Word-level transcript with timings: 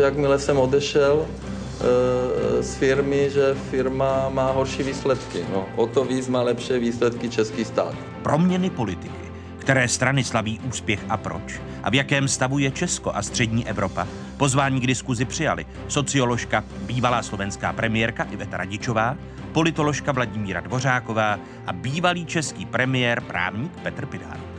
že 0.00 0.04
jakmile 0.04 0.38
jsem 0.38 0.58
odešel 0.58 1.26
e, 1.28 2.62
z 2.62 2.74
firmy, 2.74 3.30
že 3.30 3.54
firma 3.70 4.28
má 4.28 4.50
horší 4.52 4.82
výsledky. 4.82 5.38
No, 5.52 5.66
o 5.76 5.86
to 5.86 6.04
víc 6.04 6.28
má 6.28 6.42
lepší 6.42 6.78
výsledky 6.78 7.28
český 7.28 7.64
stát. 7.64 7.94
Proměny 8.22 8.70
politiky. 8.70 9.20
Které 9.58 9.88
strany 9.88 10.24
slaví 10.24 10.60
úspěch 10.68 11.00
a 11.08 11.16
proč? 11.16 11.60
A 11.82 11.90
v 11.90 11.94
jakém 11.94 12.28
stavu 12.28 12.58
je 12.58 12.70
Česko 12.70 13.12
a 13.14 13.22
střední 13.22 13.68
Evropa? 13.68 14.08
Pozvání 14.36 14.80
k 14.80 14.86
diskuzi 14.86 15.24
přijali 15.24 15.66
socioložka, 15.88 16.64
bývalá 16.80 17.22
slovenská 17.22 17.72
premiérka 17.72 18.24
Iveta 18.24 18.56
Radičová, 18.56 19.16
politoložka 19.52 20.12
Vladimíra 20.12 20.60
Dvořáková 20.60 21.38
a 21.66 21.72
bývalý 21.72 22.26
český 22.26 22.66
premiér 22.66 23.20
právník 23.20 23.72
Petr 23.82 24.06
Pidhart. 24.06 24.49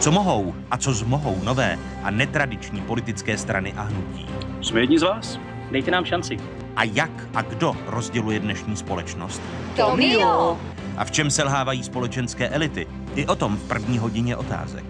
Co 0.00 0.12
mohou 0.12 0.54
a 0.70 0.76
co 0.76 0.92
zmohou 0.92 1.40
nové 1.44 1.78
a 2.02 2.10
netradiční 2.10 2.80
politické 2.80 3.38
strany 3.38 3.72
a 3.76 3.82
hnutí? 3.82 4.26
Jsme 4.60 4.80
jedni 4.80 4.98
z 4.98 5.02
vás? 5.02 5.38
Dejte 5.70 5.90
nám 5.90 6.04
šanci. 6.04 6.36
A 6.76 6.84
jak 6.84 7.10
a 7.34 7.42
kdo 7.42 7.76
rozděluje 7.86 8.40
dnešní 8.40 8.76
společnost? 8.76 9.42
Tomio! 9.76 10.58
A 10.96 11.04
v 11.04 11.10
čem 11.10 11.30
selhávají 11.30 11.82
společenské 11.82 12.48
elity? 12.48 12.86
I 13.14 13.26
o 13.26 13.36
tom 13.36 13.56
v 13.56 13.68
první 13.68 13.98
hodině 13.98 14.36
otázek. 14.36 14.84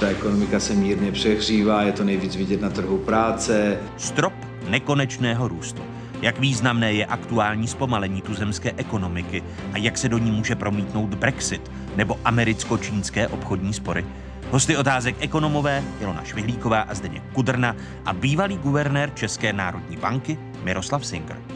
Ta 0.00 0.08
ekonomika 0.08 0.60
se 0.60 0.74
mírně 0.74 1.12
přehřívá, 1.12 1.82
je 1.82 1.92
to 1.92 2.04
nejvíc 2.04 2.36
vidět 2.36 2.60
na 2.60 2.70
trhu 2.70 2.98
práce. 2.98 3.78
Strop 3.96 4.34
nekonečného 4.68 5.48
růstu. 5.48 5.82
Jak 6.22 6.38
významné 6.38 6.92
je 6.92 7.06
aktuální 7.06 7.68
zpomalení 7.68 8.22
tuzemské 8.22 8.72
ekonomiky 8.76 9.42
a 9.72 9.78
jak 9.78 9.98
se 9.98 10.08
do 10.08 10.18
ní 10.18 10.30
může 10.30 10.54
promítnout 10.54 11.14
Brexit 11.14 11.70
nebo 11.96 12.18
americko-čínské 12.24 13.28
obchodní 13.28 13.72
spory? 13.72 14.04
Hosty 14.50 14.76
otázek 14.76 15.16
ekonomové 15.20 15.82
Ilona 16.00 16.24
Švihlíková 16.24 16.80
a 16.80 16.94
Zdeněk 16.94 17.22
Kudrna 17.32 17.76
a 18.04 18.12
bývalý 18.12 18.56
guvernér 18.58 19.10
České 19.14 19.52
národní 19.52 19.96
banky 19.96 20.38
Miroslav 20.64 21.06
Singer. 21.06 21.55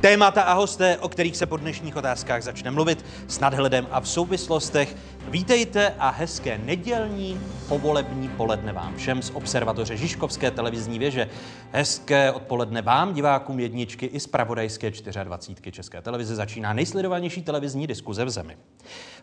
Témata 0.00 0.42
a 0.42 0.52
hosté, 0.52 0.98
o 0.98 1.08
kterých 1.08 1.36
se 1.36 1.46
po 1.46 1.56
dnešních 1.56 1.96
otázkách 1.96 2.42
začne 2.42 2.70
mluvit, 2.70 3.04
s 3.28 3.40
nadhledem 3.40 3.86
a 3.90 4.00
v 4.00 4.08
souvislostech. 4.08 4.96
Vítejte 5.28 5.94
a 5.98 6.10
hezké 6.10 6.58
nedělní 6.58 7.40
povolební 7.68 8.28
poledne 8.28 8.72
vám 8.72 8.96
všem 8.96 9.22
z 9.22 9.30
observatoře 9.34 9.96
Žižkovské 9.96 10.50
televizní 10.50 10.98
věže. 10.98 11.28
Hezké 11.72 12.32
odpoledne 12.32 12.82
vám, 12.82 13.14
divákům 13.14 13.60
jedničky 13.60 14.06
i 14.06 14.20
z 14.20 14.26
pravodajské 14.26 14.90
24 15.24 15.72
České 15.72 16.02
televize 16.02 16.34
začíná 16.34 16.72
nejsledovanější 16.72 17.42
televizní 17.42 17.86
diskuze 17.86 18.24
v 18.24 18.30
zemi. 18.30 18.56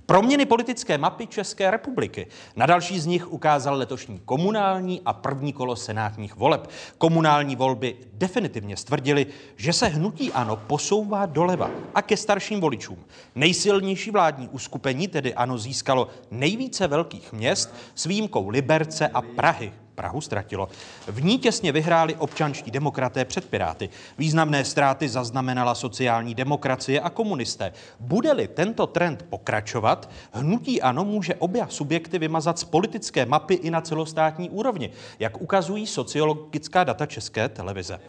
Proměny 0.09 0.45
politické 0.45 0.97
mapy 0.97 1.27
České 1.27 1.72
republiky. 1.72 2.27
Na 2.55 2.66
další 2.66 3.00
z 3.00 3.05
nich 3.05 3.31
ukázal 3.31 3.75
letošní 3.75 4.19
komunální 4.25 5.02
a 5.05 5.14
první 5.14 5.53
kolo 5.53 5.75
senátních 5.75 6.36
voleb. 6.36 6.69
Komunální 6.97 7.55
volby 7.55 7.95
definitivně 8.14 8.77
stvrdili, 8.77 9.25
že 9.55 9.73
se 9.73 9.88
hnutí 9.88 10.31
ano 10.31 10.55
posouvá 10.55 11.25
doleva 11.25 11.72
a 11.95 12.02
ke 12.02 12.17
starším 12.17 12.61
voličům. 12.61 13.05
Nejsilnější 13.36 14.11
vládní 14.11 14.49
uskupení, 14.49 15.08
tedy 15.08 15.33
ano, 15.33 15.58
získalo 15.58 16.08
nejvíce 16.31 16.87
velkých 16.87 17.33
měst 17.33 17.76
s 17.95 18.05
výjimkou 18.05 18.49
Liberce 18.49 19.08
a 19.08 19.21
Prahy. 19.21 19.73
Prahu 19.97 20.21
ztratilo. 20.21 20.69
V 21.08 21.23
ní 21.23 21.37
těsně 21.37 21.71
vyhráli 21.71 22.15
občanští 22.15 22.71
demokraté 22.71 23.25
před 23.25 23.45
Piráty. 23.45 23.89
Významné 24.17 24.65
ztráty 24.65 25.09
zaznamenala 25.09 25.75
sociální 25.75 26.35
demokracie 26.35 27.02
a 27.02 27.09
komunisté. 27.09 27.73
Bude-li 27.99 28.47
tento 28.47 28.87
trend 28.87 29.25
pokračovat, 29.30 30.09
hnutí 30.31 30.81
ANO 30.81 31.05
může 31.05 31.36
obě 31.36 31.65
subjekty 31.69 32.19
vymazat 32.19 32.59
z 32.59 32.63
politické 32.63 33.25
mapy 33.25 33.53
i 33.53 33.71
na 33.71 33.81
celostátní 33.81 34.49
úrovni, 34.49 34.89
jak 35.19 35.41
ukazují 35.41 35.87
sociologická 35.87 36.83
data 36.83 37.05
České 37.05 37.49
televize. 37.49 37.99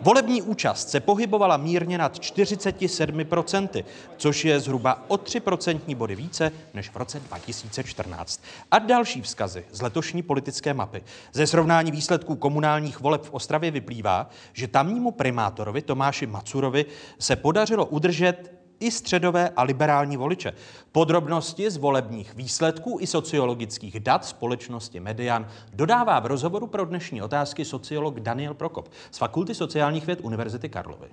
Volební 0.00 0.42
účast 0.42 0.88
se 0.88 1.00
pohybovala 1.00 1.56
mírně 1.56 1.98
nad 1.98 2.18
47%, 2.18 3.84
což 4.16 4.44
je 4.44 4.60
zhruba 4.60 5.04
o 5.08 5.14
3% 5.14 5.96
body 5.96 6.16
více 6.16 6.52
než 6.74 6.90
v 6.90 6.96
roce 6.96 7.20
2014. 7.20 8.40
A 8.70 8.78
další 8.78 9.22
vzkazy 9.22 9.64
z 9.72 9.82
letošní 9.82 10.22
politické 10.22 10.74
mapy. 10.74 11.02
Ze 11.32 11.46
srovnání 11.46 11.90
výsledků 11.90 12.36
komunálních 12.36 13.00
voleb 13.00 13.22
v 13.24 13.30
Ostravě 13.30 13.70
vyplývá, 13.70 14.30
že 14.52 14.68
tamnímu 14.68 15.10
primátorovi 15.10 15.82
Tomáši 15.82 16.26
Macurovi 16.26 16.86
se 17.18 17.36
podařilo 17.36 17.86
udržet 17.86 18.57
i 18.80 18.90
středové 18.90 19.48
a 19.56 19.62
liberální 19.62 20.16
voliče. 20.16 20.52
Podrobnosti 20.92 21.70
z 21.70 21.76
volebních 21.76 22.34
výsledků 22.34 22.98
i 23.00 23.06
sociologických 23.06 24.00
dat 24.00 24.24
společnosti 24.24 25.00
Median 25.00 25.48
dodává 25.74 26.20
v 26.20 26.26
rozhovoru 26.26 26.66
pro 26.66 26.84
dnešní 26.84 27.22
otázky 27.22 27.64
sociolog 27.64 28.20
Daniel 28.20 28.54
Prokop 28.54 28.88
z 29.10 29.18
Fakulty 29.18 29.54
sociálních 29.54 30.06
věd 30.06 30.20
Univerzity 30.22 30.68
Karlovy. 30.68 31.08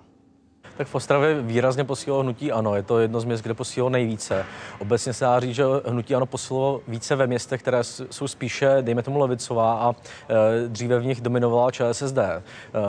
Tak 0.78 0.88
v 0.88 0.96
Ostravě 0.96 1.42
výrazně 1.42 1.84
posílilo 1.84 2.24
hnutí 2.24 2.52
ANO. 2.52 2.76
Je 2.76 2.84
to 2.84 3.00
jedno 3.00 3.20
z 3.20 3.24
měst, 3.26 3.42
kde 3.42 3.54
posílilo 3.54 3.90
nejvíce. 3.90 4.46
Obecně 4.80 5.14
se 5.14 5.26
dá 5.26 5.40
říct, 5.40 5.56
že 5.56 5.64
hnutí 5.86 6.16
ANO 6.16 6.26
posílilo 6.26 6.82
více 6.88 7.16
ve 7.16 7.28
městech, 7.28 7.62
které 7.62 7.84
jsou 7.84 8.28
spíše, 8.28 8.78
dejme 8.82 9.04
tomu, 9.04 9.20
levicová 9.20 9.74
a 9.74 9.94
e, 9.94 10.68
dříve 10.68 11.00
v 11.00 11.06
nich 11.06 11.22
dominovala 11.22 11.72
ČSSD, 11.72 12.18
e, 12.18 12.42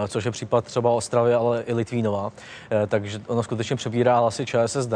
což 0.08 0.24
je 0.24 0.30
případ 0.30 0.64
třeba 0.64 0.91
Ostravy, 0.91 1.34
ale 1.34 1.62
i 1.62 1.74
Litvínova. 1.74 2.32
E, 2.70 2.86
takže 2.86 3.20
ono 3.26 3.42
skutečně 3.42 3.76
přebírá 3.76 4.18
hlasy 4.18 4.47
ČSSD. 4.47 4.92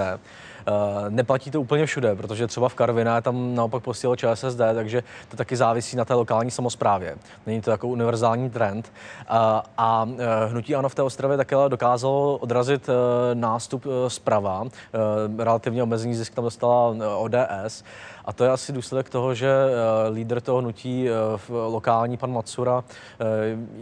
Uh, 0.68 0.74
neplatí 1.08 1.50
to 1.50 1.60
úplně 1.60 1.86
všude, 1.86 2.14
protože 2.14 2.46
třeba 2.46 2.68
v 2.68 2.74
Karviné 2.74 3.22
tam 3.22 3.54
naopak 3.54 3.82
posílilo 3.82 4.16
ČSSD, 4.16 4.60
takže 4.74 5.02
to 5.28 5.36
taky 5.36 5.56
závisí 5.56 5.96
na 5.96 6.04
té 6.04 6.14
lokální 6.14 6.50
samozprávě. 6.50 7.16
Není 7.46 7.60
to 7.60 7.70
jako 7.70 7.88
univerzální 7.88 8.50
trend. 8.50 8.92
Uh, 9.30 9.36
a 9.78 10.04
uh, 10.04 10.18
hnutí 10.50 10.74
ANO 10.74 10.88
v 10.88 10.94
té 10.94 11.02
Ostravě 11.02 11.36
také 11.36 11.56
dokázalo 11.68 12.36
odrazit 12.36 12.90
nástup 13.34 13.84
zprava. 14.08 14.64
Relativně 15.38 15.82
omezený 15.82 16.14
zisk 16.14 16.34
tam 16.34 16.44
dostala 16.44 16.94
ODS. 17.16 17.84
A 18.30 18.32
to 18.32 18.44
je 18.44 18.50
asi 18.50 18.72
důsledek 18.72 19.10
toho, 19.10 19.34
že 19.34 19.48
uh, 19.48 20.14
lídr 20.14 20.40
toho 20.40 20.58
hnutí 20.58 21.06
uh, 21.10 21.72
lokální, 21.72 22.16
pan 22.16 22.32
Matsura, 22.32 22.78
uh, 22.78 22.84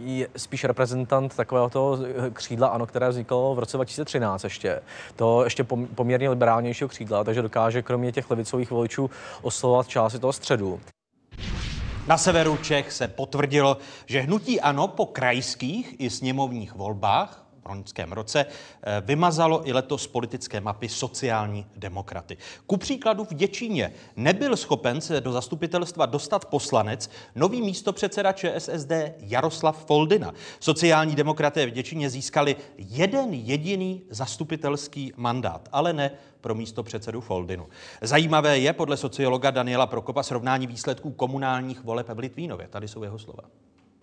je 0.03 0.27
spíš 0.37 0.63
reprezentant 0.63 1.35
takového 1.35 1.69
toho 1.69 1.97
křídla 2.33 2.67
ANO, 2.67 2.85
které 2.85 3.09
vzniklo 3.09 3.55
v 3.55 3.59
roce 3.59 3.77
2013 3.77 4.43
ještě. 4.43 4.81
To 5.15 5.43
ještě 5.43 5.63
poměrně 5.95 6.29
liberálnějšího 6.29 6.87
křídla, 6.87 7.23
takže 7.23 7.41
dokáže 7.41 7.81
kromě 7.81 8.11
těch 8.11 8.29
levicových 8.29 8.71
voličů 8.71 9.09
oslovovat 9.41 9.87
části 9.87 10.19
toho 10.19 10.33
středu. 10.33 10.79
Na 12.07 12.17
severu 12.17 12.57
Čech 12.57 12.91
se 12.91 13.07
potvrdilo, 13.07 13.77
že 14.05 14.21
hnutí 14.21 14.61
ANO 14.61 14.87
po 14.87 15.05
krajských 15.05 15.95
i 15.99 16.09
sněmovních 16.09 16.75
volbách 16.75 17.48
loňském 17.69 18.11
roce 18.11 18.45
eh, 18.45 19.01
vymazalo 19.05 19.67
i 19.67 19.73
letos 19.73 20.07
politické 20.07 20.61
mapy 20.61 20.89
sociální 20.89 21.65
demokraty. 21.75 22.37
Ku 22.65 22.77
příkladu 22.77 23.23
v 23.23 23.33
Děčíně 23.33 23.93
nebyl 24.15 24.57
schopen 24.57 25.01
se 25.01 25.21
do 25.21 25.31
zastupitelstva 25.31 26.05
dostat 26.05 26.45
poslanec, 26.45 27.09
nový 27.35 27.61
místopředseda 27.61 28.31
ČSSD 28.31 28.91
Jaroslav 29.19 29.85
Foldina. 29.85 30.33
Sociální 30.59 31.15
demokraté 31.15 31.65
v 31.65 31.69
Děčíně 31.69 32.09
získali 32.09 32.55
jeden 32.77 33.33
jediný 33.33 34.01
zastupitelský 34.09 35.13
mandát, 35.15 35.69
ale 35.71 35.93
ne 35.93 36.11
pro 36.41 36.55
místo 36.55 36.83
předsedu 36.83 37.21
Foldinu. 37.21 37.67
Zajímavé 38.01 38.59
je 38.59 38.73
podle 38.73 38.97
sociologa 38.97 39.51
Daniela 39.51 39.87
Prokopa 39.87 40.23
srovnání 40.23 40.67
výsledků 40.67 41.11
komunálních 41.11 41.83
voleb 41.83 42.09
v 42.09 42.19
Litvínově. 42.19 42.67
Tady 42.67 42.87
jsou 42.87 43.03
jeho 43.03 43.19
slova. 43.19 43.43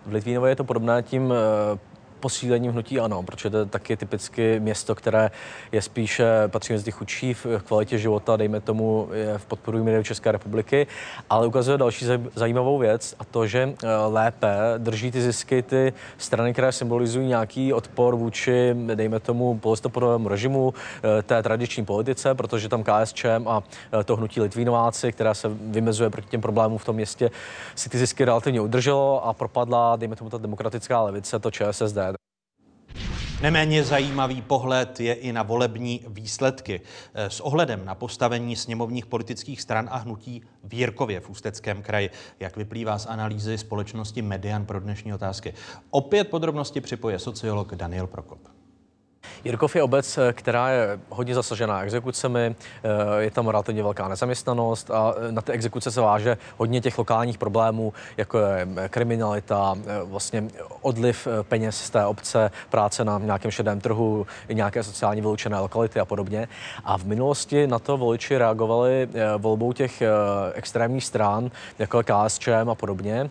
V 0.06 0.12
Litvínově 0.12 0.50
je 0.50 0.56
to 0.56 0.64
podobné 0.64 1.02
tím 1.02 1.32
eh, 1.32 1.78
posílením 2.20 2.72
hnutí 2.72 3.00
ano, 3.00 3.22
protože 3.22 3.50
to 3.50 3.58
je 3.58 3.66
taky 3.66 3.96
typicky 3.96 4.60
město, 4.60 4.94
které 4.94 5.30
je 5.72 5.82
spíše, 5.82 6.26
patří 6.48 6.72
mezi 6.72 6.90
chudší 6.90 7.34
v 7.34 7.46
kvalitě 7.64 7.98
života, 7.98 8.36
dejme 8.36 8.60
tomu, 8.60 9.08
je 9.12 9.38
v 9.38 9.46
podporu 9.46 9.84
milionu 9.84 10.04
České 10.04 10.32
republiky, 10.32 10.86
ale 11.30 11.46
ukazuje 11.46 11.78
další 11.78 12.06
zajímavou 12.34 12.78
věc 12.78 13.14
a 13.18 13.24
to, 13.24 13.46
že 13.46 13.74
eh, 13.82 13.86
lépe 14.06 14.56
drží 14.78 15.10
ty 15.10 15.22
zisky 15.22 15.62
ty 15.62 15.92
strany, 16.18 16.52
které 16.52 16.72
symbolizují 16.72 17.26
nějaký 17.26 17.72
odpor 17.72 18.16
vůči, 18.16 18.76
dejme 18.94 19.20
tomu, 19.20 19.58
polistopadovému 19.58 20.28
režimu, 20.28 20.74
eh, 21.18 21.22
té 21.22 21.42
tradiční 21.42 21.84
politice, 21.84 22.34
protože 22.34 22.68
tam 22.68 22.84
KSČM 22.84 23.48
a 23.48 23.62
eh, 24.00 24.04
to 24.04 24.16
hnutí 24.16 24.40
Litvínováci, 24.40 25.12
která 25.12 25.34
se 25.34 25.48
vymezuje 25.48 26.10
proti 26.10 26.28
těm 26.28 26.40
problémům 26.40 26.78
v 26.78 26.84
tom 26.84 26.96
městě, 26.96 27.30
si 27.74 27.88
ty 27.88 27.98
zisky 27.98 28.24
relativně 28.24 28.60
udrželo 28.60 29.26
a 29.26 29.32
propadla, 29.32 29.96
dejme 29.96 30.16
tomu, 30.16 30.30
ta 30.30 30.38
demokratická 30.38 31.02
levice, 31.02 31.38
to 31.38 31.50
ČSSD. 31.50 32.15
Neméně 33.42 33.84
zajímavý 33.84 34.42
pohled 34.42 35.00
je 35.00 35.14
i 35.14 35.32
na 35.32 35.42
volební 35.42 36.00
výsledky. 36.08 36.80
S 37.14 37.40
ohledem 37.40 37.84
na 37.84 37.94
postavení 37.94 38.56
sněmovních 38.56 39.06
politických 39.06 39.62
stran 39.62 39.88
a 39.90 39.96
hnutí 39.96 40.42
v 40.64 40.74
Jirkově 40.74 41.20
v 41.20 41.30
Ústeckém 41.30 41.82
kraji, 41.82 42.10
jak 42.40 42.56
vyplývá 42.56 42.98
z 42.98 43.06
analýzy 43.06 43.58
společnosti 43.58 44.22
Median 44.22 44.66
pro 44.66 44.80
dnešní 44.80 45.14
otázky. 45.14 45.54
Opět 45.90 46.28
podrobnosti 46.28 46.80
připoje 46.80 47.18
sociolog 47.18 47.74
Daniel 47.74 48.06
Prokop. 48.06 48.55
Jirkov 49.44 49.76
je 49.76 49.82
obec, 49.82 50.18
která 50.32 50.68
je 50.68 50.98
hodně 51.08 51.34
zasažená 51.34 51.82
exekucemi, 51.82 52.56
eh, 52.84 53.22
je 53.22 53.30
tam 53.30 53.48
relativně 53.48 53.82
velká 53.82 54.08
nezaměstnanost 54.08 54.90
a 54.90 55.14
eh, 55.16 55.32
na 55.32 55.42
ty 55.42 55.52
exekuce 55.52 55.90
se 55.90 56.00
váže 56.00 56.38
hodně 56.56 56.80
těch 56.80 56.98
lokálních 56.98 57.38
problémů, 57.38 57.92
jako 58.16 58.38
je 58.38 58.68
eh, 58.76 58.88
kriminalita, 58.88 59.74
vlastně 60.04 60.44
odliv 60.82 61.28
peněz 61.42 61.76
z 61.76 61.90
té 61.90 62.06
obce, 62.06 62.50
práce 62.70 63.04
na 63.04 63.18
nějakém 63.18 63.50
šedém 63.50 63.80
trhu, 63.80 64.26
nějaké 64.52 64.82
sociálně 64.82 65.20
vyloučené 65.20 65.60
lokality 65.60 66.00
a 66.00 66.04
podobně. 66.04 66.48
A 66.84 66.98
v 66.98 67.04
minulosti 67.04 67.66
na 67.66 67.78
to 67.78 67.96
voliči 67.96 68.38
reagovali 68.38 69.08
volbou 69.38 69.72
těch 69.72 70.02
extrémních 70.54 71.04
stran, 71.04 71.50
jako 71.78 72.02
KSČM 72.02 72.70
a 72.70 72.74
podobně 72.74 73.30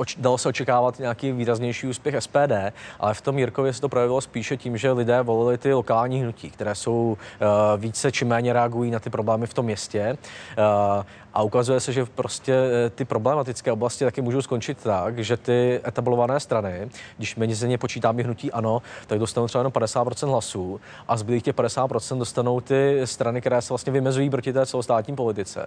oč- 0.00 0.16
dalo 0.18 0.38
se 0.38 0.48
očekávat 0.48 0.98
nějaký 0.98 1.32
výraznější 1.32 1.86
úspěch 1.86 2.14
SPD, 2.18 2.52
ale 3.00 3.14
v 3.14 3.20
tom 3.20 3.38
Jirkově 3.38 3.72
se 3.72 3.80
to 3.80 3.88
projevilo 3.88 4.20
spíše 4.20 4.56
tím, 4.56 4.76
že 4.76 4.92
lidé 4.92 5.22
volili 5.22 5.58
ty 5.58 5.72
lokální 5.72 6.20
hnutí, 6.20 6.50
které 6.50 6.74
jsou 6.74 7.16
uh, 7.16 7.80
více 7.80 8.12
či 8.12 8.24
méně 8.24 8.52
reagují 8.52 8.90
na 8.90 8.98
ty 8.98 9.10
problémy 9.10 9.46
v 9.46 9.54
tom 9.54 9.64
městě. 9.64 10.16
Uh, 10.58 11.04
a 11.34 11.42
ukazuje 11.42 11.80
se, 11.80 11.92
že 11.92 12.04
prostě 12.04 12.54
eh, 12.54 12.90
ty 12.90 13.04
problematické 13.04 13.72
oblasti 13.72 14.04
taky 14.04 14.22
můžou 14.22 14.42
skončit 14.42 14.78
tak, 14.82 15.18
že 15.18 15.36
ty 15.36 15.80
etablované 15.86 16.40
strany, 16.40 16.88
když 17.16 17.36
mezi 17.36 17.68
ně 17.68 17.78
počítáme 17.78 18.22
hnutí 18.22 18.52
ano, 18.52 18.82
tak 19.06 19.18
dostanou 19.18 19.46
třeba 19.46 19.60
jenom 19.60 19.72
50% 19.72 20.28
hlasů 20.28 20.80
a 21.08 21.16
zbylých 21.16 21.42
těch 21.42 21.54
50% 21.54 22.18
dostanou 22.18 22.60
ty 22.60 23.00
strany, 23.04 23.40
které 23.40 23.62
se 23.62 23.68
vlastně 23.68 23.92
vymezují 23.92 24.30
proti 24.30 24.52
té 24.52 24.66
celostátní 24.66 25.16
politice. 25.16 25.66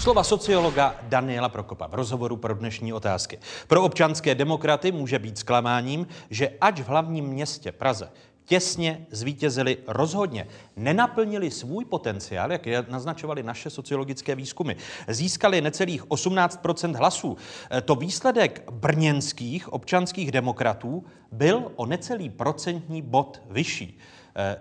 Slova 0.00 0.24
sociologa 0.24 0.96
Daniela 1.02 1.48
Prokopa 1.48 1.86
v 1.86 1.94
rozhovoru 1.94 2.36
pro 2.36 2.54
dnešní 2.54 2.92
otázky. 2.92 3.38
Pro 3.66 3.82
občanské 3.82 4.34
demokraty 4.34 4.92
může 4.92 5.18
být 5.18 5.38
zklamáním, 5.38 6.06
že 6.30 6.48
ať 6.60 6.80
v 6.80 6.88
hlavním 6.88 7.24
městě 7.24 7.72
Praze 7.72 8.10
těsně 8.44 9.06
zvítězili 9.10 9.78
rozhodně, 9.86 10.46
nenaplnili 10.76 11.50
svůj 11.50 11.84
potenciál, 11.84 12.52
jak 12.52 12.66
je 12.66 12.84
naznačovali 12.88 13.42
naše 13.42 13.70
sociologické 13.70 14.34
výzkumy. 14.34 14.74
Získali 15.08 15.60
necelých 15.60 16.06
18% 16.06 16.96
hlasů. 16.96 17.36
To 17.84 17.94
výsledek 17.94 18.70
brněnských 18.70 19.72
občanských 19.72 20.32
demokratů 20.32 21.04
byl 21.32 21.72
o 21.76 21.86
necelý 21.86 22.30
procentní 22.30 23.02
bod 23.02 23.42
vyšší. 23.50 23.98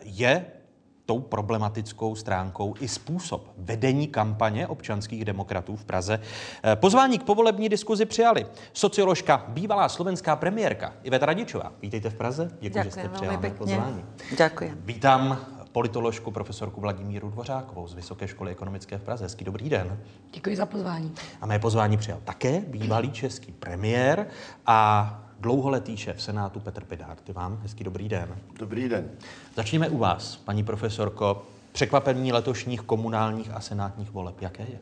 Je 0.04 0.46
tou 1.10 1.20
problematickou 1.20 2.16
stránkou 2.16 2.76
i 2.80 2.88
způsob 2.88 3.54
vedení 3.58 4.08
kampaně 4.08 4.68
občanských 4.68 5.26
demokratů 5.26 5.76
v 5.76 5.86
Praze. 5.86 6.20
Eh, 6.64 6.76
pozvání 6.76 7.20
k 7.20 7.24
povolební 7.24 7.70
diskuzi 7.70 8.06
přijali 8.06 8.46
socioložka, 8.74 9.46
bývalá 9.48 9.90
slovenská 9.90 10.36
premiérka 10.36 10.94
Iveta 11.04 11.26
Radičová. 11.26 11.72
Vítejte 11.82 12.10
v 12.10 12.16
Praze, 12.16 12.52
děkuji, 12.60 12.84
že 12.84 12.92
jste 12.92 13.10
přijala 13.10 13.42
pozvání. 13.58 14.06
Děkuji. 14.38 14.74
Vítám 14.86 15.40
politoložku 15.72 16.32
profesorku 16.32 16.82
Vladimíru 16.82 17.30
Dvořákovou 17.30 17.88
z 17.88 17.94
Vysoké 17.94 18.28
školy 18.28 18.52
ekonomické 18.52 18.98
v 18.98 19.02
Praze. 19.02 19.26
Hezký 19.26 19.46
dobrý 19.46 19.70
den. 19.70 20.00
Děkuji 20.34 20.56
za 20.56 20.66
pozvání. 20.66 21.14
A 21.42 21.46
mé 21.46 21.60
pozvání 21.60 21.98
přijal 21.98 22.20
také 22.24 22.60
bývalý 22.60 23.12
český 23.12 23.52
premiér 23.52 24.28
a 24.66 25.29
dlouholetý 25.40 25.98
šéf 25.98 26.22
Senátu 26.22 26.60
Petr 26.60 26.84
Pidárty. 26.84 27.34
Vám 27.34 27.60
hezký 27.62 27.84
dobrý 27.84 28.10
den. 28.10 28.36
Dobrý 28.60 28.90
den. 28.90 29.12
Začněme 29.56 29.90
u 29.90 29.98
vás, 29.98 30.36
paní 30.36 30.64
profesorko. 30.64 31.44
Překvapení 31.72 32.32
letošních 32.32 32.82
komunálních 32.82 33.52
a 33.52 33.60
senátních 33.60 34.12
voleb, 34.12 34.42
jaké 34.42 34.64
je? 34.64 34.80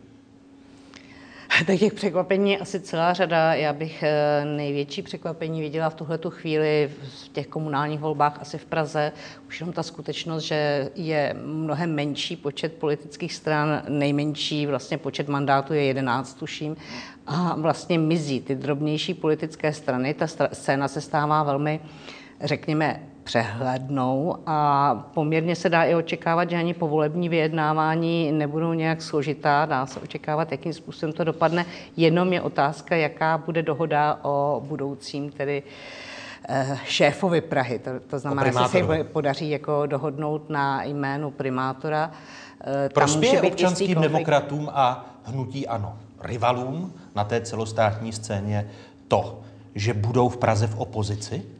Tak 1.65 1.79
těch 1.79 1.93
překvapení 1.93 2.51
je 2.51 2.57
asi 2.57 2.79
celá 2.79 3.13
řada. 3.13 3.53
Já 3.53 3.73
bych 3.73 4.03
eh, 4.03 4.45
největší 4.45 5.01
překvapení 5.01 5.61
viděla 5.61 5.89
v 5.89 5.95
tuhle 5.95 6.19
chvíli 6.29 6.91
v 7.01 7.29
těch 7.29 7.47
komunálních 7.47 7.99
volbách 7.99 8.41
asi 8.41 8.57
v 8.57 8.65
Praze. 8.65 9.11
Už 9.47 9.59
jenom 9.59 9.73
ta 9.73 9.83
skutečnost, 9.83 10.43
že 10.43 10.89
je 10.95 11.35
mnohem 11.43 11.95
menší 11.95 12.35
počet 12.35 12.73
politických 12.73 13.33
stran, 13.33 13.83
nejmenší 13.89 14.65
vlastně 14.65 14.97
počet 14.97 15.27
mandátů 15.27 15.73
je 15.73 15.83
11, 15.83 16.33
tuším, 16.33 16.77
a 17.27 17.55
vlastně 17.55 17.99
mizí 17.99 18.41
ty 18.41 18.55
drobnější 18.55 19.13
politické 19.13 19.73
strany. 19.73 20.13
Ta 20.13 20.27
scéna 20.53 20.87
se 20.87 21.01
stává 21.01 21.43
velmi, 21.43 21.79
řekněme, 22.41 23.03
přehlednou 23.27 24.37
a 24.45 24.95
poměrně 25.13 25.55
se 25.55 25.69
dá 25.69 25.83
i 25.83 25.95
očekávat, 25.95 26.49
že 26.49 26.55
ani 26.55 26.73
povolební 26.73 27.29
vyjednávání 27.29 28.31
nebudou 28.31 28.73
nějak 28.73 29.01
složitá. 29.01 29.65
Dá 29.65 29.85
se 29.85 29.99
očekávat, 29.99 30.51
jakým 30.51 30.73
způsobem 30.73 31.13
to 31.13 31.23
dopadne. 31.23 31.65
Jenom 31.97 32.33
je 32.33 32.41
otázka, 32.41 32.95
jaká 32.95 33.37
bude 33.37 33.63
dohoda 33.63 34.19
o 34.23 34.63
budoucím 34.65 35.31
tedy 35.31 35.63
eh, 36.49 36.77
šéfovi 36.85 37.41
Prahy. 37.41 37.79
To, 37.79 37.89
to 38.07 38.19
znamená, 38.19 38.45
jestli 38.45 38.83
se 38.87 39.03
podaří 39.03 39.49
jako 39.49 39.85
dohodnout 39.85 40.49
na 40.49 40.83
jménu 40.83 41.31
primátora. 41.31 42.11
Eh, 42.63 42.89
Prospěje 42.89 43.41
občanským 43.41 44.01
demokratům 44.01 44.69
a 44.73 45.05
hnutí 45.23 45.67
ano, 45.67 45.97
rivalům 46.21 46.93
na 47.15 47.23
té 47.23 47.41
celostátní 47.41 48.13
scéně 48.13 48.69
to, 49.07 49.39
že 49.75 49.93
budou 49.93 50.29
v 50.29 50.37
Praze 50.37 50.67
v 50.67 50.79
opozici? 50.79 51.56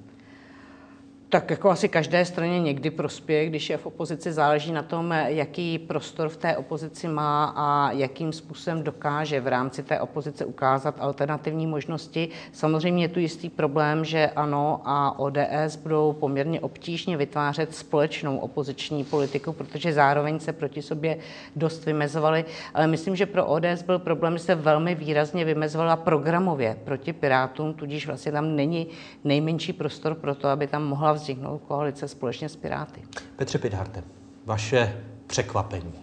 Tak 1.30 1.50
jako 1.50 1.70
asi 1.70 1.90
každé 1.90 2.26
straně 2.26 2.60
někdy 2.60 2.90
prospěje, 2.90 3.46
když 3.46 3.70
je 3.70 3.78
v 3.78 3.86
opozici, 3.86 4.32
záleží 4.32 4.72
na 4.72 4.84
tom, 4.84 5.12
jaký 5.12 5.80
prostor 5.80 6.30
v 6.30 6.38
té 6.38 6.58
opozici 6.58 7.08
má 7.08 7.54
a 7.56 7.92
jakým 7.92 8.34
způsobem 8.34 8.84
dokáže 8.84 9.42
v 9.42 9.48
rámci 9.48 9.84
té 9.84 10.00
opozice 10.00 10.46
ukázat 10.46 10.96
alternativní 11.00 11.68
možnosti. 11.68 12.30
Samozřejmě 12.52 13.04
je 13.04 13.08
tu 13.08 13.20
jistý 13.20 13.50
problém, 13.50 14.06
že 14.06 14.32
ANO 14.36 14.82
a 14.86 15.20
ODS 15.20 15.76
budou 15.84 16.14
poměrně 16.14 16.60
obtížně 16.60 17.18
vytvářet 17.18 17.76
společnou 17.76 18.38
opoziční 18.38 19.04
politiku, 19.04 19.54
protože 19.54 19.94
zároveň 19.94 20.40
se 20.40 20.54
proti 20.54 20.82
sobě 20.82 21.18
dost 21.56 21.86
vymezovali. 21.86 22.46
Ale 22.74 22.88
myslím, 22.88 23.16
že 23.16 23.26
pro 23.26 23.46
ODS 23.46 23.84
byl 23.86 24.00
problém, 24.00 24.38
že 24.38 24.44
se 24.44 24.56
velmi 24.56 24.96
výrazně 24.96 25.46
vymezovala 25.46 25.96
programově 25.96 26.78
proti 26.84 27.14
Pirátům, 27.14 27.74
tudíž 27.74 28.08
vlastně 28.08 28.32
tam 28.32 28.56
není 28.56 28.88
nejmenší 29.24 29.74
prostor 29.74 30.16
pro 30.16 30.36
to, 30.36 30.48
aby 30.48 30.68
tam 30.68 30.84
mohla 30.84 31.17
vzniknout 31.22 31.62
koalice 31.68 32.08
společně 32.08 32.50
s 32.50 32.56
Piráty. 32.56 33.02
Petře 33.36 33.58
Pidharte, 33.58 34.04
vaše 34.46 35.04
překvapení. 35.28 35.94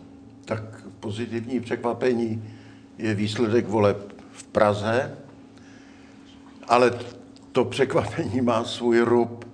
Tak 0.45 0.63
pozitivní 1.01 1.61
překvapení 1.61 2.45
je 2.99 3.15
výsledek 3.15 3.69
voleb 3.69 4.13
v 4.33 4.45
Praze, 4.47 5.19
ale 6.69 6.99
to 7.53 7.65
překvapení 7.65 8.41
má 8.41 8.65
svůj 8.65 9.01
rub. 9.01 9.45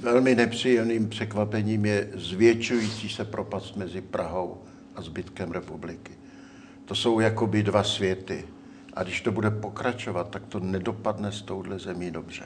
Velmi 0.00 0.34
nepříjemným 0.34 1.08
překvapením 1.08 1.84
je 1.84 2.10
zvětšující 2.14 3.08
se 3.08 3.24
propast 3.24 3.76
mezi 3.76 4.00
Prahou 4.00 4.58
a 4.96 5.02
zbytkem 5.02 5.52
republiky. 5.52 6.12
To 6.84 6.94
jsou 6.94 7.20
jakoby 7.20 7.62
dva 7.62 7.84
světy. 7.84 8.44
A 8.94 9.02
když 9.02 9.20
to 9.20 9.32
bude 9.32 9.50
pokračovat, 9.50 10.30
tak 10.30 10.46
to 10.46 10.60
nedopadne 10.60 11.32
s 11.32 11.42
touhle 11.42 11.78
zemí 11.78 12.10
dobře. 12.10 12.44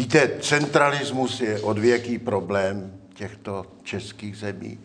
Víte, 0.00 0.40
centralismus 0.40 1.40
je 1.40 1.60
odvěký 1.60 2.18
problém 2.18 3.00
těchto 3.14 3.66
českých 3.82 4.36
zemí 4.36 4.78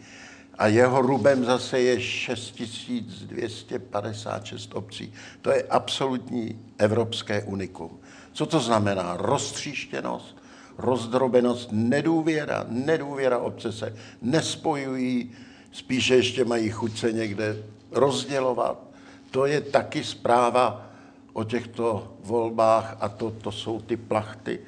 a 0.58 0.68
jeho 0.68 1.02
rubem 1.02 1.46
zase 1.46 1.80
je 1.80 2.02
6256 2.02 4.74
obcí. 4.74 5.14
To 5.42 5.52
je 5.52 5.64
absolutní 5.64 6.60
evropské 6.78 7.44
unikum. 7.44 8.00
Co 8.34 8.46
to 8.46 8.60
znamená? 8.60 9.18
Roztříštěnost, 9.18 10.38
rozdrobenost, 10.78 11.70
nedůvěra, 11.72 12.66
nedůvěra 12.70 13.40
obce 13.40 13.72
se 13.72 13.96
nespojují, 14.22 15.32
spíše 15.72 16.16
ještě 16.16 16.46
mají 16.46 16.70
chuť 16.70 17.00
se 17.00 17.12
někde 17.12 17.58
rozdělovat. 17.92 18.84
To 19.32 19.46
je 19.46 19.62
taky 19.62 20.04
zpráva 20.04 20.90
o 21.34 21.44
těchto 21.44 22.14
volbách 22.24 22.98
a 23.00 23.10
to, 23.10 23.32
to 23.32 23.52
jsou 23.52 23.82
ty 23.82 23.98
plachty, 23.98 24.60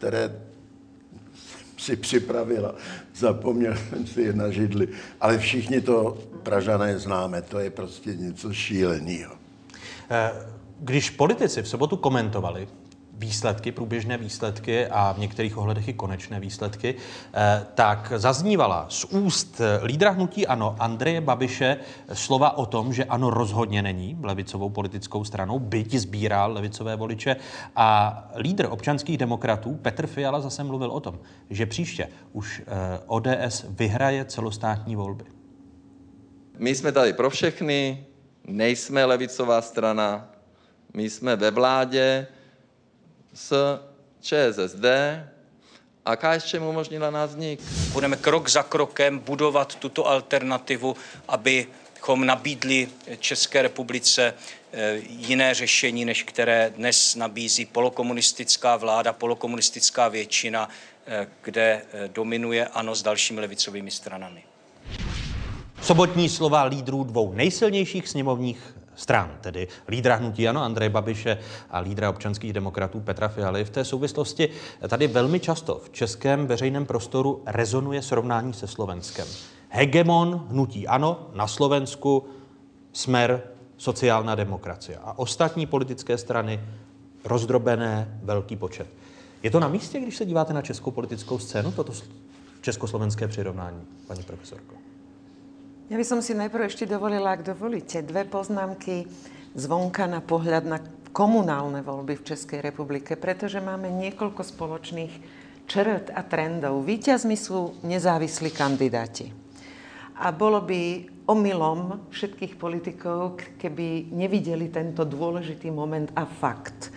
které 0.00 0.32
si 1.76 1.96
připravila. 1.96 2.74
Zapomněl 3.14 3.76
jsem 3.76 4.06
si 4.06 4.22
je 4.22 4.32
na 4.32 4.50
židli. 4.50 4.88
Ale 5.20 5.38
všichni 5.38 5.80
to 5.80 6.18
Pražané 6.42 6.98
známe, 6.98 7.42
to 7.42 7.58
je 7.58 7.70
prostě 7.70 8.14
něco 8.14 8.52
šíleného. 8.52 9.36
Eh, 10.10 10.32
když 10.80 11.10
politici 11.10 11.62
v 11.62 11.68
sobotu 11.68 11.96
komentovali 11.96 12.68
výsledky, 13.20 13.72
průběžné 13.72 14.16
výsledky 14.16 14.86
a 14.86 15.12
v 15.12 15.18
některých 15.18 15.56
ohledech 15.56 15.88
i 15.88 15.92
konečné 15.92 16.40
výsledky, 16.40 16.94
eh, 16.94 17.66
tak 17.74 18.12
zaznívala 18.16 18.86
z 18.88 19.04
úst 19.04 19.60
lídra 19.82 20.10
hnutí 20.10 20.46
ANO 20.46 20.76
Andreje 20.78 21.20
Babiše 21.20 21.76
slova 22.12 22.56
o 22.56 22.66
tom, 22.66 22.92
že 22.92 23.04
ANO 23.04 23.30
rozhodně 23.30 23.82
není 23.82 24.18
levicovou 24.22 24.70
politickou 24.70 25.24
stranou, 25.24 25.58
byť 25.58 25.94
sbíral 25.94 26.52
levicové 26.52 26.96
voliče. 26.96 27.36
A 27.76 28.18
lídr 28.36 28.66
občanských 28.70 29.18
demokratů 29.18 29.74
Petr 29.82 30.06
Fiala 30.06 30.40
zase 30.40 30.64
mluvil 30.64 30.90
o 30.90 31.00
tom, 31.00 31.18
že 31.50 31.66
příště 31.66 32.08
už 32.32 32.62
eh, 32.66 33.00
ODS 33.06 33.64
vyhraje 33.68 34.24
celostátní 34.24 34.96
volby. 34.96 35.24
My 36.58 36.74
jsme 36.74 36.92
tady 36.92 37.12
pro 37.12 37.30
všechny, 37.30 38.04
nejsme 38.46 39.04
levicová 39.04 39.62
strana, 39.62 40.28
my 40.94 41.10
jsme 41.10 41.36
ve 41.36 41.50
vládě, 41.50 42.26
s 43.34 43.80
ČSSD 44.20 44.84
A 46.04 46.16
KSČM 46.16 46.62
umožnila 46.62 47.10
nás 47.10 47.30
vznik. 47.30 47.60
Budeme 47.92 48.16
krok 48.16 48.48
za 48.48 48.62
krokem 48.62 49.18
budovat 49.18 49.74
tuto 49.74 50.06
alternativu, 50.06 50.96
abychom 51.28 52.26
nabídli 52.26 52.88
České 53.18 53.62
republice 53.62 54.34
eh, 54.72 55.00
jiné 55.08 55.54
řešení, 55.54 56.04
než 56.04 56.22
které 56.22 56.72
dnes 56.76 57.14
nabízí 57.14 57.66
polokomunistická 57.66 58.76
vláda, 58.76 59.12
polokomunistická 59.12 60.08
většina, 60.08 60.68
eh, 61.06 61.26
kde 61.42 61.82
eh, 61.92 62.08
dominuje 62.08 62.66
ANO 62.66 62.94
s 62.94 63.02
dalšími 63.02 63.40
levicovými 63.40 63.90
stranami. 63.90 64.42
Sobotní 65.82 66.28
slova 66.28 66.64
lídrů 66.64 67.04
dvou 67.04 67.32
nejsilnějších 67.32 68.08
sněmovních 68.08 68.74
stran, 69.00 69.38
tedy 69.40 69.68
lídra 69.88 70.14
hnutí 70.14 70.48
Ano 70.48 70.62
Andreje 70.62 70.90
Babiše 70.90 71.38
a 71.70 71.78
lídra 71.78 72.10
občanských 72.10 72.52
demokratů 72.52 73.00
Petra 73.00 73.28
Fialy. 73.28 73.64
V 73.64 73.70
té 73.70 73.84
souvislosti 73.84 74.48
tady 74.88 75.06
velmi 75.06 75.40
často 75.40 75.80
v 75.84 75.90
českém 75.90 76.46
veřejném 76.46 76.86
prostoru 76.86 77.42
rezonuje 77.46 78.02
srovnání 78.02 78.52
se 78.52 78.66
Slovenskem. 78.66 79.26
Hegemon 79.68 80.46
hnutí 80.50 80.86
Ano 80.86 81.30
na 81.34 81.46
Slovensku, 81.46 82.26
smer 82.92 83.42
sociální 83.76 84.30
demokracie 84.34 84.98
a 85.02 85.18
ostatní 85.18 85.66
politické 85.66 86.18
strany 86.18 86.60
rozdrobené 87.24 88.20
velký 88.22 88.56
počet. 88.56 88.86
Je 89.42 89.50
to 89.50 89.60
na 89.60 89.68
místě, 89.68 90.00
když 90.00 90.16
se 90.16 90.26
díváte 90.26 90.52
na 90.52 90.62
českou 90.62 90.90
politickou 90.90 91.38
scénu, 91.38 91.72
toto 91.72 91.92
československé 92.60 93.28
přirovnání, 93.28 93.80
paní 94.06 94.22
profesorko? 94.22 94.74
Ja 95.90 95.98
by 95.98 96.06
som 96.06 96.22
si 96.22 96.38
najprv 96.38 96.70
ešte 96.70 96.86
dovolila, 96.86 97.34
ak 97.34 97.42
dovolíte, 97.42 97.98
dve 98.06 98.22
poznámky 98.22 99.10
zvonka 99.58 100.06
na 100.06 100.22
pohľad 100.22 100.62
na 100.62 100.78
komunálne 101.10 101.82
voľby 101.82 102.14
v 102.14 102.30
Českej 102.30 102.62
republike, 102.62 103.18
pretože 103.18 103.58
máme 103.58 103.90
niekoľko 103.98 104.38
spoločných 104.38 105.10
črt 105.66 106.14
a 106.14 106.22
trendov. 106.22 106.86
Výťazmi 106.86 107.34
sú 107.34 107.82
nezávislí 107.82 108.54
kandidáti. 108.54 109.34
A 110.22 110.30
bolo 110.30 110.62
by 110.62 111.10
omylom 111.26 112.06
všetkých 112.14 112.54
politikov, 112.54 113.42
keby 113.58 114.14
nevideli 114.14 114.70
tento 114.70 115.02
dôležitý 115.02 115.74
moment 115.74 116.06
a 116.14 116.22
fakt. 116.22 116.94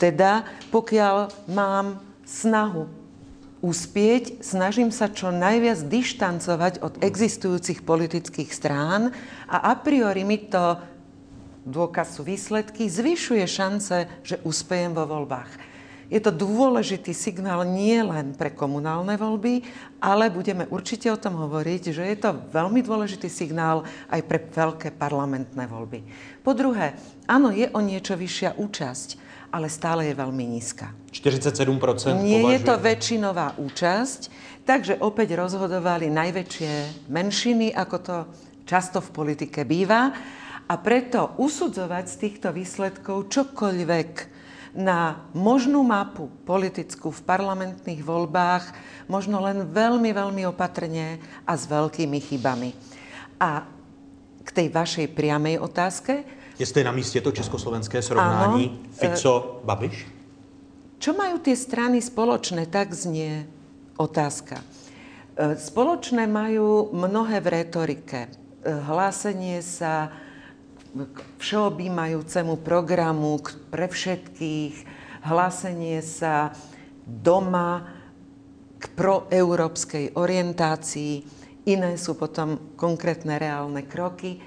Teda, 0.00 0.48
pokiaľ 0.72 1.44
mám 1.52 2.00
snahu 2.24 2.99
uspieť, 3.60 4.40
snažím 4.40 4.88
sa 4.88 5.12
čo 5.12 5.28
najviac 5.28 5.84
dištancovať 5.84 6.80
od 6.80 7.00
existujúcich 7.04 7.84
politických 7.84 8.50
strán 8.50 9.12
a 9.44 9.56
a 9.70 9.72
priori 9.76 10.24
mi 10.24 10.40
to, 10.40 10.80
dôkaz 11.68 12.16
sú 12.16 12.24
výsledky, 12.24 12.88
zvyšuje 12.88 13.44
šance, 13.44 14.08
že 14.24 14.40
uspejem 14.48 14.96
vo 14.96 15.04
voľbách. 15.04 15.70
Je 16.10 16.18
to 16.18 16.34
dôležitý 16.34 17.14
signál 17.14 17.62
nie 17.62 18.02
len 18.02 18.34
pre 18.34 18.50
komunálne 18.50 19.14
voľby, 19.14 19.62
ale 20.02 20.26
budeme 20.26 20.66
určite 20.66 21.06
o 21.06 21.20
tom 21.20 21.38
hovoriť, 21.38 21.94
že 21.94 22.02
je 22.02 22.16
to 22.18 22.34
veľmi 22.50 22.82
dôležitý 22.82 23.30
signál 23.30 23.86
aj 24.10 24.26
pre 24.26 24.42
veľké 24.42 24.90
parlamentné 24.98 25.70
voľby. 25.70 26.02
Po 26.42 26.50
druhé, 26.50 26.98
áno, 27.30 27.54
je 27.54 27.70
o 27.70 27.78
niečo 27.78 28.18
vyššia 28.18 28.58
účasť 28.58 29.29
ale 29.50 29.66
stále 29.66 30.10
je 30.10 30.14
veľmi 30.14 30.44
nízka. 30.46 30.94
47% 31.10 32.22
Nie 32.22 32.56
je 32.56 32.60
to 32.62 32.78
väčšinová 32.78 33.58
účasť, 33.58 34.20
takže 34.62 35.02
opäť 35.02 35.34
rozhodovali 35.34 36.06
najväčšie 36.06 37.06
menšiny, 37.10 37.74
ako 37.74 37.96
to 37.98 38.16
často 38.64 39.02
v 39.02 39.10
politike 39.10 39.66
býva. 39.66 40.14
A 40.70 40.74
preto 40.78 41.34
usudzovať 41.42 42.04
z 42.06 42.16
týchto 42.16 42.48
výsledkov 42.54 43.26
čokoľvek 43.26 44.10
na 44.78 45.26
možnú 45.34 45.82
mapu 45.82 46.30
politickú 46.46 47.10
v 47.10 47.26
parlamentných 47.26 48.06
voľbách 48.06 48.70
možno 49.10 49.42
len 49.42 49.66
veľmi, 49.66 50.14
veľmi 50.14 50.46
opatrne 50.46 51.18
a 51.42 51.52
s 51.58 51.66
veľkými 51.66 52.18
chybami. 52.22 52.70
A 53.42 53.66
k 54.46 54.48
tej 54.54 54.70
vašej 54.70 55.10
priamej 55.10 55.58
otázke, 55.58 56.22
Jestli 56.60 56.80
je 56.80 56.84
na 56.84 56.92
místě 56.92 57.20
to 57.20 57.32
československé 57.32 58.02
srovnání 58.02 58.64
ano, 58.68 58.92
Fico, 58.92 59.60
Babiš? 59.64 60.06
Čo 61.00 61.16
majú 61.16 61.40
tie 61.40 61.56
strany 61.56 62.04
spoločné, 62.04 62.68
tak 62.68 62.92
znie 62.92 63.48
otázka. 63.96 64.60
Spoločné 65.56 66.28
majú 66.28 66.92
mnohé 66.92 67.40
v 67.40 67.64
retorike. 67.64 68.28
Hlásenie 68.60 69.64
sa 69.64 70.12
k 70.92 71.16
všeobjímajúcemu 71.40 72.60
programu 72.60 73.40
pre 73.72 73.88
všetkých, 73.88 74.84
hlásenie 75.24 76.04
sa 76.04 76.52
doma 77.08 77.88
k 78.76 78.84
proeurópskej 78.92 80.12
orientácii, 80.12 81.24
iné 81.64 81.96
sú 81.96 82.20
potom 82.20 82.76
konkrétne 82.76 83.40
reálne 83.40 83.88
kroky, 83.88 84.44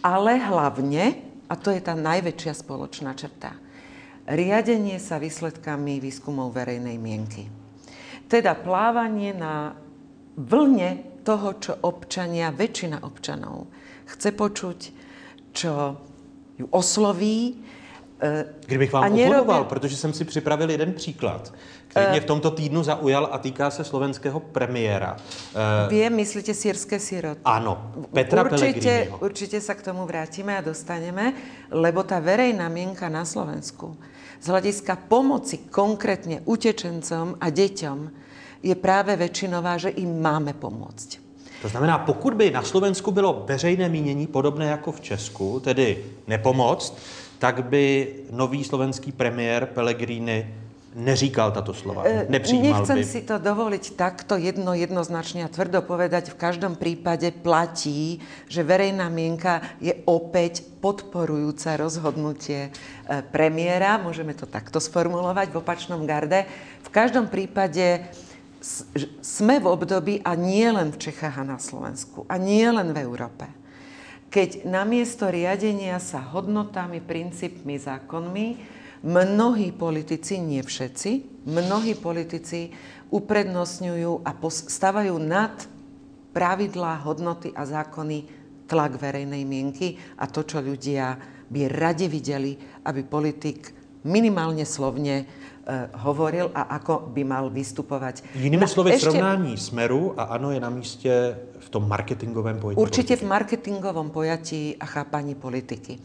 ale 0.00 0.40
hlavne 0.40 1.28
a 1.50 1.54
to 1.58 1.74
je 1.74 1.82
tá 1.82 1.98
najväčšia 1.98 2.54
spoločná 2.54 3.10
črta. 3.18 3.58
Riadenie 4.30 5.02
sa 5.02 5.18
výsledkami 5.18 5.98
výskumov 5.98 6.54
verejnej 6.54 6.94
mienky. 6.94 7.50
Teda 8.30 8.54
plávanie 8.54 9.34
na 9.34 9.74
vlne 10.38 11.20
toho, 11.26 11.58
čo 11.58 11.74
občania, 11.82 12.54
väčšina 12.54 13.02
občanov 13.02 13.66
chce 14.06 14.30
počuť, 14.30 14.78
čo 15.50 15.72
ju 16.58 16.66
osloví, 16.70 17.66
Kdybych 18.66 18.92
vám 18.92 19.12
oponoval, 19.12 19.64
protože 19.64 19.96
jsem 19.96 20.12
si 20.12 20.24
připravil 20.24 20.70
jeden 20.70 20.92
příklad, 20.92 21.54
který 21.90 22.06
mě 22.10 22.20
v 22.20 22.24
tomto 22.24 22.50
týdnu 22.50 22.82
zaujal 22.82 23.28
a 23.32 23.38
týká 23.38 23.70
se 23.70 23.84
slovenského 23.84 24.40
premiéra. 24.40 25.18
Viem, 25.90 26.14
myslíte 26.14 26.54
sírske 26.54 27.02
siroty? 27.02 27.42
Áno, 27.42 27.90
Petra 28.14 28.46
určite, 28.46 29.10
určite 29.18 29.58
sa 29.58 29.74
k 29.74 29.90
tomu 29.90 30.06
vrátime 30.06 30.54
a 30.54 30.62
dostaneme, 30.62 31.34
lebo 31.74 32.06
tá 32.06 32.22
verejná 32.22 32.70
mienka 32.70 33.10
na 33.10 33.26
Slovensku 33.26 33.98
z 34.38 34.46
hľadiska 34.46 35.10
pomoci 35.10 35.66
konkrétne 35.66 36.46
utečencom 36.46 37.42
a 37.42 37.46
deťom 37.50 37.98
je 38.62 38.74
práve 38.78 39.18
väčšinová, 39.18 39.74
že 39.82 39.90
im 39.90 40.22
máme 40.22 40.54
pomôcť. 40.54 41.18
To 41.60 41.68
znamená, 41.68 41.98
pokud 41.98 42.34
by 42.34 42.50
na 42.50 42.62
Slovensku 42.62 43.10
bylo 43.10 43.44
veřejné 43.48 43.88
mínění 43.88 44.26
podobné 44.26 44.66
jako 44.66 44.92
v 44.92 45.00
Česku, 45.00 45.60
tedy 45.60 46.04
nepomoct, 46.26 46.96
tak 47.38 47.64
by 47.64 48.14
nový 48.30 48.64
slovenský 48.64 49.12
premiér 49.12 49.66
Pellegrini 49.66 50.54
neříkal 50.94 51.52
tato 51.54 51.74
slova, 51.74 52.02
nepřijímal 52.28 52.82
Nechcem 52.82 52.98
by. 52.98 53.04
si 53.04 53.20
to 53.22 53.38
dovoliť 53.38 53.84
takto 53.94 54.34
jedno, 54.34 54.74
jednoznačne 54.74 55.46
a 55.46 55.52
tvrdo 55.52 55.86
povedať. 55.86 56.34
V 56.34 56.40
každom 56.40 56.74
prípade 56.74 57.30
platí, 57.30 58.18
že 58.50 58.66
verejná 58.66 59.06
mienka 59.06 59.62
je 59.78 59.94
opäť 60.10 60.66
podporujúca 60.82 61.78
rozhodnutie 61.78 62.74
premiéra. 63.30 64.02
Môžeme 64.02 64.34
to 64.34 64.50
takto 64.50 64.82
sformulovať 64.82 65.54
v 65.54 65.60
opačnom 65.62 66.02
garde. 66.08 66.50
V 66.82 66.90
každom 66.90 67.30
prípade 67.30 68.10
sme 69.24 69.56
v 69.56 69.66
období, 69.70 70.20
a 70.20 70.36
nie 70.36 70.68
len 70.68 70.92
v 70.92 71.00
Čechách 71.00 71.40
a 71.40 71.44
na 71.46 71.56
Slovensku, 71.56 72.28
a 72.28 72.36
nie 72.36 72.66
len 72.68 72.92
v 72.92 73.00
Európe, 73.00 73.48
keď 74.28 74.68
namiesto 74.68 75.32
riadenia 75.32 75.96
sa 75.96 76.20
hodnotami, 76.20 77.00
princípmi, 77.00 77.80
zákonmi, 77.80 78.46
mnohí 79.02 79.72
politici, 79.72 80.38
nie 80.40 80.60
všetci, 80.60 81.10
mnohí 81.48 81.96
politici 81.96 82.70
uprednostňujú 83.10 84.22
a 84.22 84.30
stavajú 84.48 85.16
nad 85.18 85.54
pravidlá, 86.30 87.02
hodnoty 87.02 87.50
a 87.56 87.66
zákony 87.66 88.24
tlak 88.70 89.02
verejnej 89.02 89.42
mienky 89.42 89.98
a 90.14 90.30
to, 90.30 90.46
čo 90.46 90.62
ľudia 90.62 91.18
by 91.50 91.66
radi 91.66 92.06
videli, 92.06 92.54
aby 92.86 93.02
politik 93.02 93.74
minimálne 94.06 94.62
slovne 94.62 95.26
hovoril 96.06 96.50
a 96.54 96.78
ako 96.78 97.10
by 97.10 97.22
mal 97.26 97.50
vystupovať. 97.50 98.34
Jinými 98.34 98.66
slovy, 98.66 98.98
srovnání 98.98 99.58
Smeru 99.58 100.14
a 100.20 100.22
ANO 100.22 100.50
je 100.50 100.60
na 100.60 100.70
místě 100.70 101.36
v 101.58 101.68
tom 101.68 101.88
marketingovém 101.88 102.58
pojetí 102.58 102.80
Určite 102.80 103.14
politiky. 103.14 103.26
v 103.26 103.28
marketingovom 103.28 104.10
pojatí 104.10 104.76
a 104.80 104.86
chápaní 104.86 105.34
politiky. 105.34 105.98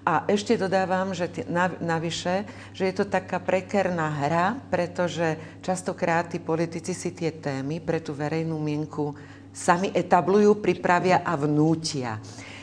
A 0.00 0.24
ešte 0.32 0.56
dodávam, 0.56 1.12
že 1.12 1.28
t- 1.28 1.44
navyše, 1.80 2.48
že 2.72 2.88
je 2.88 2.94
to 2.96 3.04
taká 3.04 3.36
prekerná 3.36 4.08
hra, 4.08 4.56
pretože 4.72 5.36
častokrát 5.60 6.32
tí 6.32 6.40
politici 6.40 6.96
si 6.96 7.12
tie 7.12 7.28
témy 7.28 7.84
pre 7.84 8.00
tú 8.00 8.16
verejnú 8.16 8.56
mienku 8.56 9.12
sami 9.52 9.92
etablujú, 9.92 10.56
pripravia 10.62 11.20
a 11.20 11.36
vnútia. 11.36 12.16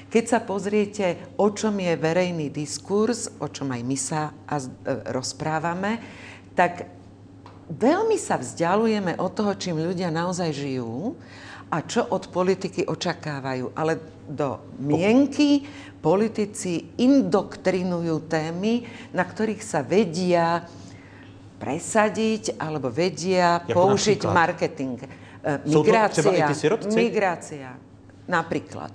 Keď 0.07 0.23
sa 0.25 0.39
pozriete, 0.39 1.35
o 1.35 1.51
čom 1.51 1.77
je 1.77 1.93
verejný 1.99 2.47
diskurs, 2.47 3.27
o 3.43 3.51
čom 3.51 3.69
aj 3.75 3.81
my 3.83 3.97
sa 3.99 4.31
rozprávame, 5.11 5.99
tak 6.55 6.87
veľmi 7.67 8.15
sa 8.15 8.39
vzdialujeme 8.39 9.19
od 9.19 9.31
toho, 9.35 9.51
čím 9.59 9.83
ľudia 9.83 10.07
naozaj 10.07 10.55
žijú 10.55 11.13
a 11.67 11.77
čo 11.83 12.07
od 12.07 12.31
politiky 12.31 12.87
očakávajú. 12.87 13.75
Ale 13.75 13.99
do 14.27 14.59
mienky 14.79 15.67
politici 15.99 16.95
indoktrinujú 16.99 18.27
témy, 18.27 18.87
na 19.11 19.23
ktorých 19.27 19.59
sa 19.59 19.83
vedia 19.83 20.63
presadiť 21.57 22.55
alebo 22.61 22.87
vedia 22.93 23.59
Jako 23.65 23.73
použiť 23.73 24.19
napríklad? 24.23 24.33
marketing. 24.33 24.97
E, 25.43 25.57
to 25.65 25.79
Migrácia. 25.83 26.21
třeba 26.21 26.35
i 26.37 26.43
ty 26.47 26.55
sirotci? 26.55 26.95
Migrácia. 26.95 27.69
Napríklad. 28.27 28.93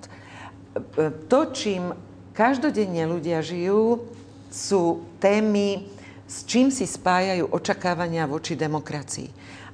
E, 0.96 1.10
To, 1.28 1.38
čím 1.52 1.92
každodenne 2.32 3.04
ľudia 3.04 3.42
žijú, 3.44 4.08
sú 4.52 5.04
témy, 5.20 5.88
s 6.28 6.44
čím 6.44 6.68
si 6.72 6.84
spájajú 6.84 7.48
očakávania 7.52 8.24
voči 8.28 8.56
demokracii. 8.56 9.28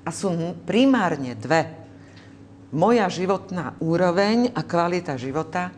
A 0.06 0.10
sú 0.10 0.30
primárne 0.66 1.34
dve. 1.34 1.66
Moja 2.68 3.08
životná 3.08 3.72
úroveň 3.80 4.52
a 4.52 4.60
kvalita 4.60 5.16
života 5.16 5.72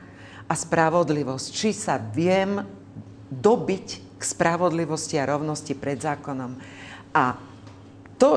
a 0.51 0.55
spravodlivosť. 0.59 1.47
Či 1.55 1.71
sa 1.71 2.03
viem 2.03 2.59
dobiť 3.31 4.19
k 4.19 4.23
spravodlivosti 4.23 5.15
a 5.17 5.31
rovnosti 5.31 5.73
pred 5.79 6.03
zákonom. 6.03 6.59
A 7.15 7.39
to, 8.19 8.31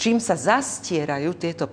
čím 0.00 0.16
sa 0.16 0.32
zastierajú 0.32 1.36
tieto 1.36 1.68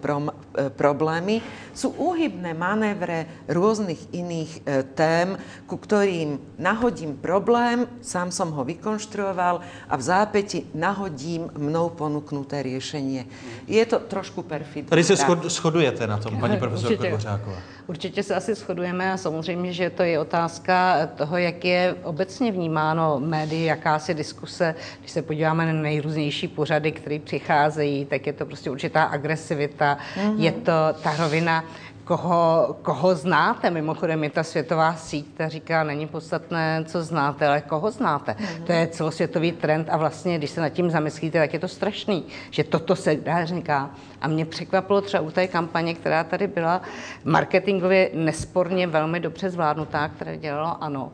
problémy, 0.78 1.42
sú 1.78 1.94
úhybné 1.94 2.58
manévre 2.58 3.46
rôznych 3.46 4.10
iných 4.10 4.52
e, 4.66 4.82
tém, 4.98 5.38
ku 5.70 5.78
ktorým 5.78 6.58
nahodím 6.58 7.14
problém, 7.22 7.86
sám 8.02 8.34
som 8.34 8.50
ho 8.50 8.66
vykonštruoval 8.66 9.62
a 9.86 9.94
v 9.94 10.02
zápäti 10.02 10.66
nahodím 10.74 11.54
mnou 11.54 11.94
ponúknuté 11.94 12.66
riešenie. 12.66 13.30
Je 13.70 13.86
to 13.86 14.02
trošku 14.02 14.42
perfidné. 14.42 14.90
Tady 14.90 15.04
se 15.04 15.16
shodujete 15.48 16.08
na 16.08 16.18
tom, 16.18 16.42
paní 16.42 16.58
profesorko 16.64 16.94
Určitě. 16.94 17.10
Dvořáková. 17.10 17.58
Určitě 17.88 18.24
se 18.24 18.36
asi 18.36 18.56
shodujeme 18.56 19.14
a 19.14 19.18
samozřejmě, 19.18 19.74
že 19.74 19.90
to 19.90 20.04
je 20.04 20.20
otázka 20.20 21.08
toho, 21.16 21.38
jak 21.38 21.66
je 21.66 21.96
obecně 22.04 22.52
vnímáno 22.52 23.20
médii, 23.20 23.66
jakási 23.66 24.14
diskuse. 24.14 24.76
Když 25.00 25.12
se 25.12 25.22
podíváme 25.22 25.66
na 25.66 25.82
nejrůznější 25.82 26.48
pořady, 26.48 26.92
které 26.92 27.20
přicházejí, 27.20 28.06
tak 28.06 28.28
je 28.28 28.34
to 28.34 28.46
prostě 28.46 28.70
určitá 28.70 29.04
agresivita, 29.04 29.98
mm-hmm. 30.16 30.40
je 30.40 30.47
to 30.51 30.72
ta 31.04 31.16
rovina, 31.18 31.63
koho, 32.08 32.75
koho 32.82 33.16
znáte. 33.16 33.70
Mimochodem 33.70 34.24
je 34.24 34.30
ta 34.30 34.44
světová 34.44 34.96
síť, 34.96 35.34
která 35.34 35.50
říká, 35.50 35.84
není 35.84 36.08
podstatné, 36.08 36.84
co 36.88 37.04
znáte, 37.04 37.48
ale 37.48 37.62
koho 37.62 37.92
znáte. 37.92 38.32
Mm-hmm. 38.32 38.63
To 38.63 38.72
je 38.72 38.88
celosvětový 38.88 39.51
trend 39.51 39.88
a 39.92 39.98
vlastně, 39.98 40.38
když 40.38 40.50
se 40.50 40.62
nad 40.62 40.70
tím 40.70 40.89
zamyslíte, 40.89 41.39
tak 41.39 41.54
je 41.54 41.60
to 41.60 41.68
strašný, 41.68 42.25
že 42.51 42.63
toto 42.63 42.96
se 42.96 43.16
dá 43.16 43.46
říká. 43.46 43.89
A 44.22 44.27
mě 44.27 44.46
překvapilo 44.46 45.01
třeba 45.01 45.24
u 45.24 45.32
té 45.32 45.48
kampaně, 45.48 45.94
která 45.94 46.24
tady 46.24 46.48
byla 46.48 46.82
marketingově 47.24 48.10
nesporně 48.13 48.88
velmi 48.88 49.20
dobře 49.20 49.50
zvládnutá, 49.50 50.08
které 50.08 50.38
dělalo 50.38 50.84
ANO. 50.84 51.12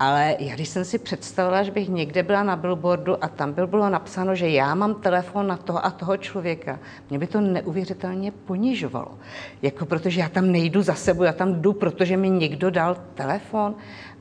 Ale 0.00 0.36
já 0.38 0.54
když 0.54 0.68
jsem 0.68 0.84
si 0.84 0.98
představila, 0.98 1.62
že 1.62 1.70
bych 1.70 1.88
někde 1.88 2.22
byla 2.22 2.42
na 2.42 2.56
billboardu 2.56 3.24
a 3.24 3.28
tam 3.28 3.52
byl 3.52 3.66
bylo 3.66 3.90
napsáno, 3.90 4.34
že 4.34 4.48
já 4.48 4.74
mám 4.74 4.94
telefon 4.94 5.46
na 5.46 5.56
toho 5.56 5.86
a 5.86 5.90
toho 5.90 6.16
člověka, 6.16 6.78
mě 7.10 7.18
by 7.18 7.26
to 7.26 7.40
neuvěřitelně 7.40 8.32
ponižovalo. 8.32 9.18
Jako 9.62 9.86
protože 9.86 10.20
já 10.20 10.28
tam 10.28 10.52
nejdu 10.52 10.82
za 10.82 10.94
sebou, 10.94 11.22
já 11.22 11.32
tam 11.32 11.60
jdu, 11.60 11.72
protože 11.72 12.16
mi 12.16 12.30
někdo 12.30 12.70
dal 12.70 12.96
telefon. 13.14 13.74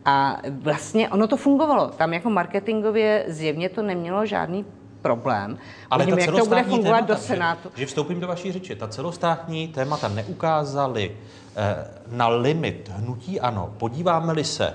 A 0.05 0.41
vlastně 0.62 1.10
ono 1.10 1.27
to 1.27 1.38
fungovalo. 1.38 1.88
Tam 1.88 2.13
jako 2.13 2.29
marketingově 2.29 3.25
zjevně 3.27 3.70
to 3.70 3.82
nemělo 3.82 4.25
žádný 4.25 4.65
problém. 5.01 5.58
Ale 5.91 6.03
Uvidíme, 6.03 6.25
ta 6.25 6.32
jak 6.32 6.44
to 6.44 6.50
bude 6.50 6.63
fungovat 6.63 6.96
témata, 6.96 7.13
do 7.13 7.20
Senátu. 7.20 7.70
Že, 7.75 7.79
že 7.79 7.86
vstoupím 7.86 8.20
do 8.20 8.27
vaší 8.27 8.51
řeči. 8.51 8.75
Ta 8.75 8.88
celostátní 8.88 9.67
témata 9.67 10.07
neukázaly 10.07 11.11
eh, 11.55 11.88
na 12.11 12.27
limit 12.27 12.92
hnutí 12.96 13.40
ano. 13.40 13.74
Podíváme-li 13.77 14.44
se 14.44 14.74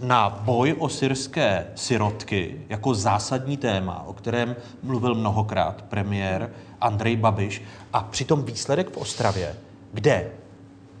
na 0.00 0.28
boj 0.30 0.74
o 0.78 0.88
syrské 0.88 1.66
sirotky 1.74 2.60
jako 2.68 2.94
zásadní 2.94 3.56
téma, 3.56 4.04
o 4.06 4.12
kterém 4.12 4.56
mluvil 4.82 5.14
mnohokrát 5.14 5.82
premiér 5.82 6.50
Andrej 6.80 7.16
Babiš, 7.16 7.62
a 7.92 8.00
přitom 8.00 8.44
výsledek 8.44 8.90
v 8.90 8.96
Ostravě, 8.96 9.56
kde 9.92 10.30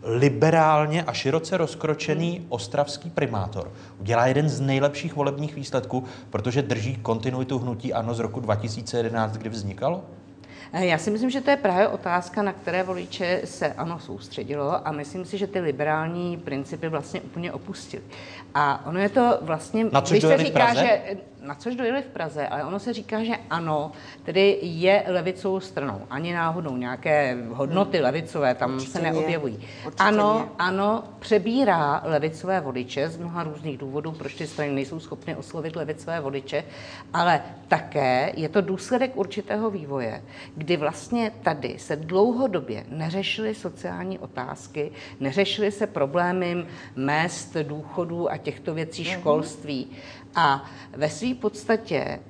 liberálně 0.02 1.02
a 1.02 1.12
široce 1.12 1.56
rozkročený 1.56 2.46
ostravský 2.48 3.10
primátor 3.10 3.72
udělá 4.00 4.26
jeden 4.26 4.48
z 4.48 4.60
nejlepších 4.60 5.16
volebních 5.16 5.54
výsledků, 5.54 6.04
protože 6.30 6.62
drží 6.62 6.96
kontinuitu 6.96 7.58
hnutí 7.58 7.92
ANO 7.92 8.14
z 8.14 8.18
roku 8.18 8.40
2011, 8.40 9.36
kdy 9.36 9.48
vznikalo? 9.48 10.02
Eh, 10.72 10.86
Já 10.86 10.98
si 10.98 11.10
myslím, 11.10 11.30
že 11.30 11.40
to 11.40 11.50
je 11.50 11.56
právě 11.56 11.88
otázka, 11.88 12.42
na 12.42 12.52
které 12.52 12.82
voliče 12.82 13.40
se 13.44 13.72
ano 13.72 13.98
soustředilo 13.98 14.88
a 14.88 14.92
myslím 14.92 15.24
si, 15.24 15.38
že 15.38 15.46
ty 15.46 15.60
liberální 15.60 16.36
principy 16.36 16.88
vlastně 16.88 17.20
úplně 17.20 17.52
opustili. 17.52 18.02
A 18.54 18.86
ono 18.86 18.98
je 18.98 19.08
to 19.08 19.38
vlastně, 19.42 19.84
Na 19.92 20.00
když 20.00 20.22
se 20.22 20.38
říká, 20.38 20.74
že 20.74 21.00
na 21.42 21.54
což 21.54 21.74
dojeli 21.76 22.02
v 22.02 22.06
Praze, 22.06 22.48
ale 22.48 22.64
ono 22.64 22.78
se 22.78 22.92
říká, 22.92 23.24
že 23.24 23.32
ano, 23.50 23.92
tedy 24.22 24.58
je 24.62 25.04
levicovou 25.08 25.60
stranou. 25.60 26.02
Ani 26.10 26.32
náhodou 26.32 26.76
nějaké 26.76 27.36
hodnoty 27.50 28.00
levicové 28.00 28.54
tam 28.54 28.74
Určitě 28.74 28.92
se 28.92 29.02
ne. 29.02 29.12
neobjevují. 29.12 29.54
Určitě 29.86 30.02
Ano, 30.04 30.38
ne. 30.38 30.48
ano, 30.58 31.04
přebírá 31.18 32.02
levicové 32.04 32.60
voliče 32.60 33.08
z 33.08 33.16
mnoha 33.16 33.44
různých 33.44 33.78
důvodů, 33.78 34.12
proč 34.12 34.34
ty 34.34 34.46
strany 34.46 34.72
nejsou 34.72 35.00
schopny 35.00 35.36
oslovit 35.36 35.76
levicové 35.76 36.20
voliče, 36.20 36.64
ale 37.12 37.42
také 37.68 38.32
je 38.36 38.48
to 38.48 38.60
důsledek 38.60 39.16
určitého 39.16 39.70
vývoje, 39.70 40.22
kdy 40.56 40.76
vlastně 40.76 41.32
tady 41.42 41.78
se 41.78 41.96
dlouhodobě 41.96 42.84
neřešily 42.88 43.54
sociální 43.54 44.18
otázky, 44.18 44.92
neřešily 45.20 45.72
se 45.72 45.86
problémy 45.86 46.66
mest, 46.96 47.56
důchodů 47.62 48.30
a 48.32 48.36
těchto 48.36 48.74
věcí 48.74 49.04
školství. 49.04 49.86
A 50.34 50.64
ve 50.96 51.08
své 51.10 51.34
podstatě 51.34 52.20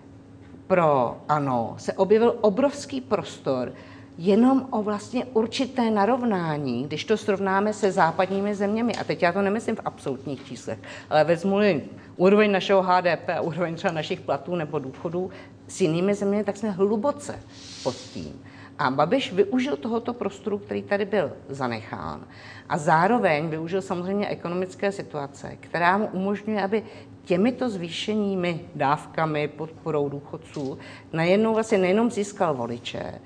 pro 0.67 1.17
ANO 1.29 1.75
se 1.79 1.93
objevil 1.93 2.35
obrovský 2.41 3.01
prostor 3.01 3.73
jenom 4.19 4.67
o 4.71 4.83
vlastně 4.83 5.25
určité 5.25 5.91
narovnání, 5.91 6.85
když 6.85 7.05
to 7.05 7.17
srovnáme 7.17 7.73
se 7.73 7.93
západními 7.93 8.55
zeměmi. 8.55 8.95
A 8.97 9.05
teď 9.05 9.23
já 9.23 9.33
to 9.33 9.43
nemyslím 9.43 9.77
v 9.77 9.81
absolutních 9.85 10.45
číslech, 10.45 10.79
ale 11.11 11.25
vezmu-li 11.25 11.83
úroveň 12.17 12.53
našeho 12.53 12.83
HDP 12.83 13.29
a 13.37 13.41
úroveň 13.41 13.75
třeba 13.75 13.93
našich 13.93 14.21
platů 14.21 14.57
nebo 14.57 14.79
důchodů 14.79 15.31
s 15.69 15.81
jinými 15.81 16.15
zeměmi, 16.15 16.45
tak 16.45 16.57
jsme 16.57 16.71
hluboce 16.71 17.39
pod 17.83 17.95
tím. 17.95 18.43
A 18.79 18.91
Babiš 18.91 19.33
využil 19.33 19.77
tohoto 19.77 20.15
prostoru, 20.15 20.59
který 20.59 20.83
tady 20.83 21.05
byl 21.05 21.33
zanechán. 21.49 22.25
A 22.69 22.79
zároveň 22.79 23.49
využil 23.49 23.83
samozřejmě 23.83 24.29
ekonomické 24.29 24.93
situace, 24.93 25.57
která 25.61 25.99
mu 25.99 26.07
umožňuje, 26.13 26.63
aby 26.63 26.83
těmito 27.25 27.71
zvýšenými 27.71 28.61
dávkami, 28.75 29.49
podporou 29.49 30.09
důchodců, 30.09 30.79
najednou 31.13 31.55
vlastně 31.55 31.79
nejenom 31.79 32.11
získal 32.11 32.55
voliče, 32.55 33.21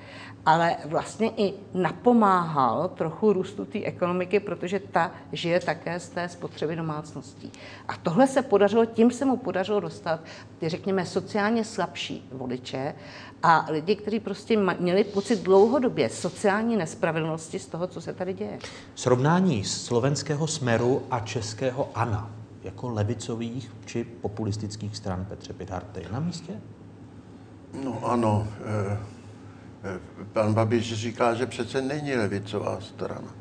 ale 0.46 0.76
vlastně 0.84 1.30
i 1.36 1.54
napomáhal 1.74 2.88
trochu 2.88 3.32
růstu 3.32 3.64
té 3.64 3.84
ekonomiky, 3.84 4.40
protože 4.40 4.80
ta 4.80 5.12
žije 5.32 5.60
také 5.60 6.00
z 6.00 6.08
té 6.08 6.28
spotřeby 6.28 6.76
domácností. 6.76 7.52
A 7.88 7.96
tohle 7.96 8.26
se 8.26 8.42
podařilo, 8.42 8.84
tím 8.84 9.10
se 9.10 9.24
mu 9.24 9.36
podařilo 9.36 9.80
dostat 9.80 10.20
ty, 10.58 10.68
řekněme, 10.68 11.06
sociálně 11.06 11.64
slabší 11.64 12.28
voliče 12.32 12.94
a 13.42 13.66
lidi, 13.70 13.96
kteří 13.96 14.20
prostě 14.20 14.58
měli 14.78 15.04
pocit 15.04 15.42
dlouhodobě 15.42 16.08
sociální 16.08 16.76
nespravedlnosti 16.76 17.58
z 17.58 17.66
toho, 17.66 17.86
co 17.86 18.00
se 18.00 18.12
tady 18.12 18.32
děje. 18.32 18.58
Srovnání 18.94 19.64
slovenského 19.64 20.46
Smeru 20.46 21.02
a 21.10 21.20
českého 21.20 21.88
ANA 21.94 22.45
jako 22.66 22.88
levicových 22.88 23.72
či 23.84 24.04
populistických 24.04 24.96
stran 24.96 25.24
Petře 25.28 25.52
Pidharte 25.52 26.00
je 26.00 26.08
na 26.12 26.20
místě? 26.20 26.52
No 27.84 28.06
ano, 28.06 28.48
eh, 28.60 28.98
eh, 29.84 29.98
pan 30.32 30.54
Babiš 30.54 30.94
říká, 30.94 31.34
že 31.34 31.46
přece 31.46 31.82
není 31.82 32.14
levicová 32.14 32.80
strana. 32.80 33.34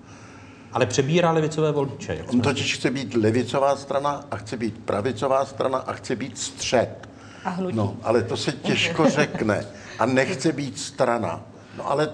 Ale 0.71 0.85
přebírá 0.85 1.31
levicové 1.31 1.71
voliče. 1.71 2.25
On 2.27 2.41
totiž 2.41 2.75
chce 2.75 2.91
být 2.91 3.13
levicová 3.13 3.75
strana 3.75 4.25
a 4.31 4.37
chce 4.37 4.57
být 4.57 4.77
pravicová 4.77 5.45
strana 5.45 5.77
a 5.77 5.93
chce 5.93 6.15
být 6.15 6.37
střed. 6.37 7.09
A 7.43 7.49
hnutí. 7.49 7.77
No, 7.77 7.97
ale 8.03 8.23
to 8.23 8.37
se 8.37 8.51
těžko 8.51 9.09
řekne. 9.09 9.65
A 9.99 10.05
nechce 10.05 10.51
být 10.51 10.79
strana. 10.79 11.41
No 11.77 11.91
ale 11.91 12.09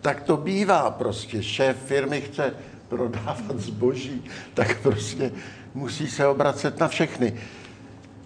tak 0.00 0.22
to 0.22 0.36
bývá 0.36 0.90
prostě. 0.90 1.42
Šéf 1.42 1.76
firmy 1.86 2.20
chce 2.20 2.54
prodávat 2.88 3.56
zboží, 3.56 4.24
tak 4.54 4.80
prostě 4.80 5.32
musí 5.74 6.06
se 6.06 6.26
obracet 6.26 6.80
na 6.80 6.88
všechny. 6.88 7.34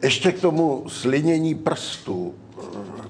Ještě 0.02 0.32
k 0.32 0.40
tomu 0.40 0.84
slinění 0.88 1.54
prstů, 1.54 2.34
eh, 2.34 2.62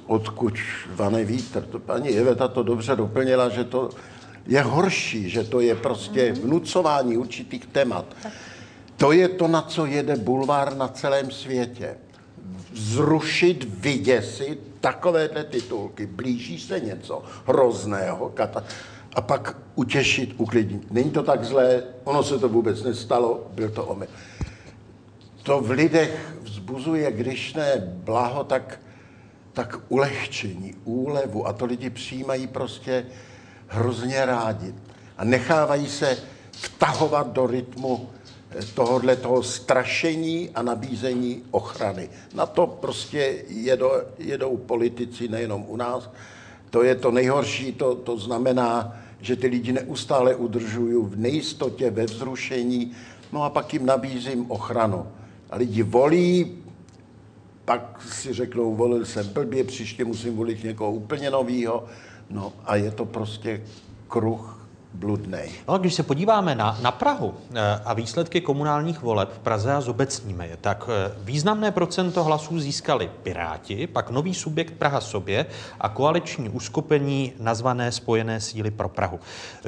odkud 0.07 0.55
vane 0.95 1.25
vítr. 1.25 1.63
To 1.63 1.79
paní 1.79 2.09
Iveta 2.09 2.49
to 2.49 2.63
dobře 2.63 2.97
doplnila, 2.97 3.49
že 3.49 3.65
to 3.65 3.91
je 4.47 4.63
horší, 4.63 5.31
že 5.31 5.45
to 5.45 5.61
je 5.61 5.75
prostě 5.75 6.33
vnucování 6.33 7.17
určitých 7.17 7.67
témat. 7.67 8.17
To 8.97 9.13
je 9.13 9.29
to, 9.29 9.49
na 9.49 9.63
co 9.63 9.87
jede 9.87 10.17
bulvár 10.17 10.77
na 10.77 10.89
celém 10.89 11.31
světě. 11.31 11.97
Zrušit, 12.75 13.81
vyděsit 13.81 14.61
takovéhle 14.81 15.45
titulky. 15.45 16.07
Blíží 16.07 16.61
se 16.61 16.81
něco 16.81 17.23
hrozného. 17.47 18.29
Kata- 18.35 18.65
a 19.17 19.21
pak 19.21 19.57
utěšit, 19.75 20.35
uklidnit. 20.37 20.93
Není 20.93 21.11
to 21.11 21.23
tak 21.23 21.45
zlé, 21.45 21.83
ono 22.05 22.23
se 22.23 22.39
to 22.39 22.49
vůbec 22.49 22.83
nestalo, 22.83 23.47
byl 23.55 23.71
to 23.71 23.85
omyl 23.85 24.09
to 25.47 25.61
v 25.61 25.71
lidech 25.71 26.33
vzbuzuje, 26.43 27.13
když 27.13 27.55
ne 27.55 27.83
blaho, 28.05 28.45
tak 28.45 28.81
tak 29.53 29.81
ulehčení, 29.89 30.75
úlevu 30.85 31.47
a 31.47 31.53
to 31.53 31.65
lidi 31.65 31.91
přijímají 31.91 32.47
prostě 32.47 33.07
hrozně 33.67 34.27
rádi 34.27 34.75
a 35.19 35.25
nechávají 35.25 35.89
se 35.89 36.19
vtahovat 36.51 37.33
do 37.33 37.47
rytmu 37.47 38.09
eh, 38.51 38.63
tohohle 38.75 39.17
toho 39.17 39.43
strašení 39.43 40.51
a 40.55 40.63
nabízení 40.63 41.43
ochrany. 41.51 42.11
Na 42.35 42.47
to 42.47 42.67
prostě 42.67 43.45
jedou, 43.49 43.91
jedou 44.19 44.57
politici 44.57 45.29
nejenom 45.29 45.65
u 45.69 45.77
nás. 45.77 46.11
To 46.71 46.83
je 46.83 46.95
to 46.95 47.11
nejhorší, 47.11 47.73
to, 47.73 47.95
to 47.95 48.19
znamená, 48.19 48.97
že 49.21 49.37
ty 49.37 49.47
lidi 49.47 49.73
neustále 49.73 50.35
udržují 50.35 51.05
v 51.05 51.17
nejistotě, 51.17 51.91
ve 51.91 52.05
vzrušení, 52.05 52.93
no 53.33 53.43
a 53.43 53.51
pak 53.51 53.73
jim 53.73 53.87
nabízím 53.87 54.51
ochranu. 54.51 55.07
A 55.51 55.57
lidi 55.57 55.83
volí, 55.83 56.59
pak 57.65 58.03
si 58.03 58.33
řeknou, 58.33 58.75
volil 58.75 59.05
jsem 59.05 59.29
blbě, 59.29 59.65
příště 59.65 60.05
musím 60.05 60.37
volit 60.37 60.65
někoho 60.65 60.93
úplně 60.93 61.31
novýho, 61.31 61.85
no 62.31 62.53
a 62.65 62.77
je 62.77 62.91
to 62.91 63.05
prostě 63.05 63.63
kruh 64.09 64.56
bludnej. 64.97 65.51
No, 65.69 65.79
když 65.79 65.95
se 65.95 66.03
podíváme 66.03 66.55
na, 66.55 66.79
na 66.83 66.91
Prahu 66.91 67.35
eh, 67.35 67.61
a 67.85 67.93
výsledky 67.95 68.41
komunálních 68.41 69.03
voleb 69.03 69.33
v 69.33 69.39
Praze 69.39 69.75
a 69.75 69.81
zobecníme 69.81 70.47
je, 70.47 70.57
tak 70.57 70.89
eh, 70.89 71.13
významné 71.25 71.71
procento 71.71 72.25
hlasů 72.25 72.61
získali 72.61 73.11
Piráti, 73.23 73.87
pak 73.87 74.11
nový 74.11 74.35
subjekt 74.35 74.75
Praha 74.75 75.01
sobě 75.01 75.47
a 75.81 75.89
koaliční 75.89 76.49
uskupení 76.49 77.33
nazvané 77.41 77.93
Spojené 77.93 78.41
síly 78.41 78.71
pro 78.71 78.89
Prahu. 78.89 79.21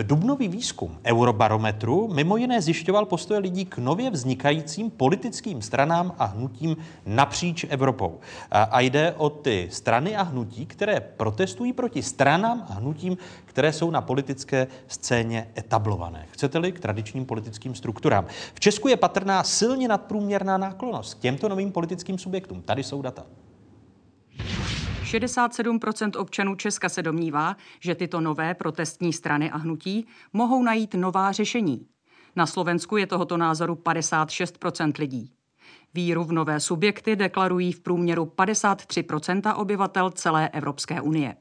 Dubnový 0.02 0.48
výzkum 0.48 0.98
Eurobarometru 1.04 2.08
mimo 2.14 2.36
jiné 2.36 2.62
zjišťoval 2.62 3.04
postoje 3.04 3.40
lidí 3.40 3.64
k 3.64 3.78
nově 3.78 4.10
vznikajícím 4.10 4.90
politickým 4.90 5.62
stranám 5.62 6.14
a 6.18 6.24
hnutím 6.24 6.76
napříč 7.06 7.66
Evropou. 7.68 8.20
A, 8.50 8.62
a 8.62 8.80
jde 8.80 9.14
o 9.16 9.30
ty 9.30 9.68
strany 9.72 10.16
a 10.16 10.22
hnutí, 10.22 10.66
které 10.66 11.00
protestují 11.00 11.72
proti 11.72 12.02
stranám 12.02 12.66
a 12.68 12.72
hnutím, 12.72 13.18
které 13.58 13.72
jsou 13.72 13.90
na 13.90 14.00
politické 14.00 14.66
scéně 14.86 15.50
etablované. 15.58 16.26
Chcete-li 16.30 16.72
k 16.72 16.80
tradičním 16.80 17.26
politickým 17.26 17.74
strukturám. 17.74 18.26
V 18.54 18.60
Česku 18.60 18.88
je 18.88 18.96
patrná 18.96 19.42
silně 19.42 19.88
nadprůměrná 19.88 20.58
náklonost 20.58 21.14
k 21.14 21.18
těmto 21.18 21.48
novým 21.48 21.72
politickým 21.72 22.18
subjektům. 22.18 22.62
Tady 22.62 22.82
jsou 22.84 23.02
data. 23.02 23.26
67% 25.04 26.20
občanů 26.20 26.54
Česka 26.54 26.88
se 26.88 27.02
domnívá, 27.02 27.56
že 27.80 27.94
tyto 27.94 28.20
nové 28.20 28.54
protestní 28.54 29.12
strany 29.12 29.50
a 29.50 29.56
hnutí 29.56 30.06
mohou 30.32 30.62
najít 30.62 30.94
nová 30.94 31.32
řešení. 31.32 31.86
Na 32.36 32.46
Slovensku 32.46 32.96
je 32.96 33.06
tohoto 33.06 33.36
názoru 33.36 33.74
56% 33.74 34.92
lidí. 34.98 35.32
Víru 35.94 36.24
v 36.24 36.32
nové 36.32 36.60
subjekty 36.60 37.16
deklarují 37.16 37.72
v 37.72 37.80
průměru 37.80 38.24
53% 38.24 39.60
obyvatel 39.60 40.10
celé 40.10 40.48
Evropské 40.48 41.00
unie. 41.00 41.36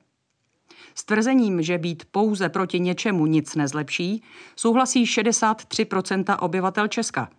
S 0.99 1.03
tvrzením, 1.05 1.61
že 1.61 1.77
být 1.77 2.03
pouze 2.11 2.49
proti 2.49 2.79
něčemu 2.79 3.25
nic 3.25 3.55
nezlepší, 3.55 4.23
souhlasí 4.55 5.05
63% 5.05 6.37
obyvatel 6.39 6.87
Česka. 6.87 7.29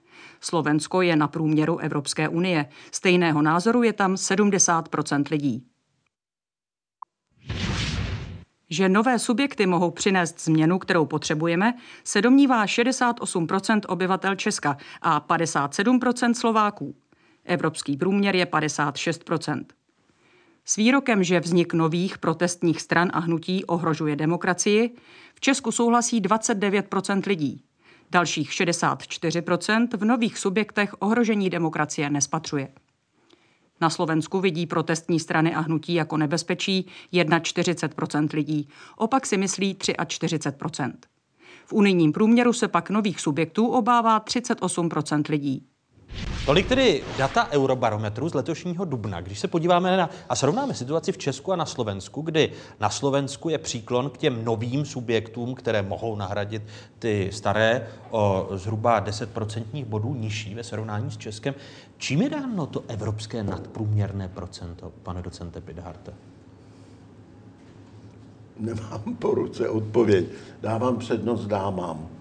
Slovensko 0.40 1.02
je 1.02 1.16
na 1.16 1.28
průměru 1.28 1.78
Evropské 1.78 2.28
unie. 2.28 2.68
Stejného 2.92 3.42
názoru 3.42 3.82
je 3.82 3.92
tam 3.92 4.14
70% 4.14 5.24
lidí. 5.30 5.66
Že 8.70 8.88
nové 8.88 9.18
subjekty 9.18 9.66
mohou 9.66 9.90
přinést 9.90 10.40
změnu, 10.40 10.78
kterou 10.78 11.06
potřebujeme, 11.06 11.74
se 12.04 12.22
domnívá 12.22 12.64
68% 12.64 13.80
obyvatel 13.88 14.34
Česka 14.34 14.76
a 15.02 15.20
57% 15.20 16.34
Slováků. 16.34 16.94
Evropský 17.44 17.96
průměr 17.96 18.36
je 18.36 18.46
56 18.46 19.24
s 20.68 20.76
výrokem, 20.76 21.24
že 21.24 21.40
vznik 21.40 21.74
nových 21.74 22.18
protestních 22.18 22.81
stran 22.81 23.11
a 23.12 23.18
hnutí 23.18 23.64
ohrožuje 23.64 24.16
demokracii, 24.16 24.90
v 25.35 25.40
Česku 25.40 25.72
souhlasí 25.72 26.22
29% 26.22 27.22
lidí. 27.26 27.62
Dalších 28.11 28.52
64 28.52 29.42
v 29.96 30.04
nových 30.04 30.38
subjektech 30.38 30.94
ohrožení 30.98 31.50
demokracie 31.50 32.11
nespatřuje. 32.11 32.68
Na 33.81 33.90
Slovensku 33.90 34.40
vidí 34.40 34.66
protestní 34.66 35.20
strany 35.20 35.54
a 35.54 35.61
hnutí 35.61 35.94
jako 35.94 36.16
nebezpečí 36.16 36.87
41% 37.12 38.28
lidí, 38.35 38.68
opak 38.96 39.26
si 39.26 39.37
myslí 39.37 39.74
43% 39.74 40.92
V 41.66 41.72
unijním 41.72 42.12
průměru 42.12 42.52
se 42.52 42.68
pak 42.68 42.90
nových 42.90 43.20
subjektů 43.20 43.66
obává 43.66 44.20
38% 44.20 45.22
lidí. 45.31 45.66
Tolik 46.46 46.66
tedy 46.66 47.02
data 47.18 47.48
Eurobarometru 47.50 48.28
z 48.28 48.34
letošního 48.34 48.84
dubna. 48.84 49.20
Když 49.20 49.38
se 49.38 49.48
podíváme 49.48 49.96
na 49.96 50.10
a 50.28 50.36
srovnáme 50.36 50.74
situaci 50.74 51.12
v 51.12 51.18
Česku 51.18 51.52
a 51.52 51.56
na 51.56 51.66
Slovensku, 51.66 52.22
kdy 52.22 52.52
na 52.80 52.90
Slovensku 52.90 53.48
je 53.48 53.58
příklon 53.58 54.10
k 54.10 54.18
těm 54.18 54.44
novým 54.44 54.84
subjektům, 54.84 55.54
které 55.54 55.82
mohou 55.82 56.16
nahradit 56.16 56.62
ty 56.98 57.30
staré 57.32 57.88
o 58.10 58.48
zhruba 58.54 59.04
10% 59.04 59.84
bodů 59.84 60.14
nižší 60.14 60.54
ve 60.54 60.64
srovnání 60.64 61.10
s 61.10 61.16
Českem. 61.16 61.54
Čím 61.98 62.22
je 62.22 62.30
dáno 62.30 62.66
to 62.66 62.84
evropské 62.88 63.42
nadprůměrné 63.42 64.28
procento, 64.28 64.92
pane 65.02 65.22
docente 65.22 65.60
Pidharte? 65.60 66.12
Nemám 68.58 69.16
po 69.18 69.30
ruce 69.30 69.68
odpověď. 69.68 70.26
Dávám 70.60 70.96
přednost 70.96 71.46
dámám. 71.46 72.17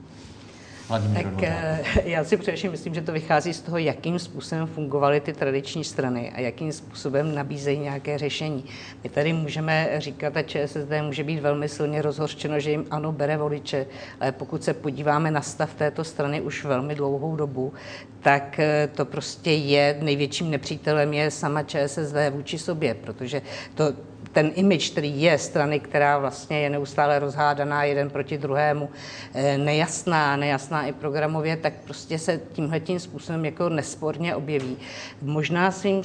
Vladimír 0.90 1.24
tak 1.24 1.44
eh, 1.44 1.84
já 2.04 2.24
si 2.24 2.38
především 2.38 2.72
myslím, 2.72 2.94
že 2.94 3.02
to 3.02 3.12
vychází 3.12 3.54
z 3.54 3.62
toho, 3.62 3.78
jakým 3.78 4.20
způsobem 4.20 4.68
fungovaly 4.68 5.20
ty 5.20 5.34
tradiční 5.34 5.84
strany 5.84 6.32
a 6.32 6.40
jakým 6.40 6.72
způsobem 6.72 7.36
nabízejí 7.36 7.80
nějaké 7.80 8.18
řešení. 8.18 8.66
My 9.04 9.10
tady 9.10 9.34
můžeme 9.34 9.90
říkat, 9.98 10.38
a 10.38 10.42
ČSSD 10.42 10.92
může 11.02 11.24
být 11.24 11.40
velmi 11.40 11.70
silně 11.70 12.02
rozhořčeno, 12.02 12.60
že 12.60 12.72
jim 12.72 12.86
ano 12.92 13.12
bere 13.12 13.38
voliče, 13.38 13.86
ale 14.20 14.32
pokud 14.32 14.64
se 14.64 14.74
podíváme 14.74 15.32
na 15.32 15.42
stav 15.42 15.74
této 15.74 16.04
strany 16.04 16.42
už 16.42 16.66
velmi 16.66 16.96
dlouhou 16.96 17.36
dobu, 17.36 17.74
tak 18.20 18.60
eh, 18.60 18.90
to 18.96 19.06
prostě 19.06 19.52
je 19.52 19.98
největším 20.02 20.52
nepřítelem 20.52 21.14
je 21.14 21.32
sama 21.32 21.64
ČSSD 21.64 22.16
vůči 22.32 22.58
sobě, 22.60 22.94
protože 22.94 23.42
to 23.76 23.94
ten 24.32 24.52
image, 24.56 24.90
který 24.90 25.22
je 25.22 25.38
strany, 25.38 25.80
která 25.80 26.18
vlastně 26.18 26.60
je 26.60 26.70
neustále 26.70 27.20
rozhádaná 27.20 27.84
jeden 27.84 28.10
proti 28.10 28.38
druhému, 28.38 28.90
eh, 29.34 29.58
nejasná, 29.58 30.36
nejasná 30.36 30.86
i 30.86 30.92
programově, 30.92 31.58
tak 31.58 31.74
prostě 31.86 32.20
se 32.20 32.40
tímhle 32.54 32.80
tím 32.80 33.00
způsobem 33.00 33.46
jako 33.46 33.70
nesporně 33.70 34.36
objeví. 34.36 34.78
Možná 35.22 35.72
svým 35.72 36.02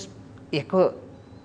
jako 0.52 0.92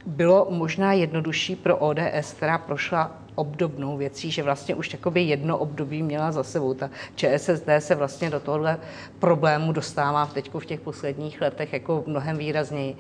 bylo 0.06 0.48
možná 0.50 0.94
jednodušší 0.94 1.56
pro 1.56 1.78
ODS, 1.78 2.34
která 2.34 2.58
prošla 2.58 3.12
obdobnou 3.38 3.98
věcí, 3.98 4.32
že 4.32 4.44
vlastně 4.44 4.76
už 4.76 4.94
jakoby 4.94 5.22
jedno 5.22 5.58
období 5.58 6.04
měla 6.04 6.32
za 6.32 6.44
sebou. 6.44 6.74
Ta 6.74 6.90
ČSSD 7.16 7.70
se 7.80 7.96
vlastně 7.96 8.30
do 8.30 8.40
tohohle 8.40 8.78
problému 9.20 9.72
dostává 9.72 10.26
teď 10.26 10.52
v 10.54 10.66
těch 10.66 10.80
posledních 10.80 11.42
letech 11.42 11.74
jako 11.74 12.04
mnohem 12.08 12.38
výrazněji. 12.38 12.96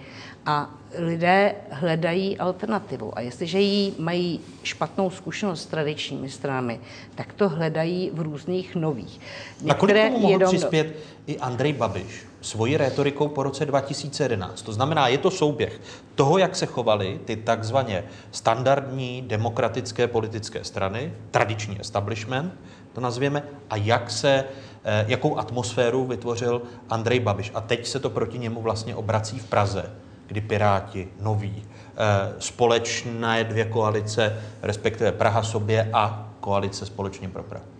A 0.47 0.69
lidé 0.97 1.55
hledají 1.71 2.37
alternativu. 2.37 3.17
A 3.17 3.21
jestliže 3.21 3.59
jí 3.59 3.95
mají 3.99 4.39
špatnou 4.63 5.09
zkušenost 5.09 5.61
s 5.61 5.65
tradičními 5.65 6.29
stranami, 6.29 6.79
tak 7.15 7.33
to 7.33 7.49
hledají 7.49 8.11
v 8.13 8.19
různých 8.19 8.75
nových. 8.75 9.19
Některé 9.61 9.67
Nakolik 9.67 10.03
tomu 10.03 10.19
mohl 10.19 10.33
jedou... 10.33 10.47
přispět 10.47 10.95
i 11.27 11.39
Andrej 11.39 11.73
Babiš 11.73 12.25
svojí 12.41 12.77
retorikou 12.77 13.27
po 13.27 13.43
roce 13.43 13.65
2011? 13.65 14.61
To 14.61 14.73
znamená, 14.73 15.07
je 15.07 15.17
to 15.17 15.31
souběh 15.31 15.81
toho, 16.15 16.37
jak 16.37 16.55
se 16.55 16.65
chovaly 16.65 17.19
ty 17.25 17.35
takzvaně 17.35 18.03
standardní 18.31 19.21
demokratické 19.27 20.07
politické 20.07 20.63
strany, 20.63 21.13
tradiční 21.31 21.81
establishment, 21.81 22.53
to 22.93 23.01
nazvěme, 23.01 23.43
a 23.69 23.75
jak 23.75 24.11
se, 24.11 24.43
eh, 24.83 25.05
jakou 25.07 25.37
atmosféru 25.37 26.05
vytvořil 26.05 26.61
Andrej 26.89 27.19
Babiš. 27.19 27.51
A 27.53 27.61
teď 27.61 27.87
se 27.87 27.99
to 27.99 28.09
proti 28.09 28.39
němu 28.39 28.61
vlastně 28.61 28.95
obrací 28.95 29.39
v 29.39 29.45
Praze 29.45 29.91
kdy 30.27 30.41
Piráti, 30.41 31.07
noví, 31.21 31.63
eh, 31.65 32.33
společné 32.39 33.43
dvě 33.43 33.65
koalice, 33.65 34.41
respektive 34.61 35.11
Praha 35.11 35.43
sobě 35.43 35.89
a 35.93 36.29
koalice 36.39 36.85
společně 36.85 37.29
pro 37.29 37.43
Prahu. 37.43 37.76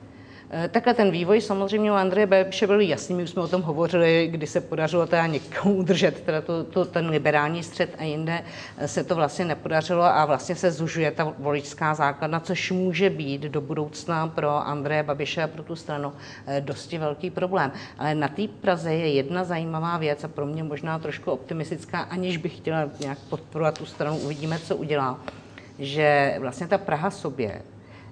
Eh, 0.50 0.68
takhle 0.68 0.94
ten 0.94 1.12
vývoj 1.12 1.42
samozřejmě 1.42 1.92
u 1.92 1.96
Andreje 1.96 2.28
Babiše 2.28 2.68
byl 2.68 2.80
jasný, 2.80 3.16
my 3.16 3.24
už 3.24 3.30
jsme 3.30 3.42
o 3.42 3.48
tom 3.48 3.62
hovořili, 3.62 4.28
kdy 4.32 4.48
se 4.48 4.62
podařilo 4.62 5.08
teda 5.08 5.28
někomu 5.28 5.76
udržet 5.76 6.22
teda 6.22 6.42
to, 6.42 6.64
to, 6.64 6.86
ten 6.86 7.10
liberální 7.10 7.64
střed 7.64 7.96
a 7.98 8.04
jinde 8.04 8.44
eh, 8.78 8.88
se 8.88 9.04
to 9.04 9.16
vlastně 9.16 9.46
nepodařilo 9.46 10.04
a 10.04 10.26
vlastně 10.26 10.56
se 10.56 10.72
zužuje 10.72 11.12
ta 11.12 11.34
voličská 11.40 11.94
základna, 11.94 12.40
což 12.40 12.72
může 12.72 13.10
být 13.10 13.42
do 13.42 13.62
budoucna 13.62 14.28
pro 14.28 14.68
Andreje 14.68 15.04
Babiše 15.04 15.44
a 15.44 15.48
pro 15.48 15.64
tu 15.64 15.76
stranu 15.76 16.14
eh, 16.48 16.62
dosti 16.62 16.98
velký 16.98 17.30
problém. 17.30 17.72
Ale 17.98 18.16
na 18.16 18.28
té 18.28 18.48
Praze 18.48 18.94
je 18.94 19.14
jedna 19.14 19.44
zajímavá 19.44 19.98
věc 19.98 20.24
a 20.24 20.28
pro 20.28 20.46
mě 20.46 20.64
možná 20.64 21.00
trošku 21.00 21.32
optimistická, 21.32 22.00
aniž 22.00 22.38
bych 22.38 22.58
chtěla 22.58 22.90
nějak 23.00 23.18
podporovat 23.20 23.78
tu 23.78 23.86
stranu, 23.86 24.18
uvidíme, 24.18 24.60
co 24.60 24.76
udělá, 24.76 25.20
že 25.80 26.36
vlastně 26.40 26.68
ta 26.68 26.78
Praha 26.78 27.12
sobě 27.12 27.62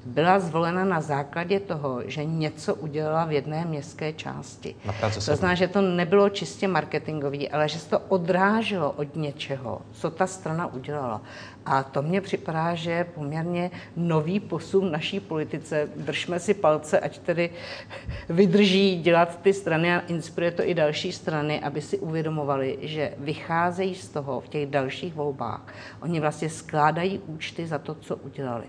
byla 0.06 0.40
zvolena 0.40 0.86
na 0.86 1.02
základě 1.02 1.60
toho, 1.60 2.02
že 2.06 2.26
něco 2.26 2.76
udělala 2.76 3.26
v 3.26 3.32
jedné 3.32 3.66
městské 3.66 4.14
části. 4.14 4.76
To 5.14 5.36
znamená, 5.36 5.56
že 5.56 5.68
to 5.68 5.82
nebylo 5.82 6.30
čistě 6.30 6.68
marketingový, 6.68 7.50
ale 7.50 7.70
že 7.70 7.80
se 7.80 7.90
to 7.90 8.00
odráželo 8.00 8.92
od 8.92 9.16
něčeho, 9.16 9.82
co 9.92 10.12
ta 10.12 10.28
strana 10.28 10.74
udělala. 10.74 11.22
A 11.66 11.84
to 11.84 12.02
mně 12.02 12.22
připadá, 12.22 12.76
že 12.76 12.92
je 12.92 13.04
poměrně 13.04 13.72
nový 13.96 14.40
posun 14.40 14.88
v 14.90 14.92
naší 14.92 15.20
politice. 15.20 15.90
Držme 15.96 16.40
si 16.40 16.54
palce, 16.54 17.00
ať 17.00 17.20
tedy 17.20 17.50
vydrží 18.30 19.02
dělat 19.02 19.42
ty 19.42 19.54
strany 19.54 19.96
a 19.96 20.00
inspiruje 20.00 20.52
to 20.52 20.68
i 20.70 20.74
další 20.74 21.12
strany, 21.12 21.62
aby 21.62 21.82
si 21.82 21.98
uvědomovali, 21.98 22.78
že 22.82 23.14
vycházejí 23.18 23.96
z 23.96 24.10
toho 24.10 24.40
v 24.42 24.48
těch 24.48 24.66
dalších 24.66 25.14
volbách. 25.14 25.62
Oni 26.02 26.20
vlastně 26.20 26.50
skládají 26.50 27.20
účty 27.20 27.68
za 27.68 27.80
to, 27.80 27.96
co 27.96 28.16
udělali. 28.16 28.66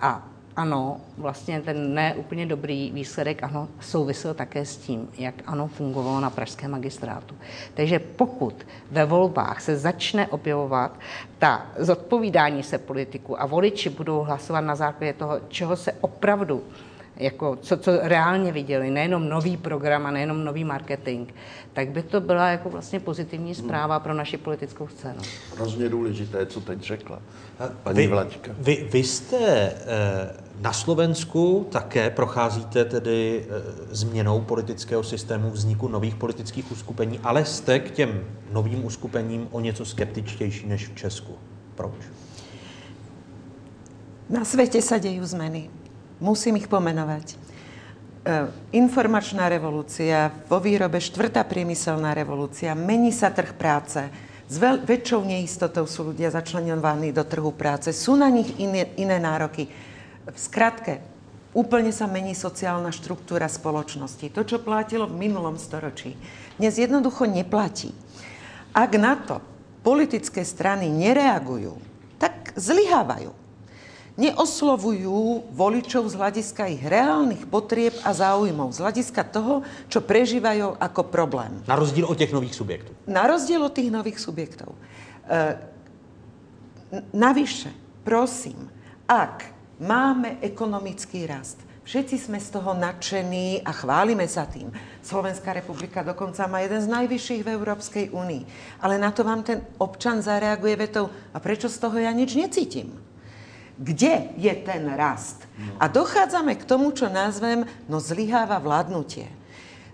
A 0.00 0.28
ano, 0.56 1.00
vlastně 1.18 1.60
ten 1.60 1.94
ne 1.94 2.14
úplně 2.14 2.46
dobrý 2.46 2.90
výsledek, 2.90 3.42
ano, 3.42 3.68
souvisel 3.80 4.34
také 4.34 4.64
s 4.64 4.76
tím, 4.76 5.08
jak 5.18 5.34
ano 5.46 5.68
fungovalo 5.68 6.20
na 6.20 6.30
pražském 6.30 6.70
magistrátu. 6.70 7.34
Takže 7.74 7.98
pokud 7.98 8.66
ve 8.90 9.04
volbách 9.04 9.60
se 9.60 9.76
začne 9.76 10.26
objevovat 10.26 10.98
ta 11.38 11.66
zodpovídání 11.78 12.62
se 12.62 12.78
politiku 12.78 13.42
a 13.42 13.46
voliči 13.46 13.90
budou 13.90 14.20
hlasovat 14.20 14.60
na 14.60 14.74
základě 14.74 15.12
toho, 15.12 15.40
čeho 15.48 15.76
se 15.76 15.92
opravdu 16.00 16.62
jako 17.20 17.56
co, 17.56 17.76
co 17.76 17.90
reálně 18.02 18.52
viděli, 18.52 18.90
nejenom 18.90 19.28
nový 19.28 19.56
program 19.56 20.06
a 20.06 20.10
nejenom 20.10 20.44
nový 20.44 20.64
marketing, 20.64 21.28
tak 21.72 21.88
by 21.88 22.02
to 22.02 22.20
byla 22.20 22.48
jako 22.48 22.70
vlastně 22.70 23.00
pozitivní 23.00 23.54
zpráva 23.54 24.00
pro 24.00 24.14
naši 24.14 24.36
politickou 24.36 24.88
scénu. 24.88 25.22
Hrozně 25.56 25.88
důležité, 25.88 26.46
co 26.46 26.60
teď 26.60 26.80
řekla 26.80 27.18
paní 27.82 27.96
Vy, 27.96 28.06
Vlaďka. 28.06 28.52
vy, 28.58 28.88
vy 28.92 28.98
jste 28.98 29.38
eh, 29.38 29.74
na 30.60 30.72
Slovensku 30.72 31.66
také 31.70 32.10
procházíte 32.10 32.84
tedy 32.84 33.44
eh, 33.44 33.62
změnou 33.90 34.40
politického 34.40 35.02
systému, 35.02 35.50
vzniku 35.50 35.88
nových 35.88 36.14
politických 36.14 36.72
uskupení, 36.72 37.20
ale 37.22 37.44
jste 37.44 37.78
k 37.78 37.90
těm 37.90 38.24
novým 38.52 38.84
uskupením 38.84 39.48
o 39.50 39.60
něco 39.60 39.84
skeptičtější 39.84 40.66
než 40.66 40.88
v 40.88 40.94
Česku. 40.94 41.34
Proč? 41.74 41.92
Na 44.30 44.46
svete 44.46 44.78
sa 44.78 45.02
dejú 45.02 45.26
zmeny. 45.26 45.79
Musím 46.20 46.60
ich 46.60 46.68
pomenovať. 46.68 47.32
E, 47.32 47.36
informačná 48.76 49.48
revolúcia, 49.48 50.28
vo 50.46 50.60
výrobe 50.60 51.00
štvrtá 51.00 51.40
priemyselná 51.48 52.12
revolúcia, 52.12 52.76
mení 52.76 53.08
sa 53.08 53.32
trh 53.32 53.56
práce, 53.56 54.04
s 54.50 54.56
väčšou 54.60 55.24
neistotou 55.24 55.88
sú 55.88 56.12
ľudia 56.12 56.28
začlenovaní 56.28 57.14
do 57.14 57.24
trhu 57.24 57.54
práce, 57.54 57.94
sú 57.96 58.18
na 58.18 58.28
nich 58.28 58.50
iné, 58.60 58.92
iné 58.98 59.16
nároky. 59.22 59.70
V 60.26 60.36
skratke, 60.36 61.00
úplne 61.56 61.94
sa 61.94 62.10
mení 62.10 62.36
sociálna 62.36 62.92
štruktúra 62.92 63.48
spoločnosti. 63.48 64.26
To, 64.34 64.42
čo 64.44 64.60
platilo 64.60 65.06
v 65.06 65.16
minulom 65.30 65.54
storočí, 65.54 66.18
dnes 66.60 66.76
jednoducho 66.76 67.30
neplatí. 67.30 67.94
Ak 68.76 68.92
na 69.00 69.16
to 69.16 69.40
politické 69.80 70.44
strany 70.44 70.92
nereagujú, 70.92 71.80
tak 72.20 72.52
zlyhávajú 72.58 73.39
neoslovujú 74.20 75.48
voličov 75.48 76.04
z 76.12 76.14
hľadiska 76.20 76.68
ich 76.68 76.84
reálnych 76.84 77.48
potrieb 77.48 77.96
a 78.04 78.12
záujmov, 78.12 78.76
z 78.76 78.84
hľadiska 78.84 79.24
toho, 79.32 79.64
čo 79.88 80.04
prežívajú 80.04 80.76
ako 80.76 81.08
problém. 81.08 81.64
Na 81.64 81.80
rozdíl 81.80 82.04
od 82.04 82.20
těch 82.20 82.32
nových 82.32 82.54
subjektů. 82.54 82.92
Na 83.08 83.24
rozdiel 83.24 83.64
od 83.64 83.72
tých 83.72 83.88
nových 83.88 84.20
subjektov. 84.20 84.76
E, 85.24 85.56
navyše, 87.16 87.72
prosím, 88.04 88.68
ak 89.08 89.48
máme 89.80 90.36
ekonomický 90.44 91.24
rast, 91.24 91.56
všetci 91.88 92.28
sme 92.28 92.38
z 92.38 92.48
toho 92.52 92.76
nadšení 92.76 93.64
a 93.64 93.72
chválime 93.72 94.28
sa 94.28 94.44
tým. 94.44 94.68
Slovenská 95.00 95.56
republika 95.56 96.04
dokonca 96.04 96.44
má 96.44 96.60
jeden 96.60 96.84
z 96.84 96.92
najvyšších 96.92 97.42
v 97.42 97.52
Európskej 97.56 98.06
únii. 98.12 98.42
Ale 98.84 99.00
na 99.00 99.10
to 99.10 99.24
vám 99.24 99.42
ten 99.42 99.64
občan 99.80 100.20
zareaguje 100.20 100.76
vetou, 100.76 101.08
a 101.32 101.40
prečo 101.40 101.72
z 101.72 101.80
toho 101.80 101.96
ja 101.96 102.12
nič 102.12 102.36
necítim? 102.36 103.09
Kde 103.80 104.36
je 104.36 104.52
ten 104.60 104.84
rast. 104.92 105.48
A 105.80 105.88
dochádzame 105.88 106.52
k 106.60 106.68
tomu, 106.68 106.92
čo 106.92 107.08
nazvem, 107.08 107.64
no 107.88 107.96
zlyháva 107.96 108.60
vládnutie. 108.60 109.32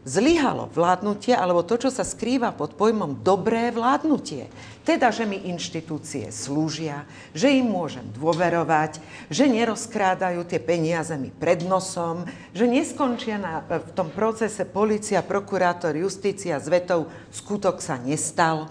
Zlyhalo 0.07 0.71
vládnutie, 0.71 1.35
alebo 1.35 1.67
to, 1.67 1.83
čo 1.83 1.91
sa 1.91 2.07
skrýva 2.07 2.55
pod 2.55 2.79
pojmom 2.79 3.27
dobré 3.27 3.75
vládnutie. 3.75 4.47
Teda, 4.87 5.11
že 5.11 5.27
mi 5.27 5.51
inštitúcie 5.51 6.31
slúžia, 6.31 7.03
že 7.35 7.51
im 7.51 7.67
môžem 7.67 8.07
dôverovať, 8.15 9.03
že 9.27 9.51
nerozkrádajú 9.51 10.47
tie 10.47 10.63
peniaze 10.63 11.11
mi 11.19 11.35
pred 11.35 11.67
nosom, 11.67 12.23
že 12.55 12.71
neskončia 12.71 13.35
na, 13.35 13.67
v 13.67 13.91
tom 13.99 14.07
procese 14.15 14.63
policia, 14.63 15.27
prokurátor, 15.27 15.99
justícia 15.99 16.55
s 16.55 16.71
vetou 16.71 17.11
skutok 17.35 17.83
sa 17.83 17.99
nestal. 17.99 18.71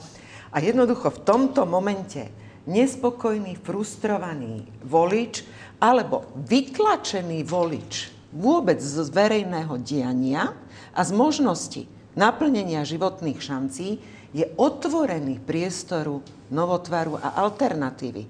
A 0.55 0.63
jednoducho 0.63 1.11
v 1.11 1.23
tomto 1.27 1.67
momente 1.67 2.31
nespokojný, 2.65 3.57
frustrovaný 3.61 4.65
volič 4.81 5.45
alebo 5.81 6.25
vytlačený 6.45 7.45
volič 7.45 8.11
vôbec 8.35 8.81
z 8.81 9.07
verejného 9.09 9.79
diania 9.79 10.51
a 10.91 11.01
z 11.05 11.11
možnosti 11.15 11.83
naplnenia 12.19 12.83
životných 12.83 13.39
šancí 13.39 13.89
je 14.35 14.45
otvorený 14.59 15.39
priestoru 15.39 16.19
novotvaru 16.51 17.15
a 17.15 17.39
alternatívy. 17.39 18.27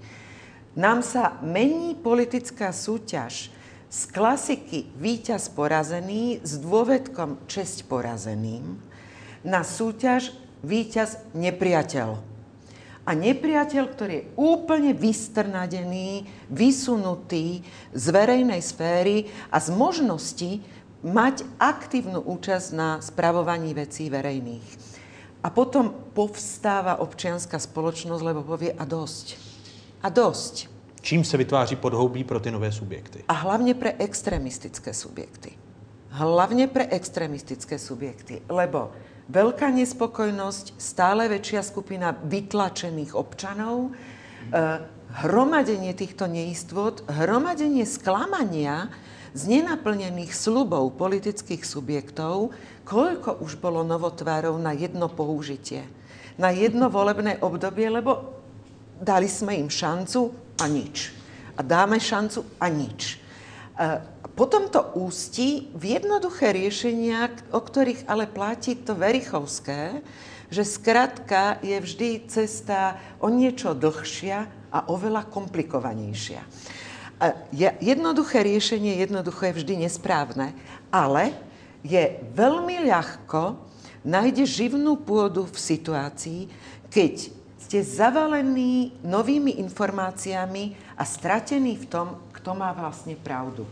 Nám 0.77 1.01
sa 1.01 1.39
mení 1.41 1.97
politická 1.97 2.69
súťaž 2.69 3.49
z 3.89 4.01
klasiky 4.11 4.91
víťaz 4.99 5.49
porazený 5.49 6.43
s 6.43 6.59
dôvedkom 6.59 7.47
česť 7.47 7.87
porazeným 7.87 8.77
na 9.41 9.63
súťaž 9.63 10.35
víťaz 10.65 11.21
nepriateľ 11.31 12.34
a 13.05 13.13
nepriateľ, 13.13 13.83
ktorý 13.85 14.13
je 14.17 14.27
úplne 14.33 14.91
vystrnadený, 14.97 16.25
vysunutý 16.49 17.61
z 17.93 18.05
verejnej 18.09 18.59
sféry 18.65 19.29
a 19.53 19.61
z 19.61 19.69
možnosti 19.69 20.51
mať 21.05 21.45
aktívnu 21.61 22.17
účasť 22.17 22.67
na 22.73 22.97
spravovaní 22.97 23.77
vecí 23.77 24.09
verejných. 24.09 24.97
A 25.45 25.53
potom 25.53 25.93
povstáva 26.17 26.97
občianská 26.97 27.61
spoločnosť, 27.61 28.21
lebo 28.25 28.41
povie 28.41 28.73
a 28.73 28.81
dosť. 28.81 29.37
A 30.01 30.09
dosť. 30.09 30.73
Čím 31.05 31.21
se 31.21 31.37
vytváří 31.37 31.75
podhoubí 31.75 32.25
pro 32.25 32.39
ty 32.41 32.49
nové 32.49 32.71
subjekty? 32.73 33.21
A 33.29 33.33
hlavne 33.33 33.77
pre 33.77 33.93
extremistické 34.01 34.89
subjekty. 34.89 35.53
Hlavne 36.09 36.65
pre 36.65 36.89
extremistické 36.89 37.77
subjekty, 37.77 38.41
lebo 38.49 38.89
veľká 39.29 39.73
nespokojnosť, 39.73 40.77
stále 40.77 41.25
väčšia 41.29 41.61
skupina 41.65 42.13
vytlačených 42.13 43.17
občanov, 43.17 43.91
eh, 43.91 44.81
hromadenie 45.25 45.95
týchto 45.95 46.27
neistôt, 46.27 47.01
hromadenie 47.07 47.87
sklamania 47.87 48.91
z 49.35 49.59
nenaplnených 49.59 50.31
slubov 50.31 50.95
politických 50.95 51.63
subjektov, 51.63 52.55
koľko 52.87 53.43
už 53.43 53.59
bolo 53.59 53.83
novotvárov 53.83 54.55
na 54.59 54.71
jedno 54.71 55.11
použitie, 55.11 55.83
na 56.39 56.51
jedno 56.51 56.87
volebné 56.87 57.39
obdobie, 57.43 57.91
lebo 57.91 58.39
dali 58.99 59.27
sme 59.27 59.59
im 59.59 59.67
šancu 59.67 60.31
a 60.59 60.65
nič. 60.71 61.11
A 61.55 61.63
dáme 61.63 61.99
šancu 61.99 62.43
a 62.59 62.67
nič. 62.71 63.19
Potom 64.35 64.67
to 64.67 64.83
ústí 64.99 65.71
v 65.71 65.95
jednoduché 65.95 66.51
riešenia, 66.51 67.31
o 67.55 67.63
ktorých 67.63 68.03
ale 68.11 68.27
platí 68.27 68.75
to 68.75 68.91
Verichovské, 68.91 70.03
že 70.51 70.67
skratka 70.67 71.57
je 71.63 71.79
vždy 71.79 72.27
cesta 72.27 72.99
o 73.23 73.31
niečo 73.31 73.71
dlhšia 73.71 74.69
a 74.75 74.91
oveľa 74.91 75.31
komplikovanejšia. 75.31 76.43
Jednoduché 77.79 78.43
riešenie 78.43 78.99
jednoducho 78.99 79.47
je 79.47 79.57
vždy 79.63 79.87
nesprávne, 79.87 80.51
ale 80.91 81.31
je 81.79 82.19
veľmi 82.35 82.91
ľahko 82.91 83.55
nájde 84.03 84.43
živnú 84.43 84.99
pôdu 84.99 85.47
v 85.47 85.55
situácii, 85.55 86.51
keď 86.91 87.31
ste 87.55 87.79
zavalení 87.81 88.99
novými 88.99 89.63
informáciami 89.63 90.75
a 90.99 91.07
stratení 91.07 91.79
v 91.79 91.87
tom, 91.87 92.07
kto 92.35 92.51
má 92.51 92.75
vlastne 92.75 93.15
pravdu. 93.15 93.63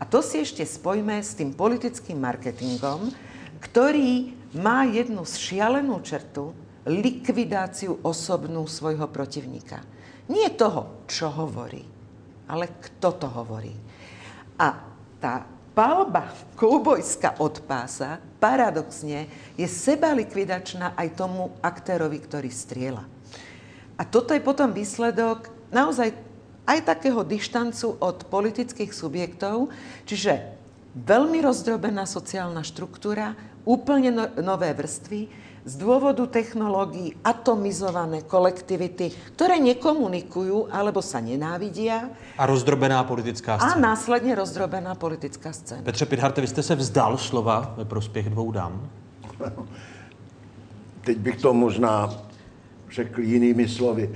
A 0.00 0.08
to 0.08 0.24
si 0.24 0.40
ešte 0.40 0.64
spojme 0.64 1.20
s 1.20 1.36
tým 1.36 1.52
politickým 1.52 2.16
marketingom, 2.16 3.12
ktorý 3.60 4.32
má 4.56 4.88
jednu 4.88 5.22
šialenú 5.28 6.00
čertu, 6.00 6.56
likvidáciu 6.88 8.00
osobnú 8.00 8.64
svojho 8.64 9.04
protivníka. 9.12 9.84
Nie 10.32 10.48
toho, 10.56 11.04
čo 11.04 11.28
hovorí, 11.28 11.84
ale 12.48 12.72
kto 12.80 13.08
to 13.20 13.28
hovorí. 13.28 13.76
A 14.56 14.80
tá 15.20 15.44
palba 15.76 16.32
koubojská 16.56 17.36
od 17.38 17.60
pása 17.68 18.18
paradoxne 18.40 19.28
je 19.60 19.68
seba 19.68 20.16
likvidačná 20.16 20.96
aj 20.96 21.08
tomu 21.20 21.52
aktérovi, 21.60 22.18
ktorý 22.24 22.48
striela. 22.48 23.04
A 24.00 24.02
toto 24.08 24.32
je 24.32 24.40
potom 24.40 24.72
výsledok 24.72 25.52
naozaj 25.68 26.16
aj 26.70 26.86
takého 26.86 27.26
dištancu 27.26 27.98
od 27.98 28.30
politických 28.30 28.94
subjektov, 28.94 29.74
čiže 30.06 30.38
veľmi 30.94 31.42
rozdrobená 31.42 32.06
sociálna 32.06 32.62
štruktúra, 32.62 33.34
úplne 33.66 34.10
no, 34.14 34.24
nové 34.38 34.70
vrstvy, 34.70 35.50
z 35.60 35.76
dôvodu 35.76 36.24
technológií 36.24 37.20
atomizované 37.20 38.24
kolektivity, 38.24 39.12
ktoré 39.36 39.60
nekomunikujú 39.60 40.72
alebo 40.72 41.04
sa 41.04 41.20
nenávidia. 41.20 42.08
A 42.40 42.48
rozdrobená 42.48 43.04
politická 43.04 43.60
scéna. 43.60 43.76
A 43.76 43.78
následně 43.78 44.34
rozdrobená 44.34 44.94
politická 44.94 45.52
scéna. 45.52 45.82
Petře 45.82 46.06
Pidharte, 46.06 46.40
vy 46.40 46.46
jste 46.46 46.62
se 46.62 46.74
vzdal 46.74 47.18
slova 47.18 47.74
ve 47.76 47.84
prospěch 47.84 48.30
dvou 48.30 48.50
dám? 48.52 48.88
Teď 51.00 51.18
bych 51.18 51.36
to 51.36 51.52
možná 51.52 52.08
řekl 52.90 53.20
jinými 53.20 53.68
slovy. 53.68 54.08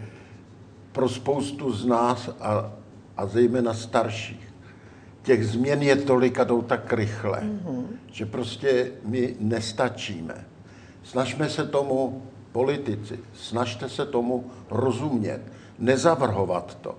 Pro 0.94 1.08
spoustu 1.08 1.72
z 1.72 1.86
nás 1.86 2.30
a, 2.40 2.72
a 3.16 3.26
zejména 3.26 3.74
starších, 3.74 4.54
těch 5.22 5.46
změn 5.46 5.82
je 5.82 5.96
tolik 5.96 6.38
a 6.38 6.44
jdou 6.44 6.62
tak 6.62 6.92
rychle, 6.92 7.40
mm-hmm. 7.40 7.84
že 8.12 8.26
prostě 8.26 8.92
my 9.04 9.36
nestačíme. 9.40 10.46
Snažme 11.02 11.50
se 11.50 11.66
tomu 11.66 12.22
politici, 12.52 13.18
snažte 13.34 13.88
se 13.88 14.06
tomu 14.06 14.50
rozumět, 14.70 15.40
nezavrhovat 15.78 16.78
to. 16.80 16.94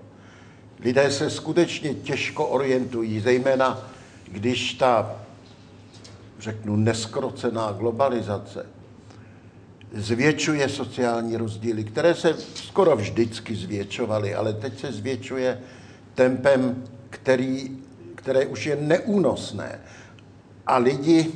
Lidé 0.80 1.10
se 1.10 1.30
skutečně 1.30 1.94
těžko 1.94 2.46
orientují, 2.46 3.20
zejména 3.20 3.80
když 4.28 4.74
ta, 4.74 5.16
řeknu, 6.38 6.76
neskrocená 6.76 7.72
globalizace 7.72 8.66
zvětšuje 9.92 10.68
sociální 10.68 11.36
rozdíly, 11.36 11.84
které 11.84 12.14
se 12.14 12.36
skoro 12.54 12.96
vždycky 12.96 13.56
zvětšovaly, 13.56 14.34
ale 14.34 14.52
teď 14.52 14.80
se 14.80 14.92
zvětšuje 14.92 15.60
tempem, 16.14 16.84
který, 17.10 17.78
které 18.14 18.46
už 18.46 18.66
je 18.66 18.76
neúnosné. 18.76 19.80
A 20.66 20.78
lidi, 20.78 21.32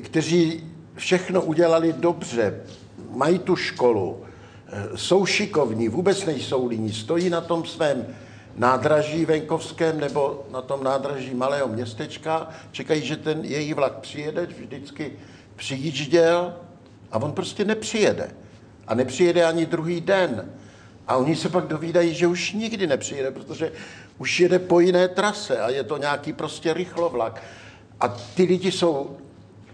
kteří 0.00 0.64
všechno 0.96 1.42
udělali 1.42 1.92
dobře, 1.92 2.60
mají 3.10 3.38
tu 3.38 3.56
školu, 3.56 4.24
eh, 4.66 4.88
jsou 4.94 5.26
šikovní, 5.26 5.88
vůbec 5.88 6.26
nejsou 6.26 6.66
líní, 6.66 6.92
stojí 6.92 7.30
na 7.30 7.40
tom 7.40 7.64
svém 7.64 8.06
nádraží 8.56 9.24
venkovském 9.24 10.00
nebo 10.00 10.46
na 10.52 10.62
tom 10.62 10.84
nádraží 10.84 11.34
malého 11.34 11.68
městečka, 11.68 12.48
čekají, 12.72 13.06
že 13.06 13.16
ten 13.16 13.44
její 13.44 13.74
vlak 13.74 13.98
přijede, 13.98 14.46
vždycky 14.46 15.12
přijížděl 15.56 16.54
a 17.12 17.18
on 17.18 17.32
prostě 17.32 17.64
nepřijede. 17.64 18.30
A 18.86 18.94
nepřijede 18.94 19.44
ani 19.44 19.66
druhý 19.66 20.00
den. 20.00 20.52
A 21.08 21.16
oni 21.16 21.36
se 21.36 21.48
pak 21.48 21.66
dovídají, 21.66 22.14
že 22.14 22.26
už 22.26 22.52
nikdy 22.52 22.86
nepřijede, 22.86 23.30
protože 23.30 23.72
už 24.18 24.40
jede 24.40 24.58
po 24.58 24.80
jiné 24.80 25.08
trase 25.08 25.60
a 25.60 25.70
je 25.70 25.84
to 25.84 25.96
nějaký 25.96 26.32
prostě 26.32 26.74
rychlovlak. 26.74 27.42
A 28.00 28.08
ty 28.08 28.42
lidi 28.42 28.72
jsou 28.72 29.16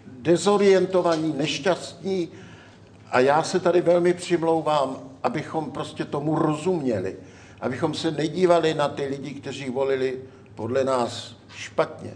dezorientovaní, 0.07 1.35
nešťastní 1.37 2.29
a 3.11 3.21
já 3.21 3.43
se 3.43 3.61
tady 3.61 3.81
velmi 3.81 4.15
přimlouvám, 4.15 4.97
abychom 5.23 5.71
prostě 5.71 6.05
tomu 6.05 6.35
rozuměli. 6.35 7.17
Abychom 7.61 7.95
se 7.95 8.11
nedívali 8.11 8.75
na 8.75 8.89
ty 8.89 9.07
lidi, 9.07 9.31
kteří 9.31 9.71
volili 9.71 10.19
podle 10.55 10.85
nás 10.85 11.37
špatně. 11.57 12.15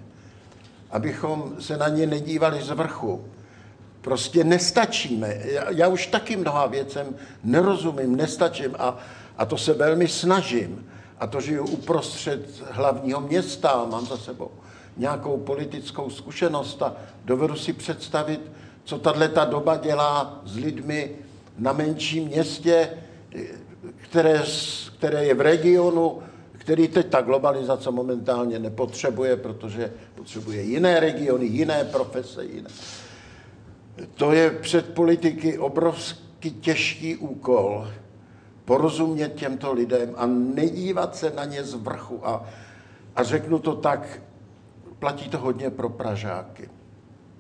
Abychom 0.91 1.57
se 1.61 1.77
na 1.77 1.89
ně 1.89 2.07
nedívali 2.07 2.63
z 2.63 2.71
vrchu. 2.71 3.25
Prostě 4.03 4.45
nestačíme. 4.45 5.39
Já, 5.45 5.71
já 5.71 5.89
už 5.89 6.07
taky 6.07 6.37
mnoha 6.37 6.67
věcem 6.67 7.17
nerozumím, 7.45 8.17
nestačím 8.17 8.77
a, 8.79 8.99
a 9.39 9.45
to 9.45 9.57
se 9.59 9.73
velmi 9.73 10.09
snažím. 10.09 10.87
A 11.19 11.27
to 11.27 11.41
žiju 11.41 11.67
uprostřed 11.67 12.63
hlavního 12.71 13.21
města, 13.21 13.87
mám 13.91 14.07
za 14.07 14.17
sebou 14.17 14.51
nějakou 14.97 15.37
politickou 15.37 16.11
zkušenost 16.11 16.83
a 16.83 16.97
dovedu 17.25 17.57
si 17.57 17.73
představit, 17.73 18.41
co 18.85 18.99
tahle 18.99 19.29
ta 19.29 19.45
doba 19.45 19.77
dělá 19.77 20.41
s 20.45 20.57
lidmi 20.57 21.11
na 21.59 21.73
menším 21.73 22.25
městě, 22.25 22.89
které, 23.97 24.43
které 24.99 25.25
je 25.25 25.35
v 25.35 25.41
regionu, 25.41 26.23
který 26.53 26.89
teď 26.89 27.07
ta 27.09 27.21
globalizace 27.21 27.91
momentálně 27.91 28.59
nepotřebuje, 28.59 29.37
protože 29.37 29.93
potřebuje 30.15 30.63
jiné 30.63 31.01
regiony, 31.01 31.47
jiné 31.47 31.85
profese, 31.85 32.45
jiné. 32.45 32.69
To 34.15 34.33
je 34.33 34.51
před 34.51 34.95
politiky 34.95 35.59
obrovský 35.59 36.51
těžký 36.51 37.17
úkol 37.17 37.89
porozumět 38.65 39.35
těmto 39.35 39.73
lidem 39.73 40.15
a 40.17 40.27
nedívat 40.27 41.17
se 41.17 41.31
na 41.31 41.45
ně 41.45 41.65
z 41.65 41.75
vrchu. 41.75 42.27
A, 42.29 42.45
a 43.17 43.23
řeknu 43.23 43.59
to 43.59 43.75
tak, 43.75 44.23
platí 44.99 45.29
to 45.29 45.39
hodně 45.39 45.71
pro 45.71 45.89
Pražáky. 45.89 46.69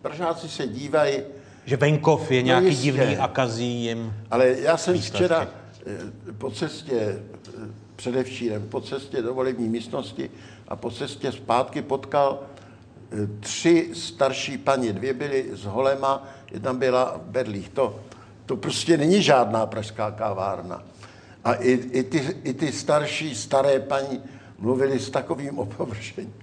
Pražáci 0.02 0.48
se 0.48 0.66
dívají... 0.66 1.18
Že 1.64 1.76
venkov 1.76 2.30
je 2.30 2.42
no 2.42 2.46
nějaký 2.46 2.66
no 2.66 2.82
divný 2.82 3.16
a 3.16 3.28
kazí 3.28 3.84
jim 3.84 4.14
Ale 4.30 4.48
já 4.48 4.76
jsem 4.76 4.94
výsledky. 4.94 5.16
včera 5.16 5.48
eh, 5.86 6.32
po 6.38 6.50
cestě, 6.50 6.94
eh, 6.98 7.68
předevčírem, 7.96 8.68
po 8.68 8.80
cestě 8.80 9.22
do 9.22 9.34
volební 9.34 9.68
místnosti 9.68 10.30
a 10.68 10.76
po 10.76 10.90
cestě 10.90 11.32
zpátky 11.32 11.82
potkal 11.82 12.40
eh, 12.42 13.26
tři 13.40 13.90
starší 13.94 14.58
paní. 14.58 14.92
Dvě 14.92 15.14
byly 15.14 15.50
z 15.52 15.64
Holema, 15.64 16.28
jedna 16.52 16.72
byla 16.72 17.20
v 17.24 17.30
Berlích. 17.30 17.68
To, 17.68 18.00
to 18.46 18.56
prostě 18.56 18.96
není 18.96 19.22
žádná 19.22 19.66
pražská 19.66 20.10
kávárna. 20.10 20.82
A 21.44 21.52
i, 21.54 21.70
i, 21.70 22.02
ty, 22.02 22.36
i 22.44 22.54
ty 22.54 22.72
starší, 22.72 23.34
staré 23.34 23.80
paní 23.80 24.20
mluvili 24.58 24.98
s 24.98 25.10
takovým 25.10 25.58
opovršením 25.64 26.34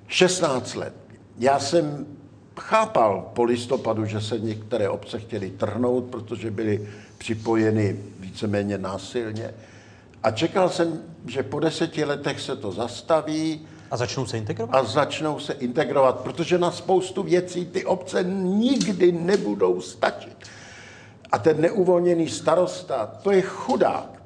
16 0.07 0.75
let. 0.75 0.95
Já 1.39 1.61
jsem 1.61 2.07
chápal 2.59 3.31
po 3.35 3.45
listopadu, 3.45 4.05
že 4.05 4.21
se 4.21 4.39
některé 4.39 4.89
obce 4.89 5.21
chtěly 5.21 5.51
trhnout, 5.51 6.05
protože 6.05 6.51
byly 6.51 6.89
připojeny 7.19 7.97
víceméně 8.21 8.79
násilně. 8.79 9.55
A 10.23 10.31
čekal 10.31 10.69
jsem, 10.69 11.03
že 11.27 11.43
po 11.43 11.61
deseti 11.61 12.05
letech 12.05 12.41
se 12.41 12.57
to 12.57 12.73
zastaví. 12.73 13.67
A 13.91 13.97
začnou 13.97 14.27
se 14.27 14.39
integrovat? 14.39 14.75
A 14.75 14.85
začnou 14.85 15.39
se 15.39 15.53
integrovat, 15.53 16.21
protože 16.21 16.59
na 16.59 16.71
spoustu 16.71 17.23
věcí 17.23 17.67
ty 17.67 17.85
obce 17.85 18.25
nikdy 18.25 19.13
nebudou 19.13 19.81
stačit. 19.81 20.37
A 21.33 21.39
ten 21.39 21.61
neuvolněný 21.61 22.29
starosta, 22.29 23.07
to 23.23 23.31
je 23.31 23.43
chudák. 23.43 24.23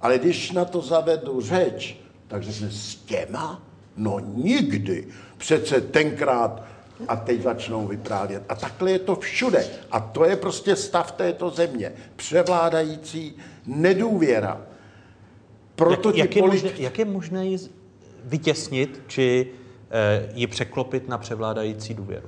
Ale 0.00 0.18
když 0.18 0.52
na 0.52 0.64
to 0.64 0.80
zavedu 0.80 1.40
řeč, 1.40 1.96
tak 2.28 2.42
řekne 2.42 2.70
s 2.70 2.94
těma? 2.94 3.62
No 3.96 4.20
nikdy. 4.20 5.06
Přece 5.38 5.80
tenkrát 5.80 6.62
a 7.08 7.16
teď 7.16 7.42
začnou 7.42 7.86
vyprávět. 7.86 8.42
A 8.48 8.54
takhle 8.54 8.90
je 8.90 8.98
to 8.98 9.16
všude. 9.16 9.66
A 9.90 10.00
to 10.00 10.24
je 10.24 10.36
prostě 10.36 10.76
stav 10.76 11.12
této 11.12 11.50
země. 11.50 11.92
Převládající 12.16 13.36
nedůvěra. 13.66 14.60
Proto 15.74 16.08
jak, 16.08 16.16
jak, 16.16 16.36
je 16.36 16.42
možné, 16.42 16.70
jak 16.76 16.98
je 16.98 17.04
možné 17.04 17.46
vytěsnit, 18.24 19.02
či 19.06 19.46
eh, 19.90 20.30
ji 20.34 20.46
překlopit 20.46 21.08
na 21.08 21.18
převládající 21.18 21.94
důvěru? 21.94 22.26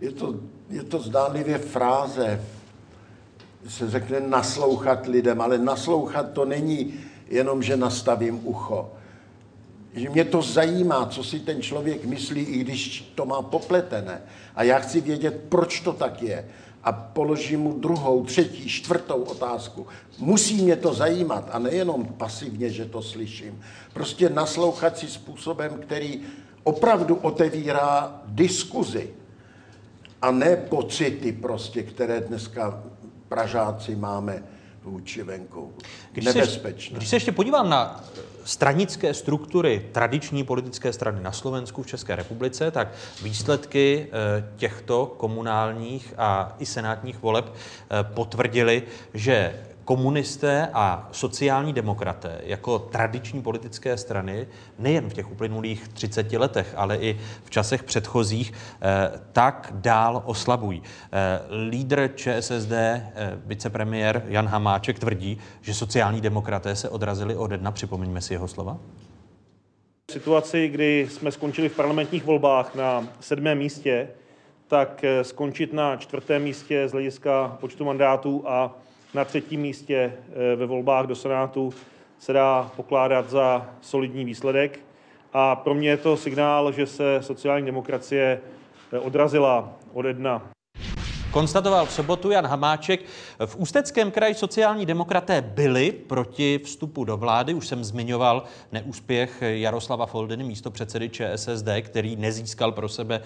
Je 0.00 0.10
to, 0.10 0.34
je 0.70 0.82
to 0.82 1.00
zdánlivě 1.00 1.58
fráze, 1.58 2.44
se 3.68 3.90
řekne 3.90 4.20
naslouchat 4.20 5.06
lidem, 5.06 5.40
ale 5.40 5.58
naslouchat 5.58 6.32
to 6.32 6.44
není 6.44 6.94
jenom, 7.28 7.62
že 7.62 7.76
nastavím 7.76 8.40
ucho. 8.44 8.90
Že 9.94 10.10
mě 10.10 10.24
to 10.24 10.42
zajímá, 10.42 11.06
co 11.06 11.24
si 11.24 11.40
ten 11.40 11.62
člověk 11.62 12.04
myslí, 12.04 12.42
i 12.42 12.58
když 12.58 13.12
to 13.14 13.26
má 13.26 13.42
popletené. 13.42 14.22
A 14.54 14.62
já 14.62 14.78
chci 14.78 15.00
vědět, 15.00 15.44
proč 15.48 15.80
to 15.80 15.92
tak 15.92 16.22
je. 16.22 16.48
A 16.88 16.92
položím 16.92 17.60
mu 17.60 17.72
druhou, 17.72 18.24
třetí, 18.24 18.68
čtvrtou 18.68 19.22
otázku. 19.22 19.86
Musí 20.18 20.62
mě 20.62 20.76
to 20.76 20.94
zajímat 20.94 21.48
a 21.52 21.58
nejenom 21.58 22.04
pasivně, 22.04 22.70
že 22.70 22.84
to 22.84 23.02
slyším. 23.02 23.60
Prostě 23.92 24.28
naslouchat 24.28 24.98
si 24.98 25.06
způsobem, 25.08 25.78
který 25.82 26.20
opravdu 26.64 27.14
otevírá 27.14 28.22
diskuzi 28.26 29.10
a 30.22 30.30
ne 30.30 30.56
pocity 30.56 31.32
prostě, 31.32 31.82
které 31.82 32.20
dneska 32.20 32.82
Pražáci 33.28 33.96
máme 33.96 34.42
vůči 34.84 35.22
venku. 35.22 35.74
Když 36.12 36.24
se, 36.24 36.38
Nebezpečné. 36.38 36.96
když 36.96 37.08
se 37.08 37.16
ještě 37.16 37.32
podívám 37.32 37.70
na 37.70 38.04
stranické 38.44 39.14
struktury 39.14 39.86
tradiční 39.92 40.44
politické 40.44 40.92
strany 40.92 41.20
na 41.22 41.32
Slovensku, 41.32 41.82
v 41.82 41.86
České 41.86 42.16
republice, 42.16 42.70
tak 42.70 42.88
výsledky 43.22 44.06
eh, 44.08 44.44
těchto 44.56 45.06
komunálních 45.06 46.14
a 46.18 46.56
i 46.58 46.66
senátních 46.66 47.22
voleb 47.22 47.52
eh, 47.54 48.04
potvrdili, 48.14 48.82
že 49.14 49.54
komunisté 49.88 50.68
a 50.72 51.08
sociální 51.12 51.72
demokraté 51.72 52.40
jako 52.44 52.78
tradiční 52.78 53.42
politické 53.42 53.96
strany 53.96 54.46
nejen 54.78 55.10
v 55.10 55.14
těch 55.14 55.30
uplynulých 55.30 55.88
30 55.88 56.32
letech, 56.32 56.74
ale 56.76 56.96
i 56.96 57.18
v 57.44 57.50
časech 57.50 57.82
předchozích, 57.82 58.52
eh, 58.52 59.20
tak 59.32 59.72
dál 59.74 60.22
oslabují. 60.26 60.82
Lídr 61.68 62.10
ČSSD, 62.14 62.72
vicepremiér 63.46 64.22
Jan 64.26 64.46
Hamáček 64.46 64.98
tvrdí, 64.98 65.38
že 65.60 65.74
sociální 65.74 66.20
demokraté 66.20 66.76
se 66.76 66.88
odrazili 66.88 67.36
od 67.36 67.50
dna. 67.50 67.72
Připomeňme 67.72 68.20
si 68.20 68.34
jeho 68.34 68.48
slova. 68.48 68.78
V 70.10 70.12
situaci, 70.12 70.68
kdy 70.68 71.08
jsme 71.10 71.32
skončili 71.32 71.68
v 71.68 71.76
parlamentních 71.76 72.24
volbách 72.24 72.74
na 72.74 73.08
sedmém 73.20 73.58
místě, 73.58 74.08
tak 74.66 75.04
eh, 75.04 75.24
skončit 75.24 75.72
na 75.72 75.96
čtvrtém 75.96 76.42
místě 76.42 76.88
z 76.88 76.92
hlediska 76.92 77.56
počtu 77.60 77.84
mandátů 77.84 78.44
a 78.46 78.78
na 79.14 79.24
třetím 79.24 79.60
místě 79.60 80.12
eh, 80.52 80.56
ve 80.56 80.66
volbách 80.66 81.06
do 81.06 81.14
Senátu 81.14 81.72
se 82.18 82.32
dá 82.32 82.70
pokládat 82.76 83.30
za 83.30 83.70
solidní 83.80 84.24
výsledek. 84.24 84.80
A 85.32 85.56
pro 85.56 85.74
mě 85.74 85.88
je 85.88 85.96
to 85.96 86.16
signál, 86.16 86.72
že 86.72 86.86
se 86.86 87.18
sociální 87.22 87.66
demokracie 87.66 88.40
eh, 88.92 88.98
odrazila 88.98 89.72
ode 89.92 90.14
dna. 90.14 90.57
Konstatoval 91.30 91.86
v 91.86 91.92
sobotu 91.92 92.30
Jan 92.30 92.46
Hamáček. 92.46 93.00
V 93.46 93.56
Ústeckém 93.56 94.10
kraji 94.10 94.34
sociální 94.34 94.86
demokraté 94.86 95.40
byli 95.42 95.92
proti 95.92 96.60
vstupu 96.64 97.04
do 97.04 97.16
vlády. 97.16 97.54
Už 97.54 97.66
jsem 97.66 97.84
zmiňoval 97.84 98.44
neúspěch 98.72 99.42
Jaroslava 99.42 100.06
Foldeny, 100.06 100.44
místo 100.44 100.70
předsedy 100.70 101.08
ČSSD, 101.08 101.68
který 101.80 102.16
nezískal 102.16 102.72
pro 102.72 102.88
sebe 102.88 103.20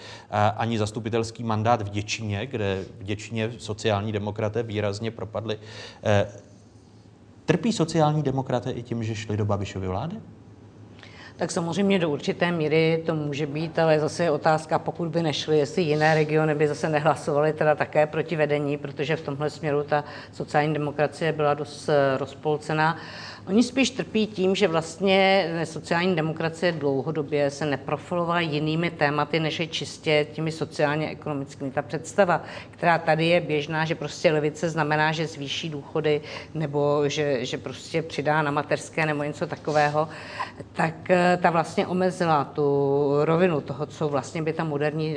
ani 0.57 0.77
zastupitelský 0.77 1.43
mandát 1.43 1.81
v 1.81 1.89
Děčíně, 1.89 2.45
kde 2.45 2.85
v 2.99 3.03
Děčíně 3.03 3.51
sociální 3.57 4.11
demokraté 4.11 4.63
výrazně 4.63 5.11
propadli. 5.11 5.59
E, 6.03 6.27
trpí 7.45 7.73
sociální 7.73 8.23
demokraté 8.23 8.71
i 8.71 8.83
tím, 8.83 9.03
že 9.03 9.15
šli 9.15 9.37
do 9.37 9.45
Babišovy 9.45 9.87
vlády? 9.87 10.15
Tak 11.43 11.51
samozřejmě 11.51 11.99
do 11.99 12.09
určité 12.09 12.51
míry 12.51 13.03
to 13.05 13.15
může 13.15 13.45
být, 13.45 13.79
ale 13.79 13.99
zase 13.99 14.23
je 14.23 14.31
otázka, 14.31 14.79
pokud 14.79 15.07
by 15.07 15.23
nešly, 15.23 15.57
jestli 15.57 15.81
jiné 15.81 16.15
regiony 16.15 16.55
by 16.55 16.67
zase 16.67 16.89
nehlasovaly 16.89 17.53
teda 17.53 17.75
také 17.75 18.07
proti 18.07 18.35
vedení, 18.35 18.77
protože 18.77 19.15
v 19.15 19.21
tomhle 19.21 19.49
směru 19.49 19.83
ta 19.83 20.03
sociální 20.31 20.73
demokracie 20.73 21.31
byla 21.31 21.53
dost 21.53 21.89
eh, 21.89 22.17
rozpolcená. 22.17 22.97
Oni 23.47 23.63
spíš 23.63 23.89
trpí 23.89 24.27
tím, 24.27 24.55
že 24.55 24.67
vlastně 24.67 25.49
sociální 25.63 26.15
demokracie 26.15 26.71
dlouhodobě 26.71 27.51
se 27.51 27.65
neprofilovala 27.65 28.39
jinými 28.39 28.91
tématy, 28.91 29.39
než 29.39 29.59
je 29.59 29.67
čistě 29.67 30.27
těmi 30.33 30.51
sociálně 30.51 31.09
ekonomickými. 31.09 31.71
Ta 31.71 31.81
představa, 31.81 32.41
která 32.71 32.97
tady 32.97 33.25
je 33.25 33.41
běžná, 33.41 33.85
že 33.85 33.95
prostě 33.95 34.31
levice 34.31 34.69
znamená, 34.69 35.11
že 35.11 35.27
zvýší 35.27 35.69
důchody 35.69 36.21
nebo 36.53 37.09
že, 37.09 37.45
že 37.45 37.57
prostě 37.57 38.01
přidá 38.01 38.41
na 38.41 38.51
mateřské 38.51 39.05
nebo 39.05 39.23
něco 39.23 39.47
takového, 39.47 40.07
tak 40.73 41.09
eh, 41.09 41.37
ta 41.41 41.49
vlastně 41.49 41.87
omezila 41.87 42.43
tu 42.43 43.09
rovinu 43.21 43.61
toho, 43.61 43.85
co 43.85 44.09
vlastně 44.09 44.41
by 44.41 44.53
ta 44.53 44.63
moderní 44.63 45.15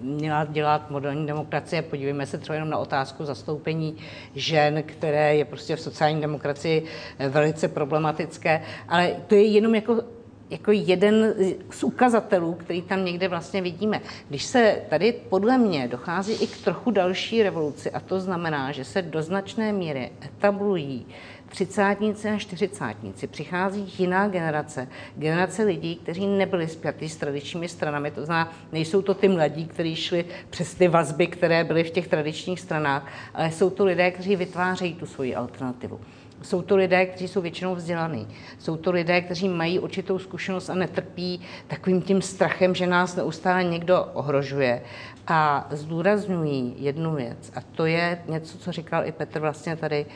měla 0.00 0.44
dělat 0.44 0.90
moderní 0.90 1.26
demokracie. 1.26 1.82
Podívejme 1.82 2.26
se 2.26 2.38
třeba 2.38 2.54
jenom 2.54 2.70
na 2.70 2.78
otázku 2.78 3.24
zastoupení 3.24 3.96
žen, 4.34 4.82
které 4.82 5.36
je 5.36 5.44
prostě 5.44 5.76
v 5.76 5.80
sociální 5.80 6.20
demokracii 6.20 6.84
velice 7.28 7.67
problematické, 7.68 8.62
ale 8.88 9.16
to 9.26 9.34
je 9.34 9.44
jenom 9.44 9.74
jako 9.74 10.02
jako 10.50 10.72
jeden 10.72 11.34
z 11.70 11.84
ukazatelů, 11.84 12.54
který 12.54 12.82
tam 12.82 13.04
někde 13.04 13.28
vlastně 13.28 13.62
vidíme. 13.62 14.00
Když 14.28 14.44
se 14.44 14.82
tady 14.90 15.12
podle 15.12 15.58
mě 15.58 15.88
dochází 15.88 16.32
i 16.32 16.46
k 16.46 16.64
trochu 16.64 16.90
další 16.90 17.42
revoluci, 17.42 17.90
a 17.90 18.00
to 18.00 18.20
znamená, 18.20 18.72
že 18.72 18.84
se 18.84 19.02
do 19.02 19.22
značné 19.22 19.72
míry 19.72 20.10
etablují 20.24 21.06
třicátníci 21.48 22.28
a 22.28 22.38
čtyřicátníci. 22.38 23.26
Přichází 23.26 23.94
jiná 23.98 24.28
generace, 24.28 24.88
generace 25.16 25.62
lidí, 25.62 25.96
kteří 25.96 26.26
nebyli 26.26 26.68
spjatí 26.68 27.08
s 27.08 27.16
tradičními 27.16 27.68
stranami, 27.68 28.10
to 28.10 28.24
znamená, 28.24 28.52
nejsou 28.72 29.02
to 29.02 29.14
ty 29.14 29.28
mladí, 29.28 29.66
kteří 29.66 29.96
šli 29.96 30.24
přes 30.50 30.74
ty 30.74 30.88
vazby, 30.88 31.26
které 31.26 31.64
byly 31.64 31.84
v 31.84 31.90
těch 31.90 32.08
tradičních 32.08 32.60
stranách, 32.60 33.12
ale 33.34 33.50
jsou 33.50 33.70
to 33.70 33.84
lidé, 33.84 34.10
kteří 34.10 34.36
vytvářejí 34.36 34.94
tu 34.94 35.06
svoji 35.06 35.34
alternativu. 35.34 36.00
Jsou 36.42 36.62
to 36.62 36.76
lidé, 36.76 37.06
kteří 37.06 37.28
jsou 37.28 37.40
většinou 37.40 37.74
vzdělaní. 37.74 38.28
Jsou 38.58 38.76
to 38.76 38.90
lidé, 38.90 39.20
kteří 39.20 39.48
mají 39.48 39.78
určitou 39.78 40.18
zkušenost 40.18 40.70
a 40.70 40.74
netrpí 40.74 41.40
takovým 41.66 42.02
tím 42.02 42.22
strachem, 42.22 42.74
že 42.74 42.86
nás 42.86 43.16
neustále 43.16 43.64
někdo 43.64 44.04
ohrožuje. 44.14 44.82
A 45.26 45.66
zdůrazňují 45.70 46.74
jednu 46.78 47.14
věc, 47.14 47.52
a 47.54 47.60
to 47.60 47.86
je 47.86 48.18
něco, 48.28 48.58
co 48.58 48.72
říkal 48.72 49.06
i 49.06 49.12
Petr 49.12 49.40
vlastně 49.40 49.76
tady, 49.76 50.06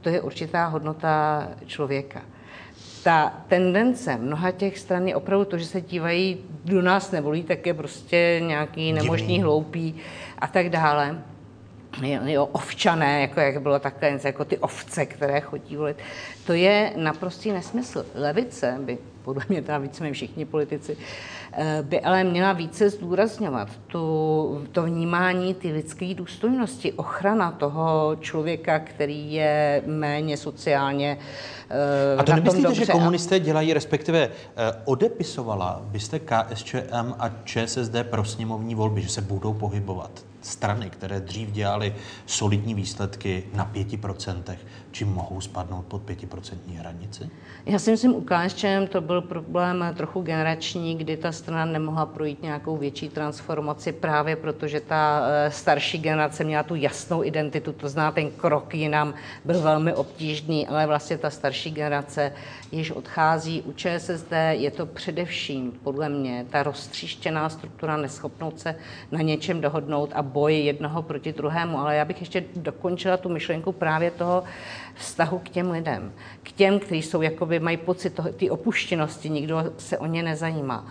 to 0.00 0.08
je 0.08 0.20
určitá 0.20 0.66
hodnota 0.66 1.48
člověka 1.66 2.22
ta 3.04 3.32
tendence 3.48 4.16
mnoha 4.16 4.50
těch 4.50 4.78
stran 4.78 5.08
je 5.08 5.16
opravdu 5.16 5.44
to, 5.44 5.58
že 5.58 5.66
se 5.66 5.80
dívají, 5.80 6.38
kdo 6.64 6.82
nás 6.82 7.10
nevolí, 7.10 7.42
tak 7.42 7.66
je 7.66 7.74
prostě 7.74 8.40
nějaký 8.46 8.92
nemožný, 8.92 9.42
hloupý 9.42 9.94
a 10.38 10.46
tak 10.46 10.68
dále 10.68 11.22
jo, 12.02 12.46
ovčané, 12.46 13.20
jako 13.20 13.40
jak 13.40 13.62
bylo 13.62 13.78
takové, 13.78 14.18
jako 14.24 14.44
ty 14.44 14.58
ovce, 14.58 15.06
které 15.06 15.40
chodí 15.40 15.76
volit. 15.76 15.96
To 16.46 16.52
je 16.52 16.92
naprostý 16.96 17.52
nesmysl. 17.52 18.06
Levice 18.14 18.78
by, 18.80 18.98
podle 19.22 19.42
mě 19.48 19.62
teda 19.62 19.78
více 19.78 20.12
všichni 20.12 20.44
politici, 20.44 20.96
eh, 21.52 21.78
by 21.82 22.00
ale 22.00 22.24
měla 22.24 22.52
více 22.52 22.90
zdůrazňovat 22.90 23.68
tu, 23.86 24.66
to 24.72 24.82
vnímání 24.82 25.54
ty 25.54 25.72
lidské 25.72 26.14
důstojnosti, 26.14 26.92
ochrana 26.92 27.50
toho 27.50 28.16
člověka, 28.20 28.78
který 28.78 29.32
je 29.32 29.82
méně 29.86 30.36
sociálně 30.36 31.18
a 32.18 32.22
to 32.22 32.34
nemyslíte, 32.34 32.74
že 32.74 32.86
komunisté 32.86 33.40
dělají, 33.40 33.72
respektive 33.74 34.18
eh, 34.20 34.30
odepisovala 34.84 35.82
byste 35.84 36.18
KSČM 36.18 37.14
a 37.18 37.30
ČSSD 37.44 37.96
pro 38.02 38.24
sněmovní 38.24 38.74
volby, 38.74 39.02
že 39.02 39.08
se 39.08 39.20
budou 39.20 39.52
pohybovat 39.52 40.10
strany, 40.46 40.90
které 40.90 41.20
dřív 41.20 41.50
dělaly 41.50 41.94
solidní 42.26 42.74
výsledky 42.74 43.44
na 43.54 43.70
5%, 43.74 44.56
či 44.90 45.04
mohou 45.04 45.40
spadnout 45.40 45.86
pod 45.86 46.10
5% 46.10 46.78
hranici? 46.78 47.30
Já 47.66 47.78
si 47.78 47.90
myslím, 47.90 48.14
u 48.14 48.20
KSČM 48.20 48.86
to 48.88 49.00
byl 49.00 49.20
problém 49.20 49.84
trochu 49.96 50.22
generační, 50.22 50.96
kdy 50.96 51.16
ta 51.16 51.32
strana 51.32 51.64
nemohla 51.64 52.06
projít 52.06 52.42
nějakou 52.42 52.76
větší 52.76 53.08
transformaci 53.08 53.92
právě 53.92 54.36
protože 54.36 54.80
ta 54.80 55.22
eh, 55.26 55.50
starší 55.50 55.98
generace 55.98 56.44
měla 56.44 56.62
tu 56.62 56.74
jasnou 56.74 57.24
identitu, 57.24 57.72
to 57.72 57.88
zná 57.88 58.12
ten 58.12 58.30
krok 58.30 58.74
jinam 58.74 59.14
byl 59.44 59.60
velmi 59.60 59.94
obtížný, 59.94 60.68
ale 60.68 60.86
vlastně 60.86 61.18
ta 61.18 61.30
starší 61.30 61.70
generace 61.70 62.32
již 62.72 62.90
odchází. 62.90 63.62
U 63.62 63.72
ČSSD 63.72 64.32
je 64.50 64.70
to 64.70 64.86
především, 64.86 65.72
podle 65.82 66.08
mě, 66.08 66.46
ta 66.50 66.62
roztříštěná 66.62 67.48
struktura, 67.48 67.96
neschopnout 67.96 68.60
se 68.60 68.74
na 69.12 69.20
něčem 69.20 69.60
dohodnout 69.60 70.10
a 70.14 70.22
boj 70.22 70.54
jednoho 70.54 71.02
proti 71.02 71.32
druhému. 71.32 71.78
Ale 71.78 71.96
já 71.96 72.04
bych 72.04 72.20
ještě 72.20 72.44
dokončila 72.56 73.16
tu 73.16 73.28
myšlenku 73.28 73.72
právě 73.72 74.10
toho 74.10 74.44
vztahu 74.94 75.38
k 75.38 75.48
těm 75.48 75.70
lidem. 75.70 76.12
K 76.42 76.52
těm, 76.52 76.78
kteří 76.78 77.02
jsou, 77.02 77.22
jakoby 77.22 77.60
mají 77.60 77.76
pocit 77.76 78.20
ty 78.36 78.50
opuštěnosti, 78.50 79.30
nikdo 79.30 79.72
se 79.78 79.98
o 79.98 80.06
ně 80.06 80.22
nezajímá. 80.22 80.86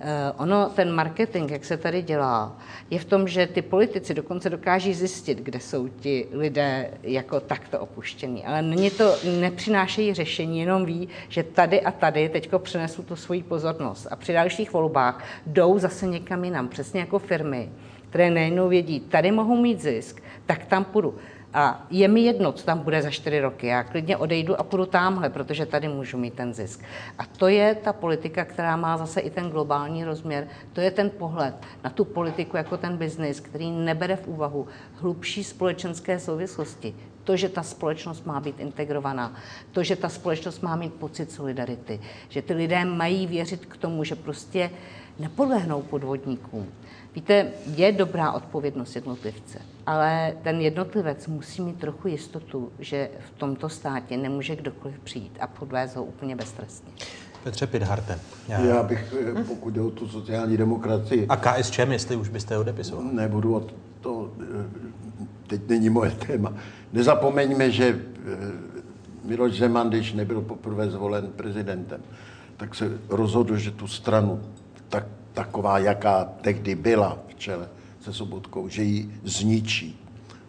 Eh, 0.00 0.32
ono, 0.36 0.70
ten 0.74 0.92
marketing, 0.92 1.50
jak 1.50 1.64
se 1.64 1.76
tady 1.76 2.02
dělá, 2.02 2.58
je 2.90 2.98
v 2.98 3.04
tom, 3.04 3.28
že 3.28 3.46
ty 3.46 3.62
politici 3.62 4.14
dokonce 4.14 4.50
dokáží 4.50 4.94
zjistit, 4.94 5.38
kde 5.38 5.60
jsou 5.60 5.88
ti 5.88 6.26
lidé 6.32 6.90
jako 7.02 7.40
takto 7.40 7.80
opuštění. 7.80 8.44
Ale 8.44 8.62
není 8.62 8.90
to, 8.90 9.16
nepřinášejí 9.40 10.14
řešení, 10.14 10.60
jenom 10.60 10.84
ví, 10.84 11.08
že 11.28 11.42
tady 11.42 11.80
a 11.80 11.90
tady 11.90 12.28
teďko 12.28 12.58
přenesou 12.58 13.02
tu 13.02 13.16
svoji 13.16 13.42
pozornost. 13.42 14.06
A 14.10 14.16
při 14.16 14.32
dalších 14.32 14.72
volbách 14.72 15.24
jdou 15.46 15.78
zase 15.78 16.06
někam 16.06 16.44
jinam, 16.44 16.68
přesně 16.68 17.00
jako 17.00 17.18
firmy, 17.18 17.70
které 18.10 18.30
nejenom 18.30 18.68
vědí, 18.68 19.00
tady 19.00 19.30
mohou 19.30 19.56
mít 19.56 19.80
zisk, 19.80 20.22
tak 20.46 20.66
tam 20.66 20.84
půjdu. 20.84 21.14
A 21.56 21.86
je 21.90 22.08
mi 22.08 22.20
jedno, 22.20 22.52
co 22.52 22.64
tam 22.64 22.78
bude 22.78 23.02
za 23.02 23.10
čtyři 23.10 23.40
roky. 23.40 23.66
Já 23.66 23.82
klidně 23.82 24.16
odejdu 24.16 24.60
a 24.60 24.62
půjdu 24.62 24.86
tamhle, 24.86 25.30
protože 25.30 25.66
tady 25.66 25.88
můžu 25.88 26.18
mít 26.18 26.34
ten 26.34 26.54
zisk. 26.54 26.84
A 27.18 27.26
to 27.26 27.48
je 27.48 27.74
ta 27.74 27.92
politika, 27.92 28.44
která 28.44 28.76
má 28.76 28.98
zase 28.98 29.20
i 29.20 29.30
ten 29.30 29.50
globální 29.50 30.04
rozměr. 30.04 30.48
To 30.72 30.80
je 30.80 30.90
ten 30.90 31.10
pohled 31.10 31.54
na 31.84 31.90
tu 31.90 32.04
politiku 32.04 32.56
jako 32.56 32.76
ten 32.76 32.96
biznis, 32.96 33.40
který 33.40 33.70
nebere 33.70 34.16
v 34.16 34.28
úvahu 34.28 34.66
hlubší 34.94 35.44
společenské 35.44 36.18
souvislosti. 36.20 36.94
To, 37.24 37.36
že 37.36 37.48
ta 37.48 37.62
společnost 37.62 38.26
má 38.26 38.40
být 38.40 38.60
integrovaná, 38.60 39.34
to, 39.72 39.82
že 39.82 39.96
ta 39.96 40.08
společnost 40.08 40.62
má 40.62 40.76
mít 40.76 40.94
pocit 40.94 41.32
solidarity, 41.32 42.00
že 42.28 42.42
ty 42.42 42.54
lidé 42.54 42.84
mají 42.84 43.26
věřit 43.26 43.66
k 43.66 43.76
tomu, 43.76 44.04
že 44.04 44.14
prostě 44.14 44.70
nepodlehnou 45.18 45.82
podvodníkům. 45.82 46.66
Víte, 47.14 47.46
je 47.66 47.92
dobrá 47.92 48.32
odpovědnost 48.32 48.94
jednotlivce, 48.94 49.58
ale 49.86 50.32
ten 50.42 50.60
jednotlivec 50.60 51.26
musí 51.26 51.62
mít 51.62 51.78
trochu 51.78 52.08
jistotu, 52.08 52.72
že 52.78 53.08
v 53.26 53.38
tomto 53.38 53.68
státě 53.68 54.16
nemůže 54.16 54.56
kdokoliv 54.56 54.98
přijít 54.98 55.38
a 55.40 55.46
podvést 55.46 55.96
ho 55.96 56.04
úplně 56.04 56.36
beztrestně. 56.36 56.92
Petře 57.44 57.66
Pidharte. 57.66 58.18
Já, 58.48 58.60
já 58.60 58.82
bych, 58.82 59.14
eh, 59.38 59.44
pokud 59.44 59.70
jde 59.70 59.80
o 59.80 59.90
tu 59.90 60.08
sociální 60.08 60.56
demokracii... 60.56 61.26
A 61.28 61.36
KSČM, 61.36 61.92
jestli 61.92 62.16
už 62.16 62.28
byste 62.28 62.58
odepisoval? 62.58 63.04
Nebudu 63.04 63.54
o 63.54 63.66
to, 64.00 64.30
eh, 64.40 64.66
teď 65.46 65.68
není 65.68 65.90
moje 65.90 66.10
téma. 66.10 66.54
Nezapomeňme, 66.92 67.70
že 67.70 67.86
eh, 67.86 68.36
Miloš 69.24 69.58
Zeman, 69.58 69.88
když 69.88 70.12
nebyl 70.12 70.40
poprvé 70.40 70.90
zvolen 70.90 71.26
prezidentem, 71.36 72.00
tak 72.56 72.74
se 72.74 72.98
rozhodl, 73.08 73.56
že 73.56 73.70
tu 73.70 73.86
stranu 73.86 74.40
tak, 74.88 75.06
taková, 75.32 75.78
jaká 75.78 76.24
tehdy 76.40 76.74
byla 76.74 77.18
v 77.28 77.34
čele 77.34 77.68
se 78.06 78.12
Sobotkou, 78.12 78.68
že 78.68 78.82
ji 78.82 79.10
zničí. 79.24 79.98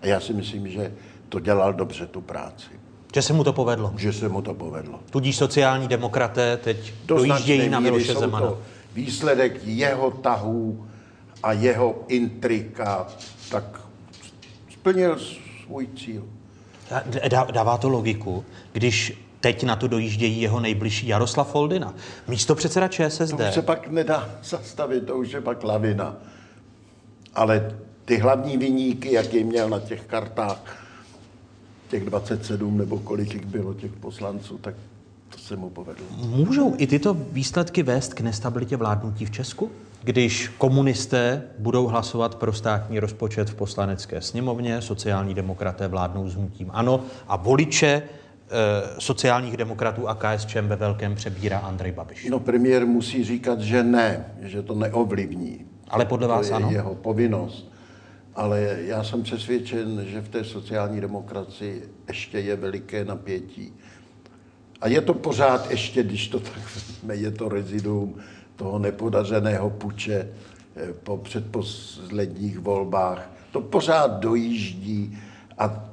A 0.02 0.08
já 0.08 0.20
si 0.20 0.34
myslím, 0.34 0.68
že 0.68 0.94
to 1.30 1.40
dělal 1.40 1.74
dobře 1.74 2.08
tu 2.08 2.22
práci. 2.22 2.70
Že 3.14 3.22
se 3.22 3.34
mu 3.34 3.44
to 3.44 3.54
povedlo? 3.54 3.94
Že 3.98 4.14
se 4.14 4.30
mu 4.30 4.42
to 4.42 4.54
povedlo. 4.54 5.00
Tudíž 5.10 5.38
sociální 5.38 5.88
demokraté 5.88 6.58
teď 6.58 6.94
dojíždějí 7.06 7.70
na 7.70 7.80
Miloše 7.80 8.14
Zemana. 8.14 8.48
To 8.48 8.60
výsledek 8.94 9.62
jeho 9.64 10.12
tahů 10.12 10.88
a 11.44 11.52
jeho 11.52 12.04
intrika, 12.08 13.08
tak 13.50 13.82
splnil 14.74 15.20
svůj 15.66 15.88
cíl. 15.98 16.24
Dává 17.52 17.78
to 17.78 17.90
logiku, 17.90 18.46
když 18.74 19.24
teď 19.40 19.64
na 19.64 19.76
to 19.76 19.88
dojíždějí 19.88 20.42
jeho 20.42 20.60
nejbližší 20.60 21.08
Jaroslav 21.08 21.52
Foldina, 21.52 21.94
místo 22.28 22.56
předseda 22.56 22.88
ČSSD. 22.88 23.38
To 23.38 23.52
se 23.52 23.62
pak 23.62 23.88
nedá 23.88 24.30
zastavit, 24.44 25.06
to 25.06 25.18
už 25.18 25.32
je 25.32 25.42
pak 25.42 25.64
lavina. 25.64 26.16
Ale 27.38 27.72
ty 28.06 28.18
hlavní 28.18 28.58
vyníky, 28.58 29.14
jaký 29.14 29.44
měl 29.44 29.70
na 29.70 29.80
těch 29.80 30.02
kartách, 30.06 30.84
těch 31.90 32.06
27 32.06 32.78
nebo 32.78 33.00
kolik 33.00 33.34
jich 33.34 33.46
bylo 33.46 33.74
těch 33.74 33.92
poslanců, 33.92 34.58
tak 34.58 34.76
to 35.30 35.38
se 35.38 35.56
mu 35.56 35.70
povedlo. 35.70 36.06
Můžou 36.18 36.76
i 36.78 36.88
tyto 36.88 37.14
výsledky 37.14 37.84
vést 37.84 38.14
k 38.14 38.22
nestabilitě 38.22 38.78
vládnutí 38.78 39.26
v 39.26 39.32
Česku? 39.32 39.72
Když 40.04 40.48
komunisté 40.58 41.44
budou 41.60 41.88
hlasovat 41.88 42.36
pro 42.36 42.54
státní 42.54 43.00
rozpočet 43.00 43.50
v 43.50 43.56
poslanecké 43.56 44.22
sněmovně, 44.22 44.82
sociální 44.82 45.34
demokraté 45.34 45.88
vládnou 45.88 46.30
s 46.30 46.36
hnutím 46.36 46.72
ANO 46.74 47.04
a 47.28 47.36
voliče 47.36 47.88
e, 47.88 48.04
sociálních 49.00 49.58
demokratů 49.58 50.08
a 50.08 50.16
KSČM 50.16 50.68
ve 50.68 50.76
velkém 50.76 51.16
přebírá 51.16 51.60
Andrej 51.60 51.92
Babiš. 51.92 52.28
No 52.30 52.40
premiér 52.40 52.86
musí 52.86 53.24
říkat, 53.24 53.60
že 53.62 53.84
ne, 53.84 54.26
že 54.42 54.62
to 54.62 54.76
neovlivní. 54.76 55.77
Ale 55.90 56.06
podle 56.06 56.28
vás 56.28 56.48
to 56.48 56.54
je 56.54 56.56
ano? 56.56 56.72
jeho 56.72 56.96
povinnost 56.96 57.72
ale 58.38 58.78
já 58.80 59.04
jsem 59.04 59.24
přesvědčen, 59.24 60.06
že 60.06 60.22
v 60.22 60.30
té 60.30 60.44
sociální 60.44 61.02
demokracii 61.02 61.90
ještě 62.08 62.40
je 62.40 62.56
veliké 62.56 63.06
napětí. 63.06 63.74
A 64.82 64.88
je 64.88 65.02
to 65.02 65.14
pořád 65.14 65.72
ještě, 65.72 66.04
když 66.04 66.28
to 66.28 66.40
tak 66.40 66.76
vezme, 66.76 67.16
je 67.16 67.32
to 67.32 67.50
reziduum 67.50 68.16
toho 68.56 68.80
nepodařeného 68.80 69.70
puče 69.70 70.30
eh, 70.76 70.94
po 70.94 71.18
předposledních 71.18 72.60
volbách. 72.60 73.30
To 73.52 73.62
pořád 73.62 74.20
dojíždí 74.20 75.20
a 75.58 75.90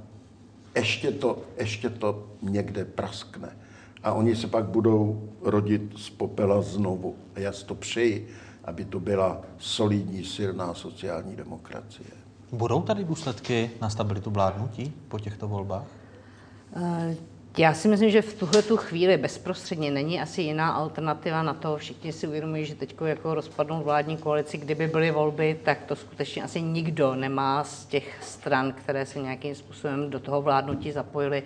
ještě 0.77 1.11
to, 1.11 1.43
ještě 1.59 1.91
to 1.91 2.27
někde 2.43 2.85
praskne. 2.85 3.57
A 4.03 4.13
oni 4.13 4.37
se 4.37 4.47
pak 4.47 4.65
budou 4.65 5.29
rodit 5.43 5.83
z 5.97 6.11
popela 6.11 6.63
znovu. 6.63 7.15
A 7.35 7.41
já 7.41 7.53
si 7.53 7.65
to 7.65 7.75
přeji, 7.75 8.29
aby 8.65 8.85
to 8.85 9.01
byla 9.01 9.41
solidní, 9.59 10.25
silná 10.25 10.75
sociální 10.75 11.37
demokracie. 11.37 12.09
Budou 12.53 12.83
tady 12.83 13.05
důsledky 13.05 13.71
na 13.81 13.91
stabilitu 13.91 14.31
vládnutí 14.31 14.93
po 15.09 15.19
těchto 15.19 15.49
volbách? 15.49 15.87
Eh, 16.77 17.17
já 17.59 17.75
si 17.75 17.89
myslím, 17.89 18.11
že 18.11 18.23
v 18.23 18.35
tuhle 18.35 18.63
tu 18.63 18.77
chvíli 18.77 19.17
bezprostředně 19.17 19.91
není 19.91 20.21
asi 20.21 20.43
jiná 20.43 20.73
alternativa 20.73 21.43
na 21.43 21.55
to. 21.55 21.77
Všichni 21.77 22.13
si 22.13 22.27
uvědomují, 22.27 22.65
že 22.65 22.75
teď 22.75 22.97
jako 23.05 23.35
rozpadnou 23.35 23.83
vládní 23.83 24.17
koalici, 24.17 24.59
kdyby 24.59 24.87
byly 24.87 25.11
volby, 25.11 25.61
tak 25.65 25.83
to 25.83 25.97
skutečně 25.97 26.43
asi 26.43 26.63
nikdo 26.63 27.15
nemá 27.15 27.65
z 27.65 27.87
těch 27.87 28.19
stran, 28.23 28.73
které 28.73 29.07
se 29.07 29.19
nějakým 29.19 29.55
způsobem 29.55 30.11
do 30.11 30.21
toho 30.21 30.43
vládnutí 30.43 30.93
zapojily, 30.93 31.43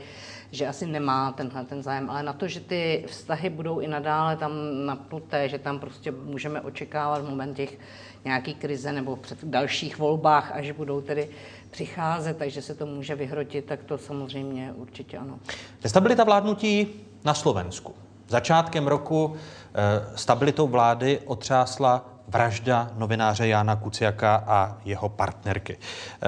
že 0.51 0.67
asi 0.67 0.87
nemá 0.87 1.33
tenhle 1.33 1.65
ten 1.65 1.83
zájem. 1.83 2.11
Ale 2.11 2.23
na 2.23 2.33
to, 2.33 2.49
že 2.49 2.61
ty 2.61 3.05
vztahy 3.09 3.51
budou 3.51 3.79
i 3.79 3.89
nadále 3.89 4.37
tam 4.37 4.53
napnuté, 4.87 5.49
že 5.49 5.59
tam 5.59 5.79
prostě 5.79 6.11
můžeme 6.11 6.61
očekávat 6.61 7.23
v 7.23 7.31
moment 7.31 7.55
těch 7.55 7.79
nějaký 8.25 8.55
krize 8.55 8.93
nebo 8.93 9.17
před 9.17 9.45
dalších 9.45 9.99
volbách, 9.99 10.53
až 10.53 10.71
budou 10.71 11.01
tedy 11.01 11.29
přicházet, 11.71 12.37
takže 12.37 12.63
se 12.63 12.75
to 12.75 12.87
může 12.87 13.15
vyhrotit, 13.15 13.65
tak 13.65 13.85
to 13.85 13.99
samozřejmě 13.99 14.73
určitě 14.77 15.19
ano. 15.19 15.39
Stabilita 15.87 16.25
vládnutí 16.25 16.89
na 17.25 17.35
Slovensku. 17.35 17.95
Začátkem 18.29 18.87
roku 18.87 19.37
eh, 19.37 20.17
stabilitou 20.17 20.69
vlády 20.69 21.21
otřásla 21.25 22.05
vražda 22.29 22.91
novináře 22.97 23.49
Jána 23.49 23.77
Kuciaka 23.77 24.45
a 24.47 24.79
jeho 24.85 25.09
partnerky 25.09 25.79
eh, 25.79 26.27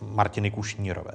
Martiny 0.00 0.50
Kušnírové. 0.50 1.12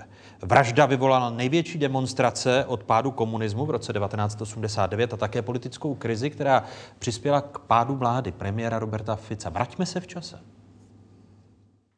Vražda 0.48 0.86
vyvolala 0.86 1.30
největší 1.30 1.78
demonstrace 1.78 2.66
od 2.68 2.84
pádu 2.84 3.12
komunismu 3.12 3.66
v 3.66 3.70
roce 3.70 3.94
1989 3.94 5.14
a 5.14 5.18
také 5.18 5.42
politickou 5.42 5.96
krizi, 5.96 6.30
která 6.30 6.64
přispěla 7.00 7.42
k 7.42 7.60
pádu 7.60 7.96
vlády 7.96 8.32
premiéra 8.32 8.80
Roberta 8.80 9.16
Fica. 9.16 9.50
Vraťme 9.50 9.86
se 9.86 10.00
v 10.00 10.08
čase. 10.08 10.40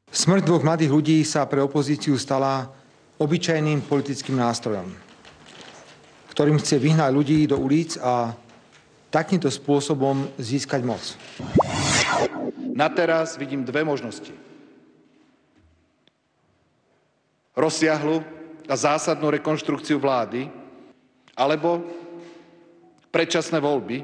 Smrť 0.09 0.43
dvoch 0.43 0.65
mladých 0.65 0.89
ľudí 0.89 1.17
sa 1.21 1.45
pre 1.45 1.61
opozíciu 1.61 2.17
stala 2.17 2.73
obyčajným 3.21 3.85
politickým 3.85 4.41
nástrojom, 4.41 4.89
ktorým 6.33 6.57
chce 6.57 6.81
vyhnať 6.81 7.13
ľudí 7.13 7.45
do 7.45 7.61
ulic 7.61 8.01
a 8.01 8.33
takýmto 9.13 9.53
spôsobom 9.53 10.25
získať 10.41 10.81
moc. 10.81 11.13
Na 12.73 12.89
teraz 12.89 13.37
vidím 13.37 13.61
dve 13.61 13.85
možnosti. 13.85 14.33
Rozsiahlu 17.53 18.38
a 18.69 18.73
zásadnú 18.77 19.33
rekonštrukciu 19.33 19.97
vlády 19.97 20.45
alebo 21.33 21.81
predčasné 23.09 23.57
voľby. 23.57 23.97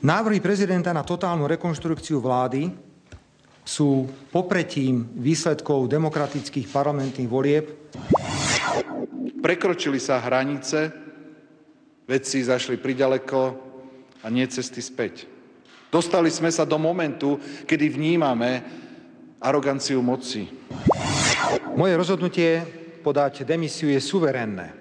Návrhy 0.00 0.40
prezidenta 0.40 0.96
na 0.96 1.04
totálnu 1.04 1.44
rekonštrukciu 1.44 2.24
vlády 2.24 2.72
sú 3.60 4.08
popretím 4.32 5.12
výsledkov 5.12 5.92
demokratických 5.92 6.72
parlamentných 6.72 7.28
volieb. 7.28 7.92
Prekročili 9.44 10.00
sa 10.00 10.24
hranice, 10.24 10.88
vedci 12.08 12.40
zašli 12.40 12.80
priďaleko 12.80 13.40
a 14.24 14.26
nie 14.32 14.48
cesty 14.48 14.80
späť. 14.80 15.28
Dostali 15.92 16.32
sme 16.32 16.48
sa 16.48 16.64
do 16.64 16.80
momentu, 16.80 17.36
kedy 17.68 17.92
vnímame 17.92 18.50
aroganciu 19.42 20.00
moci. 20.00 20.48
Moje 21.70 21.94
rozhodnutie 21.94 22.66
podať 23.00 23.46
demisiu 23.46 23.94
je 23.94 24.02
suverénne. 24.02 24.74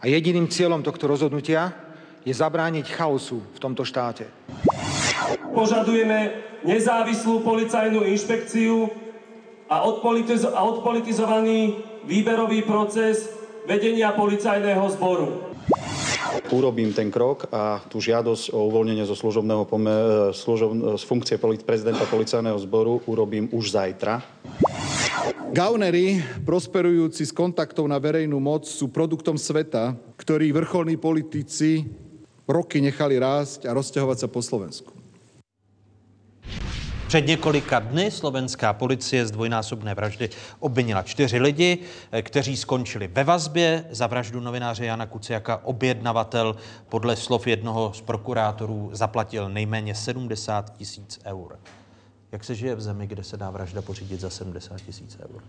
A 0.00 0.08
jediným 0.08 0.48
cieľom 0.48 0.80
tohto 0.80 1.06
rozhodnutia 1.06 1.70
je 2.24 2.34
zabrániť 2.34 2.90
chaosu 2.90 3.38
v 3.38 3.58
tomto 3.60 3.84
štáte. 3.86 4.26
Požadujeme 5.52 6.42
nezávislú 6.64 7.44
policajnú 7.44 8.08
inšpekciu 8.08 8.88
a, 9.68 9.84
odpolitiz- 9.84 10.48
a 10.48 10.60
odpolitizovaný 10.64 11.78
výberový 12.08 12.66
proces 12.66 13.30
vedenia 13.68 14.10
policajného 14.16 14.82
zboru. 14.98 15.54
Urobím 16.50 16.90
ten 16.96 17.12
krok 17.12 17.46
a 17.52 17.84
tú 17.86 18.00
žiadosť 18.00 18.56
o 18.56 18.66
uvoľnenie 18.72 19.04
zo 19.04 19.14
služobného 19.14 19.68
pome- 19.68 20.32
služov- 20.32 20.98
z 20.98 21.04
funkcie 21.04 21.36
prezidenta 21.62 22.08
policajného 22.08 22.58
zboru 22.58 23.04
urobím 23.06 23.46
už 23.52 23.76
zajtra. 23.76 24.24
Gaunery, 25.52 26.24
prosperujúci 26.42 27.28
z 27.28 27.32
kontaktov 27.36 27.86
na 27.86 28.00
verejnú 28.00 28.40
moc, 28.40 28.66
sú 28.66 28.90
produktom 28.90 29.38
sveta, 29.38 29.94
ktorý 30.18 30.50
vrcholní 30.50 30.96
politici 30.96 31.86
roky 32.48 32.80
nechali 32.80 33.20
rásť 33.20 33.68
a 33.68 33.76
rozťahovať 33.76 34.18
sa 34.18 34.28
po 34.28 34.42
Slovensku. 34.42 34.92
Před 37.06 37.26
několika 37.26 37.78
dny 37.78 38.10
slovenská 38.10 38.72
policie 38.72 39.26
z 39.26 39.30
dvojnásobné 39.30 39.94
vraždy 39.94 40.30
obvinila 40.58 41.02
čtyři 41.02 41.38
lidi, 41.38 41.78
kteří 42.22 42.56
skončili 42.56 43.08
ve 43.12 43.24
vazbě 43.24 43.84
za 43.90 44.06
vraždu 44.06 44.40
novináře 44.40 44.84
Jana 44.84 45.06
Kuciaka. 45.06 45.60
Objednavatel 45.64 46.56
podle 46.88 47.16
slov 47.16 47.46
jednoho 47.46 47.92
z 47.94 48.00
prokurátorů 48.00 48.90
zaplatil 48.92 49.48
nejméně 49.48 49.94
70 49.94 50.72
tisíc 50.72 51.20
eur. 51.24 51.58
Jak 52.32 52.44
se 52.44 52.54
žije 52.54 52.74
v 52.74 52.80
zemi, 52.80 53.06
kde 53.06 53.24
se 53.24 53.36
dá 53.36 53.50
vražda 53.50 53.82
pořídit 53.82 54.20
za 54.20 54.30
70 54.30 54.80
tisíc 54.82 55.16
eur? 55.20 55.42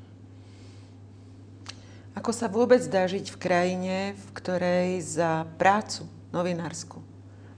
Ako 2.14 2.30
sa 2.30 2.46
vôbec 2.46 2.84
dá 2.92 3.08
žiť 3.10 3.34
v 3.34 3.40
krajine, 3.42 3.96
v 4.14 4.28
ktorej 4.38 5.02
za 5.02 5.50
prácu 5.58 6.06
novinársku 6.30 7.02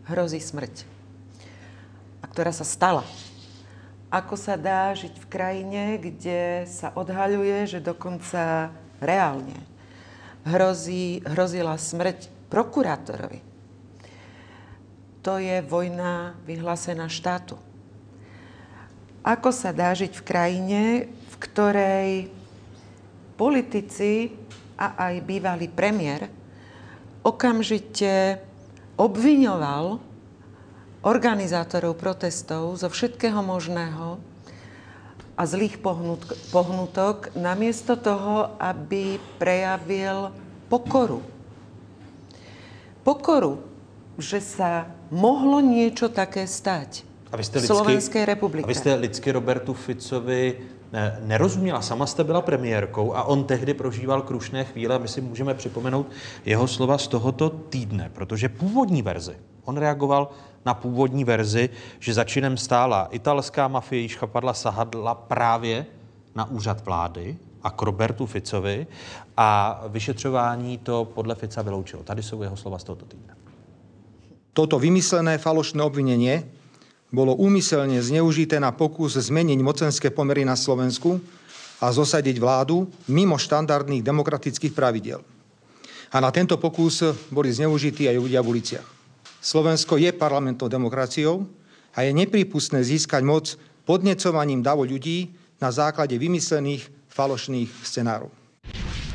hrozí 0.08 0.40
smrť? 0.40 0.88
A 2.22 2.26
ktorá 2.30 2.56
sa 2.56 2.64
stala. 2.64 3.04
Ako 4.14 4.40
sa 4.40 4.56
dá 4.56 4.96
žiť 4.96 5.18
v 5.18 5.26
krajine, 5.28 5.84
kde 6.00 6.64
sa 6.70 6.94
odhaľuje, 6.96 7.68
že 7.68 7.84
dokonca 7.84 8.72
reálne 9.04 9.58
hrozí, 10.46 11.26
hrozila 11.26 11.76
smrť 11.76 12.30
prokurátorovi. 12.54 13.42
To 15.26 15.42
je 15.42 15.58
vojna 15.66 16.38
vyhlásená 16.46 17.10
štátu. 17.10 17.58
Ako 19.26 19.50
sa 19.50 19.74
dá 19.74 19.90
žiť 19.90 20.22
v 20.22 20.26
krajine, 20.26 20.82
v 21.10 21.36
ktorej 21.42 22.30
politici 23.34 24.30
a 24.78 25.10
aj 25.10 25.26
bývalý 25.26 25.66
premiér 25.66 26.30
okamžite 27.26 28.38
obviňoval 29.02 29.98
organizátorov 31.02 31.98
protestov 31.98 32.78
zo 32.78 32.86
všetkého 32.86 33.42
možného 33.42 34.22
a 35.34 35.42
zlých 35.50 35.82
pohnutok, 36.54 37.34
namiesto 37.34 37.98
toho, 37.98 38.54
aby 38.62 39.18
prejavil 39.42 40.30
pokoru. 40.70 41.26
Pokoru, 43.02 43.58
že 44.22 44.38
sa 44.38 44.86
mohlo 45.10 45.66
niečo 45.66 46.14
také 46.14 46.46
stať 46.46 47.15
a 47.32 47.38
vy 47.38 47.44
jste 47.44 47.60
v 47.60 47.66
Slovenské 47.66 48.26
republike. 48.26 48.66
A 48.66 48.68
vy 48.68 48.76
jste 48.76 48.96
lidsky 48.96 49.32
Robertu 49.32 49.74
Ficovi 49.74 50.58
nerozuměla. 51.22 51.82
Sama 51.82 52.06
jste 52.06 52.24
byla 52.24 52.42
premiérkou 52.42 53.14
a 53.14 53.24
on 53.24 53.44
tehdy 53.44 53.74
prožíval 53.74 54.22
krušné 54.22 54.64
chvíle. 54.64 55.00
My 55.00 55.08
si 55.08 55.22
můžeme 55.22 55.54
připomenout 55.54 56.08
jeho 56.46 56.68
slova 56.68 56.98
z 56.98 57.08
tohoto 57.08 57.50
týdne, 57.50 58.12
protože 58.14 58.50
původní 58.50 59.02
verzi, 59.02 59.36
on 59.64 59.78
reagoval 59.78 60.30
na 60.66 60.74
původní 60.74 61.24
verzi, 61.24 61.70
že 62.00 62.14
za 62.14 62.24
činem 62.24 62.58
stála 62.58 63.08
italská 63.12 63.68
mafie, 63.68 64.02
již 64.02 64.16
chapadla 64.16 64.54
sahadla 64.54 65.16
právě 65.16 65.86
na 66.36 66.50
úřad 66.50 66.86
vlády 66.86 67.38
a 67.64 67.70
k 67.72 67.82
Robertu 67.82 68.26
Ficovi 68.26 68.88
a 69.38 69.82
vyšetřování 69.88 70.78
to 70.78 71.06
podle 71.06 71.36
Fica 71.36 71.62
vyloučilo. 71.62 72.04
Tady 72.04 72.24
jsou 72.24 72.42
jeho 72.42 72.58
slova 72.58 72.80
z 72.80 72.84
tohoto 72.84 73.06
týdne. 73.06 73.36
Toto 74.54 74.80
vymyslené 74.80 75.38
falošné 75.38 75.84
obvinenie 75.84 76.44
bolo 77.14 77.38
úmyselne 77.38 78.02
zneužité 78.02 78.58
na 78.58 78.74
pokus 78.74 79.18
zmeniť 79.18 79.60
mocenské 79.62 80.08
pomery 80.10 80.44
na 80.44 80.58
Slovensku 80.58 81.22
a 81.80 81.92
zosadiť 81.92 82.40
vládu 82.40 82.88
mimo 83.12 83.36
štandardných 83.36 84.04
demokratických 84.04 84.74
pravidel. 84.74 85.22
A 86.14 86.18
na 86.24 86.32
tento 86.32 86.56
pokus 86.56 87.04
boli 87.28 87.52
zneužití 87.52 88.08
aj 88.08 88.18
ľudia 88.18 88.40
v 88.40 88.50
uliciach. 88.56 88.88
Slovensko 89.44 90.00
je 90.02 90.10
parlamentnou 90.16 90.72
demokraciou 90.72 91.46
a 91.94 92.02
je 92.02 92.12
nepripustné 92.16 92.82
získať 92.82 93.22
moc 93.22 93.54
podnecovaním 93.86 94.66
davu 94.66 94.88
ľudí 94.88 95.30
na 95.62 95.70
základe 95.70 96.18
vymyslených 96.18 96.90
falošných 97.14 97.70
scenárov. 97.86 98.45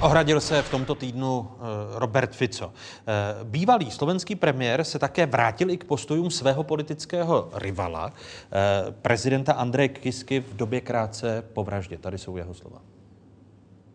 Ohradil 0.01 0.41
se 0.41 0.63
v 0.63 0.71
tomto 0.71 0.95
týdnu 0.95 1.45
eh, 1.45 1.65
Robert 1.99 2.33
Fico. 2.33 2.73
Eh, 2.73 3.45
bývalý 3.45 3.91
slovenský 3.91 4.35
premiér 4.35 4.85
se 4.85 4.99
také 4.99 5.27
vrátil 5.27 5.71
i 5.71 5.77
k 5.77 5.85
postojům 5.85 6.31
svého 6.31 6.65
politického 6.65 7.51
rivala, 7.55 8.09
eh, 8.09 8.93
prezidenta 9.03 9.53
Andreje 9.53 9.89
Kisky 9.89 10.41
v 10.41 10.57
době 10.57 10.81
krátce 10.81 11.45
po 11.53 11.65
vraždě. 11.65 11.99
Tady 11.99 12.19
jsou 12.19 12.37
jeho 12.37 12.55
slova. 12.55 12.81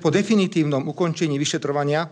Po 0.02 0.10
definitívnom 0.10 0.88
ukončení 0.88 1.40
vyšetrovania 1.40 2.10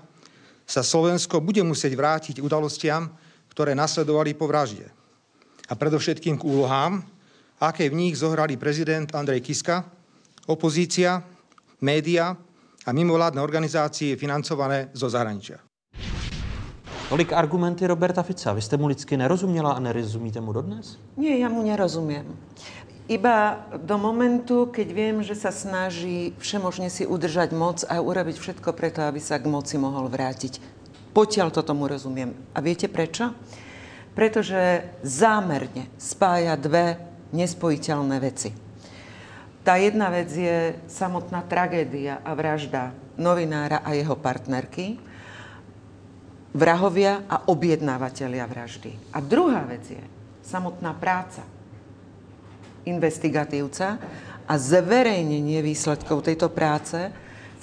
sa 0.66 0.82
Slovensko 0.82 1.44
bude 1.44 1.62
musieť 1.62 1.94
vrátiť 1.94 2.36
udalostiam, 2.42 3.14
ktoré 3.52 3.76
nasledovali 3.76 4.34
po 4.34 4.48
vražde. 4.48 4.90
A 5.70 5.76
predovšetkým 5.76 6.40
k 6.42 6.48
úlohám, 6.48 7.04
aké 7.62 7.94
v 7.94 8.00
nich 8.00 8.18
zohrali 8.18 8.58
prezident 8.58 9.12
Andrej 9.14 9.44
Kiska, 9.44 9.86
opozícia, 10.48 11.22
média 11.84 12.34
a 12.86 12.92
mimovládne 12.92 13.40
organizácie 13.40 14.20
financované 14.20 14.92
zo 14.92 15.08
zahraničia. 15.08 15.60
Tolik 17.10 17.34
argumenty 17.34 17.88
Roberta 17.88 18.24
Fica. 18.24 18.54
Vy 18.54 18.62
jste 18.62 18.78
mu 18.78 18.88
lidsky 18.88 19.18
nerozuměla 19.18 19.72
a 19.72 19.80
nerozumíte 19.80 20.42
mu 20.42 20.54
dodnes? 20.54 20.98
Nie, 21.18 21.38
ja 21.38 21.50
mu 21.50 21.62
nerozumiem. 21.62 22.26
Iba 23.06 23.68
do 23.76 24.00
momentu, 24.00 24.72
keď 24.72 24.88
viem, 24.96 25.18
že 25.22 25.36
sa 25.36 25.52
snaží 25.52 26.32
všemožne 26.40 26.88
si 26.88 27.04
udržať 27.04 27.52
moc 27.52 27.84
a 27.84 28.00
urobiť 28.00 28.40
všetko 28.40 28.72
preto, 28.72 29.04
aby 29.04 29.20
sa 29.20 29.36
k 29.38 29.46
moci 29.52 29.76
mohol 29.76 30.08
vrátiť. 30.08 30.58
Potiaľ 31.12 31.52
to 31.52 31.62
tomu 31.68 31.86
rozumiem. 31.92 32.32
A 32.56 32.64
viete 32.64 32.88
prečo? 32.88 33.36
Pretože 34.16 34.88
zámerne 35.04 35.92
spája 36.00 36.56
dve 36.56 36.96
nespojiteľné 37.36 38.18
veci. 38.24 38.63
Tá 39.64 39.80
jedna 39.80 40.12
vec 40.12 40.28
je 40.36 40.76
samotná 40.92 41.40
tragédia 41.48 42.20
a 42.20 42.36
vražda 42.36 42.92
novinára 43.16 43.80
a 43.80 43.96
jeho 43.96 44.20
partnerky, 44.20 45.00
vrahovia 46.52 47.24
a 47.32 47.48
objednávateľia 47.48 48.44
vraždy. 48.44 48.92
A 49.16 49.24
druhá 49.24 49.64
vec 49.64 49.88
je 49.88 50.04
samotná 50.44 50.92
práca 51.00 51.48
investigatívca 52.84 53.96
a 54.44 54.54
zverejnenie 54.60 55.64
výsledkov 55.64 56.28
tejto 56.28 56.52
práce, 56.52 57.00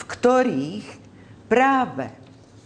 v 0.01 0.03
ktorých 0.09 0.87
práve 1.53 2.09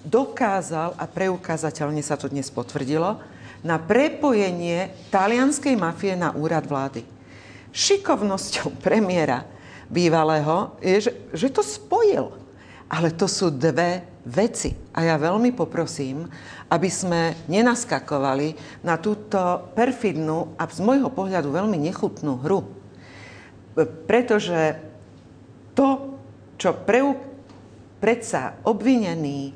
dokázal, 0.06 0.94
a 0.94 1.10
preukázateľne 1.10 2.06
sa 2.06 2.14
to 2.14 2.30
dnes 2.30 2.46
potvrdilo, 2.54 3.18
na 3.66 3.82
prepojenie 3.82 4.94
talianskej 5.10 5.74
mafie 5.74 6.14
na 6.14 6.30
úrad 6.36 6.68
vlády 6.68 7.13
šikovnosťou 7.74 8.78
premiéra 8.78 9.42
bývalého 9.90 10.78
je, 10.78 11.10
že, 11.10 11.12
že 11.34 11.48
to 11.50 11.60
spojil. 11.60 12.30
Ale 12.86 13.10
to 13.10 13.26
sú 13.26 13.50
dve 13.50 14.06
veci. 14.22 14.72
A 14.94 15.02
ja 15.02 15.18
veľmi 15.18 15.50
poprosím, 15.50 16.30
aby 16.70 16.86
sme 16.86 17.34
nenaskakovali 17.50 18.80
na 18.86 18.96
túto 18.96 19.36
perfidnú 19.74 20.54
a 20.54 20.70
z 20.70 20.80
môjho 20.80 21.10
pohľadu 21.10 21.50
veľmi 21.50 21.76
nechutnú 21.90 22.38
hru. 22.40 22.62
Pretože 24.06 24.78
to, 25.74 26.14
čo 26.54 26.78
preu, 26.86 27.18
predsa 27.98 28.62
obvinený 28.62 29.50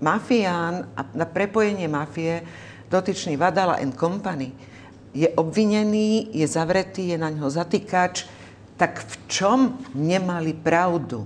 mafián 0.00 0.88
a 0.96 1.00
na 1.12 1.28
prepojenie 1.28 1.86
mafie 1.90 2.40
dotyčný 2.88 3.36
Vadala 3.36 3.82
and 3.82 3.92
Company 3.92 4.73
je 5.14 5.30
obvinený, 5.38 6.34
je 6.34 6.46
zavretý, 6.50 7.14
je 7.14 7.18
na 7.18 7.30
ňo 7.30 7.46
zatýkač, 7.46 8.26
tak 8.74 9.06
v 9.06 9.14
čom 9.30 9.78
nemali 9.94 10.50
pravdu 10.50 11.22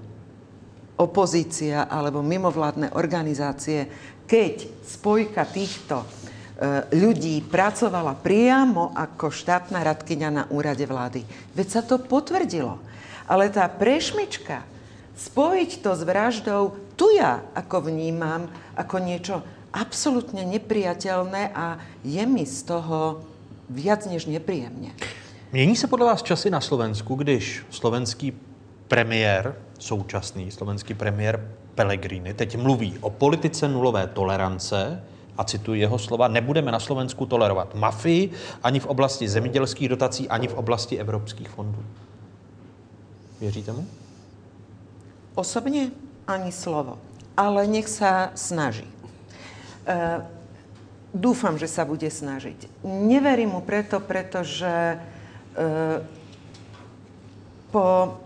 opozícia 1.00 1.88
alebo 1.88 2.20
mimovládne 2.20 2.92
organizácie, 2.92 3.88
keď 4.28 4.68
spojka 4.84 5.48
týchto 5.48 6.04
e, 6.04 6.06
ľudí 7.00 7.40
pracovala 7.48 8.12
priamo 8.12 8.92
ako 8.92 9.32
štátna 9.32 9.80
radkyňa 9.80 10.28
na 10.28 10.44
úrade 10.52 10.84
vlády. 10.84 11.24
Veď 11.56 11.66
sa 11.72 11.82
to 11.86 11.96
potvrdilo. 11.96 12.76
Ale 13.24 13.48
tá 13.48 13.64
prešmička, 13.72 14.60
spojiť 15.16 15.70
to 15.80 15.96
s 15.96 16.02
vraždou, 16.04 16.76
tu 16.98 17.08
ja 17.16 17.40
ako 17.56 17.88
vnímam 17.88 18.52
ako 18.76 18.96
niečo 19.00 19.40
absolútne 19.72 20.44
nepriateľné 20.44 21.56
a 21.56 21.80
je 22.04 22.24
mi 22.28 22.44
z 22.44 22.68
toho 22.68 23.22
viac 23.70 24.06
než 24.06 24.26
nepříjemně. 24.26 24.90
Mění 25.52 25.76
se 25.76 25.86
podle 25.86 26.06
vás 26.06 26.22
časy 26.22 26.50
na 26.50 26.60
Slovensku, 26.60 27.14
když 27.14 27.66
slovenský 27.70 28.32
premiér, 28.88 29.54
současný 29.78 30.50
slovenský 30.50 30.94
premiér 30.94 31.54
Pellegrini, 31.74 32.34
teď 32.34 32.56
mluví 32.56 32.98
o 33.00 33.10
politice 33.10 33.68
nulové 33.68 34.06
tolerance, 34.06 35.02
a 35.38 35.44
cituji 35.44 35.80
jeho 35.80 35.98
slova, 35.98 36.28
nebudeme 36.28 36.72
na 36.72 36.80
Slovensku 36.80 37.26
tolerovat 37.26 37.74
mafii 37.74 38.30
ani 38.62 38.80
v 38.80 38.86
oblasti 38.86 39.28
zemědělských 39.28 39.88
dotací, 39.88 40.28
ani 40.28 40.48
v 40.48 40.54
oblasti 40.54 40.98
evropských 40.98 41.48
fondů. 41.48 41.84
Věříte 43.40 43.72
mu? 43.72 43.86
Osobně 45.34 45.90
ani 46.26 46.52
slovo, 46.52 46.98
ale 47.36 47.66
nech 47.66 47.88
se 47.88 48.30
snaží. 48.34 48.84
Eh, 49.86 50.26
Dúfam, 51.08 51.56
že 51.56 51.64
sa 51.64 51.88
bude 51.88 52.04
snažiť. 52.04 52.84
Neverím 52.84 53.56
mu 53.56 53.60
preto, 53.64 53.96
pretože 53.96 54.68
e, 54.68 54.96
po 57.72 58.20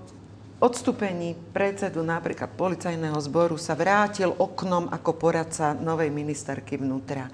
odstúpení 0.58 1.38
predsedu 1.54 2.02
napríklad 2.02 2.50
policajného 2.58 3.18
zboru 3.22 3.54
sa 3.54 3.78
vrátil 3.78 4.34
oknom 4.34 4.90
ako 4.90 5.14
poradca 5.14 5.78
novej 5.78 6.10
ministerky 6.10 6.74
vnútra. 6.74 7.30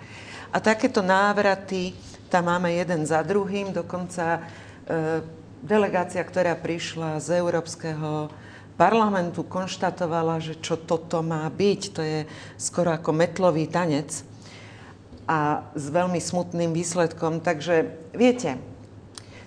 A 0.53 0.61
takéto 0.61 1.01
návraty 1.01 1.97
tam 2.29 2.53
máme 2.53 2.77
jeden 2.77 3.09
za 3.09 3.25
druhým, 3.25 3.73
dokonca 3.73 4.37
e, 4.37 4.41
delegácia, 5.65 6.21
ktorá 6.21 6.61
prišla 6.61 7.25
z 7.25 7.41
Európskeho 7.41 8.29
parlamentu 8.77 9.49
konštatovala, 9.49 10.45
že 10.45 10.61
čo 10.61 10.77
toto 10.77 11.25
má 11.25 11.49
byť. 11.49 11.81
To 11.97 12.03
je 12.05 12.29
skoro 12.61 12.93
ako 12.93 13.17
metlový 13.17 13.65
tanec 13.65 14.28
a 15.29 15.69
s 15.77 15.93
veľmi 15.93 16.17
smutným 16.17 16.73
výsledkom. 16.73 17.45
Takže 17.45 17.93
viete, 18.17 18.57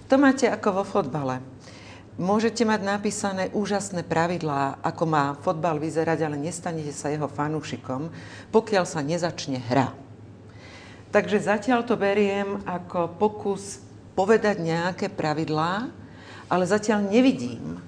to 0.05 0.21
máte 0.21 0.45
ako 0.45 0.81
vo 0.81 0.83
fotbale. 0.85 1.41
Môžete 2.21 2.61
mať 2.61 2.85
napísané 2.85 3.49
úžasné 3.49 4.05
pravidlá, 4.05 4.77
ako 4.85 5.03
má 5.09 5.33
fotbal 5.41 5.81
vyzerať, 5.81 6.21
ale 6.21 6.37
nestanete 6.37 6.93
sa 6.93 7.09
jeho 7.09 7.25
fanúšikom, 7.25 8.13
pokiaľ 8.53 8.85
sa 8.85 9.01
nezačne 9.01 9.57
hra. 9.57 9.89
Takže 11.09 11.43
zatiaľ 11.43 11.81
to 11.83 11.97
beriem 11.97 12.61
ako 12.63 13.17
pokus 13.17 13.81
povedať 14.13 14.61
nejaké 14.61 15.09
pravidlá, 15.09 15.89
ale 16.51 16.63
zatiaľ 16.67 17.09
nevidím, 17.09 17.79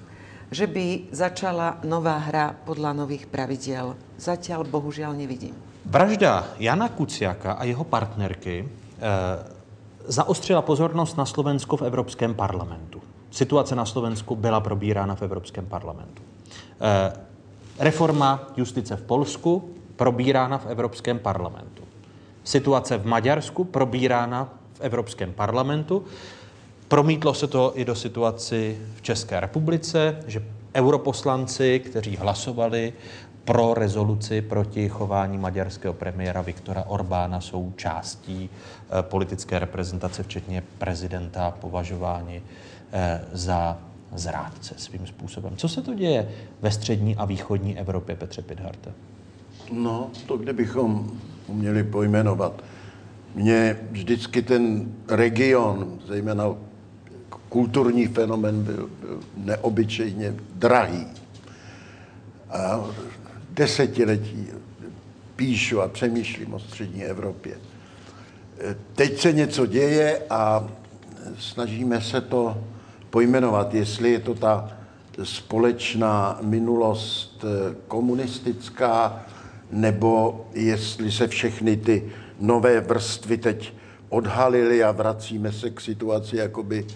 že 0.48 0.66
by 0.66 1.12
začala 1.12 1.78
nová 1.84 2.16
hra 2.18 2.56
podľa 2.64 2.96
nových 2.96 3.28
pravidiel. 3.28 3.94
Zatiaľ 4.16 4.64
bohužiaľ 4.64 5.12
nevidím. 5.12 5.73
Vražda 5.84 6.48
Jana 6.58 6.88
Kuciaka 6.88 7.52
a 7.52 7.64
jeho 7.64 7.84
partnerky 7.84 8.68
eh, 8.68 9.02
zaostřila 10.06 10.62
pozornost 10.62 11.16
na 11.16 11.26
Slovensko 11.26 11.76
v 11.76 11.82
Evropském 11.82 12.34
parlamentu. 12.34 13.00
Situace 13.30 13.74
na 13.74 13.84
Slovensku 13.84 14.36
byla 14.36 14.60
probírána 14.60 15.14
v 15.14 15.22
Evropském 15.22 15.66
parlamentu. 15.66 16.22
Eh, 16.80 17.12
reforma 17.78 18.46
justice 18.56 18.96
v 18.96 19.02
Polsku 19.02 19.74
probírána 19.96 20.58
v 20.58 20.66
Evropském 20.66 21.18
parlamentu. 21.18 21.82
Situace 22.44 22.98
v 22.98 23.06
Maďarsku 23.06 23.64
probírána 23.64 24.48
v 24.74 24.80
Evropském 24.80 25.32
parlamentu. 25.32 26.04
Promítlo 26.88 27.34
se 27.34 27.46
to 27.46 27.72
i 27.74 27.84
do 27.84 27.94
situaci 27.94 28.78
v 28.96 29.02
České 29.02 29.40
republice, 29.40 30.16
že 30.26 30.42
europoslanci, 30.74 31.80
kteří 31.80 32.16
hlasovali 32.16 32.92
pro 33.44 33.74
rezoluci 33.74 34.42
proti 34.42 34.88
chování 34.88 35.38
maďarského 35.38 35.94
premiéra 35.94 36.42
Viktora 36.42 36.84
Orbána 36.86 37.40
jsou 37.40 37.72
částí 37.76 38.50
eh, 38.50 39.02
politické 39.02 39.58
reprezentace, 39.58 40.22
včetně 40.22 40.62
prezidenta, 40.78 41.50
považováni 41.60 42.42
eh, 42.92 43.24
za 43.32 43.78
zrádce 44.14 44.74
svým 44.76 45.06
způsobem. 45.06 45.56
Co 45.56 45.68
se 45.68 45.82
to 45.82 45.94
děje 45.94 46.28
ve 46.62 46.70
střední 46.70 47.16
a 47.16 47.24
východní 47.24 47.78
Evropě, 47.78 48.16
Petře 48.16 48.42
Pidharte? 48.42 48.92
No, 49.72 50.10
to 50.26 50.36
kdybychom 50.36 51.10
uměli 51.46 51.82
pojmenovat. 51.82 52.62
Mně 53.34 53.76
vždycky 53.90 54.42
ten 54.42 54.92
region, 55.08 55.98
zejména 56.06 56.44
kulturní 57.48 58.06
fenomen, 58.06 58.62
byl, 58.62 58.90
byl 59.00 59.20
neobyčejně 59.36 60.34
drahý. 60.54 61.06
A 62.50 62.84
desetiletí 63.54 64.46
píšu 65.36 65.80
a 65.80 65.88
přemýšlím 65.88 66.54
o 66.54 66.58
střední 66.58 67.04
Evropě. 67.04 67.58
Teď 68.94 69.20
se 69.20 69.32
něco 69.32 69.66
děje 69.66 70.22
a 70.30 70.68
snažíme 71.38 72.00
se 72.00 72.20
to 72.20 72.64
pojmenovat, 73.10 73.74
jestli 73.74 74.12
je 74.12 74.18
to 74.18 74.34
ta 74.34 74.72
společná 75.22 76.38
minulost 76.42 77.44
komunistická, 77.88 79.24
nebo 79.70 80.46
jestli 80.52 81.12
se 81.12 81.28
všechny 81.28 81.76
ty 81.76 82.12
nové 82.40 82.80
vrstvy 82.80 83.38
teď 83.38 83.72
odhalily 84.08 84.84
a 84.84 84.92
vracíme 84.92 85.52
se 85.52 85.70
k 85.70 85.80
situaci 85.80 86.36
jakoby 86.36 86.86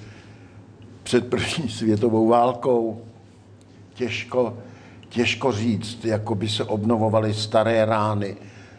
před 1.03 1.27
první 1.27 1.69
světovou 1.69 2.29
válkou. 2.29 3.05
Těžko, 3.95 4.59
těžko 5.09 5.53
říct, 5.53 6.05
jako 6.05 6.35
by 6.35 6.49
se 6.49 6.65
obnovovaly 6.65 7.35
staré 7.35 7.85
rány, 7.85 8.37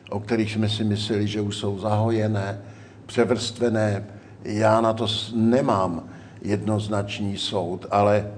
o 0.09 0.19
kterých 0.19 0.51
jsme 0.51 0.69
si 0.69 0.83
mysleli, 0.83 1.27
že 1.27 1.41
už 1.41 1.57
jsou 1.57 1.79
zahojené, 1.79 2.61
převrstvené. 3.05 4.05
Já 4.43 4.81
na 4.81 4.93
to 4.93 5.07
nemám 5.35 6.03
jednoznačný 6.41 7.37
soud, 7.37 7.85
ale 7.91 8.31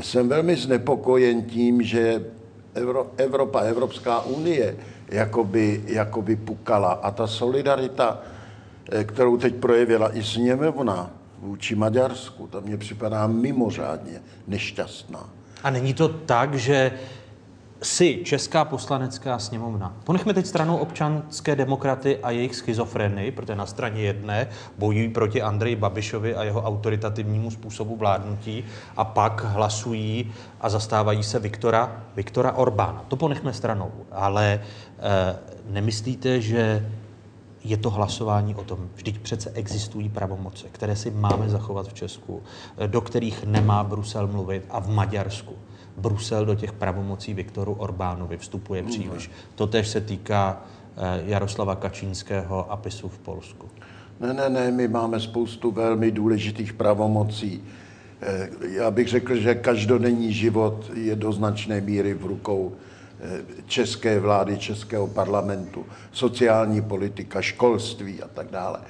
jsem 0.00 0.28
velmi 0.28 0.56
znepokojen 0.56 1.42
tím, 1.42 1.82
že 1.82 2.24
Evropa, 3.16 3.60
Evropská 3.60 4.20
unie 4.20 4.76
jakoby, 5.08 5.82
jakoby 5.86 6.36
pukala. 6.36 6.92
A 6.92 7.10
ta 7.10 7.26
solidarita, 7.26 8.18
eh, 8.92 9.04
kterou 9.04 9.36
teď 9.36 9.54
projevila 9.54 10.16
i 10.16 10.22
sněmovna 10.22 11.10
vůči 11.38 11.74
Maďarsku, 11.74 12.46
ta 12.46 12.60
mě 12.60 12.76
připadá 12.76 13.26
mimořádně 13.26 14.22
nešťastná. 14.46 15.28
A 15.62 15.70
není 15.70 15.94
to 15.94 16.08
tak, 16.08 16.54
že 16.54 16.92
si 17.82 18.20
Česká 18.24 18.64
poslanecká 18.64 19.38
sněmovna. 19.38 19.96
Ponechme 20.04 20.34
teď 20.34 20.46
stranou 20.46 20.76
občanské 20.76 21.56
demokraty 21.56 22.18
a 22.22 22.30
jejich 22.30 22.56
schizofreny, 22.56 23.30
protože 23.30 23.56
na 23.56 23.66
straně 23.66 24.02
jedné 24.02 24.48
bojují 24.78 25.08
proti 25.08 25.42
Andreji 25.42 25.76
Babišovi 25.76 26.34
a 26.34 26.44
jeho 26.44 26.62
autoritativnímu 26.62 27.50
způsobu 27.50 27.96
vládnutí 27.96 28.64
a 28.96 29.04
pak 29.04 29.44
hlasují 29.44 30.32
a 30.60 30.68
zastávají 30.68 31.22
se 31.22 31.38
Viktora, 31.38 32.02
Viktora 32.16 32.52
Orbána. 32.52 33.04
To 33.08 33.16
ponechme 33.16 33.52
stranou. 33.52 33.92
Ale 34.10 34.44
e, 34.54 34.60
nemyslíte, 35.70 36.40
že 36.40 36.90
je 37.64 37.76
to 37.76 37.90
hlasování 37.90 38.54
o 38.54 38.64
tom. 38.64 38.88
Vždyť 38.94 39.18
přece 39.18 39.50
existují 39.50 40.08
pravomoce, 40.08 40.66
které 40.72 40.96
si 40.96 41.10
máme 41.10 41.48
zachovat 41.48 41.88
v 41.88 41.94
Česku, 41.94 42.42
eh, 42.78 42.88
do 42.88 43.00
kterých 43.00 43.44
nemá 43.44 43.84
Brusel 43.84 44.26
mluvit 44.26 44.66
a 44.70 44.80
v 44.80 44.88
Maďarsku. 44.88 45.52
Brusel 45.96 46.46
do 46.46 46.54
těch 46.54 46.72
pravomocí 46.72 47.34
Viktoru 47.34 47.72
Orbánovi 47.72 48.36
vstupuje 48.36 48.82
příliš. 48.82 49.30
To 49.54 49.66
tež 49.66 49.88
se 49.88 50.00
týká 50.00 50.62
eh, 50.96 51.22
Jaroslava 51.26 51.76
Kačínského 51.76 52.72
a 52.72 52.76
PISu 52.76 53.08
v 53.08 53.18
Polsku. 53.18 53.68
Ne, 54.20 54.34
ne, 54.34 54.48
ne, 54.48 54.70
my 54.70 54.88
máme 54.88 55.20
spoustu 55.20 55.70
velmi 55.70 56.10
důležitých 56.10 56.72
pravomocí. 56.72 57.64
Eh, 58.22 58.50
já 58.68 58.90
bych 58.90 59.08
řekl, 59.08 59.36
že 59.36 59.54
každodenní 59.54 60.32
život 60.32 60.90
je 60.94 61.16
do 61.16 61.32
značné 61.32 61.80
míry 61.80 62.14
v 62.14 62.26
rukou 62.26 62.72
eh, 63.20 63.40
české 63.66 64.20
vlády, 64.20 64.58
českého 64.58 65.06
parlamentu, 65.06 65.86
sociální 66.12 66.82
politika, 66.82 67.42
školství 67.42 68.22
a 68.22 68.28
tak 68.28 68.50
dále. 68.50 68.80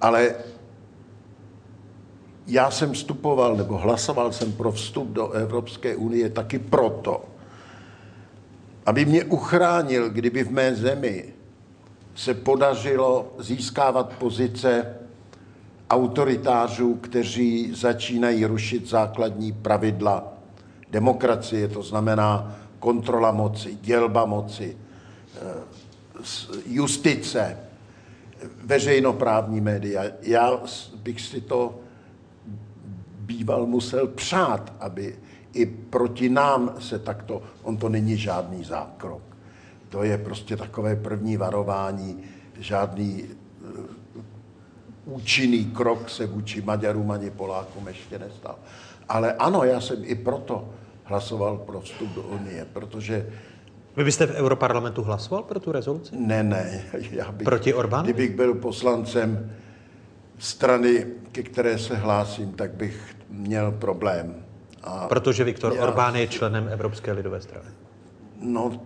Ale 0.00 0.34
já 2.48 2.70
jsem 2.70 2.92
vstupoval 2.92 3.56
nebo 3.56 3.76
hlasoval 3.76 4.32
jsem 4.32 4.52
pro 4.52 4.72
vstup 4.72 5.08
do 5.08 5.30
Evropské 5.30 5.96
unie 5.96 6.30
taky 6.30 6.58
proto, 6.58 7.24
aby 8.86 9.04
mě 9.04 9.24
uchránil, 9.24 10.10
kdyby 10.10 10.44
v 10.44 10.50
mé 10.50 10.74
zemi 10.74 11.24
se 12.14 12.34
podařilo 12.34 13.32
získávat 13.38 14.12
pozice 14.18 14.96
autoritářů, 15.90 16.94
kteří 16.94 17.74
začínají 17.74 18.44
rušit 18.44 18.88
základní 18.88 19.52
pravidla 19.52 20.32
demokracie, 20.90 21.68
to 21.68 21.82
znamená 21.82 22.56
kontrola 22.78 23.32
moci, 23.32 23.78
dělba 23.80 24.24
moci, 24.24 24.76
eh, 25.36 25.54
justice, 26.66 27.58
veřejnoprávní 28.64 29.60
média. 29.60 30.04
Já 30.22 30.60
bych 31.02 31.20
si 31.20 31.40
to 31.40 31.80
býval 33.28 33.66
musel 33.66 34.06
přát, 34.06 34.72
aby 34.80 35.16
i 35.52 35.66
proti 35.66 36.28
nám 36.28 36.74
se 36.80 36.98
takto, 36.98 37.42
on 37.62 37.76
to 37.76 37.88
není 37.88 38.16
žádný 38.16 38.64
zákrok. 38.64 39.22
To 39.88 40.02
je 40.02 40.18
prostě 40.18 40.56
takové 40.56 40.96
první 40.96 41.36
varování, 41.36 42.22
žádný 42.58 43.24
uh, 43.24 44.24
účinný 45.04 45.64
krok 45.64 46.10
se 46.10 46.26
vůči 46.26 46.62
Maďarům 46.62 47.10
ani 47.10 47.30
Polákům 47.30 47.88
ještě 47.88 48.18
nestal. 48.18 48.58
Ale 49.08 49.32
ano, 49.32 49.64
já 49.64 49.80
jsem 49.80 49.98
i 50.02 50.14
proto 50.14 50.68
hlasoval 51.04 51.56
pro 51.56 51.80
vstup 51.80 52.08
do 52.14 52.22
Unie, 52.22 52.66
protože 52.72 53.32
vy 53.96 54.04
byste 54.04 54.26
v 54.26 54.34
Europarlamentu 54.34 55.02
hlasoval 55.02 55.42
pro 55.42 55.60
tu 55.60 55.72
rezoluci? 55.72 56.16
Ne, 56.18 56.42
ne. 56.42 56.84
Já 57.10 57.32
bych, 57.32 57.44
Proti 57.44 57.74
Orbánu? 57.74 58.04
Kdybych 58.04 58.36
byl 58.36 58.54
poslancem 58.54 59.52
strany, 60.38 61.06
ke 61.32 61.42
které 61.42 61.78
se 61.78 61.96
hlásím, 61.96 62.52
tak 62.52 62.74
bych 62.74 63.17
měl 63.30 63.72
problém. 63.72 64.34
A 64.82 65.08
Protože 65.08 65.44
Viktor 65.44 65.72
já, 65.74 65.82
Orbán 65.82 66.16
je 66.16 66.28
členem 66.28 66.68
Evropské 66.68 67.12
lidové 67.12 67.40
strany. 67.40 67.68
No, 68.40 68.80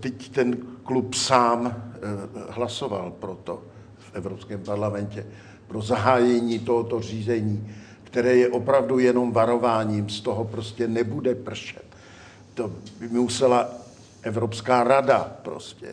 teď 0.00 0.28
ten 0.28 0.56
klub 0.82 1.14
sám 1.14 1.66
eh, 1.66 2.00
hlasoval 2.50 3.10
pro 3.10 3.34
to 3.44 3.62
v 3.98 4.14
Evropském 4.14 4.60
parlamentě, 4.60 5.26
pro 5.66 5.82
zahájení 5.82 6.58
tohoto 6.58 7.00
řízení, 7.00 7.74
které 8.04 8.36
je 8.36 8.48
opravdu 8.48 8.98
jenom 8.98 9.32
varováním, 9.32 10.08
z 10.08 10.20
toho 10.20 10.44
prostě 10.44 10.88
nebude 10.88 11.34
pršet. 11.34 11.84
To 12.54 12.70
by 13.00 13.08
musela 13.08 13.68
Evropská 14.22 14.84
rada 14.84 15.36
prostě 15.42 15.88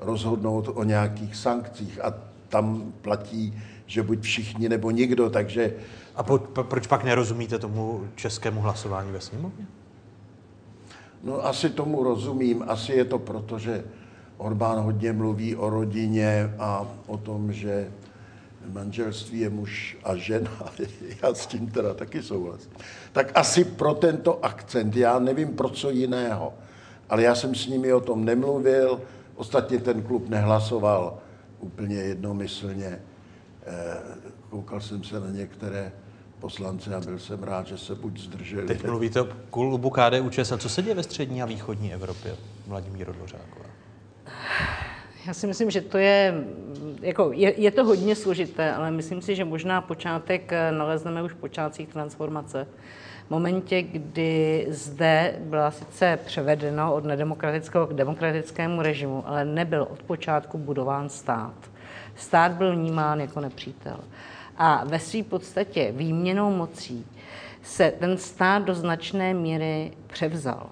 rozhodnout 0.00 0.68
o 0.74 0.84
nějakých 0.84 1.36
sankcích 1.36 2.04
a 2.04 2.14
tam 2.48 2.92
platí 3.02 3.62
že 3.86 4.02
buď 4.02 4.20
všichni 4.20 4.68
nebo 4.68 4.90
nikdo, 4.90 5.30
takže... 5.30 5.74
A 6.16 6.22
po, 6.22 6.38
proč 6.38 6.86
pak 6.86 7.04
nerozumíte 7.04 7.58
tomu 7.58 8.08
českému 8.14 8.60
hlasování 8.60 9.12
ve 9.12 9.20
sněmovně? 9.20 9.66
No 11.22 11.46
asi 11.46 11.70
tomu 11.70 12.02
rozumím. 12.02 12.64
Asi 12.68 12.92
je 12.92 13.04
to 13.04 13.18
proto, 13.18 13.58
že 13.58 13.84
Orbán 14.36 14.78
hodně 14.78 15.12
mluví 15.12 15.56
o 15.56 15.70
rodině 15.70 16.54
a 16.58 16.86
o 17.06 17.18
tom, 17.18 17.52
že 17.52 17.90
manželství 18.72 19.40
je 19.40 19.50
muž 19.50 19.98
a 20.04 20.16
žena. 20.16 20.50
Já 21.22 21.34
s 21.34 21.46
tím 21.46 21.70
teda 21.70 21.94
taky 21.94 22.22
souhlasím. 22.22 22.70
Tak 23.12 23.32
asi 23.34 23.64
pro 23.64 23.94
tento 23.94 24.44
akcent. 24.44 24.96
Já 24.96 25.18
nevím 25.18 25.56
pro 25.56 25.68
co 25.68 25.90
jiného. 25.90 26.54
Ale 27.08 27.22
já 27.22 27.34
jsem 27.34 27.54
s 27.54 27.66
nimi 27.66 27.92
o 27.92 28.00
tom 28.00 28.24
nemluvil. 28.24 29.00
Ostatně 29.36 29.78
ten 29.78 30.02
klub 30.02 30.28
nehlasoval 30.28 31.18
úplně 31.60 31.96
jednomyslně. 31.96 33.02
Eh, 33.66 33.98
koukal 34.50 34.80
jsem 34.80 35.04
se 35.04 35.20
na 35.20 35.30
některé 35.30 35.92
poslance 36.46 36.94
a 36.94 37.00
byl 37.00 37.18
jsem 37.18 37.42
rád, 37.42 37.66
že 37.66 37.78
se 37.78 37.94
buď 37.94 38.20
zdrželi. 38.20 38.66
Teď 38.66 38.84
mluvíte 38.84 39.20
o 39.20 39.28
klubu 39.50 39.90
KDU 39.90 40.30
ČSL. 40.30 40.58
Co 40.58 40.68
se 40.68 40.82
děje 40.82 40.94
ve 40.94 41.02
střední 41.02 41.42
a 41.42 41.46
východní 41.46 41.94
Evropě, 41.94 42.36
Vladimíro 42.66 43.12
Dvořáková? 43.12 43.66
Já 45.26 45.34
si 45.34 45.46
myslím, 45.46 45.70
že 45.70 45.80
to 45.80 45.98
je, 45.98 46.44
jako, 47.00 47.30
je, 47.32 47.60
je 47.60 47.70
to 47.70 47.84
hodně 47.84 48.16
složité, 48.16 48.74
ale 48.74 48.90
myslím 48.90 49.22
si, 49.22 49.34
že 49.34 49.44
možná 49.44 49.80
počátek 49.80 50.52
eh, 50.52 50.72
nalezneme 50.72 51.22
už 51.22 51.32
v 51.32 51.36
počátcích 51.36 51.88
transformace. 51.88 52.66
V 53.26 53.30
momentě, 53.30 53.82
kdy 53.82 54.66
zde 54.70 55.36
byla 55.40 55.70
sice 55.70 56.18
převedeno 56.26 56.94
od 56.94 57.04
nedemokratického 57.04 57.86
k 57.86 57.94
demokratickému 57.94 58.82
režimu, 58.82 59.28
ale 59.28 59.44
nebyl 59.44 59.86
od 59.90 60.02
počátku 60.02 60.58
budován 60.58 61.08
stát. 61.08 61.54
Stát 62.16 62.52
byl 62.52 62.72
vnímán 62.72 63.20
jako 63.20 63.40
nepřítel. 63.40 63.98
A 64.58 64.84
ve 64.84 64.98
své 64.98 65.22
podstatě 65.22 65.92
výměnou 65.92 66.50
mocí 66.50 67.06
se 67.62 67.90
ten 67.90 68.18
stát 68.18 68.62
do 68.62 68.74
značné 68.74 69.34
míry 69.34 69.92
převzal. 70.06 70.70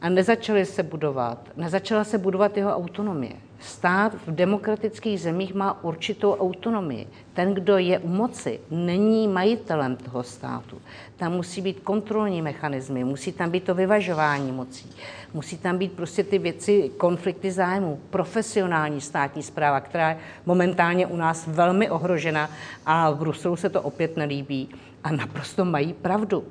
A 0.00 0.08
nezačaly 0.08 0.66
se 0.66 0.82
budovat, 0.82 1.48
nezačala 1.56 2.04
se 2.04 2.18
budovat 2.18 2.56
jeho 2.56 2.76
autonomie. 2.76 3.45
Stát 3.60 4.14
v 4.26 4.34
demokratických 4.34 5.20
zemích 5.20 5.54
má 5.54 5.84
určitou 5.84 6.34
autonomii. 6.34 7.06
Ten, 7.34 7.54
kdo 7.54 7.78
je 7.78 7.98
u 7.98 8.08
moci, 8.08 8.60
není 8.70 9.28
majitelem 9.28 9.96
toho 9.96 10.22
státu. 10.22 10.82
Tam 11.16 11.32
musí 11.32 11.60
být 11.60 11.80
kontrolní 11.80 12.42
mechanismy, 12.42 13.04
musí 13.04 13.32
tam 13.32 13.50
být 13.50 13.64
to 13.64 13.74
vyvažování 13.74 14.52
mocí, 14.52 14.90
musí 15.34 15.58
tam 15.58 15.78
být 15.78 15.92
prostě 15.92 16.24
ty 16.24 16.38
věci, 16.38 16.90
konflikty 16.96 17.52
zájmu, 17.52 18.00
profesionální 18.10 19.00
státní 19.00 19.42
zpráva, 19.42 19.80
která 19.80 20.08
je 20.08 20.18
momentálně 20.46 21.06
u 21.06 21.16
nás 21.16 21.46
velmi 21.46 21.90
ohrožena 21.90 22.50
a 22.86 23.10
v 23.10 23.18
Bruselu 23.18 23.56
se 23.56 23.68
to 23.68 23.82
opět 23.82 24.16
nelíbí. 24.16 24.68
A 25.04 25.12
naprosto 25.12 25.64
mají 25.64 25.92
pravdu, 25.92 26.44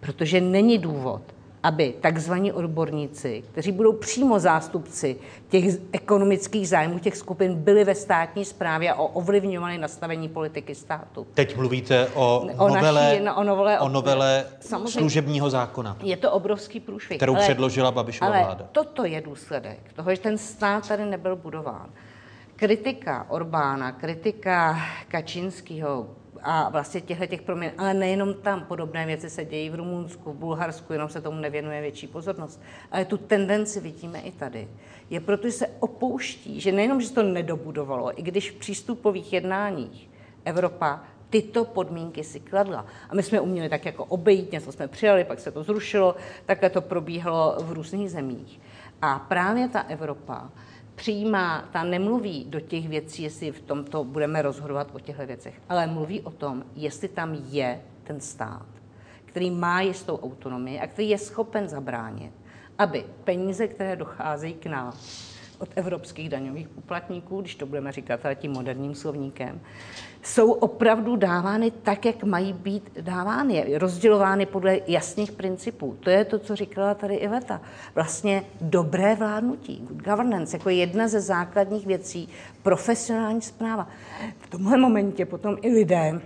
protože 0.00 0.40
není 0.40 0.78
důvod, 0.78 1.22
aby 1.62 1.94
takzvaní 2.00 2.52
odborníci, 2.52 3.44
kteří 3.52 3.72
budou 3.72 3.92
přímo 3.92 4.38
zástupci 4.40 5.16
těch 5.48 5.64
ekonomických 5.92 6.68
zájmů 6.68 6.98
těch 6.98 7.16
skupin, 7.16 7.54
byli 7.54 7.84
ve 7.84 7.94
státní 7.94 8.44
správě 8.44 8.92
a 8.92 8.94
ovlivňovali 9.00 9.78
nastavení 9.78 10.28
politiky 10.28 10.74
státu. 10.74 11.26
Teď 11.34 11.56
mluvíte 11.56 12.08
o, 12.14 12.46
O 12.58 12.68
novele, 12.68 13.20
naší- 13.20 13.38
o 13.38 13.42
novele- 13.44 13.78
o 13.80 13.88
novele 13.88 14.46
Samozřejmě. 14.60 14.90
služebního 15.00 15.50
zákona, 15.50 15.96
Je 16.02 16.16
to 16.16 16.32
obrovský 16.32 16.80
průšvih. 16.80 17.18
kterou 17.18 17.34
předložila 17.36 17.90
Babišova 17.90 18.30
ale 18.30 18.44
vláda. 18.44 18.68
toto 18.72 19.04
je 19.04 19.20
důsledek 19.20 19.78
toho, 19.96 20.14
že 20.14 20.20
ten 20.20 20.38
stát 20.38 20.88
tady 20.88 21.04
nebyl 21.04 21.36
budován. 21.36 21.90
Kritika 22.56 23.26
Orbána, 23.28 23.92
kritika 23.92 24.78
Kačinského 25.08 26.06
a 26.42 26.68
vlastně 26.68 27.00
těchto 27.00 27.26
těch 27.26 27.42
proměn, 27.42 27.72
ale 27.78 27.94
nejenom 27.94 28.34
tam, 28.34 28.64
podobné 28.64 29.06
věci 29.06 29.30
se 29.30 29.44
dějí 29.44 29.70
v 29.70 29.74
Rumunsku, 29.74 30.32
v 30.32 30.36
Bulharsku, 30.36 30.92
jenom 30.92 31.08
se 31.08 31.20
tomu 31.20 31.40
nevěnuje 31.40 31.80
větší 31.80 32.06
pozornost. 32.06 32.60
Ale 32.92 33.04
tu 33.04 33.16
tendenci 33.16 33.80
vidíme 33.80 34.20
i 34.20 34.32
tady. 34.32 34.68
Je 35.10 35.20
proto, 35.20 35.48
že 35.48 35.52
se 35.52 35.66
opouští, 35.80 36.60
že 36.60 36.72
nejenom, 36.72 37.00
že 37.00 37.08
se 37.08 37.14
to 37.14 37.22
nedobudovalo, 37.22 38.20
i 38.20 38.22
když 38.22 38.50
v 38.50 38.54
přístupových 38.54 39.32
jednáních 39.32 40.10
Evropa 40.44 41.04
tyto 41.30 41.64
podmínky 41.64 42.24
si 42.24 42.40
kladla. 42.40 42.86
A 43.10 43.14
my 43.14 43.22
jsme 43.22 43.40
uměli 43.40 43.68
tak 43.68 43.84
jako 43.84 44.04
obejít, 44.04 44.52
něco 44.52 44.72
jsme 44.72 44.88
přijali, 44.88 45.24
pak 45.24 45.40
se 45.40 45.50
to 45.50 45.62
zrušilo, 45.62 46.16
takhle 46.46 46.70
to 46.70 46.80
probíhalo 46.80 47.56
v 47.60 47.72
různých 47.72 48.10
zemích. 48.10 48.60
A 49.02 49.18
právě 49.18 49.68
ta 49.68 49.80
Evropa 49.80 50.50
přijímá, 51.00 51.68
ta 51.72 51.84
nemluví 51.84 52.44
do 52.48 52.60
těch 52.60 52.88
věcí, 52.88 53.22
jestli 53.22 53.52
v 53.52 53.60
tomto 53.60 54.04
budeme 54.04 54.42
rozhodovat 54.42 54.90
o 54.92 55.00
těchto 55.00 55.26
věcech, 55.26 55.54
ale 55.68 55.86
mluví 55.86 56.20
o 56.20 56.30
tom, 56.30 56.64
jestli 56.76 57.08
tam 57.08 57.34
je 57.48 57.80
ten 58.04 58.20
stát, 58.20 58.66
který 59.24 59.50
má 59.50 59.80
jistou 59.80 60.18
autonomii 60.18 60.80
a 60.80 60.86
který 60.86 61.08
je 61.08 61.18
schopen 61.18 61.68
zabránit, 61.68 62.32
aby 62.78 63.04
peníze, 63.24 63.68
které 63.68 63.96
docházejí 63.96 64.54
k 64.54 64.66
nám 64.66 64.92
od 65.60 65.68
evropských 65.76 66.28
daňových 66.28 66.68
poplatníků, 66.68 67.40
když 67.40 67.54
to 67.54 67.66
budeme 67.66 67.92
říkat 67.92 68.20
tím 68.34 68.52
moderním 68.52 68.94
slovníkem, 68.94 69.60
jsou 70.22 70.52
opravdu 70.52 71.16
dávány 71.16 71.70
tak, 71.70 72.04
jak 72.04 72.24
mají 72.24 72.52
být 72.52 72.90
dávány, 73.00 73.78
rozdělovány 73.78 74.46
podle 74.46 74.78
jasných 74.86 75.32
principů. 75.32 75.96
To 76.00 76.10
je 76.10 76.24
to, 76.24 76.38
co 76.38 76.56
říkala 76.56 76.94
tady 76.94 77.14
Iveta. 77.14 77.60
Vlastně 77.94 78.44
dobré 78.60 79.14
vládnutí, 79.14 79.86
good 79.88 80.02
governance, 80.02 80.56
jako 80.56 80.70
jedna 80.70 81.08
ze 81.08 81.20
základních 81.20 81.86
věcí, 81.86 82.28
profesionální 82.62 83.42
zpráva. 83.42 83.88
V 84.38 84.50
tomhle 84.50 84.76
momentě 84.76 85.26
potom 85.26 85.56
i 85.62 85.72
lidé 85.72 86.20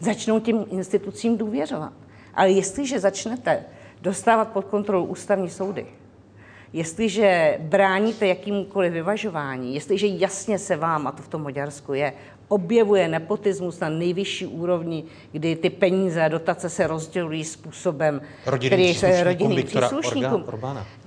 začnou 0.00 0.40
těm 0.40 0.64
institucím 0.70 1.38
důvěřovat. 1.38 1.92
Ale 2.34 2.50
jestliže 2.50 3.00
začnete 3.00 3.64
dostávat 4.00 4.48
pod 4.48 4.64
kontrolu 4.64 5.04
ústavní 5.04 5.50
soudy, 5.50 5.86
jestliže 6.72 7.58
bráníte 7.62 8.26
jakýmkoliv 8.26 8.92
vyvažování, 8.92 9.74
jestliže 9.74 10.06
jasně 10.06 10.58
se 10.58 10.76
vám, 10.76 11.06
a 11.06 11.12
to 11.12 11.22
v 11.22 11.28
tom 11.28 11.42
Maďarsku 11.42 11.94
je, 11.94 12.12
objevuje 12.48 13.08
nepotismus 13.08 13.80
na 13.80 13.88
nejvyšší 13.88 14.46
úrovni, 14.46 15.04
kdy 15.32 15.56
ty 15.56 15.70
peníze 15.70 16.22
a 16.22 16.28
dotace 16.28 16.68
se 16.68 16.86
rozdělují 16.86 17.44
způsobem, 17.44 18.20
Rodinným 18.46 18.70
který 18.70 18.94
se 18.94 19.24
rodinným 19.24 19.66
příslušníkům, 19.66 20.44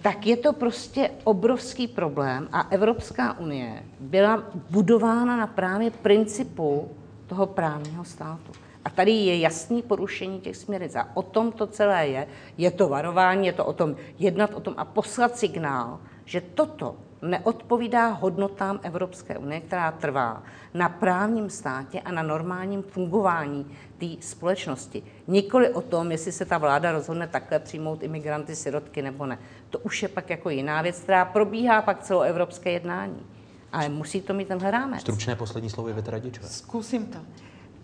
tak 0.02 0.28
je 0.28 0.38
to 0.38 0.54
prostě 0.54 1.10
obrovský 1.24 1.88
problém 1.88 2.48
a 2.52 2.62
Evropská 2.62 3.40
unie 3.40 3.84
byla 4.00 4.44
budována 4.70 5.38
na 5.38 5.48
právě 5.48 5.92
principu 5.92 6.90
toho 7.28 7.46
právního 7.46 8.06
státu. 8.06 8.65
A 8.86 8.90
tady 8.90 9.12
je 9.12 9.40
jasný 9.40 9.82
porušení 9.82 10.42
těch 10.42 10.58
směrnic. 10.58 10.96
A 10.96 11.08
o 11.14 11.22
tom 11.22 11.52
to 11.52 11.68
celé 11.68 12.08
je. 12.08 12.28
Je 12.58 12.72
to 12.72 12.90
varování, 12.90 13.48
je 13.48 13.54
to 13.54 13.66
o 13.66 13.74
tom 13.74 13.96
jednat 14.20 14.54
o 14.54 14.60
tom 14.60 14.74
a 14.78 14.86
poslat 14.86 15.38
signál, 15.38 16.00
že 16.26 16.42
toto 16.42 16.96
neodpovídá 17.22 18.08
hodnotám 18.08 18.80
Evropské 18.84 19.38
unie, 19.38 19.62
která 19.62 19.92
trvá 19.92 20.44
na 20.74 20.90
právním 20.90 21.50
státě 21.50 22.02
a 22.02 22.12
na 22.12 22.24
normálním 22.24 22.84
fungování 22.84 23.72
té 23.98 24.08
společnosti. 24.20 25.04
Nikoli 25.28 25.70
o 25.70 25.82
tom, 25.82 26.12
jestli 26.12 26.32
se 26.32 26.46
ta 26.46 26.58
vláda 26.58 26.92
rozhodne 26.92 27.28
takhle 27.28 27.60
přijmout 27.60 28.04
imigranty, 28.04 28.56
sirotky 28.56 29.02
nebo 29.02 29.26
ne. 29.26 29.40
To 29.70 29.80
už 29.80 30.04
je 30.04 30.10
pak 30.10 30.30
jako 30.30 30.50
jiná 30.50 30.82
věc, 30.82 31.00
která 31.00 31.26
probíhá 31.26 31.82
pak 31.82 32.04
celoevropské 32.04 32.72
jednání. 32.72 33.26
Ale 33.72 33.90
musí 33.90 34.22
to 34.22 34.34
mít 34.34 34.48
tenhle 34.48 34.72
rámec. 34.72 35.02
Stručné 35.02 35.36
poslední 35.36 35.70
slovo 35.70 35.90
je. 35.90 35.96
Skúsim 36.42 37.06
to. 37.06 37.20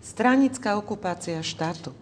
Stranická 0.02 0.74
okupácia 0.74 1.38
štátu. 1.46 1.94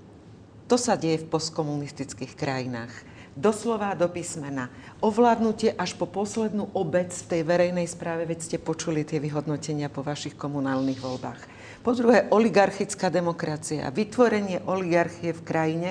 To 0.73 0.81
sa 0.81 0.97
deje 0.97 1.21
v 1.21 1.37
postkomunistických 1.37 2.33
krajinách. 2.33 2.89
Doslova 3.37 3.93
do 3.93 4.09
písmena. 4.09 4.73
Ovládnutie 5.05 5.77
až 5.77 6.01
po 6.01 6.09
poslednú 6.09 6.73
obec 6.73 7.13
v 7.13 7.29
tej 7.29 7.43
verejnej 7.45 7.85
správe, 7.85 8.25
veď 8.25 8.41
ste 8.41 8.57
počuli 8.57 9.05
tie 9.05 9.21
vyhodnotenia 9.21 9.93
po 9.93 10.01
vašich 10.01 10.33
komunálnych 10.33 10.97
voľbách. 10.97 11.41
Po 11.85 11.93
druhé, 11.93 12.25
oligarchická 12.33 13.13
demokracia. 13.13 13.93
Vytvorenie 13.93 14.65
oligarchie 14.65 15.37
v 15.37 15.45
krajine, 15.45 15.91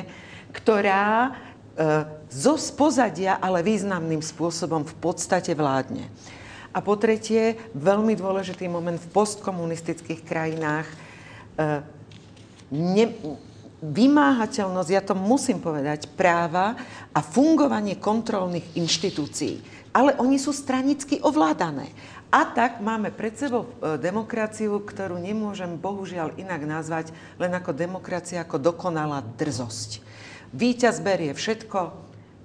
ktorá 0.50 1.30
e, 1.30 1.32
zo 2.26 2.58
spozadia, 2.58 3.38
ale 3.38 3.62
významným 3.62 4.26
spôsobom 4.26 4.82
v 4.82 4.96
podstate 4.98 5.54
vládne. 5.54 6.10
A 6.74 6.82
po 6.82 6.98
tretie, 6.98 7.70
veľmi 7.78 8.18
dôležitý 8.18 8.66
moment 8.66 8.98
v 8.98 9.12
postkomunistických 9.14 10.26
krajinách, 10.26 10.90
e, 10.90 11.99
ne, 12.74 13.06
vymáhateľnosť, 13.80 14.90
ja 14.92 15.02
to 15.04 15.16
musím 15.16 15.64
povedať, 15.64 16.12
práva 16.14 16.76
a 17.16 17.20
fungovanie 17.24 17.96
kontrolných 17.96 18.76
inštitúcií. 18.76 19.64
Ale 19.96 20.14
oni 20.22 20.38
sú 20.38 20.54
stranicky 20.54 21.18
ovládané. 21.24 21.90
A 22.30 22.46
tak 22.46 22.78
máme 22.78 23.10
pred 23.10 23.34
sebou 23.34 23.66
e, 23.66 23.98
demokraciu, 23.98 24.78
ktorú 24.86 25.18
nemôžem 25.18 25.74
bohužiaľ 25.74 26.38
inak 26.38 26.62
nazvať 26.62 27.10
len 27.42 27.50
ako 27.58 27.74
demokracia, 27.74 28.46
ako 28.46 28.62
dokonalá 28.62 29.26
drzosť. 29.34 30.06
Výťaz 30.54 31.02
berie 31.02 31.34
všetko, 31.34 31.90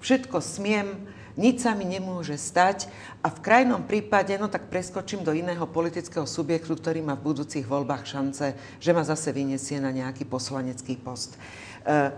všetko 0.01 0.41
smiem, 0.41 1.05
nič 1.35 1.67
sa 1.67 1.75
mi 1.75 1.83
nemôže 1.83 2.39
stať 2.39 2.87
a 3.23 3.31
v 3.31 3.43
krajnom 3.43 3.83
prípade, 3.83 4.35
no 4.39 4.47
tak 4.47 4.71
preskočím 4.71 5.27
do 5.27 5.35
iného 5.35 5.67
politického 5.67 6.27
subjektu, 6.27 6.79
ktorý 6.79 7.03
má 7.03 7.19
v 7.19 7.35
budúcich 7.35 7.67
voľbách 7.67 8.07
šance, 8.07 8.55
že 8.79 8.91
ma 8.95 9.03
zase 9.03 9.35
vyniesie 9.35 9.83
na 9.83 9.91
nejaký 9.91 10.27
poslanecký 10.27 10.95
post. 10.99 11.35
E, 11.83 12.11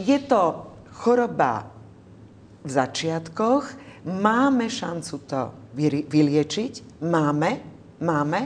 Je 0.00 0.16
to 0.24 0.72
choroba 1.04 1.68
v 2.64 2.70
začiatkoch. 2.72 3.64
Máme 4.08 4.72
šancu 4.72 5.14
to 5.28 5.52
vyliečiť. 6.08 7.04
Máme, 7.04 7.60
máme, 8.00 8.40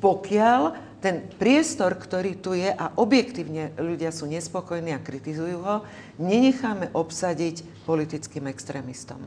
pokiaľ 0.00 0.60
ten 1.02 1.26
priestor, 1.34 1.98
ktorý 1.98 2.38
tu 2.38 2.54
je 2.54 2.70
a 2.70 2.94
objektívne 2.94 3.74
ľudia 3.74 4.14
sú 4.14 4.30
nespokojní 4.30 4.94
a 4.94 5.02
kritizujú 5.02 5.58
ho, 5.58 5.82
nenecháme 6.22 6.94
obsadiť 6.94 7.66
politickým 7.86 8.46
extrémistom. 8.46 9.18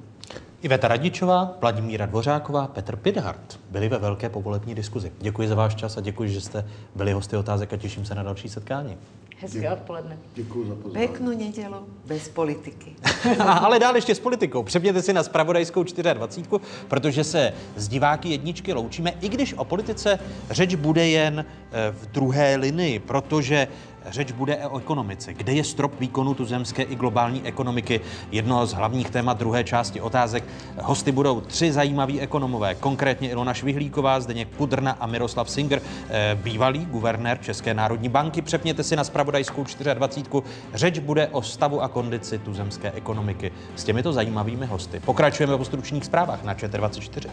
Iveta 0.61 0.87
Radičová, 0.87 1.57
Vladimíra 1.61 2.05
Dvořáková, 2.05 2.67
Petr 2.67 2.95
Pidhart 2.95 3.59
byli 3.69 3.89
ve 3.89 3.97
velké 3.97 4.29
povolební 4.29 4.75
diskuzi. 4.75 5.11
Děkuji 5.19 5.47
za 5.47 5.55
váš 5.55 5.75
čas 5.75 5.97
a 5.97 6.01
děkuji, 6.01 6.29
že 6.29 6.41
jste 6.41 6.65
byli 6.95 7.11
hosty 7.13 7.37
otázek 7.37 7.73
a 7.73 7.77
těším 7.77 8.05
se 8.05 8.15
na 8.15 8.23
další 8.23 8.49
setkání. 8.49 8.97
Hezké 9.39 9.71
odpoledne. 9.71 10.17
Děkuji 10.35 10.67
za 10.67 10.75
pozvání. 10.75 11.07
Peknú 11.07 11.37
nedelu 11.37 11.87
bez 12.05 12.29
politiky. 12.29 12.95
Ale 13.39 13.79
dál 13.79 13.95
ještě 13.95 14.15
s 14.15 14.19
politikou. 14.19 14.63
Přepněte 14.63 15.01
si 15.01 15.13
na 15.13 15.23
spravodajskou 15.23 15.83
24, 15.83 16.61
protože 16.87 17.23
se 17.23 17.53
z 17.75 17.87
diváky 17.87 18.29
jedničky 18.29 18.73
loučíme, 18.73 19.13
i 19.21 19.29
když 19.29 19.53
o 19.53 19.65
politice 19.65 20.19
řeč 20.49 20.75
bude 20.75 21.07
jen 21.07 21.45
eh, 21.45 21.91
v 21.91 22.05
druhé 22.05 22.55
linii, 22.55 22.99
protože 22.99 23.67
Řeč 24.07 24.31
bude 24.31 24.57
o 24.57 24.77
ekonomice. 24.77 25.33
Kde 25.33 25.53
je 25.53 25.63
strop 25.63 25.99
výkonu 25.99 26.33
tuzemské 26.33 26.83
i 26.83 26.95
globální 26.95 27.43
ekonomiky? 27.43 28.01
Jedno 28.31 28.65
z 28.65 28.73
hlavních 28.73 29.09
témat 29.09 29.37
druhé 29.37 29.63
části 29.63 30.01
otázek. 30.01 30.43
Hosty 30.81 31.11
budou 31.11 31.41
tři 31.41 31.71
zajímaví 31.71 32.21
ekonomové, 32.21 32.75
konkrétně 32.75 33.29
Ilona 33.29 33.53
Švihlíková, 33.53 34.19
Zdeněk 34.19 34.47
Kudrna 34.57 34.91
a 34.91 35.05
Miroslav 35.05 35.49
Singer, 35.49 35.81
eh, 36.09 36.37
bývalý 36.43 36.85
guvernér 36.85 37.37
České 37.41 37.73
národní 37.73 38.09
banky. 38.09 38.41
Přepněte 38.41 38.83
si 38.83 38.95
na 38.95 39.03
spravodajskou 39.03 39.63
24. 39.93 40.43
Řeč 40.73 40.99
bude 40.99 41.27
o 41.27 41.41
stavu 41.41 41.81
a 41.81 41.87
kondici 41.87 42.39
tuzemské 42.39 42.91
ekonomiky 42.91 43.51
s 43.75 43.83
těmito 43.83 44.13
zajímavými 44.13 44.65
hosty. 44.65 44.99
Pokračujeme 44.99 45.57
po 45.57 45.65
stručných 45.65 46.05
zprávách 46.05 46.43
na 46.43 46.53
ČT24. 46.53 47.29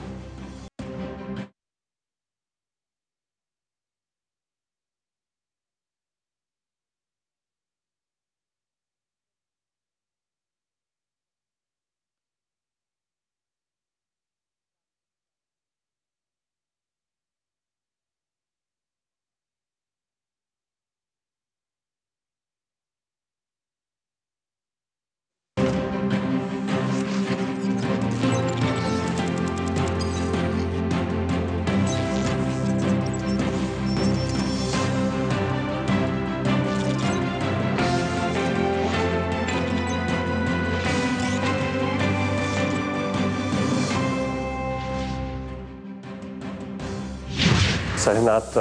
Sehnat 48.02 48.56
eh, 48.56 48.60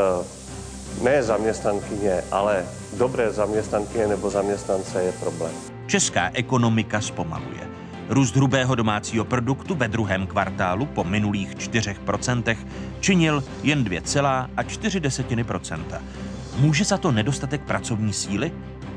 ne 1.03 1.23
zaměstnankyně, 1.23 2.21
ale 2.31 2.65
dobré 2.97 3.31
zaměstnankyně 3.31 4.07
nebo 4.07 4.29
zaměstnance 4.29 5.03
je 5.03 5.11
problém. 5.11 5.51
Česká 5.87 6.29
ekonomika 6.33 7.01
zpomaluje. 7.01 7.67
Růst 8.09 8.35
hrubého 8.35 8.75
domácího 8.75 9.25
produktu 9.25 9.75
ve 9.75 9.87
druhém 9.87 10.27
kvartálu 10.27 10.85
po 10.85 11.03
minulých 11.03 11.55
4% 11.55 12.57
činil 12.99 13.43
jen 13.63 13.83
2,4%. 13.83 16.01
Může 16.55 16.83
za 16.83 16.97
to 16.97 17.11
nedostatek 17.11 17.61
pracovní 17.61 18.13
síly? 18.13 18.51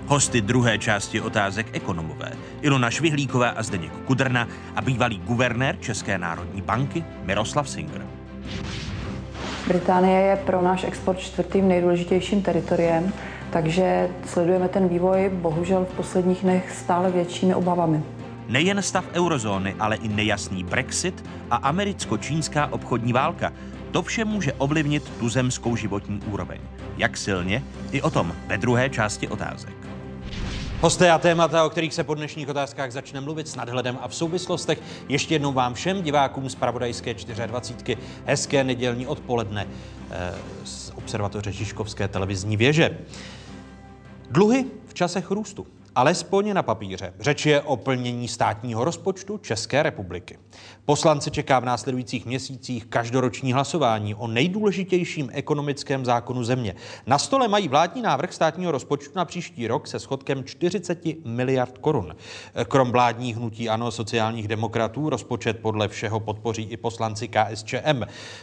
Hosty 0.06 0.40
druhé 0.40 0.78
části 0.78 1.20
otázek 1.20 1.66
ekonomové 1.72 2.32
Ilona 2.60 2.90
Švihlíková 2.90 3.48
a 3.48 3.62
Zdeněk 3.62 3.92
Kudrna 3.92 4.48
a 4.76 4.82
bývalý 4.82 5.18
guvernér 5.18 5.76
České 5.80 6.18
národní 6.18 6.62
banky 6.62 7.04
Miroslav 7.24 7.70
Singer. 7.70 8.06
Británie 9.68 10.20
je 10.20 10.36
pro 10.36 10.62
náš 10.62 10.84
export 10.84 11.18
čtvrtým 11.18 11.68
nejdůležitějším 11.68 12.42
teritoriem, 12.42 13.12
takže 13.50 14.08
sledujeme 14.26 14.68
ten 14.68 14.88
vývoj 14.88 15.30
bohužel 15.34 15.84
v 15.84 15.96
posledních 15.96 16.42
dnech 16.42 16.70
stále 16.70 17.10
většími 17.10 17.54
obavami. 17.54 18.02
Nejen 18.48 18.82
stav 18.82 19.04
eurozóny, 19.14 19.74
ale 19.80 19.96
i 19.96 20.08
nejasný 20.08 20.64
Brexit 20.64 21.24
a 21.50 21.56
americko-čínská 21.56 22.72
obchodní 22.72 23.12
válka. 23.12 23.52
To 23.90 24.02
vše 24.02 24.24
může 24.24 24.52
ovlivnit 24.52 25.12
tuzemskou 25.18 25.76
životní 25.76 26.20
úroveň. 26.32 26.60
Jak 26.96 27.16
silně? 27.16 27.62
I 27.92 28.02
o 28.02 28.10
tom 28.10 28.32
ve 28.46 28.58
druhé 28.58 28.90
části 28.90 29.28
otázek. 29.28 29.93
Hosté 30.84 31.10
a 31.10 31.18
témata, 31.18 31.64
o 31.64 31.70
kterých 31.70 31.94
se 31.94 32.04
po 32.04 32.14
dnešních 32.14 32.48
otázkách 32.48 32.92
začne 32.92 33.20
mluvit 33.20 33.48
s 33.48 33.56
nadhledem 33.56 33.98
a 34.00 34.08
v 34.08 34.14
souvislostech. 34.14 34.78
Ještě 35.08 35.34
jednou 35.34 35.52
vám 35.52 35.74
všem 35.74 36.02
divákům 36.02 36.50
z 36.50 36.54
Pravodajské 36.54 37.14
24. 37.46 38.00
hezké 38.24 38.64
nedělní 38.64 39.06
odpoledne 39.06 39.66
eh, 40.10 40.34
z 40.64 40.92
observatoře 40.94 41.52
Žižkovské 41.52 42.08
televizní 42.08 42.56
věže. 42.56 42.98
Dluhy 44.30 44.64
v 44.86 44.94
časech 44.94 45.30
růstu. 45.30 45.66
Alespoň 45.96 46.54
na 46.54 46.62
papíře. 46.62 47.12
Řeč 47.20 47.46
je 47.46 47.60
o 47.60 47.76
plnění 47.76 48.28
státního 48.28 48.84
rozpočtu 48.84 49.38
České 49.38 49.82
republiky. 49.82 50.38
Poslance 50.84 51.30
čeká 51.30 51.60
v 51.60 51.64
následujících 51.64 52.26
měsících 52.26 52.86
každoroční 52.86 53.52
hlasování 53.52 54.14
o 54.14 54.26
nejdůležitějším 54.26 55.30
ekonomickém 55.32 56.04
zákonu 56.04 56.44
země. 56.44 56.74
Na 57.06 57.18
stole 57.18 57.48
mají 57.48 57.68
vládní 57.68 58.02
návrh 58.02 58.32
státního 58.32 58.72
rozpočtu 58.72 59.12
na 59.16 59.24
příští 59.24 59.66
rok 59.66 59.86
se 59.86 59.98
schodkem 59.98 60.44
40 60.44 61.04
miliard 61.24 61.78
korun. 61.78 62.16
Krom 62.68 62.92
vládních 62.92 63.36
hnutí 63.36 63.68
ANO 63.68 63.90
sociálních 63.90 64.48
demokratů 64.48 65.10
rozpočet 65.10 65.58
podle 65.58 65.88
všeho 65.88 66.20
podpoří 66.20 66.62
i 66.62 66.76
poslanci 66.76 67.28
KSČM. 67.28 68.02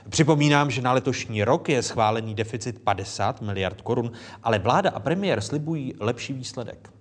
Připomínám, 0.09 0.71
že 0.71 0.81
na 0.81 0.93
letošní 0.93 1.43
rok 1.43 1.69
je 1.69 1.83
schválený 1.83 2.35
deficit 2.35 2.79
50 2.79 3.41
miliard 3.41 3.81
korun, 3.81 4.11
ale 4.43 4.59
vláda 4.59 4.89
a 4.89 4.99
premiér 4.99 5.41
slibují 5.41 5.93
lepší 5.99 6.33
výsledek. 6.33 7.00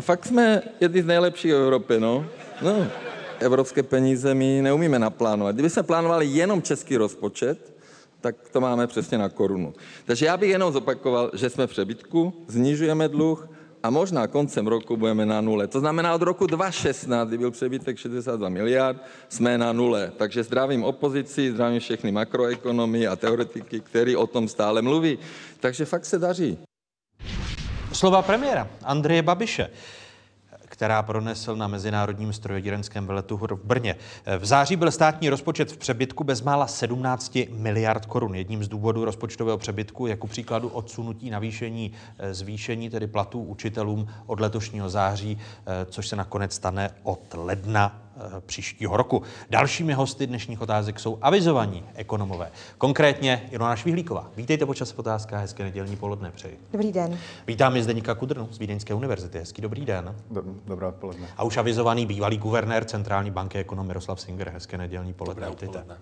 A 0.00 0.02
fakt 0.02 0.26
jsme 0.26 0.62
jedni 0.80 1.02
z 1.02 1.06
nejlepších 1.06 1.52
v 1.52 1.54
Evropě, 1.54 2.00
no. 2.00 2.26
no. 2.62 2.86
Evropské 3.38 3.82
peníze 3.82 4.34
my 4.34 4.62
neumíme 4.62 4.98
naplánovat. 4.98 5.54
Kdyby 5.54 5.70
jsme 5.70 5.82
plánovali 5.82 6.26
jenom 6.26 6.62
český 6.62 6.96
rozpočet, 6.96 7.74
tak 8.20 8.36
to 8.52 8.60
máme 8.60 8.86
přesně 8.86 9.18
na 9.18 9.28
korunu. 9.28 9.74
Takže 10.04 10.26
já 10.26 10.36
bych 10.36 10.50
jenom 10.50 10.72
zopakoval, 10.72 11.30
že 11.34 11.50
jsme 11.50 11.66
v 11.66 11.70
přebytku, 11.70 12.32
znižujeme 12.48 13.08
dluh 13.08 13.48
a 13.82 13.90
možná 13.90 14.26
koncem 14.26 14.66
roku 14.66 14.96
budeme 14.96 15.26
na 15.26 15.40
nule. 15.40 15.66
To 15.66 15.80
znamená, 15.80 16.14
od 16.14 16.22
roku 16.22 16.46
2016, 16.46 17.28
kdy 17.28 17.38
byl 17.38 17.50
přebytek 17.50 17.98
62 17.98 18.48
miliard, 18.48 19.02
jsme 19.28 19.58
na 19.58 19.72
nule. 19.72 20.12
Takže 20.16 20.42
zdravím 20.42 20.84
opozici, 20.84 21.52
zdravím 21.52 21.80
všechny 21.80 22.12
makroekonomy 22.12 23.06
a 23.06 23.16
teoretiky, 23.16 23.80
který 23.80 24.16
o 24.16 24.26
tom 24.26 24.48
stále 24.48 24.82
mluví. 24.82 25.18
Takže 25.60 25.84
fakt 25.84 26.04
se 26.04 26.18
daří. 26.18 26.58
Slova 28.00 28.22
premiéra 28.22 28.68
Andreje 28.84 29.22
Babiše 29.22 29.70
která 30.70 31.02
pronesl 31.02 31.56
na 31.56 31.68
Mezinárodním 31.68 32.32
strojodírenském 32.32 33.06
veletu 33.06 33.36
v 33.36 33.64
Brně. 33.64 33.96
V 34.38 34.44
září 34.44 34.76
byl 34.76 34.90
státní 34.90 35.28
rozpočet 35.28 35.72
v 35.72 35.76
přebytku 35.76 36.24
bezmála 36.24 36.66
17 36.66 37.38
miliard 37.50 38.06
korun. 38.06 38.34
Jedním 38.34 38.64
z 38.64 38.68
důvodů 38.68 39.04
rozpočtového 39.04 39.58
přebytku 39.58 40.06
je 40.06 40.16
ku 40.16 40.26
příkladu 40.26 40.68
odsunutí 40.68 41.30
navýšení 41.30 41.92
eh, 42.18 42.34
zvýšení 42.34 42.90
tedy 42.90 43.06
platů 43.06 43.42
učitelům 43.42 44.08
od 44.26 44.40
letošního 44.40 44.90
září, 44.90 45.38
eh, 45.66 45.84
což 45.84 46.08
se 46.08 46.16
nakonec 46.16 46.54
stane 46.54 46.90
od 47.02 47.34
ledna 47.34 48.09
příštího 48.46 48.96
roku. 48.96 49.22
Dalšími 49.50 49.92
hosty 49.92 50.26
dnešních 50.26 50.60
otázek 50.60 51.00
jsou 51.00 51.18
avizovaní 51.22 51.84
ekonomové. 51.94 52.50
Konkrétně 52.78 53.42
Ilona 53.50 53.76
Švihlíková. 53.76 54.30
Vítejte 54.36 54.66
počas 54.66 54.92
v 54.92 54.98
otázkách, 54.98 55.40
hezké 55.40 55.62
nedělní 55.62 55.96
poledne 55.96 56.30
přeji. 56.30 56.58
Dobrý 56.72 56.92
den. 56.92 57.18
Vítám 57.46 57.76
i 57.76 57.82
Zdeníka 57.82 58.14
Kudrnu 58.14 58.48
z 58.50 58.58
Vídeňské 58.58 58.94
univerzity. 58.94 59.38
Hezký 59.38 59.62
dobrý 59.62 59.84
den. 59.84 60.14
Dobrá 60.66 60.88
odpoledne. 60.88 61.28
A 61.36 61.42
už 61.42 61.56
avizovaný 61.56 62.06
bývalý 62.06 62.38
guvernér 62.38 62.84
Centrální 62.84 63.30
banky 63.30 63.58
ekonom 63.58 63.86
Miroslav 63.86 64.20
Singer. 64.20 64.48
Hezké 64.48 64.78
nedělní 64.78 65.12
poledne. 65.12 65.46
Dobré 65.46 65.66
odpoledne. 65.66 65.96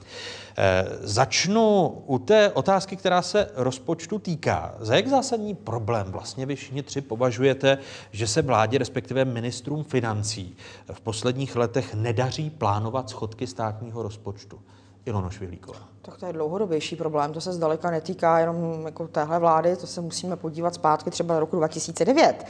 E, 0.58 0.84
začnu 1.00 1.88
u 2.06 2.18
té 2.18 2.52
otázky, 2.52 2.96
která 2.96 3.22
se 3.22 3.50
rozpočtu 3.54 4.18
týká. 4.18 4.74
Za 4.78 4.96
jak 4.96 5.08
zásadní 5.08 5.54
problém 5.54 6.12
vlastně 6.12 6.46
vy 6.46 6.56
všichni 6.56 6.82
tři 6.82 7.00
považujete, 7.00 7.78
že 8.10 8.26
se 8.26 8.42
vládě, 8.42 8.78
respektive 8.78 9.24
ministrům 9.24 9.84
financí 9.84 10.56
v 10.92 11.00
posledních 11.00 11.56
letech 11.56 11.94
nedaří 12.08 12.50
plánovat 12.50 13.10
schodky 13.10 13.46
státního 13.46 14.02
rozpočtu. 14.02 14.60
Ilono 15.04 15.30
Švihlíková. 15.30 15.87
Tak 16.08 16.18
to 16.18 16.26
je 16.26 16.32
dlouhodobější 16.32 16.96
problém, 16.96 17.32
to 17.32 17.40
se 17.40 17.52
zdaleka 17.52 17.90
netýká 17.90 18.38
jenom 18.38 18.86
jako 18.86 19.08
téhle 19.08 19.38
vlády, 19.38 19.76
to 19.76 19.86
se 19.86 20.00
musíme 20.00 20.36
podívat 20.36 20.74
zpátky 20.74 21.10
třeba 21.10 21.34
do 21.34 21.40
roku 21.40 21.56
2009, 21.56 22.46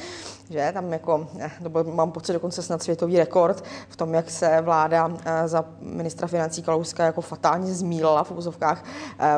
že 0.51 0.71
tam 0.75 0.93
jako, 0.93 1.27
eh, 1.39 1.51
to 1.63 1.69
byl, 1.69 1.85
mám 1.85 2.13
pocit 2.13 2.33
dokonce 2.33 2.63
snad 2.63 2.83
světový 2.83 3.19
rekord 3.19 3.65
v 3.89 3.97
tom, 3.97 4.15
jak 4.15 4.31
se 4.31 4.61
vláda 4.61 5.11
eh, 5.25 5.49
za 5.49 5.65
ministra 5.81 6.29
financí 6.29 6.63
Kalouska 6.63 7.05
jako 7.05 7.21
fatálně 7.21 7.75
zmílila 7.75 8.25
v 8.25 8.33
úzovkách 8.33 8.85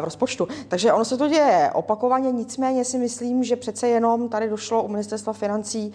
v 0.00 0.04
rozpočtu. 0.04 0.48
Takže 0.68 0.92
ono 0.92 1.04
se 1.04 1.16
to 1.16 1.28
děje 1.28 1.70
opakovaně, 1.74 2.32
nicméně 2.32 2.84
si 2.84 2.98
myslím, 2.98 3.44
že 3.44 3.56
přece 3.56 3.88
jenom 3.88 4.28
tady 4.28 4.48
došlo 4.48 4.82
u 4.82 4.88
ministerstva 4.88 5.32
financí 5.32 5.92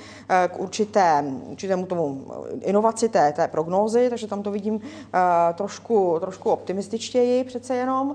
k 0.47 0.59
určité, 0.59 1.25
určitému 1.51 1.85
tomu 1.85 2.25
inovaci 2.61 3.09
té, 3.09 3.31
té 3.31 3.47
prognózy, 3.47 4.09
takže 4.09 4.27
tam 4.27 4.43
to 4.43 4.51
vidím 4.51 4.81
trošku, 5.55 6.17
trošku 6.19 6.49
optimističtěji 6.49 7.43
přece 7.43 7.75
jenom 7.75 8.14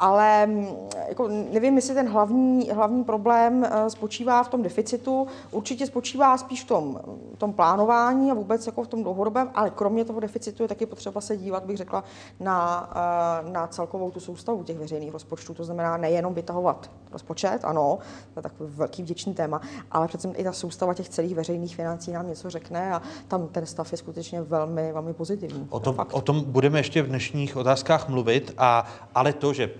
ale 0.00 0.46
mm, 0.46 0.66
jako 1.08 1.28
nevím, 1.28 1.76
jestli 1.76 1.94
ten 1.94 2.08
hlavní, 2.08 2.70
hlavní 2.70 3.04
problém 3.04 3.64
eh, 3.64 3.90
spočívá 3.90 4.42
v 4.42 4.48
tom 4.48 4.62
deficitu. 4.62 5.26
Určitě 5.50 5.86
spočívá 5.86 6.38
spíš 6.38 6.64
v 6.64 6.66
tom, 6.66 7.00
tom 7.38 7.52
plánování 7.52 8.30
a 8.30 8.34
vůbec 8.34 8.66
jako 8.66 8.82
v 8.82 8.88
tom 8.88 9.02
dlouhodobém, 9.02 9.50
ale 9.54 9.70
kromě 9.70 10.04
toho 10.04 10.20
deficitu 10.20 10.62
je 10.62 10.68
taky 10.68 10.86
potřeba 10.86 11.20
se 11.20 11.36
dívat, 11.36 11.64
bych 11.64 11.76
řekla, 11.76 12.04
na, 12.40 12.90
eh, 12.96 13.50
na 13.50 13.66
celkovou 13.66 14.10
tu 14.10 14.20
soustavu 14.20 14.64
těch 14.64 14.78
veřejných 14.78 15.12
rozpočtů. 15.12 15.54
To 15.54 15.64
znamená 15.64 15.96
nejenom 15.96 16.34
vytahovat 16.34 16.90
rozpočet, 17.12 17.58
ano, 17.64 17.98
to 18.34 18.38
je 18.38 18.42
takový 18.42 18.70
velký 18.72 19.02
vděčný 19.02 19.34
téma, 19.34 19.60
ale 19.90 20.08
přece 20.08 20.28
i 20.28 20.44
ta 20.44 20.52
soustava 20.52 20.94
těch 20.94 21.08
celých 21.08 21.34
veřejných 21.34 21.76
financí 21.76 22.12
nám 22.12 22.28
něco 22.28 22.50
řekne 22.50 22.94
a 22.94 23.02
tam 23.28 23.48
ten 23.48 23.66
stav 23.66 23.92
je 23.92 23.98
skutečně 23.98 24.42
velmi, 24.42 24.92
velmi 24.92 25.14
pozitivní. 25.14 25.66
O 25.70 25.80
tom, 25.80 25.96
o 26.12 26.20
tom 26.20 26.44
budeme 26.44 26.78
ještě 26.78 27.02
v 27.02 27.06
dnešních 27.08 27.56
otázkách 27.56 28.08
mluvit, 28.08 28.54
a, 28.58 28.86
ale 29.14 29.32
to, 29.32 29.52
že 29.52 29.70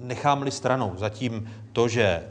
nechám-li 0.00 0.50
stranou 0.50 0.92
zatím 0.96 1.50
to, 1.72 1.88
že 1.88 2.02
eh, 2.02 2.22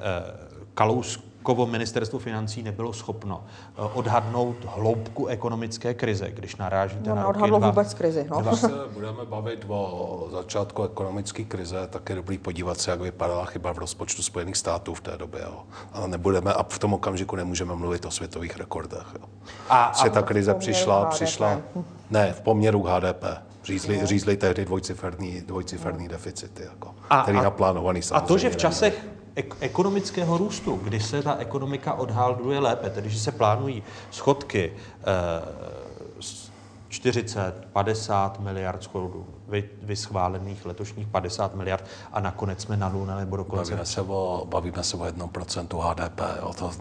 Kalouskovo 0.73 1.65
ministerstvo 1.65 2.19
financí 2.19 2.63
nebylo 2.63 2.93
schopno 2.93 3.43
eh, 3.43 3.81
odhadnout 3.93 4.55
hloubku 4.65 5.27
ekonomické 5.27 5.93
krize, 5.93 6.31
když 6.31 6.55
narážíte 6.55 7.09
no, 7.09 7.15
na 7.15 7.23
roky 7.23 7.47
dva, 7.47 7.69
vůbec 7.69 7.93
krizi. 7.93 8.27
No. 8.29 8.41
Když 8.41 8.59
se 8.59 8.71
budeme 8.93 9.25
bavit 9.25 9.65
o 9.67 10.27
začátku 10.31 10.83
ekonomické 10.83 11.43
krize, 11.43 11.87
tak 11.87 12.09
je 12.09 12.15
dobrý 12.15 12.37
podívat 12.37 12.79
se, 12.79 12.91
jak 12.91 13.01
vypadala 13.01 13.45
chyba 13.45 13.73
v 13.73 13.77
rozpočtu 13.77 14.23
Spojených 14.23 14.57
států 14.57 14.93
v 14.93 15.01
té 15.01 15.17
době. 15.17 15.41
Jo. 15.41 15.63
Ale 15.93 16.07
nebudeme, 16.07 16.53
a 16.53 16.63
v 16.63 16.79
tom 16.79 16.93
okamžiku 16.93 17.35
nemůžeme 17.35 17.75
mluvit 17.75 18.05
o 18.05 18.11
světových 18.11 18.57
rekordech. 18.57 19.05
Jo. 19.19 19.25
A, 19.69 19.83
a 19.83 20.09
ta 20.09 20.21
krize 20.21 20.53
přišla, 20.53 21.05
přišla, 21.05 21.61
ne, 22.09 22.33
v 22.33 22.41
poměru 22.41 22.83
HDP. 22.83 23.50
Řízli, 23.63 24.01
no. 24.01 24.07
řízli 24.07 24.37
tehdy 24.37 24.65
dvojciferný, 24.65 25.41
dvojciferný 25.41 26.03
no. 26.03 26.11
deficity, 26.11 26.63
jako, 26.63 26.95
a, 27.09 27.21
který 27.21 27.37
a, 27.37 27.41
naplánovaný 27.41 28.01
samozřejmě. 28.01 28.25
A 28.25 28.27
to, 28.27 28.37
že 28.37 28.49
v 28.49 28.55
časech 28.55 29.05
ek- 29.35 29.55
ekonomického 29.59 30.37
růstu, 30.37 30.79
kdy 30.83 30.99
se 30.99 31.23
ta 31.23 31.35
ekonomika 31.35 31.93
odhalduje 31.93 32.59
lépe, 32.59 32.89
tedy 32.89 33.09
že 33.09 33.19
se 33.19 33.31
plánují 33.31 33.83
schodky 34.11 34.73
eh, 35.01 35.71
40, 36.89 37.53
50 37.73 38.39
miliard 38.39 38.87
korun, 38.87 39.25
vy, 39.47 39.69
vyschválených 39.81 40.65
letošních 40.65 41.07
50 41.07 41.55
miliard 41.55 41.85
a 42.13 42.19
nakonec 42.19 42.61
jsme 42.61 42.77
na 42.77 42.89
nule 42.89 43.19
nebo 43.19 43.37
dokonce... 43.37 43.71
Bavíme 43.71 43.85
se 43.85 44.01
o, 44.01 44.47
bavíme 44.49 44.83
se 44.83 44.97
o 44.97 44.99
1% 44.99 45.81
HDP. 45.81 46.21
O 46.41 46.53
to, 46.53 46.71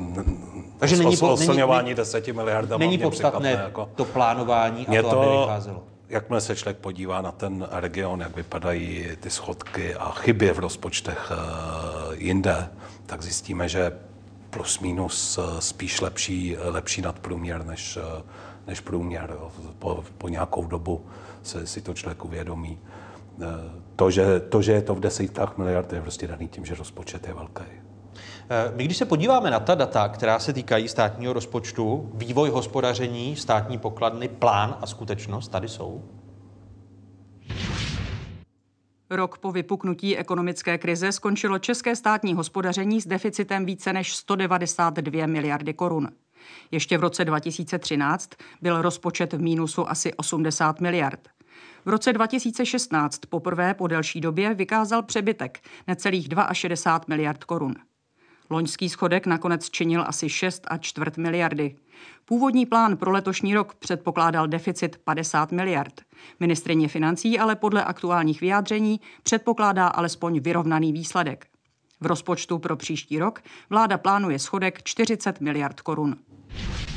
Takže 0.79 0.97
není, 0.97 1.17
po, 1.17 1.37
není, 1.81 1.95
10 1.95 2.29
miliardama 2.29 2.79
Není 2.79 2.99
podstatné 2.99 3.51
jako, 3.51 3.89
to 3.95 4.05
plánování 4.05 4.87
a 4.87 5.03
to, 5.03 5.11
to, 5.11 5.21
aby 5.21 5.39
vycházelo 5.39 5.83
jakmile 6.11 6.41
se 6.41 6.57
člověk 6.57 6.77
podívá 6.77 7.23
na 7.23 7.33
ten 7.33 7.69
region, 7.71 8.21
jak 8.21 8.37
vypadají 8.37 9.09
ty 9.21 9.31
schodky 9.31 9.95
a 9.95 10.11
chyby 10.11 10.53
v 10.53 10.59
rozpočtech 10.59 11.33
eh, 11.33 12.17
jinde, 12.17 12.69
tak 13.07 13.23
zjistíme, 13.23 13.69
že 13.69 13.93
plus 14.51 14.81
minus 14.81 15.39
eh, 15.39 15.61
spíš 15.61 16.01
lepší, 16.01 16.57
lepší 16.57 17.03
nadprůměr 17.03 17.67
než, 17.67 17.97
eh, 17.97 18.23
než 18.67 18.81
průměr. 18.81 19.37
Po, 19.79 20.05
po 20.19 20.29
nějakou 20.29 20.67
dobu 20.67 21.07
se, 21.43 21.67
si 21.67 21.81
to 21.81 21.95
člověk 21.95 22.25
uvědomí. 22.25 22.79
To 23.97 24.11
že, 24.11 24.41
to, 24.41 24.63
že 24.63 24.73
je 24.73 24.83
to 24.83 24.95
v 24.95 25.01
desítkách 25.01 25.59
miliard, 25.59 25.93
je 25.93 26.03
prostě 26.03 26.27
daný 26.27 26.49
tím, 26.49 26.65
že 26.65 26.75
rozpočet 26.75 27.27
je 27.27 27.35
velký. 27.35 27.65
Eh, 28.53 28.73
my 28.77 28.85
když 28.85 28.97
se 28.97 29.05
podíváme 29.05 29.51
na 29.51 29.61
ta 29.61 29.75
data, 29.75 30.09
která 30.09 30.39
se 30.39 30.53
týkají 30.53 30.89
státního 30.89 31.33
rozpočtu, 31.33 32.11
vývoj 32.15 32.51
hospodaření, 32.51 33.37
státní 33.37 33.79
pokladny, 33.79 34.29
plán 34.29 34.77
a 34.81 34.87
skutečnost, 34.87 35.49
tady 35.49 35.69
jsou. 35.69 36.05
Rok 39.11 39.39
po 39.39 39.53
vypuknutí 39.53 40.17
ekonomické 40.17 40.79
krize 40.79 41.13
skončilo 41.13 41.59
české 41.59 41.97
státní 41.97 42.35
hospodaření 42.35 43.01
s 43.01 43.07
deficitem 43.07 43.67
více 43.67 43.93
než 43.93 44.17
192 44.17 45.27
miliardy 45.27 45.75
korun. 45.75 46.09
Ještě 46.71 46.99
v 46.99 47.01
roce 47.01 47.25
2013 47.25 48.31
byl 48.63 48.83
rozpočet 48.83 49.33
v 49.33 49.41
mínusu 49.41 49.91
asi 49.91 50.15
80 50.15 50.81
miliard. 50.81 51.29
V 51.85 51.89
roce 51.89 52.13
2016 52.13 53.19
poprvé 53.29 53.75
po 53.75 53.87
delší 53.87 54.21
době 54.21 54.55
vykázal 54.55 55.03
přebytek 55.03 55.61
necelých 55.87 56.29
62 56.53 57.05
miliard 57.09 57.45
korun. 57.45 57.75
Loňský 58.51 58.89
schodek 58.89 59.27
nakonec 59.27 59.71
činil 59.71 60.05
asi 60.07 60.29
6 60.29 60.63
a 60.71 60.79
čtvrt 60.79 61.17
miliardy. 61.17 61.77
Původní 62.25 62.67
plán 62.67 62.97
pro 62.97 63.11
letošní 63.11 63.55
rok 63.55 63.75
předpokládal 63.75 64.47
deficit 64.47 64.97
50 65.05 65.53
miliard. 65.53 66.01
Ministrině 66.41 66.89
financí 66.89 67.39
ale 67.39 67.57
podle 67.57 67.85
aktuálních 67.85 68.41
vyjádření 68.41 69.01
předpokládá 69.23 69.87
alespoň 69.87 70.41
vyrovnaný 70.41 70.93
výsledek. 70.93 71.47
V 72.01 72.07
rozpočtu 72.07 72.59
pro 72.59 72.77
příští 72.77 73.19
rok 73.19 73.41
vláda 73.71 73.99
plánuje 73.99 74.39
schodek 74.39 74.83
40 74.83 75.41
miliard 75.41 75.81
korun. 75.81 76.17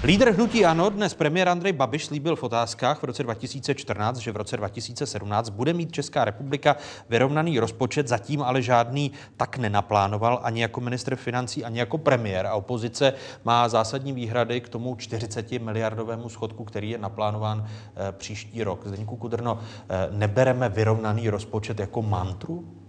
Lídr 0.04 0.32
hnutí 0.32 0.66
ANO 0.66 0.90
dnes 0.90 1.14
premiér 1.14 1.50
Andrej 1.50 1.74
Babiš 1.74 2.06
slíbil 2.06 2.36
v 2.36 2.44
otázkách 2.44 3.02
v 3.02 3.04
roce 3.04 3.24
2014, 3.24 4.18
že 4.18 4.32
v 4.32 4.38
roce 4.38 4.58
2017 4.58 5.50
bude 5.50 5.74
mít 5.74 5.92
Česká 5.92 6.26
republika 6.26 6.76
vyrovnaný 7.10 7.60
rozpočet, 7.60 8.08
zatím 8.08 8.42
ale 8.42 8.62
žádný 8.62 9.12
tak 9.38 9.58
nenaplánoval 9.58 10.40
ani 10.44 10.62
jako 10.62 10.82
ministr 10.82 11.16
financí, 11.16 11.64
ani 11.66 11.80
jako 11.80 11.98
premiér. 11.98 12.48
A 12.48 12.54
opozice 12.54 13.14
má 13.44 13.70
zásadní 13.70 14.14
výhrady 14.14 14.62
k 14.62 14.70
tomu 14.70 14.96
40 14.96 15.52
miliardovému 15.52 16.30
schodku, 16.30 16.64
který 16.64 16.90
je 16.90 16.98
naplánován 16.98 17.66
eh, 17.66 18.12
příští 18.12 18.64
rok. 18.64 18.88
Zdeníku 18.88 19.16
Kudrno, 19.16 19.60
eh, 19.90 20.08
nebereme 20.12 20.70
vyrovnaný 20.70 21.30
rozpočet 21.30 21.80
jako 21.80 22.02
mantru? 22.02 22.83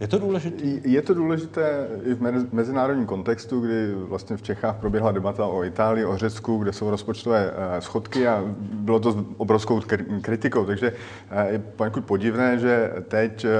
Je 0.00 0.08
to 0.08 0.18
důležité? 0.18 0.64
Je 0.84 1.02
to 1.02 1.14
důležité 1.14 1.86
i 2.04 2.14
v 2.14 2.52
mezinárodním 2.52 3.06
kontextu, 3.06 3.60
kdy 3.60 3.94
vlastně 3.94 4.36
v 4.36 4.42
Čechách 4.42 4.76
proběhla 4.76 5.12
debata 5.12 5.46
o 5.46 5.64
Itálii, 5.64 6.04
o 6.04 6.16
Řecku, 6.16 6.58
kde 6.58 6.72
jsou 6.72 6.90
rozpočtové 6.90 7.50
eh, 7.50 7.80
schodky 7.80 8.28
a 8.28 8.44
bylo 8.58 9.00
to 9.00 9.24
obrovskou 9.36 9.80
kritikou. 10.22 10.64
Takže 10.64 10.92
eh, 11.30 11.52
je 11.52 11.58
poněkud 11.58 12.04
podivné, 12.04 12.58
že 12.58 12.92
teď 13.08 13.44
eh, 13.44 13.50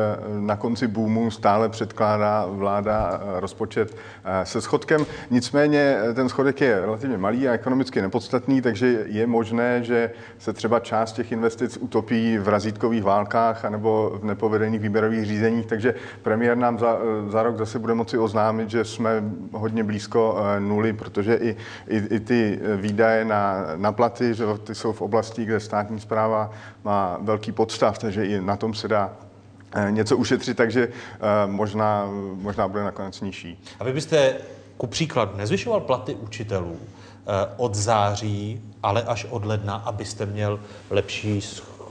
na 0.40 0.57
konci 0.57 0.86
boomu 0.86 1.30
stále 1.30 1.68
předkládá 1.68 2.47
vláda 2.47 3.20
rozpočet 3.36 3.97
se 4.44 4.61
schodkem. 4.61 5.07
Nicméně 5.30 5.99
ten 6.14 6.29
schodek 6.29 6.61
je 6.61 6.80
relativně 6.80 7.18
malý 7.18 7.49
a 7.49 7.53
ekonomicky 7.53 8.03
nepodstatný, 8.03 8.62
takže 8.62 9.04
je 9.07 9.26
možné, 9.26 9.83
že 9.83 10.11
se 10.38 10.53
třeba 10.53 10.80
část 10.80 11.12
těch 11.12 11.33
investic 11.33 11.76
utopí 11.80 12.38
v 12.38 12.49
razítkových 12.49 13.03
válkách 13.03 13.64
anebo 13.64 14.18
v 14.22 14.25
nepovedených 14.25 14.80
výběrových 14.80 15.25
řízeních. 15.25 15.66
Takže 15.66 15.86
takže 15.87 16.00
premiér 16.22 16.57
nám 16.57 16.79
za, 16.79 16.99
za 17.29 17.42
rok 17.42 17.57
zase 17.57 17.79
bude 17.79 17.95
moci 17.95 18.18
oznámit, 18.18 18.71
že 18.71 18.84
jsme 18.84 19.22
hodně 19.53 19.84
blízko 19.84 20.38
eh, 20.38 20.61
nuly, 20.61 20.92
protože 20.92 21.34
i, 21.34 21.57
i, 21.88 21.96
i 21.96 22.21
ty 22.21 22.61
výdaje 22.76 23.25
na, 23.25 23.64
na 23.76 23.92
platy, 23.92 24.34
že 24.34 24.45
ty 24.64 24.75
jsou 24.75 24.92
v 24.92 25.03
oblasti, 25.03 25.45
kde 25.45 25.61
státní 25.61 26.00
zpráva 26.00 26.50
má 26.84 27.18
velký 27.21 27.53
podstav, 27.53 27.99
takže 27.99 28.26
i 28.26 28.41
na 28.41 28.57
tom 28.57 28.75
se 28.75 28.88
dá 28.88 29.13
eh, 29.75 29.92
něco 29.92 30.17
ušetřit, 30.17 30.57
takže 30.57 30.88
eh, 30.88 31.18
možná, 31.46 32.08
možná 32.34 32.68
bude 32.68 32.84
nakonec 32.84 33.21
nižší. 33.21 33.63
A 33.80 33.84
vy 33.84 33.92
byste 33.92 34.34
ku 34.76 34.87
příkladu 34.87 35.37
nezvyšoval 35.37 35.80
platy 35.80 36.14
učitelů 36.14 36.76
od 37.57 37.75
září, 37.75 38.63
ale 38.83 39.03
až 39.03 39.26
od 39.30 39.45
ledna, 39.45 39.75
abyste 39.75 40.26
měl 40.26 40.61
lepší 40.91 41.41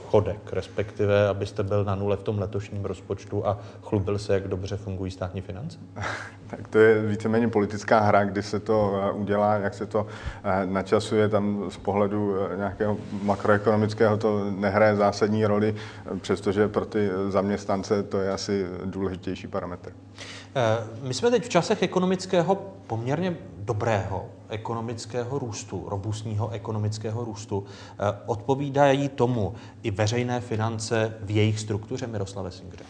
schodek, 0.06 0.52
respektive 0.52 1.28
abyste 1.28 1.62
byl 1.62 1.84
na 1.84 1.94
nule 1.94 2.16
v 2.16 2.22
tom 2.22 2.38
letošním 2.38 2.84
rozpočtu 2.84 3.46
a 3.46 3.58
chlubil 3.82 4.18
se, 4.18 4.34
jak 4.34 4.48
dobře 4.48 4.76
fungují 4.76 5.10
státní 5.10 5.40
finance? 5.40 5.78
Tak 6.50 6.68
to 6.68 6.78
je 6.78 7.02
víceméně 7.02 7.48
politická 7.48 8.00
hra, 8.00 8.24
kdy 8.24 8.42
se 8.42 8.60
to 8.60 9.00
eh, 9.02 9.12
udělá, 9.12 9.54
jak 9.54 9.74
se 9.74 9.86
to 9.86 10.06
eh, 10.44 10.66
načasuje. 10.66 11.28
Tam 11.28 11.64
z 11.68 11.76
pohledu 11.76 12.36
eh, 12.36 12.56
nějakého 12.56 12.96
makroekonomického 13.22 14.16
to 14.16 14.50
nehraje 14.50 14.96
zásadní 14.96 15.46
roli, 15.46 15.74
přestože 16.20 16.68
pro 16.68 16.86
ty 16.86 17.10
zaměstnance 17.28 18.02
to 18.02 18.20
je 18.20 18.32
asi 18.32 18.66
důležitější 18.84 19.46
parametr. 19.46 19.92
My 21.02 21.14
jsme 21.14 21.30
teď 21.30 21.44
v 21.44 21.48
časech 21.48 21.82
ekonomického 21.82 22.54
poměrně 22.86 23.36
dobrého 23.58 24.26
ekonomického 24.48 25.38
růstu, 25.38 25.84
robustního 25.88 26.50
ekonomického 26.50 27.24
růstu. 27.24 27.64
Odpovídají 28.26 29.08
tomu 29.08 29.54
i 29.82 29.90
veřejné 29.90 30.40
finance 30.40 31.14
v 31.20 31.30
jejich 31.30 31.60
struktuře, 31.60 32.06
Miroslave 32.06 32.50
Singře? 32.50 32.84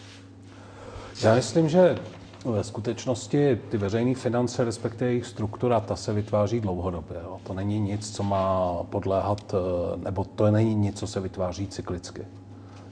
Já 1.21 1.35
myslím, 1.35 1.69
že 1.69 1.99
ve 2.45 2.63
skutečnosti 2.63 3.59
ty 3.69 3.77
veřejné 3.77 4.15
finance, 4.15 4.63
respektive 4.63 5.11
jejich 5.11 5.25
struktura, 5.25 5.79
ta 5.79 5.95
se 5.95 6.13
vytváří 6.13 6.59
dlouhodobě. 6.59 7.17
To 7.43 7.53
není 7.53 7.79
nic, 7.79 8.15
co 8.15 8.23
má 8.23 8.73
podléhat, 8.89 9.53
eh, 9.53 9.97
nebo 9.97 10.23
to 10.23 10.51
není 10.51 10.75
nic, 10.75 10.99
co 10.99 11.07
se 11.07 11.19
vytváří 11.19 11.67
cyklicky. 11.67 12.25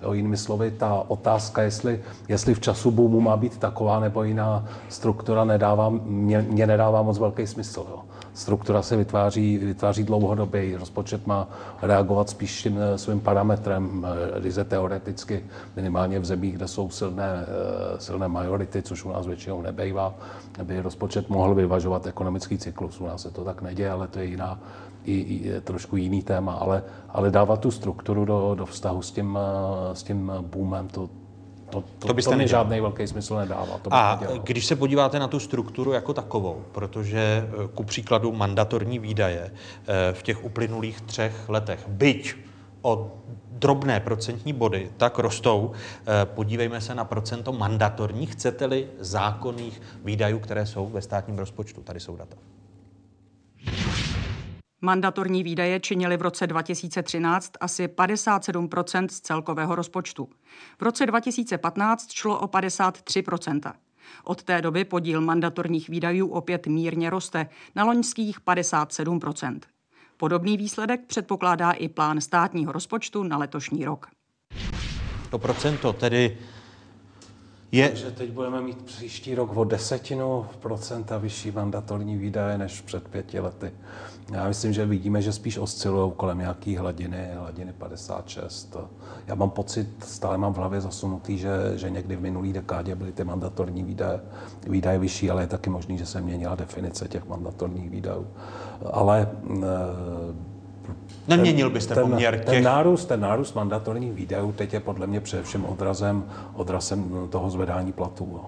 Jo, 0.06 0.14
jinými 0.14 0.38
slovy, 0.38 0.72
ta 0.72 1.04
otázka, 1.08 1.62
jestli, 1.62 2.02
jestli 2.28 2.54
v 2.54 2.60
času 2.60 2.92
boomu 2.92 3.22
má 3.22 3.38
být 3.38 3.58
taková 3.58 4.00
nebo 4.00 4.24
jiná 4.24 4.66
struktura, 4.90 5.44
nedává, 5.44 5.90
mě, 5.90 6.42
mě 6.42 6.68
nedává 6.68 7.02
moc 7.02 7.20
velký 7.20 7.48
smysl. 7.48 7.86
Jo. 7.90 8.00
Struktura 8.36 8.82
se 8.82 8.96
vytváří, 8.96 9.58
vytváří 9.58 10.04
dlouhodobě, 10.04 10.78
rozpočet 10.78 11.28
má 11.28 11.48
reagovat 11.82 12.30
spíš 12.30 12.64
tím 12.64 12.78
eh, 12.80 12.98
svým 12.98 13.20
parametrem, 13.20 14.06
eh, 14.06 14.40
ryze 14.40 14.64
teoreticky, 14.64 15.46
minimálně 15.76 16.20
v 16.20 16.26
zemích, 16.26 16.56
kde 16.56 16.68
jsou 16.68 16.90
silné, 16.90 17.46
eh, 17.48 18.00
silné 18.00 18.28
majority, 18.28 18.82
což 18.82 19.06
u 19.06 19.12
nás 19.12 19.28
většinou 19.28 19.62
nebejvá, 19.62 20.14
by 20.64 20.82
rozpočet 20.82 21.30
mohl 21.30 21.56
vyvažovat 21.56 22.08
ekonomický 22.08 22.58
cyklus. 22.58 23.02
U 23.02 23.06
nás 23.06 23.22
se 23.22 23.32
to 23.32 23.44
tak 23.44 23.62
neděje, 23.62 23.92
ale 23.92 24.08
to 24.08 24.20
je 24.20 24.26
jiná, 24.26 24.60
i, 25.06 25.14
i 25.14 25.48
je 25.48 25.62
trošku 25.62 25.98
jiný 25.98 26.22
téma, 26.24 26.54
ale, 26.54 26.84
ale 27.10 27.32
dávat 27.32 27.60
tu 27.60 27.72
strukturu 27.72 28.26
do, 28.26 28.56
do 28.56 28.66
vztahu 28.66 29.02
s 29.02 29.12
tím, 29.12 29.40
s 29.94 30.04
tím 30.04 30.32
boomem, 30.42 30.88
to, 30.88 31.10
to, 31.70 31.84
to, 32.00 32.08
To 32.08 32.14
byste 32.14 32.32
to 32.32 32.38
mi 32.38 32.48
žádný 32.48 32.82
velký 32.82 33.08
smysl 33.08 33.36
nedává. 33.36 33.78
To 33.78 33.94
A 33.94 34.16
nedělal. 34.16 34.40
když 34.44 34.66
se 34.66 34.76
podíváte 34.76 35.20
na 35.20 35.28
tu 35.28 35.40
strukturu 35.40 35.92
jako 35.92 36.14
takovou, 36.14 36.64
protože 36.72 37.20
eh, 37.20 37.68
ku 37.74 37.84
příkladu 37.84 38.32
mandatorní 38.32 39.00
výdaje 39.00 39.52
eh, 39.52 40.14
v 40.14 40.24
těch 40.24 40.44
uplynulých 40.44 41.02
třech 41.02 41.50
letech, 41.50 41.86
byť 41.88 42.36
o 42.82 43.12
drobné 43.52 44.00
procentní 44.00 44.54
body, 44.54 44.92
tak 44.98 45.20
rostou. 45.20 45.72
Eh, 46.08 46.26
Podívejme 46.26 46.82
se 46.82 46.96
na 46.96 47.06
procento 47.06 47.54
mandatorních, 47.54 48.32
chcete-li 48.32 48.88
zákonných 49.00 49.82
výdajů, 50.04 50.40
které 50.40 50.66
jsou 50.66 50.88
ve 50.88 51.02
státním 51.02 51.38
rozpočtu. 51.38 51.82
Tady 51.82 52.00
jsou 52.00 52.16
data. 52.16 52.36
Mandatorní 54.82 55.44
výdaje 55.44 55.80
činily 55.80 56.18
v 56.18 56.22
roce 56.22 56.48
2013 56.48 57.52
asi 57.60 57.88
57% 57.88 59.08
z 59.08 59.22
celkového 59.22 59.76
rozpočtu. 59.76 60.30
V 60.80 60.82
roce 60.82 61.06
2015 61.06 62.12
šlo 62.14 62.40
o 62.40 62.48
53% 62.48 63.74
Od 64.24 64.44
té 64.44 64.62
doby 64.62 64.86
podíl 64.86 65.22
mandatorních 65.22 65.90
výdajů 65.90 66.28
opět 66.28 66.68
mírně 66.68 67.10
roste 67.10 67.50
na 67.76 67.84
loňských 67.84 68.42
57% 68.42 69.60
Podobný 70.18 70.58
výsledek 70.58 71.02
předpokládá 71.08 71.72
i 71.72 71.90
plán 71.90 72.22
státního 72.22 72.72
rozpočtu 72.72 73.24
na 73.24 73.38
letošní 73.38 73.86
rok. 73.86 74.08
To 75.30 75.40
procento 75.40 75.94
tedy 75.94 76.38
je... 77.76 77.90
Takže 77.90 78.12
teď 78.12 78.32
budeme 78.32 78.62
mít 78.62 78.82
příští 78.82 79.36
rok 79.36 79.58
o 79.58 79.64
desetinu 79.64 80.46
procenta 80.60 81.18
vyšší 81.18 81.52
mandatorní 81.52 82.18
výdaje 82.18 82.58
než 82.58 82.82
před 82.82 83.08
pěti 83.08 83.40
lety. 83.40 83.72
Já 84.32 84.48
myslím, 84.48 84.74
že 84.74 84.86
vidíme, 84.86 85.22
že 85.22 85.34
spíš 85.34 85.58
oscilují 85.58 86.12
kolem 86.18 86.38
nějaký 86.38 86.76
hladiny, 86.76 87.30
hladiny 87.34 87.74
56. 87.74 88.78
Já 89.28 89.36
mám 89.36 89.50
pocit, 89.50 89.88
stále 90.06 90.38
mám 90.38 90.54
v 90.54 90.58
hlavě 90.58 90.82
zasunutý, 90.82 91.38
že, 91.38 91.50
že 91.76 91.90
někdy 91.90 92.16
v 92.16 92.22
minulý 92.22 92.54
dekádě 92.54 92.96
byly 92.96 93.12
ty 93.12 93.24
mandatorní 93.24 93.84
výdaje, 93.84 94.20
výdaje 94.68 95.00
vyšší, 95.00 95.32
ale 95.32 95.44
je 95.44 95.48
taky 95.48 95.70
možný, 95.70 95.98
že 95.98 96.06
se 96.06 96.22
měnila 96.22 96.56
definice 96.56 97.08
těch 97.08 97.28
mandatorních 97.28 97.90
výdajů. 97.90 98.28
Ale 98.92 99.30
eh, 99.50 100.55
Neměnil 101.28 101.70
byste 101.70 101.96
ten, 101.96 102.04
poměr 102.04 102.40
ten 102.46 102.54
těch- 102.54 102.64
nárůst, 102.64 103.06
ten 103.06 103.20
nárůst 103.20 103.54
mandatorních 103.54 104.14
výdajů 104.14 104.52
teď 104.52 104.74
je 104.74 104.80
podle 104.80 105.08
mě 105.08 105.20
především 105.20 105.66
odrazem, 105.66 106.24
odrazem 106.54 107.28
toho 107.30 107.50
zvedání 107.50 107.92
platů. 107.94 108.30
jo. 108.34 108.46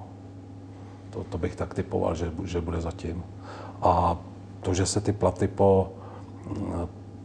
To, 1.10 1.24
to 1.30 1.38
bych 1.38 1.56
tak 1.56 1.74
typoval, 1.74 2.16
že, 2.16 2.32
že 2.44 2.62
bude 2.62 2.82
zatím. 2.82 3.24
A 3.82 4.18
to, 4.62 4.74
že 4.74 4.86
se 4.86 5.02
ty 5.02 5.12
platy 5.14 5.48
po, 5.48 5.92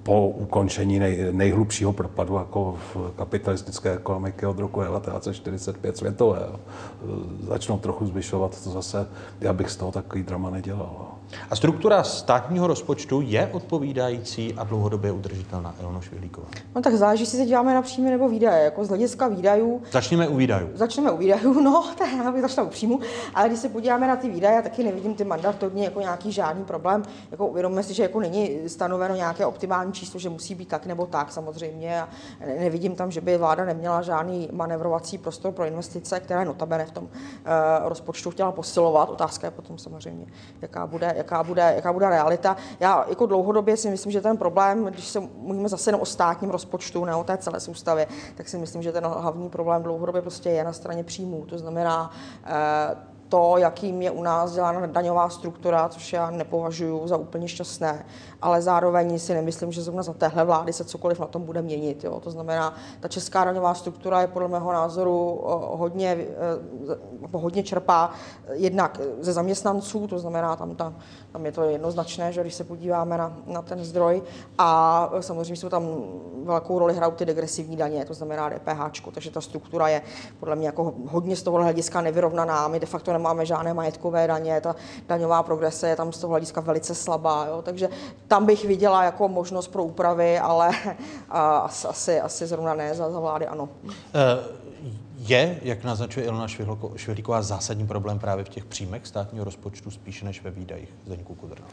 po 0.02 0.28
ukončení 0.28 0.98
nej, 0.98 1.28
nejhlubšího 1.32 1.92
propadu 1.92 2.34
jako 2.34 2.76
v 2.94 3.12
kapitalistické 3.16 3.92
ekonomiky 3.92 4.46
od 4.46 4.58
roku 4.58 4.82
1945 4.82 5.96
světové, 5.96 6.48
začnou 7.40 7.78
trochu 7.78 8.06
zvyšovat, 8.06 8.62
to 8.64 8.70
zase, 8.70 9.06
já 9.40 9.52
bych 9.52 9.70
z 9.70 9.76
toho 9.76 9.92
takový 9.92 10.22
drama 10.22 10.50
nedělal. 10.50 11.11
A 11.50 11.56
struktura 11.56 12.02
státního 12.02 12.66
rozpočtu 12.66 13.20
je 13.20 13.50
odpovídající 13.52 14.54
a 14.54 14.64
dlouhodobě 14.64 15.12
udržitelná, 15.12 15.74
Ilono 15.80 16.00
Švihlíková. 16.00 16.46
No 16.74 16.82
tak 16.82 16.94
záleží, 16.94 17.22
jestli 17.22 17.38
se 17.38 17.44
díváme 17.44 17.74
na 17.74 17.82
příjmy 17.82 18.10
nebo 18.10 18.28
výdaje. 18.28 18.64
Jako 18.64 18.84
z 18.84 18.88
hlediska 18.88 19.28
výdajů 19.28 19.82
Začněme 19.90 20.28
u 20.28 20.36
výdajů. 20.36 20.70
Začneme 20.74 21.10
u 21.10 21.16
výdajů, 21.16 21.60
no, 21.60 21.84
tak 21.98 22.08
já 22.24 22.32
bych 22.32 22.42
začala 22.42 22.66
u 22.66 22.70
příjmu, 22.70 23.00
ale 23.34 23.48
když 23.48 23.60
se 23.60 23.68
podíváme 23.68 24.08
na 24.08 24.16
ty 24.16 24.30
výdaje, 24.30 24.62
taky 24.62 24.84
nevidím 24.84 25.14
ty 25.14 25.24
mandatorní 25.24 25.84
jako 25.84 26.00
nějaký 26.00 26.32
žádný 26.32 26.64
problém. 26.64 27.02
Jako 27.30 27.46
uvědomme 27.46 27.82
si, 27.82 27.94
že 27.94 28.02
jako 28.02 28.20
není 28.20 28.58
stanoveno 28.66 29.14
nějaké 29.14 29.46
optimální 29.46 29.92
číslo, 29.92 30.20
že 30.20 30.28
musí 30.28 30.54
být 30.54 30.68
tak 30.68 30.86
nebo 30.86 31.06
tak 31.06 31.32
samozřejmě. 31.32 32.00
A 32.00 32.08
ne- 32.46 32.54
nevidím 32.60 32.94
tam, 32.94 33.10
že 33.10 33.20
by 33.20 33.38
vláda 33.38 33.64
neměla 33.64 34.02
žádný 34.02 34.48
manevrovací 34.52 35.18
prostor 35.18 35.52
pro 35.52 35.64
investice, 35.64 36.20
které 36.20 36.44
notabene 36.44 36.86
v 36.86 36.90
tom 36.90 37.04
uh, 37.04 37.10
rozpočtu 37.84 38.30
chtěla 38.30 38.52
posilovat. 38.52 39.10
Otázka 39.10 39.46
je 39.46 39.50
potom 39.50 39.78
samozřejmě, 39.78 40.26
jaká 40.62 40.86
bude, 40.86 41.14
jaká 41.22 41.42
bude, 41.42 41.72
jaká 41.76 41.92
bude 41.92 42.08
realita. 42.08 42.56
Já 42.80 43.04
jako 43.08 43.26
dlouhodobě 43.26 43.76
si 43.76 43.90
myslím, 43.90 44.12
že 44.12 44.20
ten 44.20 44.36
problém, 44.36 44.84
když 44.84 45.04
se 45.04 45.20
mluvíme 45.20 45.68
zase 45.68 45.88
jenom 45.88 46.00
o 46.00 46.06
státním 46.06 46.50
rozpočtu, 46.50 47.04
ne 47.04 47.14
o 47.14 47.24
té 47.24 47.36
celé 47.38 47.60
soustavě, 47.60 48.06
tak 48.34 48.48
si 48.48 48.58
myslím, 48.58 48.82
že 48.82 48.92
ten 48.92 49.04
hlavní 49.04 49.48
problém 49.50 49.82
dlouhodobě 49.82 50.22
prostě 50.22 50.50
je 50.50 50.64
na 50.64 50.72
straně 50.72 51.04
příjmů. 51.04 51.44
To 51.46 51.58
znamená, 51.58 52.10
eh, 52.44 53.11
to, 53.32 53.56
jakým 53.56 54.02
je 54.02 54.10
u 54.10 54.22
nás 54.22 54.52
dělána 54.52 54.86
daňová 54.86 55.28
struktura, 55.28 55.88
což 55.88 56.12
já 56.12 56.30
nepovažuji 56.30 57.08
za 57.08 57.16
úplně 57.16 57.48
šťastné, 57.48 58.04
ale 58.42 58.62
zároveň 58.62 59.18
si 59.18 59.34
nemyslím, 59.34 59.72
že 59.72 59.82
zrovna 59.82 60.02
za 60.02 60.12
téhle 60.12 60.44
vlády 60.44 60.72
se 60.72 60.84
cokoliv 60.84 61.20
na 61.20 61.26
tom 61.26 61.42
bude 61.42 61.62
měnit. 61.62 62.04
Jo. 62.04 62.20
To 62.20 62.30
znamená, 62.30 62.74
ta 63.00 63.08
česká 63.08 63.44
daňová 63.44 63.74
struktura 63.74 64.20
je 64.20 64.26
podle 64.26 64.48
mého 64.48 64.72
názoru 64.72 65.28
o, 65.28 65.76
hodně, 65.76 66.16
eh, 66.18 67.28
hodně 67.32 67.62
čerpá 67.62 68.10
jednak 68.52 69.00
ze 69.20 69.32
zaměstnanců, 69.32 70.06
to 70.06 70.18
znamená, 70.18 70.56
tam, 70.56 70.76
ta, 70.76 70.92
tam 71.32 71.46
je 71.46 71.52
to 71.52 71.62
jednoznačné, 71.62 72.32
že 72.32 72.40
když 72.40 72.54
se 72.54 72.64
podíváme 72.64 73.18
na, 73.18 73.36
na 73.46 73.62
ten 73.62 73.84
zdroj 73.84 74.22
a 74.58 75.10
samozřejmě 75.20 75.56
jsou 75.56 75.68
tam 75.68 75.86
velkou 76.44 76.78
roli 76.78 76.94
hrajou 76.94 77.12
ty 77.12 77.24
degresivní 77.24 77.76
daně, 77.76 78.04
to 78.04 78.14
znamená 78.14 78.50
DPH, 78.50 79.10
takže 79.12 79.30
ta 79.30 79.40
struktura 79.40 79.88
je 79.88 80.02
podle 80.40 80.56
mě 80.56 80.66
jako 80.66 80.94
hodně 81.06 81.36
z 81.36 81.42
toho 81.42 81.62
hlediska 81.62 82.00
nevyrovnaná. 82.00 82.68
My 82.68 82.80
de 82.80 82.86
facto 82.86 83.12
nemáme 83.22 83.46
žádné 83.46 83.74
majetkové 83.74 84.26
daně, 84.26 84.60
ta 84.60 84.76
daňová 85.08 85.42
progrese 85.42 85.88
je 85.88 85.96
tam 85.96 86.12
z 86.12 86.18
toho 86.18 86.30
hlediska 86.30 86.60
velice 86.60 86.94
slabá, 86.94 87.46
jo? 87.46 87.62
takže 87.62 87.88
tam 88.28 88.46
bych 88.46 88.64
viděla 88.64 89.04
jako 89.04 89.28
možnost 89.28 89.68
pro 89.68 89.84
úpravy, 89.84 90.38
ale 90.38 90.70
a, 91.30 91.56
asi- 91.58 92.20
asi, 92.20 92.46
zrovna 92.46 92.74
ne 92.74 92.94
za, 92.94 93.10
za 93.10 93.20
vlády, 93.20 93.46
ano. 93.46 93.68
Eh, 94.14 94.62
Je, 95.16 95.58
jak 95.62 95.84
naznačuje 95.84 96.26
Ilona 96.26 96.46
Švihlíková, 96.96 97.42
zásadní 97.42 97.86
problém 97.86 98.18
právě 98.18 98.44
v 98.44 98.48
těch 98.48 98.64
příjmech 98.64 99.06
státního 99.06 99.44
rozpočtu 99.44 99.90
spíše 99.90 100.24
než 100.24 100.42
ve 100.42 100.50
výdajích 100.50 100.88
Zdeňku 101.06 101.34
Kudrna? 101.34 101.66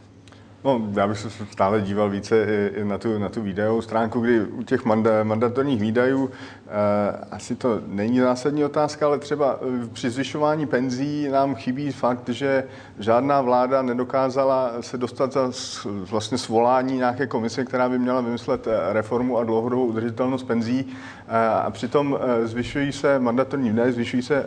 No, 0.63 0.81
já 0.93 1.07
bych 1.07 1.17
se 1.17 1.29
stále 1.51 1.81
díval 1.81 2.09
více 2.09 2.45
i, 2.75 2.83
na, 2.83 2.97
tu, 2.97 3.19
na 3.19 3.29
tu 3.29 3.41
výdajovou 3.41 3.81
stránku, 3.81 4.19
kdy 4.19 4.41
u 4.41 4.63
těch 4.63 4.85
manda, 4.85 5.23
mandatorních 5.23 5.81
výdajů 5.81 6.29
eh, 6.67 7.25
asi 7.31 7.55
to 7.55 7.81
není 7.87 8.19
zásadní 8.19 8.65
otázka, 8.65 9.05
ale 9.05 9.19
třeba 9.19 9.59
eh, 9.61 9.87
při 9.93 10.09
zvyšování 10.09 10.65
penzí 10.65 11.27
nám 11.29 11.55
chybí 11.55 11.91
fakt, 11.91 12.29
že 12.29 12.63
žádná 12.99 13.41
vláda 13.41 13.81
nedokázala 13.81 14.71
se 14.81 14.97
dostat 14.97 15.33
za 15.33 15.51
vlastně 15.85 16.37
svolání 16.37 16.95
nějaké 16.95 17.27
komise, 17.27 17.65
která 17.65 17.89
by 17.89 17.99
měla 17.99 18.21
vymyslet 18.21 18.67
eh, 18.67 18.93
reformu 18.93 19.37
a 19.37 19.43
dlouhodobou 19.43 19.85
udržitelnost 19.85 20.43
penzí. 20.43 20.85
Eh, 21.31 21.47
a 21.47 21.69
přitom 21.71 22.19
zvyšují 22.43 22.91
se 22.91 23.19
mandatorní 23.19 23.69
výdaje, 23.69 23.91
zvyšují 23.91 24.23
se 24.23 24.35
eh, 24.35 24.45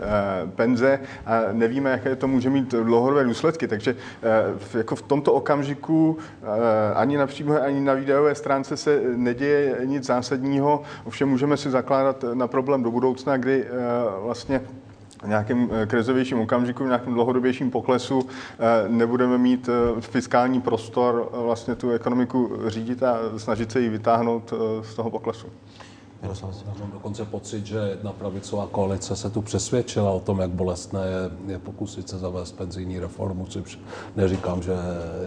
penze 0.57 1.01
a 1.27 1.41
nevíme, 1.53 1.91
jaké 1.91 2.17
to 2.17 2.29
může 2.29 2.51
mít 2.51 2.75
dlouhodobé 2.75 3.25
důsledky. 3.25 3.69
Takže 3.69 3.97
eh, 4.23 4.79
jako 4.79 4.97
v 4.97 5.03
tomto 5.03 5.33
okamžiku 5.33 6.02
eh, 6.43 6.95
ani 6.95 7.17
na 7.17 7.27
příjmové, 7.27 7.61
ani 7.61 7.81
na 7.81 7.95
výdajové 7.95 8.35
stránce 8.35 8.77
se 8.77 9.01
neděje 9.17 9.81
nic 9.85 10.05
zásadního, 10.05 10.83
ovšem 11.05 11.29
můžeme 11.29 11.57
si 11.57 11.71
zakládat 11.71 12.25
na 12.35 12.47
problém 12.47 12.83
do 12.83 12.91
budoucna, 12.91 13.37
kdy 13.37 13.65
eh, 13.65 13.71
vlastně 14.23 14.61
v 15.23 15.29
nějakém 15.29 15.69
eh, 15.73 15.87
krizovějším 15.87 16.39
okamžiku, 16.41 16.85
v 16.85 16.87
nějakém 16.87 17.15
dlouhodobějším 17.15 17.71
poklesu 17.71 18.29
eh, 18.29 18.89
nebudeme 18.89 19.39
mít 19.39 19.69
eh, 19.69 20.01
fiskální 20.01 20.61
prostor 20.61 21.29
eh, 21.33 21.43
vlastně 21.43 21.75
tu 21.75 21.91
ekonomiku 21.91 22.51
řídit 22.67 23.03
a 23.03 23.19
snažit 23.37 23.73
se 23.73 23.81
ji 23.81 23.89
vytáhnout 23.89 24.53
eh, 24.53 24.85
z 24.85 24.95
toho 24.95 25.11
poklesu. 25.11 25.47
Mám 26.81 26.91
dokonce 26.93 27.25
pocit, 27.25 27.67
že 27.67 27.77
jedna 27.77 28.13
pravicová 28.13 28.67
koalice 28.67 29.17
se 29.17 29.31
tu 29.31 29.43
přesvědčila 29.43 30.11
o 30.11 30.21
tom, 30.21 30.41
jak 30.41 30.51
bolestné 30.51 31.01
je, 31.01 31.53
je 31.53 31.59
pokusit 31.59 32.09
se 32.09 32.19
zavést 32.19 32.53
penzijní 32.53 32.99
reformu, 32.99 33.47
což 33.47 33.79
neříkám, 34.17 34.63
že, 34.63 34.75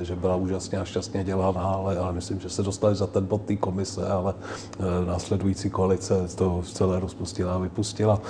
že 0.01 0.15
byla 0.15 0.35
úžasně 0.35 0.79
a 0.79 0.85
šťastně 0.85 1.23
dělaná, 1.23 1.61
ale, 1.61 1.97
ale 1.97 2.13
myslím, 2.13 2.39
že 2.39 2.49
se 2.49 2.63
dostali 2.63 2.95
za 2.95 3.07
ten 3.07 3.25
bod 3.25 3.41
té 3.41 3.55
komise, 3.55 4.07
ale 4.07 4.33
e, 4.79 5.05
následující 5.05 5.69
koalice 5.69 6.27
to 6.35 6.63
celé 6.73 6.99
rozpustila 6.99 7.55
a 7.55 7.57
vypustila, 7.57 8.21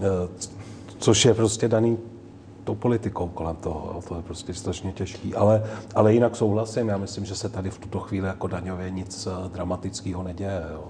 e, 0.00 0.02
což 0.98 1.24
je 1.24 1.34
prostě 1.34 1.68
daný 1.68 1.98
tou 2.64 2.74
politikou 2.74 3.28
kolem 3.28 3.56
toho. 3.56 4.02
To 4.08 4.16
je 4.16 4.22
prostě 4.22 4.54
strašně 4.54 4.92
těžký. 4.92 5.34
Ale, 5.34 5.62
ale 5.94 6.14
jinak 6.14 6.36
souhlasím, 6.36 6.88
já 6.88 6.96
myslím, 6.96 7.24
že 7.24 7.34
se 7.34 7.48
tady 7.48 7.70
v 7.70 7.78
tuto 7.78 8.00
chvíli 8.00 8.26
jako 8.26 8.46
daňově 8.46 8.90
nic 8.90 9.26
eh, 9.26 9.48
dramatického 9.48 10.22
neděje. 10.22 10.62
Jo. 10.72 10.84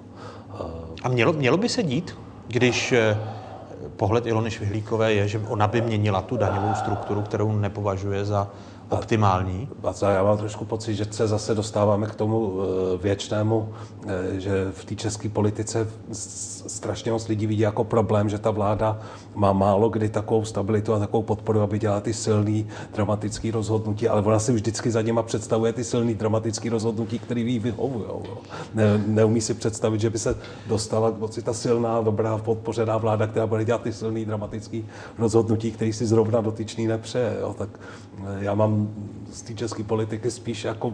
A 1.02 1.08
mělo, 1.08 1.32
mělo 1.32 1.56
by 1.56 1.68
se 1.68 1.82
dít, 1.82 2.18
když 2.46 2.92
eh, 2.92 3.18
pohled 3.96 4.26
Ilony 4.26 4.50
Švihlíkové 4.50 5.12
je, 5.12 5.28
že 5.28 5.38
ona 5.48 5.68
by 5.68 5.80
měnila 5.80 6.22
tu 6.22 6.36
daňovou 6.36 6.74
strukturu, 6.74 7.22
kterou 7.22 7.52
nepovažuje 7.52 8.24
za 8.24 8.50
optimální? 8.92 9.68
A 10.02 10.10
já 10.10 10.22
mám 10.22 10.38
trošku 10.38 10.64
pocit, 10.64 10.94
že 10.94 11.04
se 11.10 11.28
zase 11.28 11.54
dostáváme 11.54 12.06
k 12.06 12.14
tomu 12.14 12.52
eh, 12.52 12.98
věčnému, 13.02 13.68
eh, 14.06 14.40
že 14.40 14.72
v 14.72 14.84
té 14.84 14.94
české 14.94 15.28
politice 15.28 15.88
strašně 16.66 17.12
moc 17.12 17.28
lidí 17.28 17.46
vidí 17.46 17.60
jako 17.60 17.84
problém, 17.84 18.28
že 18.28 18.38
ta 18.38 18.50
vláda 18.50 19.00
má 19.34 19.52
málo 19.52 19.88
kdy 19.88 20.08
takovou 20.08 20.44
stabilitu 20.44 20.94
a 20.94 20.98
takovou 20.98 21.22
podporu, 21.22 21.60
aby 21.60 21.78
dělala 21.78 22.00
ty 22.00 22.14
silný 22.14 22.66
dramatický 22.94 23.50
rozhodnutí, 23.50 24.08
ale 24.08 24.22
ona 24.22 24.38
si 24.38 24.52
vždycky 24.52 24.90
za 24.90 25.02
nima 25.02 25.22
představuje 25.22 25.72
ty 25.72 25.84
silný 25.84 26.14
dramatický 26.14 26.68
rozhodnutí, 26.68 27.18
které 27.18 27.40
jí 27.40 27.58
vyhovují. 27.58 28.04
Ne, 28.74 29.02
neumí 29.06 29.40
si 29.40 29.54
představit, 29.54 30.00
že 30.00 30.10
by 30.10 30.18
se 30.18 30.36
dostala 30.66 31.10
k 31.10 31.18
moci 31.18 31.42
ta 31.42 31.52
silná, 31.52 32.00
dobrá, 32.00 32.38
podpořená 32.38 32.96
vláda, 32.96 33.26
která 33.26 33.46
bude 33.46 33.64
dělat 33.64 33.82
ty 33.82 33.92
silný 33.92 34.24
dramatický 34.24 34.86
rozhodnutí, 35.18 35.70
který 35.72 35.92
si 35.92 36.06
zrovna 36.06 36.40
dotyčný 36.40 36.86
nepřeje. 36.86 37.36
Jo. 37.40 37.54
Tak 37.58 37.68
já 38.38 38.54
mám 38.54 38.94
z 39.32 39.42
té 39.42 39.54
české 39.54 39.84
politiky 39.84 40.30
spíš 40.30 40.64
jako 40.64 40.92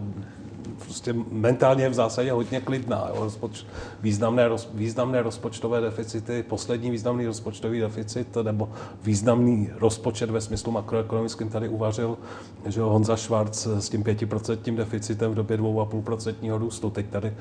prostě 0.89 1.15
mentálně 1.31 1.89
v 1.89 1.93
zásadě 1.93 2.31
hodně 2.31 2.61
klidná. 2.61 3.09
Jo. 3.09 3.23
Rozpoč, 3.23 3.65
významné, 4.01 4.47
roz, 4.47 4.69
významné 4.73 5.21
rozpočtové 5.21 5.81
deficity, 5.81 6.43
poslední 6.49 6.91
významný 6.91 7.25
rozpočtový 7.25 7.79
deficit 7.79 8.37
nebo 8.41 8.69
významný 9.03 9.69
rozpočet 9.79 10.29
ve 10.29 10.41
smyslu 10.41 10.71
makroekonomickým 10.71 11.49
tady 11.49 11.69
uvařil, 11.69 12.17
že 12.65 12.81
Honza 12.81 13.17
Schwarz 13.17 13.67
s 13.67 13.89
tím 13.89 14.03
pětiprocentním 14.03 14.75
deficitem 14.75 15.31
v 15.31 15.35
době 15.35 15.57
2,5% 15.57 16.57
růstu. 16.57 16.89
Teď 16.89 17.05
tady 17.09 17.27
e, 17.27 17.33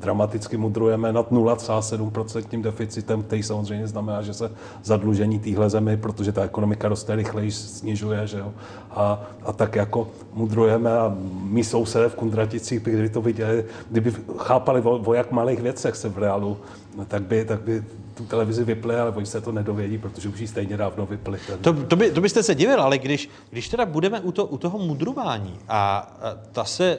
dramaticky 0.00 0.56
mudrujeme 0.56 1.12
nad 1.12 1.32
0,7% 1.32 2.62
deficitem, 2.62 3.22
který 3.22 3.42
samozřejmě 3.42 3.86
znamená, 3.86 4.22
že 4.22 4.34
se 4.34 4.52
zadlužení 4.84 5.38
téhle 5.38 5.70
zemi, 5.70 5.96
protože 5.96 6.32
ta 6.32 6.42
ekonomika 6.42 6.88
roste 6.88 7.16
rychleji, 7.16 7.52
snižuje, 7.52 8.26
že 8.26 8.38
jo. 8.38 8.52
A, 8.90 9.20
a 9.42 9.52
tak 9.52 9.76
jako 9.76 10.08
mudrujeme 10.34 10.98
a 10.98 11.16
my 11.42 11.64
sousedé 11.64 12.08
v 12.08 12.14
Kundraticích, 12.36 12.80
kdyby 12.80 13.08
to 13.08 13.22
viděli, 13.22 13.64
kdyby 13.90 14.12
chápali 14.38 14.80
o, 14.80 15.00
o 15.04 15.14
jak 15.14 15.32
malých 15.32 15.60
věcech 15.60 15.96
se 15.96 16.08
v 16.08 16.18
reálu, 16.18 16.56
no, 16.96 17.04
tak 17.04 17.22
by, 17.22 17.44
tak 17.44 17.60
by 17.60 17.84
tu 18.14 18.24
televizi 18.24 18.64
vypli, 18.64 18.96
ale 18.96 19.10
oni 19.10 19.26
se 19.26 19.40
to 19.40 19.52
nedovědí, 19.52 19.98
protože 19.98 20.28
už 20.28 20.40
ji 20.40 20.46
stejně 20.46 20.76
dávno 20.76 21.06
vypli. 21.06 21.38
To, 21.60 21.72
to, 21.72 21.96
by, 21.96 22.10
to 22.10 22.20
byste 22.20 22.42
se 22.42 22.54
divil, 22.54 22.82
ale 22.82 22.98
když, 22.98 23.30
když 23.50 23.68
teda 23.68 23.86
budeme 23.86 24.20
u, 24.20 24.32
to, 24.32 24.46
u 24.46 24.58
toho 24.58 24.78
mudrování 24.78 25.58
a, 25.68 25.98
a 25.98 26.34
ta 26.52 26.64
se 26.64 26.98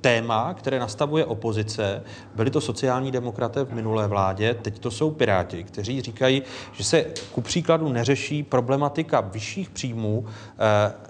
téma, 0.00 0.54
které 0.54 0.78
nastavuje 0.78 1.24
opozice, 1.24 2.02
byli 2.34 2.50
to 2.50 2.60
sociální 2.60 3.10
demokraté 3.10 3.64
v 3.64 3.74
minulé 3.74 4.08
vládě, 4.08 4.54
teď 4.54 4.78
to 4.78 4.90
jsou 4.90 5.10
Piráti, 5.10 5.64
kteří 5.64 6.00
říkají, 6.00 6.42
že 6.72 6.84
se 6.84 7.04
ku 7.32 7.40
příkladu 7.40 7.88
neřeší 7.88 8.42
problematika 8.42 9.20
vyšších 9.20 9.70
příjmů 9.70 10.26
eh, 10.26 11.07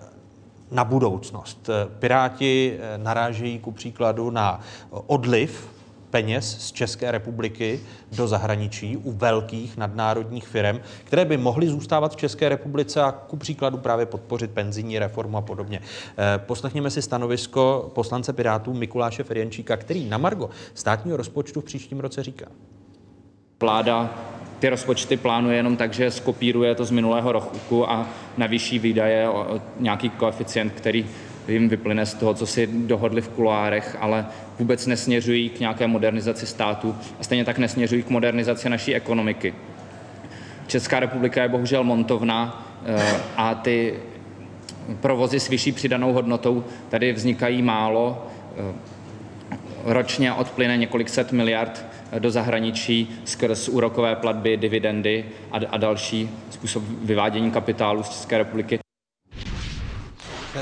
na 0.70 0.84
budoucnost. 0.84 1.70
Piráti 1.98 2.78
eh, 2.78 2.98
narážejí 2.98 3.58
ku 3.58 3.72
příkladu 3.72 4.30
na 4.30 4.60
odliv 4.90 5.78
peněz 6.10 6.58
z 6.60 6.72
České 6.72 7.10
republiky 7.10 7.80
do 8.16 8.28
zahraničí 8.28 8.96
u 8.96 9.12
velkých 9.12 9.76
nadnárodních 9.76 10.48
firm, 10.48 10.80
které 11.04 11.24
by 11.24 11.36
mohly 11.36 11.68
zůstávat 11.68 12.12
v 12.12 12.16
České 12.16 12.48
republice 12.48 13.02
a 13.02 13.12
ku 13.12 13.36
příkladu 13.36 13.78
právě 13.78 14.06
podpořit 14.06 14.50
penzijní 14.50 14.98
reformu 14.98 15.36
a 15.36 15.42
podobně. 15.42 15.80
Eh, 15.80 16.38
poslechněme 16.38 16.90
si 16.90 17.02
stanovisko 17.02 17.90
poslance 17.94 18.32
Pirátů 18.32 18.74
Mikuláše 18.74 19.24
Ferjenčíka, 19.24 19.76
který 19.76 20.08
na 20.08 20.18
Margo 20.18 20.50
státního 20.74 21.16
rozpočtu 21.16 21.60
v 21.60 21.64
příštím 21.64 22.00
roce 22.00 22.22
říká. 22.22 22.46
Vláda 23.60 24.10
ty 24.58 24.68
rozpočty 24.68 25.16
plánuje 25.16 25.56
jenom 25.56 25.76
tak, 25.76 25.94
že 25.94 26.10
skopíruje 26.10 26.74
to 26.74 26.84
z 26.84 26.90
minulého 26.90 27.32
roku 27.32 27.90
a 27.90 28.08
navýší 28.38 28.78
výdaje 28.78 29.28
o 29.28 29.60
nějaký 29.80 30.10
koeficient, 30.10 30.72
který 30.72 31.06
jim 31.48 31.68
vyplyne 31.68 32.06
z 32.06 32.14
toho, 32.14 32.34
co 32.34 32.46
si 32.46 32.66
dohodli 32.66 33.20
v 33.20 33.28
kuloárech, 33.28 33.96
ale 34.00 34.26
vůbec 34.58 34.86
nesměřují 34.86 35.50
k 35.50 35.60
nějaké 35.60 35.86
modernizaci 35.86 36.46
státu 36.46 36.96
a 37.20 37.24
stejně 37.24 37.44
tak 37.44 37.58
nesměřují 37.58 38.02
k 38.02 38.10
modernizaci 38.10 38.68
naší 38.68 38.94
ekonomiky. 38.94 39.54
Česká 40.66 41.00
republika 41.00 41.42
je 41.42 41.48
bohužel 41.48 41.84
montovna 41.84 42.66
eh, 42.86 43.20
a 43.36 43.54
ty 43.54 43.94
provozy 45.00 45.40
s 45.40 45.48
vyšší 45.48 45.72
přidanou 45.72 46.12
hodnotou 46.12 46.64
tady 46.88 47.12
vznikají 47.12 47.62
málo. 47.62 48.26
Eh, 48.58 48.74
ročně 49.84 50.32
odplyne 50.32 50.76
několik 50.76 51.08
set 51.08 51.32
miliard 51.32 51.86
do 52.18 52.30
zahraničí 52.30 53.20
skrz 53.24 53.68
úrokové 53.68 54.16
platby, 54.16 54.56
dividendy 54.56 55.24
a, 55.50 55.56
a 55.70 55.76
další 55.76 56.30
způsob 56.50 56.82
vyvádění 57.02 57.50
kapitálu 57.50 58.02
z 58.02 58.08
České 58.08 58.38
republiky. 58.38 58.78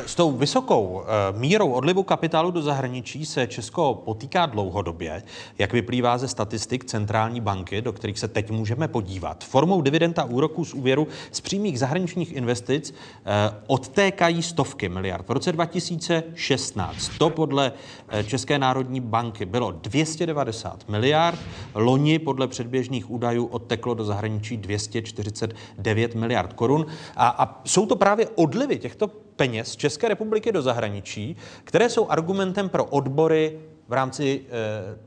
S 0.06 0.14
tou 0.14 0.32
vysokou 0.32 1.02
eh, 1.02 1.38
mírou 1.38 1.70
odlivu 1.70 2.02
kapitálu 2.02 2.50
do 2.50 2.62
zahraničí 2.62 3.26
se 3.26 3.46
Česko 3.46 4.02
potýká 4.04 4.46
dlouhodobě, 4.46 5.22
jak 5.58 5.72
vyplývá 5.72 6.18
ze 6.18 6.28
statistik 6.28 6.84
Centrální 6.84 7.40
banky, 7.40 7.82
do 7.82 7.92
kterých 7.92 8.18
se 8.18 8.28
teď 8.28 8.50
můžeme 8.50 8.88
podívat. 8.88 9.44
Formou 9.44 9.82
dividenda 9.82 10.24
úroků 10.24 10.64
z 10.64 10.74
úvěru 10.74 11.08
z 11.32 11.40
přímých 11.40 11.78
zahraničních 11.78 12.32
investic 12.32 12.94
eh, 12.94 13.54
odtékají 13.66 14.42
stovky 14.42 14.88
miliard. 14.88 15.28
V 15.28 15.32
roce 15.32 15.52
2016 15.52 17.10
to 17.18 17.30
podle 17.30 17.72
eh, 18.08 18.24
České 18.24 18.58
národní 18.58 19.00
banky 19.00 19.44
bylo 19.44 19.70
290 19.70 20.88
miliard, 20.88 21.38
loni 21.74 22.18
podle 22.18 22.48
předběžných 22.48 23.10
údajů 23.10 23.46
odteklo 23.46 23.94
do 23.94 24.04
zahraničí 24.04 24.56
249 24.56 26.14
miliard 26.14 26.52
korun. 26.52 26.86
A, 27.16 27.28
a 27.28 27.60
jsou 27.64 27.86
to 27.86 27.96
právě 27.96 28.28
odlivy 28.34 28.78
těchto 28.78 29.25
peněz 29.36 29.68
z 29.68 29.76
České 29.76 30.08
republiky 30.08 30.52
do 30.52 30.62
zahraničí, 30.62 31.36
které 31.64 31.88
jsou 31.88 32.08
argumentem 32.08 32.68
pro 32.68 32.84
odbory 32.84 33.58
v 33.88 33.92
rámci 33.92 34.40
e, 34.40 34.52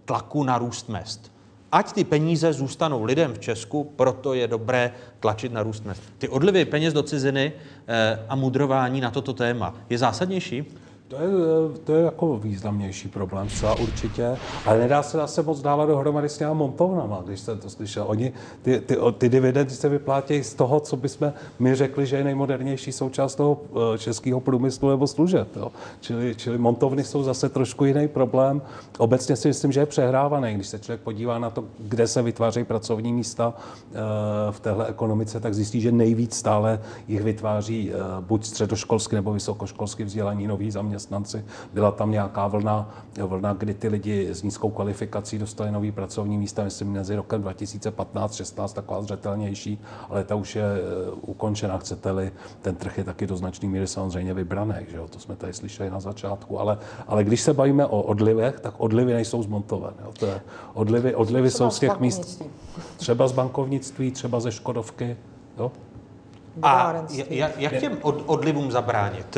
tlaku 0.05 0.43
na 0.43 0.57
růst 0.57 0.89
mest. 0.89 1.31
Ať 1.71 1.91
ty 1.91 2.03
peníze 2.03 2.53
zůstanou 2.53 3.03
lidem 3.03 3.33
v 3.33 3.39
Česku, 3.39 3.83
proto 3.83 4.33
je 4.33 4.47
dobré 4.47 4.91
tlačit 5.19 5.53
na 5.53 5.63
růst 5.63 5.85
mest. 5.85 6.01
Ty 6.17 6.29
odlivy 6.29 6.65
peněz 6.65 6.93
do 6.93 7.03
ciziny 7.03 7.53
e, 7.87 8.19
a 8.29 8.35
mudrování 8.35 9.01
na 9.01 9.11
toto 9.11 9.33
téma 9.33 9.75
je 9.89 9.97
zásadnější? 9.97 10.65
To 11.09 11.15
je, 11.15 11.29
to 11.83 11.95
je 11.95 12.03
jako 12.03 12.37
významnější 12.37 13.07
problém, 13.07 13.49
zcela 13.49 13.75
určitě, 13.75 14.37
ale 14.65 14.79
nedá 14.79 15.03
se 15.03 15.17
zase 15.17 15.43
moc 15.43 15.61
dávat 15.61 15.85
dohromady 15.85 16.29
s 16.29 16.37
těma 16.37 16.53
montovnama, 16.53 17.21
když 17.25 17.39
jsem 17.39 17.59
to 17.59 17.69
slyšel. 17.69 18.05
Oni, 18.07 18.33
ty, 18.61 18.79
ty, 18.79 18.97
ty 19.17 19.29
dividendy 19.29 19.73
se 19.73 19.89
vyplátějí 19.89 20.43
z 20.43 20.53
toho, 20.53 20.79
co 20.79 20.97
bychom 20.97 21.33
my 21.59 21.75
řekli, 21.75 22.05
že 22.05 22.17
je 22.17 22.23
nejmodernější 22.23 22.91
součást 22.91 23.35
toho 23.35 23.61
eh, 23.93 23.97
českého 23.97 24.39
průmyslu 24.39 24.89
nebo 24.89 25.07
služeb. 25.07 25.55
Jo. 25.55 25.71
Čili, 26.01 26.35
čili 26.35 26.57
montovny 26.57 27.03
jsou 27.03 27.23
zase 27.23 27.49
trošku 27.49 27.85
jiný 27.85 28.07
problém. 28.07 28.61
Obecně 28.97 29.35
si 29.35 29.47
myslím, 29.47 29.71
že 29.71 29.79
je 29.79 29.85
přehrávaný. 29.85 30.53
Když 30.53 30.67
se 30.67 30.79
člověk 30.79 31.01
podívá 31.01 31.39
na 31.39 31.49
to, 31.49 31.63
kde 31.79 32.07
se 32.07 32.21
vytvářejí 32.21 32.65
pracovní 32.65 33.13
místa 33.13 33.53
eh, 33.57 33.95
v 34.51 34.59
téhle 34.59 34.87
ekonomice, 34.87 35.39
tak 35.39 35.53
zjistí, 35.53 35.81
že 35.81 35.91
nejvíc 35.91 36.35
stále 36.35 36.81
jich 37.07 37.23
vytváří 37.23 37.91
eh, 37.91 37.97
buď 38.19 38.45
středoškolsky 38.45 39.15
nebo 39.15 39.33
vysokoškolsky 39.33 40.03
vzdělaní 40.03 40.47
noví 40.47 40.71
zaměstnanci 40.71 40.98
zaměstnanci. 40.99 41.45
Byla 41.73 41.91
tam 41.91 42.11
nějaká 42.11 42.47
vlna, 42.47 42.89
vlna, 43.25 43.53
kdy 43.53 43.73
ty 43.73 43.87
lidi 43.87 44.29
s 44.29 44.43
nízkou 44.43 44.69
kvalifikací 44.69 45.37
dostali 45.37 45.71
nový 45.71 45.91
pracovní 45.91 46.37
místa, 46.37 46.63
myslím 46.63 46.91
mezi 46.91 47.15
rokem 47.15 47.43
2015-16 47.43 48.73
taková 48.73 49.01
zřetelnější, 49.01 49.79
ale 50.09 50.23
ta 50.23 50.35
už 50.35 50.55
je 50.55 50.63
eh, 50.63 51.11
ukončena, 51.21 51.77
chcete-li. 51.77 52.31
Ten 52.61 52.75
trh 52.75 52.97
je 52.97 53.03
taky 53.03 53.27
do 53.27 53.37
značné 53.37 53.69
míry 53.69 53.87
samozřejmě 53.87 54.33
vybraný, 54.33 54.75
že 54.91 54.97
jo? 54.97 55.07
to 55.07 55.19
jsme 55.19 55.35
tady 55.35 55.53
slyšeli 55.53 55.89
na 55.89 55.99
začátku, 55.99 56.59
ale, 56.59 56.77
ale 57.07 57.23
když 57.23 57.41
se 57.41 57.53
bavíme 57.53 57.85
o 57.85 58.01
odlivech, 58.01 58.59
tak 58.59 58.73
odlivy 58.77 59.13
nejsou 59.13 59.43
z 59.43 59.47
Montoven. 59.47 59.93
Jo? 60.05 60.11
To 60.19 60.25
je, 60.25 60.41
odlivy, 60.73 61.15
odlivy 61.15 61.51
jsou 61.51 61.69
z 61.69 61.79
těch 61.79 61.99
míst, 61.99 62.43
třeba 62.97 63.27
z 63.27 63.31
bankovnictví, 63.31 64.11
třeba 64.11 64.39
ze 64.39 64.51
Škodovky. 64.51 65.17
Jo? 65.57 65.71
A 66.61 67.05
jak 67.57 67.79
těm 67.79 67.97
odlivům 68.03 68.71
zabránit? 68.71 69.37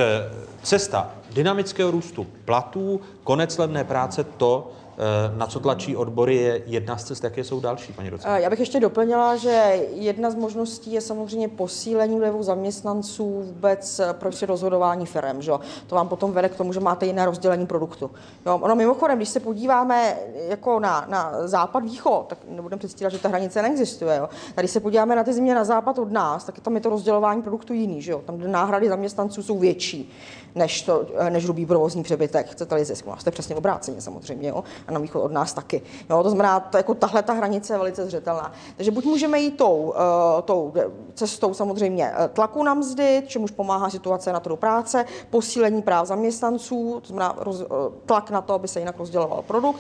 cesta 0.64 1.21
dynamického 1.34 1.92
růstu 1.92 2.28
platů, 2.46 3.02
konec 3.24 3.58
levné 3.58 3.84
práce, 3.84 4.24
to, 4.24 4.72
eh, 4.98 5.38
na 5.38 5.48
co 5.48 5.60
tlačí 5.60 5.96
odbory, 5.96 6.36
je 6.36 6.62
jedna 6.66 6.98
z 6.98 7.04
cest. 7.04 7.24
Jaké 7.24 7.44
jsou 7.44 7.60
další, 7.60 7.94
paní 7.94 8.10
docent? 8.10 8.36
Já 8.36 8.50
bych 8.50 8.60
ještě 8.60 8.80
doplnila, 8.80 9.36
že 9.36 9.80
jedna 9.94 10.30
z 10.32 10.36
možností 10.36 10.94
je 10.94 11.02
samozřejmě 11.02 11.48
posílení 11.48 12.20
vlivu 12.20 12.44
zaměstnanců 12.44 13.42
vůbec 13.42 14.02
prostě 14.12 14.46
rozhodování 14.46 15.06
firm. 15.06 15.42
Že? 15.42 15.52
To 15.88 15.96
vám 15.96 16.08
potom 16.08 16.32
vede 16.32 16.50
k 16.50 16.56
tomu, 16.56 16.74
že 16.74 16.80
máte 16.80 17.06
jiné 17.06 17.26
rozdělení 17.26 17.66
produktu. 17.66 18.12
Jo? 18.46 18.60
Ono 18.62 18.76
mimochodem, 18.76 19.18
když 19.18 19.30
se 19.30 19.40
podíváme 19.40 20.18
jako 20.48 20.80
na, 20.80 21.06
na 21.10 21.48
západ-východ, 21.48 22.26
tak 22.28 22.38
nebudeme 22.50 22.80
předstírat, 22.80 23.14
že 23.14 23.20
ta 23.20 23.30
hranice 23.30 23.62
neexistuje. 23.62 24.18
Jo? 24.18 24.30
Tady 24.56 24.68
se 24.68 24.80
podíváme 24.80 25.16
na 25.16 25.24
ty 25.24 25.34
země 25.34 25.56
na 25.56 25.64
západ 25.64 26.00
od 26.00 26.12
nás, 26.12 26.44
tak 26.44 26.60
tam 26.60 26.76
je 26.76 26.82
to 26.82 26.90
rozdělování 26.90 27.42
produktu 27.42 27.74
jiný. 27.74 28.02
Že? 28.02 28.16
Tam, 28.26 28.52
náhrady 28.52 28.90
zaměstnanců 28.90 29.44
jsou 29.44 29.60
větší 29.60 30.12
než, 30.56 30.82
to, 30.82 31.06
než 31.30 31.44
hrubý 31.44 31.66
provozní 31.66 32.04
přebytek. 32.04 32.50
Chcete-li 32.50 32.86
zisk? 32.86 33.06
No, 33.06 33.18
jste 33.18 33.32
přesně 33.32 33.56
obráceně 33.56 34.02
samozřejmě. 34.02 34.50
Jo? 34.50 34.64
A 34.88 34.92
na 34.92 35.00
východ 35.00 35.24
od 35.24 35.32
nás 35.32 35.54
taky. 35.54 35.82
Jo? 36.10 36.24
To 36.24 36.30
znamená, 36.30 36.60
to, 36.60 36.78
jako 36.78 36.94
tahle 36.94 37.24
ta 37.24 37.34
hranice 37.34 37.74
je 37.74 37.78
velice 37.78 38.06
zřetelná. 38.06 38.52
Takže 38.78 38.92
buď 38.92 39.06
můžeme 39.06 39.40
jít 39.40 39.58
tou, 39.58 39.76
uh, 39.76 40.42
tou 40.42 40.74
cestou 41.14 41.54
samozřejmě 41.54 42.12
eh, 42.16 42.28
tlaku 42.28 42.64
na 42.64 42.74
mzdy, 42.74 43.24
čemuž 43.28 43.52
pomáhá 43.52 43.90
situace 43.90 44.34
na 44.34 44.40
trhu 44.40 44.56
práce, 44.56 45.06
posílení 45.30 45.82
práv 45.82 46.08
zaměstnanců, 46.08 47.00
to 47.02 47.08
znamená 47.08 47.36
roz, 47.38 47.64
tlak 48.06 48.30
na 48.30 48.42
to, 48.42 48.54
aby 48.54 48.68
se 48.68 48.80
jinak 48.80 49.00
rozděloval 49.00 49.42
produkt. 49.42 49.80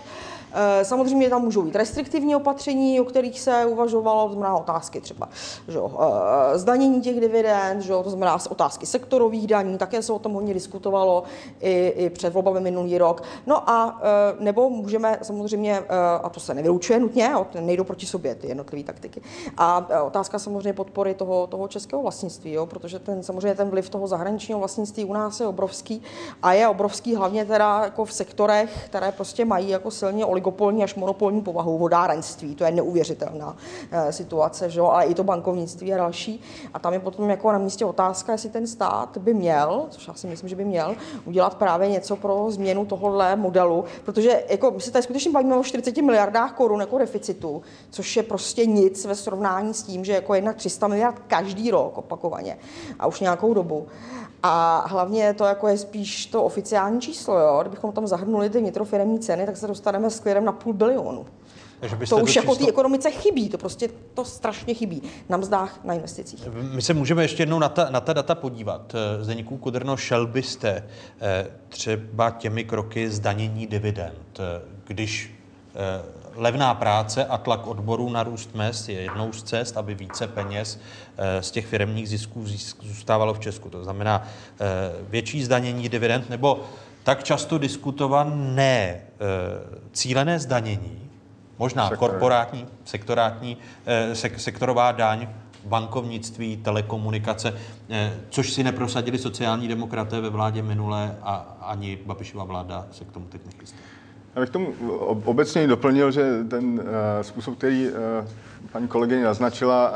Eh, 0.54 0.86
samozřejmě 0.86 1.30
tam 1.30 1.42
můžou 1.42 1.62
být 1.62 1.76
restriktivní 1.76 2.36
opatření, 2.36 3.00
o 3.00 3.04
kterých 3.04 3.40
se 3.40 3.66
uvažovalo, 3.66 4.28
to 4.28 4.34
znamená 4.34 4.58
otázky 4.58 5.02
třeba 5.02 5.30
že 5.68 5.78
jo, 5.78 5.92
eh, 6.00 6.58
zdanění 6.58 7.02
těch 7.02 7.20
dividend, 7.20 7.82
že 7.82 7.92
jo, 7.92 8.04
to 8.04 8.10
znamená 8.10 8.38
otázky 8.50 8.86
sektorových 8.86 9.48
daní, 9.48 9.78
také 9.78 10.02
se 10.02 10.14
o 10.14 10.20
tom 10.20 10.34
hodně 10.34 10.54
diskutovalo 10.54 11.24
i, 11.62 11.94
i 11.96 12.10
před 12.10 12.34
volbami 12.34 12.60
minulý 12.60 12.98
rok. 12.98 13.24
No 13.48 13.70
a 13.70 14.02
eh, 14.02 14.36
nebo 14.40 14.70
můžeme 14.70 15.18
samozřejmě, 15.22 15.80
a 16.24 16.30
to 16.30 16.40
se 16.40 16.54
nevylučuje 16.54 17.00
nutně, 17.00 17.32
nejdou 17.60 17.84
proti 17.84 18.06
sobě 18.06 18.36
ty 18.36 18.48
jednotlivé 18.48 18.84
taktiky. 18.84 19.22
A 19.58 19.88
otázka 20.04 20.40
samozřejmě 20.40 20.74
podpory 20.74 21.14
toho, 21.14 21.48
toho 21.48 21.68
českého 21.68 22.02
vlastnictví, 22.02 22.52
jo, 22.54 22.66
protože 22.66 23.00
ten, 23.00 23.24
samozřejmě 23.24 23.56
ten 23.56 23.70
vliv 23.70 23.90
toho 23.90 24.08
zahraničního 24.08 24.60
vlastnictví 24.60 25.06
u 25.06 25.14
nás 25.14 25.40
je 25.40 25.48
obrovský 25.48 26.02
a 26.44 26.54
je 26.54 26.68
obrovský 26.68 27.16
hlavně 27.16 27.46
teda 27.46 27.82
jako 27.84 28.06
v 28.06 28.14
sektorech, 28.14 28.86
které 28.86 29.12
prostě 29.12 29.46
mají 29.46 29.70
jako 29.70 29.92
silně 29.92 30.26
oligopolní 30.42 30.84
až 30.84 30.96
monopolní 30.96 31.42
povahu 31.42 31.78
vodárenství. 31.78 32.56
To 32.56 32.64
je 32.64 32.72
neuvěřitelná 32.72 33.58
eh, 33.92 34.14
situace, 34.14 34.70
že 34.70 34.82
ale 34.82 35.06
i 35.06 35.14
to 35.14 35.24
bankovnictví 35.24 35.94
a 35.94 35.98
další. 35.98 36.42
A 36.74 36.80
tam 36.80 36.94
je 36.94 37.00
potom 37.00 37.30
jako 37.30 37.52
na 37.52 37.58
místě 37.58 37.86
otázka, 37.86 38.32
jestli 38.32 38.50
ten 38.50 38.68
stát 38.68 39.18
by 39.18 39.34
měl, 39.34 39.86
což 39.90 40.08
já 40.08 40.14
si 40.14 40.28
myslím, 40.28 40.50
že 40.50 40.56
by 40.56 40.66
měl, 40.66 40.96
udělat 41.26 41.56
právě 41.56 41.88
něco 41.90 42.16
pro 42.16 42.52
změnu 42.52 42.86
tohohle 42.86 43.36
modelu, 43.36 43.86
protože 44.06 44.44
jako 44.50 44.72
my 44.72 44.82
se 44.82 44.92
tady 44.92 45.04
skutečně 45.04 45.32
bavíme 45.32 45.56
o 45.56 45.64
40 45.64 45.98
miliardách 45.98 46.54
korun 46.54 46.80
jako 46.80 46.98
deficitu, 46.98 47.62
což 47.90 48.18
je 48.18 48.24
prostě 48.24 48.66
nic 48.66 49.06
ve 49.06 49.16
srovnání 49.16 49.74
s 49.74 49.84
tím, 49.84 50.06
že 50.06 50.14
jako 50.14 50.34
jedna 50.34 50.54
300 50.54 50.88
miliard 50.88 51.22
každý 51.28 51.72
rok 51.72 51.98
opakovaně 51.98 52.58
a 53.00 53.08
už 53.08 53.20
nějakou 53.20 53.54
dobu. 53.54 53.88
A 54.44 54.86
hlavně 54.88 55.34
to 55.34 55.46
jako 55.46 55.68
je 55.68 55.78
spíš 55.78 56.26
to 56.26 56.44
oficiální 56.44 57.02
číslo, 57.02 57.40
jo? 57.40 57.58
kdybychom 57.62 57.92
tam 57.92 58.08
zahrnuli 58.08 58.50
ty 58.50 58.60
vnitrofiremní 58.60 59.20
ceny, 59.20 59.46
tak 59.46 59.58
se 59.58 59.68
dostaneme 59.68 60.10
s 60.10 60.20
klidem 60.20 60.46
na 60.46 60.52
půl 60.52 60.74
bilionu. 60.74 61.26
Takže 61.80 61.96
to 62.10 62.18
už 62.18 62.36
jako 62.36 62.52
číslo... 62.52 62.66
té 62.66 62.72
ekonomice 62.72 63.12
chybí, 63.12 63.50
to 63.50 63.58
prostě 63.58 63.90
to 64.14 64.26
strašně 64.26 64.74
chybí 64.74 65.02
na 65.30 65.38
mzdách, 65.38 65.80
na 65.84 65.94
investicích. 65.94 66.48
My 66.74 66.82
se 66.82 66.94
můžeme 66.94 67.24
ještě 67.24 67.42
jednou 67.42 67.60
na 67.60 67.70
ta, 67.70 67.90
na 67.90 68.02
ta 68.02 68.14
data 68.14 68.36
podívat. 68.36 68.96
Zdeníků 69.22 69.58
Kudrno, 69.58 69.98
šel 69.98 70.28
byste 70.28 70.88
eh, 71.22 71.48
třeba 71.70 72.30
těmi 72.30 72.64
kroky 72.64 73.10
zdanění 73.10 73.68
dividend, 73.68 74.40
když 74.88 75.34
eh, 75.38 75.41
levná 76.36 76.74
práce 76.74 77.26
a 77.26 77.38
tlak 77.38 77.68
odborů 77.68 78.10
na 78.10 78.24
růst 78.24 78.56
mest 78.56 78.90
je 78.90 79.02
jednou 79.02 79.34
z 79.34 79.44
cest, 79.44 79.78
aby 79.78 79.96
více 79.96 80.28
peněz 80.28 80.80
eh, 81.18 81.44
z 81.44 81.52
těch 81.52 81.66
firmních 81.66 82.10
zisků 82.10 82.46
zůstávalo 82.82 83.34
v 83.34 83.40
Česku. 83.40 83.70
To 83.70 83.84
znamená 83.84 84.28
větší 85.10 85.44
zdanění 85.44 85.90
dividend 85.90 86.30
nebo 86.30 86.64
tak 87.04 87.24
často 87.24 87.58
diskutované 87.58 89.02
cílené 89.92 90.40
zdanění, 90.40 91.10
možná 91.60 91.90
Sektor. 91.90 92.10
korporátní, 92.10 92.68
sektorátní, 92.86 93.58
sek, 94.14 94.40
sektorová 94.40 94.92
daň, 94.92 95.28
bankovnictví, 95.66 96.58
telekomunikace, 96.58 97.54
což 98.30 98.54
si 98.54 98.64
neprosadili 98.64 99.18
sociální 99.18 99.68
demokraté 99.68 100.22
ve 100.22 100.30
vládě 100.30 100.62
minulé 100.62 101.16
a 101.22 101.58
ani 101.62 102.00
Babišova 102.06 102.44
vláda 102.44 102.88
se 102.92 103.06
k 103.06 103.12
tomu 103.12 103.26
teď 103.26 103.42
nechystá. 103.46 103.91
Já 104.36 104.42
bych 104.42 104.50
tomu 104.50 104.74
obecně 105.26 105.68
doplnil, 105.68 106.12
že 106.12 106.44
ten 106.50 106.84
způsob, 107.22 107.58
který 107.58 107.90
paní 108.72 108.88
kolegyně 108.88 109.24
naznačila, 109.24 109.94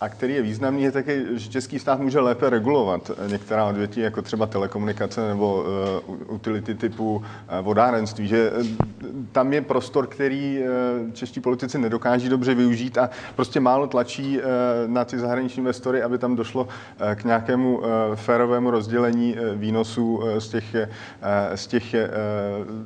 a 0.00 0.08
který 0.08 0.34
je 0.34 0.42
významný, 0.42 0.82
je 0.82 0.92
také, 0.92 1.38
že 1.38 1.50
český 1.50 1.78
stát 1.78 2.00
může 2.00 2.20
lépe 2.20 2.50
regulovat 2.50 3.10
některá 3.26 3.64
odvětví, 3.64 4.02
jako 4.02 4.22
třeba 4.22 4.46
telekomunikace 4.46 5.28
nebo 5.28 5.64
uh, 6.08 6.34
utility 6.34 6.74
typu 6.74 7.16
uh, 7.16 7.22
vodárenství, 7.60 8.28
že 8.28 8.50
uh, 8.50 8.66
tam 9.32 9.52
je 9.52 9.62
prostor, 9.62 10.06
který 10.06 10.60
uh, 10.60 11.12
čeští 11.12 11.40
politici 11.40 11.78
nedokáží 11.78 12.28
dobře 12.28 12.54
využít 12.54 12.98
a 12.98 13.10
prostě 13.36 13.60
málo 13.60 13.86
tlačí 13.86 14.38
uh, 14.38 14.44
na 14.86 15.04
ty 15.04 15.18
zahraniční 15.18 15.60
investory, 15.60 16.02
aby 16.02 16.18
tam 16.18 16.36
došlo 16.36 16.62
uh, 16.62 17.14
k 17.14 17.24
nějakému 17.24 17.78
uh, 17.78 17.84
férovému 18.14 18.70
rozdělení 18.70 19.34
uh, 19.34 19.60
výnosů 19.60 20.16
uh, 20.16 20.36
z 20.38 20.48
těch, 20.48 20.74
uh, 20.74 21.54
z 21.54 21.66
těch 21.66 21.94
uh, 21.94 22.00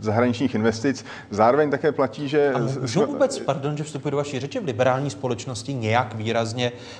zahraničních 0.01 0.55
investic. 0.55 1.05
Zároveň 1.31 1.71
také 1.71 1.93
platí, 1.93 2.29
že... 2.29 2.53
A 2.53 2.59
můžu 2.59 3.07
vůbec, 3.07 3.39
pardon, 3.39 3.77
že 3.77 3.85
vstupuji 3.85 4.11
do 4.11 4.17
vaší 4.17 4.41
řeči, 4.41 4.61
v 4.61 4.65
liberální 4.65 5.11
společnosti 5.11 5.75
nějak 5.75 6.15
výrazně 6.15 6.73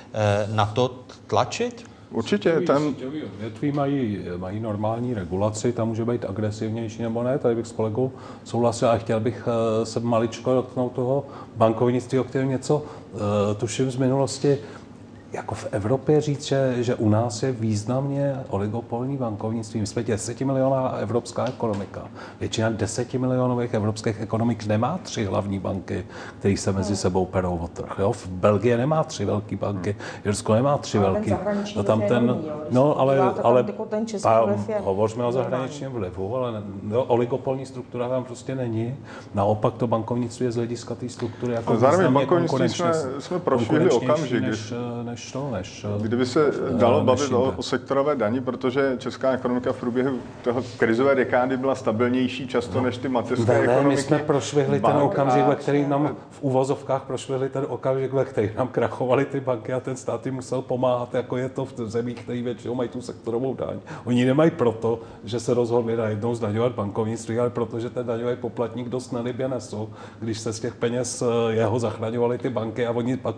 na 0.55 0.65
to 0.65 0.95
tlačit? 1.27 1.91
Určitě. 2.11 2.61
Tam... 2.61 2.95
Odvětví 3.35 3.71
mají, 3.71 4.19
mají 4.37 4.59
normální 4.59 5.13
regulaci, 5.13 5.73
tam 5.73 5.87
může 5.87 6.05
být 6.05 6.25
agresivnější 6.25 7.01
nebo 7.01 7.23
ne, 7.23 7.37
tady 7.37 7.55
bych 7.55 7.67
s 7.67 7.71
kolegou 7.71 8.11
souhlasil 8.43 8.89
a 8.89 8.97
chtěl 8.97 9.19
bych 9.19 9.47
eh, 9.47 9.85
se 9.85 9.99
maličko 9.99 10.53
dotknout 10.53 10.91
toho 10.91 11.25
bankovnictví, 11.55 12.19
o 12.19 12.23
kterém 12.23 12.49
něco 12.49 12.83
eh, 12.85 13.17
tuším 13.55 13.91
z 13.91 13.97
minulosti 13.97 14.57
jako 15.33 15.55
v 15.55 15.67
Evropě 15.71 16.21
říct, 16.21 16.45
že, 16.45 16.75
že 16.79 16.95
u 16.95 17.09
nás 17.09 17.43
je 17.43 17.51
významně 17.51 18.35
oligopolní 18.49 19.17
bankovnictví. 19.17 19.79
My 19.79 19.87
jsme 19.87 20.03
10 20.03 20.41
milionová 20.41 20.89
evropská 20.89 21.45
ekonomika. 21.45 22.07
Většina 22.39 22.69
10 22.69 23.13
milionových 23.13 23.73
evropských 23.73 24.21
ekonomik 24.21 24.65
nemá 24.65 24.99
tři 25.03 25.25
hlavní 25.25 25.59
banky, 25.59 26.05
které 26.39 26.57
se 26.57 26.71
mezi 26.71 26.95
sebou 26.95 27.25
perou 27.25 27.57
o 27.57 27.67
trh. 27.67 27.95
Jo? 27.99 28.11
V 28.11 28.27
Belgii 28.27 28.77
nemá 28.77 29.03
tři 29.03 29.25
velké 29.25 29.57
banky, 29.57 29.95
Jirsko 30.25 30.53
nemá 30.53 30.77
tři 30.77 30.99
velké. 30.99 31.37
No 31.75 31.83
tam 31.83 32.01
ten, 32.01 32.43
no 32.69 32.99
ale, 32.99 33.19
ale 33.19 33.63
jako 33.67 33.85
ten 33.85 34.05
tam, 34.05 34.65
hovořme 34.83 35.25
o 35.25 35.31
zahraničním 35.31 35.89
vlivu, 35.89 36.35
ale 36.35 36.63
no, 36.83 37.03
oligopolní 37.03 37.65
struktura 37.65 38.09
tam 38.09 38.23
prostě 38.23 38.55
není. 38.55 38.95
Naopak 39.33 39.73
to 39.73 39.87
bankovnictví 39.87 40.45
je 40.45 40.51
z 40.51 40.55
hlediska 40.55 40.95
té 40.95 41.09
struktury 41.09 41.53
jako 41.53 41.77
zároveň 41.77 42.13
bankovnictví 42.13 42.67
jsme, 42.67 42.93
jsme 43.19 43.39
prošli 43.39 43.89
okamžik, 43.89 44.41
než, 44.41 44.73
než 45.03 45.20
než 45.21 45.31
to, 45.31 45.51
než... 45.51 45.85
Kdyby 46.01 46.25
se 46.25 46.47
eh, 46.47 46.73
dalo 46.73 47.03
bavit 47.03 47.31
o, 47.31 47.53
o 47.57 47.63
sektorové 47.63 48.15
dani, 48.15 48.41
protože 48.41 48.95
česká 48.97 49.31
ekonomika 49.31 49.73
v 49.73 49.79
průběhu 49.79 50.19
toho 50.43 50.63
krizové 50.77 51.15
dekády 51.15 51.57
byla 51.57 51.75
stabilnější 51.75 52.47
často 52.47 52.77
no, 52.77 52.85
než 52.85 52.97
ty 52.97 53.09
mateřské 53.09 53.53
ne, 53.53 53.59
ekonomiky. 53.59 53.95
My 53.95 54.01
jsme 54.01 54.19
prošvihli 54.19 54.79
ten 54.79 54.97
okamžik, 54.97 55.45
ve 55.45 55.55
který 55.55 55.87
nám 55.87 56.15
v 56.29 56.41
úvozovkách 56.41 57.03
prošvihli 57.03 57.49
ten 57.49 57.65
okamžik, 57.67 58.13
ve 58.13 58.25
který 58.25 58.51
nám 58.57 58.67
krachovaly 58.67 59.25
ty 59.25 59.39
banky 59.39 59.73
a 59.73 59.79
ten 59.79 59.95
stát 59.95 60.25
jim 60.25 60.35
musel 60.35 60.61
pomáhat, 60.61 61.13
jako 61.13 61.37
je 61.37 61.49
to 61.49 61.65
v 61.65 61.73
zemích, 61.77 62.23
které 62.23 62.41
většinou 62.41 62.75
mají 62.75 62.89
tu 62.89 63.01
sektorovou 63.01 63.53
daň. 63.53 63.79
Oni 64.05 64.25
nemají 64.25 64.51
proto, 64.51 64.99
že 65.23 65.39
se 65.39 65.53
rozhodli 65.53 65.97
najednou 65.97 66.35
zdaňovat 66.35 66.71
bankovnictví, 66.71 67.39
ale 67.39 67.49
protože 67.49 67.89
ten 67.89 68.05
daňový 68.05 68.35
poplatník 68.35 68.89
dost 68.89 69.11
nelibě 69.11 69.47
nesou, 69.47 69.89
když 70.19 70.39
se 70.39 70.53
z 70.53 70.59
těch 70.59 70.75
peněz 70.75 71.21
eh, 71.21 71.53
jeho 71.53 71.79
zachraňovaly 71.79 72.37
ty 72.37 72.49
banky 72.49 72.85
a 72.85 72.91
oni 72.91 73.17
pak 73.17 73.35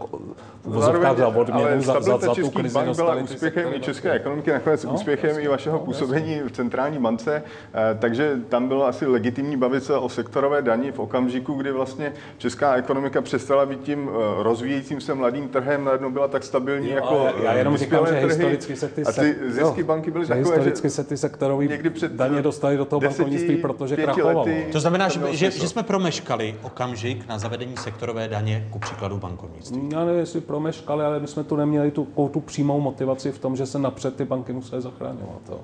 v 0.65 0.81
za 1.17 1.27
odměnu 1.27 1.72
za, 1.81 2.01
za, 2.01 2.17
za 2.17 2.35
tu 2.35 2.49
krizi 2.49 2.73
bank 2.73 2.95
byla 2.95 3.15
úspěchem 3.15 3.73
i 3.73 3.79
české 3.79 4.11
ekonomiky, 4.11 4.51
nakonec 4.51 4.83
no, 4.83 4.93
úspěchem 4.93 5.29
jasný, 5.29 5.43
i 5.43 5.47
vašeho 5.47 5.77
no, 5.77 5.85
působení 5.85 6.33
jasný. 6.33 6.49
v 6.49 6.51
centrální 6.51 6.97
bance, 6.97 7.43
eh, 7.73 7.97
takže 7.99 8.39
tam 8.49 8.67
bylo 8.67 8.87
asi 8.87 9.05
legitimní 9.05 9.57
bavit 9.57 9.83
se 9.83 9.97
o 9.97 10.09
sektorové 10.09 10.61
dani 10.61 10.91
v 10.91 10.99
okamžiku, 10.99 11.53
kdy 11.53 11.71
vlastně 11.71 12.13
česká 12.37 12.75
ekonomika 12.75 13.21
přestala 13.21 13.65
být 13.65 13.81
tím 13.81 14.09
eh, 14.09 14.43
rozvíjejícím 14.43 15.01
se 15.01 15.13
mladým 15.13 15.49
trhem, 15.49 15.85
najednou 15.85 16.09
byla 16.09 16.27
tak 16.27 16.43
stabilní 16.43 16.89
jo, 16.89 16.95
jako 16.95 17.29
Já 17.43 17.53
jenom 17.53 17.77
říkám, 17.77 18.07
že 18.07 18.13
historicky 18.13 18.75
se 18.75 18.87
ty, 18.87 19.03
a 19.03 19.11
ty 19.11 19.35
zisky 19.47 19.81
jo, 19.81 19.87
banky 19.87 20.11
byly 20.11 20.27
takové, 20.27 20.55
historicky 20.55 20.89
se 20.89 21.03
ty 21.03 21.17
sektorové 21.17 21.67
daně 22.07 22.41
dostaly 22.41 22.77
do 22.77 22.85
toho 22.85 22.99
bankovnictví, 22.99 23.57
protože 23.57 23.95
krachovalo. 23.95 24.45
To 24.71 24.79
znamená, 24.79 25.09
že, 25.09 25.19
že, 25.31 25.51
že 25.51 25.67
jsme 25.67 25.83
promeškali 25.83 26.55
okamžik 26.61 27.27
na 27.27 27.39
zavedení 27.39 27.77
sektorové 27.77 28.27
daně, 28.27 28.67
ku 28.69 28.79
příkladu 28.79 29.17
bankovnictví. 29.17 29.89
Já 29.91 30.05
nevím, 30.05 30.19
jestli 30.19 30.41
promeškali, 30.41 31.05
ale 31.05 31.19
my 31.19 31.27
jsme 31.27 31.43
tu 31.43 31.55
neměli 31.65 31.91
tu, 31.91 32.07
tu 32.33 32.39
přímou 32.39 32.79
motivaci 32.81 33.31
v 33.31 33.39
tom, 33.39 33.55
že 33.55 33.65
se 33.65 33.79
napřed 33.79 34.15
ty 34.15 34.25
banky 34.25 34.53
musely 34.53 34.81
zachraňovat. 34.81 35.41
Jo. 35.49 35.59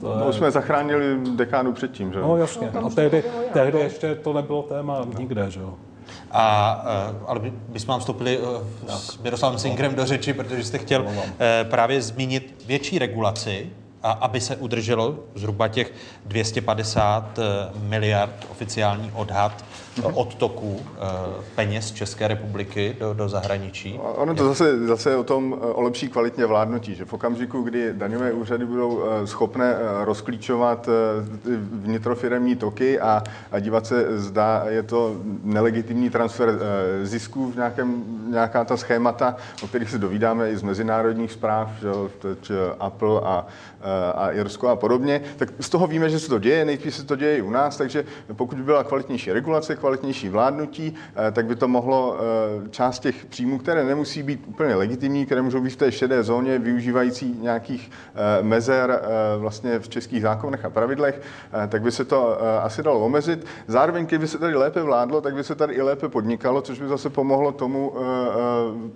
To 0.00 0.16
No, 0.20 0.26
je- 0.26 0.32
jsme 0.32 0.50
zachránili 0.50 1.16
dekádu 1.36 1.72
předtím, 1.72 2.12
že? 2.12 2.20
No 2.20 2.36
jasně, 2.36 2.70
a 2.70 2.88
tehdy, 2.88 3.24
tehdy 3.52 3.78
ještě 3.78 4.14
to 4.14 4.32
nebylo 4.32 4.62
téma 4.62 5.06
nikde, 5.18 5.50
že 5.50 5.60
jo. 5.60 5.74
A, 6.30 6.82
eh, 7.10 7.14
ale 7.26 7.40
by- 7.40 7.52
bychom 7.68 7.92
vám 7.92 8.00
vstoupili 8.00 8.38
eh, 8.88 8.92
s 8.92 9.18
Miroslavem 9.18 9.58
Singrem 9.58 9.94
do 9.94 10.06
řeči, 10.06 10.32
protože 10.32 10.64
jste 10.64 10.78
chtěl 10.78 11.06
eh, 11.38 11.64
právě 11.70 12.02
zmínit 12.02 12.64
větší 12.66 12.98
regulaci, 12.98 13.70
a 14.02 14.10
aby 14.10 14.40
se 14.40 14.56
udrželo 14.56 15.14
zhruba 15.34 15.68
těch 15.68 15.92
250 16.26 17.38
eh, 17.38 17.42
miliard 17.88 18.46
oficiální 18.50 19.12
odhad 19.14 19.64
odtoků 20.14 20.80
eh, 20.80 20.98
peněz 21.54 21.92
České 21.92 22.28
republiky 22.28 22.96
do, 23.00 23.14
do 23.14 23.28
zahraničí. 23.28 24.00
Ono 24.02 24.34
to 24.34 24.48
zase, 24.48 24.86
zase 24.86 25.16
o 25.16 25.24
tom, 25.24 25.56
eh, 25.62 25.66
o 25.66 25.82
lepší 25.82 26.08
kvalitně 26.08 26.46
vládnutí, 26.46 26.94
že 26.94 27.04
v 27.04 27.12
okamžiku, 27.12 27.62
kdy 27.62 27.92
daňové 27.92 28.32
úřady 28.32 28.66
budou 28.66 29.02
eh, 29.02 29.26
schopné 29.26 29.76
rozklíčovat 30.04 30.88
vnitrofiremní 31.72 32.56
toky 32.56 33.00
a, 33.00 33.22
a 33.52 33.58
dívat 33.58 33.86
se, 33.86 34.18
zda 34.18 34.64
je 34.68 34.82
to 34.82 35.16
nelegitimní 35.42 36.10
transfer 36.10 36.58
zisků 37.02 37.50
v 37.52 37.56
nějakém, 37.56 38.02
nějaká 38.30 38.64
ta 38.64 38.76
schémata, 38.76 39.36
o 39.62 39.66
kterých 39.66 39.90
se 39.90 39.98
dovídáme 39.98 40.50
i 40.50 40.56
z 40.56 40.62
mezinárodních 40.62 41.32
zpráv, 41.32 41.70
že 41.80 41.88
teď 42.18 42.52
Apple 42.80 43.20
a, 43.20 43.46
a 44.14 44.30
Irsko 44.30 44.68
a 44.68 44.76
podobně, 44.76 45.20
tak 45.36 45.48
z 45.60 45.68
toho 45.68 45.86
víme, 45.86 46.10
že 46.10 46.18
se 46.18 46.28
to 46.28 46.38
děje, 46.38 46.64
nejspíš 46.64 46.94
se 46.94 47.04
to 47.04 47.16
děje 47.16 47.36
i 47.36 47.42
u 47.42 47.50
nás, 47.50 47.76
takže 47.76 48.04
pokud 48.36 48.58
by 48.58 48.64
byla 48.64 48.84
kvalitnější 48.84 49.32
regulace, 49.32 49.76
kvalitnější 49.80 50.28
vládnutí, 50.28 50.94
eh, 50.94 51.32
tak 51.32 51.46
by 51.46 51.56
to 51.56 51.68
mohlo 51.68 52.16
eh, 52.16 52.68
část 52.70 52.98
těch 52.98 53.24
příjmů, 53.24 53.58
které 53.58 53.84
nemusí 53.84 54.22
být 54.22 54.44
úplně 54.46 54.74
legitimní, 54.74 55.26
které 55.26 55.42
můžou 55.42 55.60
být 55.60 55.70
v 55.70 55.76
té 55.76 55.92
šedé 55.92 56.22
zóně, 56.22 56.58
využívající 56.58 57.36
nějakých 57.40 57.90
eh, 57.90 58.42
mezer 58.42 59.02
vlastně 59.38 59.78
v 59.78 59.88
českých 59.88 60.22
zákonech 60.22 60.64
a 60.64 60.70
pravidlech, 60.70 61.22
tak 61.68 61.82
by 61.82 61.92
se 61.92 62.04
to 62.04 62.38
asi 62.62 62.82
dalo 62.82 63.00
omezit. 63.00 63.46
Zároveň, 63.66 64.06
kdyby 64.06 64.28
se 64.28 64.38
tady 64.38 64.54
lépe 64.54 64.82
vládlo, 64.82 65.20
tak 65.20 65.34
by 65.34 65.44
se 65.44 65.54
tady 65.54 65.74
i 65.74 65.82
lépe 65.82 66.08
podnikalo, 66.08 66.62
což 66.62 66.80
by 66.80 66.88
zase 66.88 67.10
pomohlo 67.10 67.52
tomu 67.52 67.92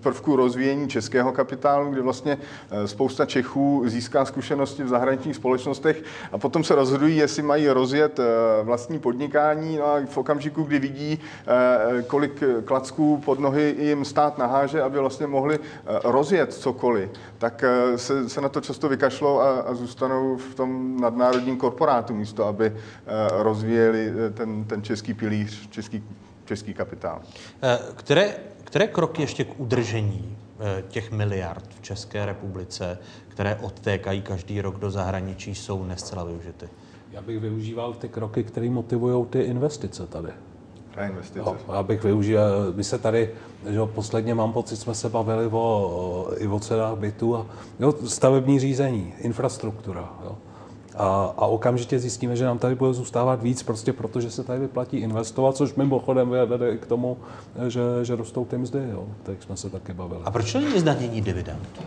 prvku 0.00 0.36
rozvíjení 0.36 0.88
českého 0.88 1.32
kapitálu, 1.32 1.90
kdy 1.90 2.00
vlastně 2.00 2.38
spousta 2.86 3.26
Čechů 3.26 3.82
získá 3.86 4.24
zkušenosti 4.24 4.82
v 4.82 4.88
zahraničních 4.88 5.36
společnostech 5.36 6.02
a 6.32 6.38
potom 6.38 6.64
se 6.64 6.74
rozhodují, 6.74 7.16
jestli 7.16 7.42
mají 7.42 7.68
rozjet 7.68 8.20
vlastní 8.62 8.98
podnikání 8.98 9.78
no 9.78 9.86
a 9.86 10.00
v 10.06 10.18
okamžiku, 10.18 10.62
kdy 10.62 10.73
vidí, 10.78 11.18
eh, 11.18 12.02
kolik 12.02 12.42
klacků 12.64 13.22
pod 13.24 13.40
nohy 13.40 13.76
jim 13.78 14.04
stát 14.04 14.38
naháže, 14.38 14.82
aby 14.82 14.98
vlastně 14.98 15.26
mohli 15.26 15.58
eh, 15.58 15.98
rozjet 16.04 16.54
cokoliv, 16.54 17.10
tak 17.38 17.64
eh, 17.64 17.98
se, 17.98 18.28
se 18.28 18.40
na 18.40 18.48
to 18.48 18.60
často 18.60 18.88
vykašlou 18.88 19.38
a, 19.38 19.60
a 19.60 19.74
zůstanou 19.74 20.36
v 20.36 20.54
tom 20.54 21.00
nadnárodním 21.00 21.56
korporátu 21.56 22.14
místo, 22.14 22.44
aby 22.44 22.76
rozvíjeli 23.30 24.12
ten, 24.34 24.64
ten 24.64 24.82
český 24.82 25.14
pilíř, 25.14 25.68
český, 25.70 26.02
český 26.44 26.74
kapitál. 26.74 27.20
Eh, 27.62 27.78
Které, 27.96 28.36
které 28.64 28.86
kroky 28.86 29.22
ještě 29.22 29.44
k 29.44 29.60
udržení 29.60 30.36
těch 30.88 31.10
miliard 31.12 31.68
v 31.78 31.82
České 31.82 32.26
republice, 32.26 32.98
které 33.28 33.56
odtékají 33.56 34.22
každý 34.22 34.60
rok 34.60 34.78
do 34.78 34.90
zahraničí, 34.90 35.54
jsou 35.54 35.84
nescela 35.84 36.24
využity? 36.24 36.68
Já 37.12 37.22
bych 37.22 37.40
využíval 37.40 37.92
ty 37.92 38.08
kroky, 38.08 38.44
které 38.44 38.70
motivují 38.70 39.26
ty 39.26 39.40
investice 39.40 40.06
tady. 40.06 40.28
A 40.96 41.06
investice. 41.06 41.38
Jo, 41.38 41.56
já 41.72 41.82
bych 41.82 42.04
využil, 42.04 42.40
my 42.74 42.84
se 42.84 42.98
tady, 42.98 43.30
že 43.68 43.76
jo, 43.76 43.86
posledně 43.86 44.34
mám 44.34 44.52
pocit, 44.52 44.76
jsme 44.76 44.94
se 44.94 45.08
bavili 45.08 45.46
o, 45.46 45.50
o, 45.50 46.28
i 46.38 46.48
o 46.48 46.60
cenách 46.60 46.98
bytu 46.98 47.36
a 47.36 47.46
jo, 47.80 47.94
stavební 48.06 48.60
řízení, 48.60 49.12
infrastruktura. 49.18 50.08
Jo. 50.24 50.36
A, 50.96 51.34
a 51.36 51.46
okamžitě 51.46 51.98
zjistíme, 51.98 52.36
že 52.36 52.44
nám 52.44 52.58
tady 52.58 52.74
bude 52.74 52.94
zůstávat 52.94 53.42
víc, 53.42 53.62
prostě 53.62 53.92
protože 53.92 54.30
se 54.30 54.44
tady 54.44 54.60
vyplatí 54.60 54.96
investovat, 54.96 55.56
což 55.56 55.74
mimochodem 55.74 56.28
vede 56.28 56.70
i 56.70 56.78
k 56.78 56.86
tomu, 56.86 57.16
že, 57.68 57.80
že 58.02 58.16
rostou 58.16 58.44
ty 58.44 58.58
mzdy, 58.58 58.88
jo, 58.90 59.06
tak 59.22 59.42
jsme 59.42 59.56
se 59.56 59.70
taky 59.70 59.92
bavili. 59.92 60.20
A 60.24 60.30
proč 60.30 60.52
to 60.52 60.60
není 60.60 60.80
zdanění 60.80 61.20
dividend? 61.20 61.82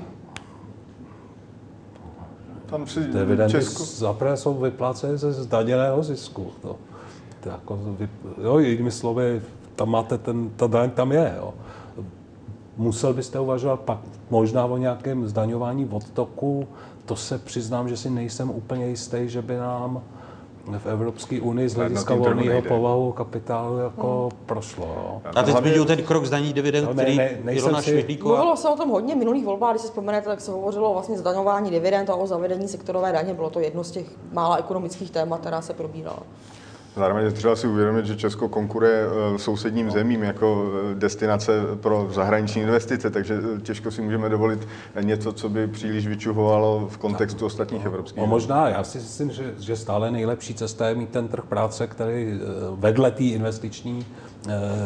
Tam 2.65 2.87
si 2.87 2.99
Dividendy 2.99 3.51
Česko... 3.51 3.83
zaprvé 3.83 4.37
jsou 4.37 4.53
vypláceny 4.53 5.17
ze 5.17 5.33
zdaněného 5.33 6.03
zisku. 6.03 6.51
To, 6.61 6.67
to 6.67 6.77
jako, 7.45 7.79
vy- 7.83 8.09
jo, 8.43 8.59
jinými 8.59 8.91
slovy, 8.91 9.41
tam 9.75 9.89
máte 9.89 10.17
ten, 10.17 10.49
ta 10.55 10.67
daň 10.67 10.89
tam 10.89 11.11
je. 11.11 11.33
Jo. 11.37 11.53
Musel 12.77 13.13
byste 13.13 13.39
uvažovat 13.39 13.79
pak 13.79 13.97
možná 14.29 14.65
o 14.65 14.77
nějakém 14.77 15.27
zdaňování 15.27 15.89
odtoku. 15.91 16.67
To 17.05 17.15
se 17.15 17.37
přiznám, 17.37 17.89
že 17.89 17.97
si 17.97 18.09
nejsem 18.09 18.49
úplně 18.49 18.87
jistý, 18.87 19.17
že 19.29 19.41
by 19.41 19.57
nám 19.57 20.01
v 20.77 20.85
Evropské 20.85 21.41
unii 21.41 21.69
z 21.69 21.75
hlediska 21.75 22.15
volného 22.15 22.61
povahu 22.61 23.11
kapitálu 23.11 23.77
jako 23.77 24.29
prošlo. 24.45 24.85
Jo. 24.85 25.21
A 25.35 25.43
teď 25.43 25.55
zmiňuji 25.57 25.85
ten 25.85 26.03
krok 26.03 26.25
zdaní 26.25 26.53
dividend, 26.53 26.85
No, 26.85 26.93
ne, 26.93 27.03
který 27.03 27.17
ne, 27.17 27.37
nejsem 27.43 27.69
Ilona 27.69 27.81
si- 27.81 27.89
Švihlíková... 27.89 28.35
Mluvilo 28.35 28.57
se 28.57 28.69
o 28.69 28.75
tom 28.75 28.89
hodně 28.89 29.15
v 29.15 29.17
minulých 29.17 29.45
volbách, 29.45 29.71
když 29.71 29.81
si 29.81 29.87
vzpomenete, 29.87 30.27
tak 30.29 30.41
se 30.41 30.51
hovořilo 30.51 30.89
o 30.89 30.93
vlastně 30.93 31.17
zdaňování 31.17 31.69
dividend 31.71 32.09
a 32.09 32.15
o 32.15 32.27
zavedení 32.27 32.67
sektorové 32.67 33.11
daně. 33.11 33.33
Bylo 33.33 33.49
to 33.49 33.59
jedno 33.59 33.83
z 33.83 33.91
těch 33.91 34.05
mála 34.33 34.55
ekonomických 34.57 35.11
témat, 35.11 35.39
která 35.39 35.61
se 35.61 35.73
probírala. 35.73 36.19
Zároveň 36.97 37.25
je 37.25 37.31
třeba 37.31 37.55
si 37.55 37.67
uvědomit, 37.67 38.05
že 38.05 38.15
Česko 38.15 38.49
konkuruje 38.49 39.05
eh, 39.05 39.39
sousedním 39.39 39.91
zemím 39.91 40.23
jako 40.23 40.71
eh, 40.91 40.95
destinace 40.95 41.61
pro 41.75 42.09
zahraniční 42.11 42.61
investice, 42.61 43.09
takže 43.09 43.39
eh, 43.57 43.61
těžko 43.61 43.91
si 43.91 44.01
můžeme 44.01 44.29
dovolit 44.29 44.67
něco, 45.01 45.33
co 45.33 45.49
by 45.49 45.67
příliš 45.67 46.07
vyčuhovalo 46.07 46.87
v 46.91 46.97
kontextu 46.97 47.45
ostatních 47.45 47.85
evropských 47.85 48.21
No 48.21 48.27
možná, 48.27 48.69
já 48.69 48.83
si 48.83 48.97
myslím, 48.97 49.31
že, 49.31 49.53
že 49.59 49.75
stále 49.75 50.11
nejlepší 50.11 50.53
cesta 50.53 50.89
je 50.89 50.95
mít 50.95 51.09
ten 51.09 51.27
trh 51.27 51.43
práce, 51.45 51.87
který 51.87 52.39
vedle 52.75 53.11
té 53.11 53.23
investiční 53.23 54.05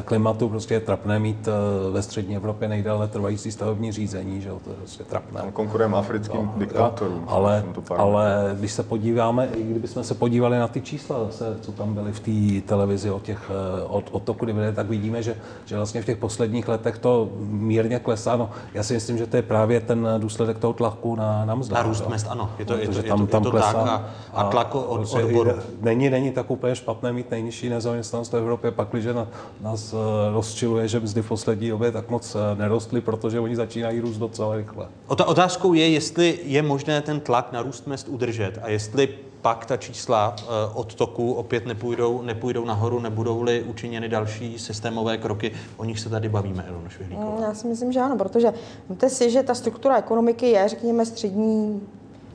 klimatu 0.05 0.49
prostě 0.49 0.73
je 0.73 0.79
trapné 0.79 1.19
mít 1.19 1.47
eh, 1.47 1.91
ve 1.91 2.01
střední 2.01 2.35
Evropě 2.35 2.67
nejdále 2.67 3.07
trvající 3.07 3.51
stavební 3.51 3.91
řízení, 3.91 4.41
že 4.41 4.49
jo, 4.49 4.59
to 4.63 4.69
je 4.69 4.75
prostě 4.75 5.03
trapné. 5.03 5.41
Konkurujeme 5.53 5.97
africkým 5.97 6.51
diktátorům. 6.55 7.23
Ale, 7.27 7.63
ale 7.97 8.55
když 8.59 8.71
se 8.71 8.83
podíváme, 8.83 9.47
i 9.55 9.63
kdybychom 9.63 10.03
se 10.03 10.13
podívali 10.13 10.59
na 10.59 10.67
ty 10.67 10.81
čísla 10.81 11.25
zase, 11.25 11.57
co 11.61 11.71
tam 11.71 11.93
byly 11.93 12.11
v 12.11 12.19
té 12.19 12.67
televizi 12.67 13.11
o 13.11 13.19
těch 13.19 13.51
eh, 13.79 13.83
od, 13.83 14.05
od 14.11 14.23
toku 14.23 14.45
dividend, 14.45 14.75
tak 14.75 14.89
vidíme, 14.89 15.23
že, 15.23 15.35
že 15.65 15.75
vlastně 15.77 16.01
v 16.01 16.05
těch 16.05 16.17
posledních 16.17 16.67
letech 16.67 16.97
to 16.97 17.29
mírně 17.41 17.99
klesá. 17.99 18.35
No, 18.35 18.49
já 18.73 18.83
si 18.83 18.93
myslím, 18.93 19.17
že 19.17 19.27
to 19.27 19.35
je 19.35 19.41
právě 19.41 19.79
ten 19.79 20.07
důsledek 20.17 20.57
toho 20.59 20.73
tlaku 20.73 21.15
na, 21.15 21.45
na 21.45 21.55
mzdách. 21.55 21.79
Na 21.83 21.83
růst 21.89 22.07
mest, 22.09 22.27
ano. 22.29 22.49
Je 22.59 22.65
to- 22.65 22.73
je 22.73 22.79
to- 22.79 22.85
Protože 22.85 22.99
je 23.07 23.13
to- 23.13 23.23
je 23.37 23.41
to 23.41 23.51
tak 23.51 23.75
a- 23.75 24.05
a 24.33 24.43
tlak 24.43 24.75
od- 24.75 24.95
prostě 24.97 25.23
odboru. 25.23 25.49
i- 25.49 25.53
Není, 25.81 26.09
není 26.09 26.31
tak 26.31 26.51
úplně 26.51 26.75
špatné 26.75 27.13
mít 27.13 27.31
nejnižší 27.31 27.69
nezaměstnanost 27.69 28.33
v 28.33 28.37
Evropě, 28.37 28.71
pakliže 28.71 29.13
na, 29.13 29.27
nás 29.61 29.93
eh, 29.93 29.97
rozčiluje, 30.33 30.87
že 30.87 30.99
mzdy 30.99 31.21
v 31.21 31.27
poslední 31.27 31.69
době 31.69 31.91
tak 31.91 32.09
moc 32.09 32.35
eh, 32.35 32.55
nerostly, 32.55 33.01
protože 33.01 33.39
oni 33.39 33.55
začínají 33.55 33.99
růst 33.99 34.17
docela 34.17 34.55
rychle. 34.55 34.87
Ota- 35.07 35.25
Otázkou 35.27 35.73
je, 35.73 35.89
jestli 35.89 36.39
je 36.43 36.61
možné 36.61 37.01
ten 37.01 37.19
tlak 37.19 37.51
na 37.51 37.61
růst 37.61 37.87
mest 37.87 38.07
udržet 38.07 38.59
a 38.61 38.69
jestli 38.69 39.09
pak 39.41 39.65
ta 39.65 39.77
čísla 39.77 40.35
eh, 40.39 40.43
odtoku 40.73 41.33
opět 41.33 41.65
nepůjdou, 41.65 42.21
nepůjdou 42.21 42.65
nahoru, 42.65 42.99
nebudou-li 42.99 43.63
učiněny 43.63 44.09
další 44.09 44.59
systémové 44.59 45.17
kroky, 45.17 45.51
o 45.77 45.85
nich 45.85 45.99
se 45.99 46.09
tady 46.09 46.29
bavíme, 46.29 46.65
Ilona 46.69 46.89
Švihlíková. 46.89 47.35
Mm, 47.37 47.43
Já 47.43 47.53
si 47.53 47.67
myslím, 47.67 47.91
že 47.91 47.99
ano, 47.99 48.17
protože 48.17 48.53
víte 48.89 49.09
si, 49.09 49.31
že 49.31 49.43
ta 49.43 49.55
struktura 49.55 49.97
ekonomiky 49.97 50.49
je, 50.49 50.67
řekněme, 50.67 51.05
střední 51.05 51.81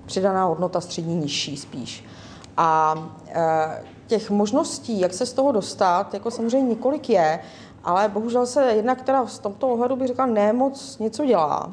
přidaná 0.07 0.45
hodnota, 0.45 0.81
střední 0.81 1.15
nižší 1.15 1.57
spíš. 1.57 2.05
A 2.57 2.95
e, 3.29 3.96
těch 4.07 4.31
možností, 4.31 5.01
jak 5.01 5.15
se 5.15 5.27
z 5.27 5.33
toho 5.33 5.53
dostat, 5.53 6.15
jako 6.15 6.31
samozřejmě 6.31 6.69
několik 6.69 7.11
je, 7.11 7.41
ale 7.85 8.09
bohužel 8.09 8.47
se 8.47 8.63
jedna, 8.63 8.95
která 8.95 9.25
v 9.25 9.39
tomto 9.39 9.69
ohledu 9.69 9.97
bych 9.97 10.09
řekla, 10.09 10.27
nemoc 10.27 10.99
něco 10.99 11.27
dělá. 11.27 11.73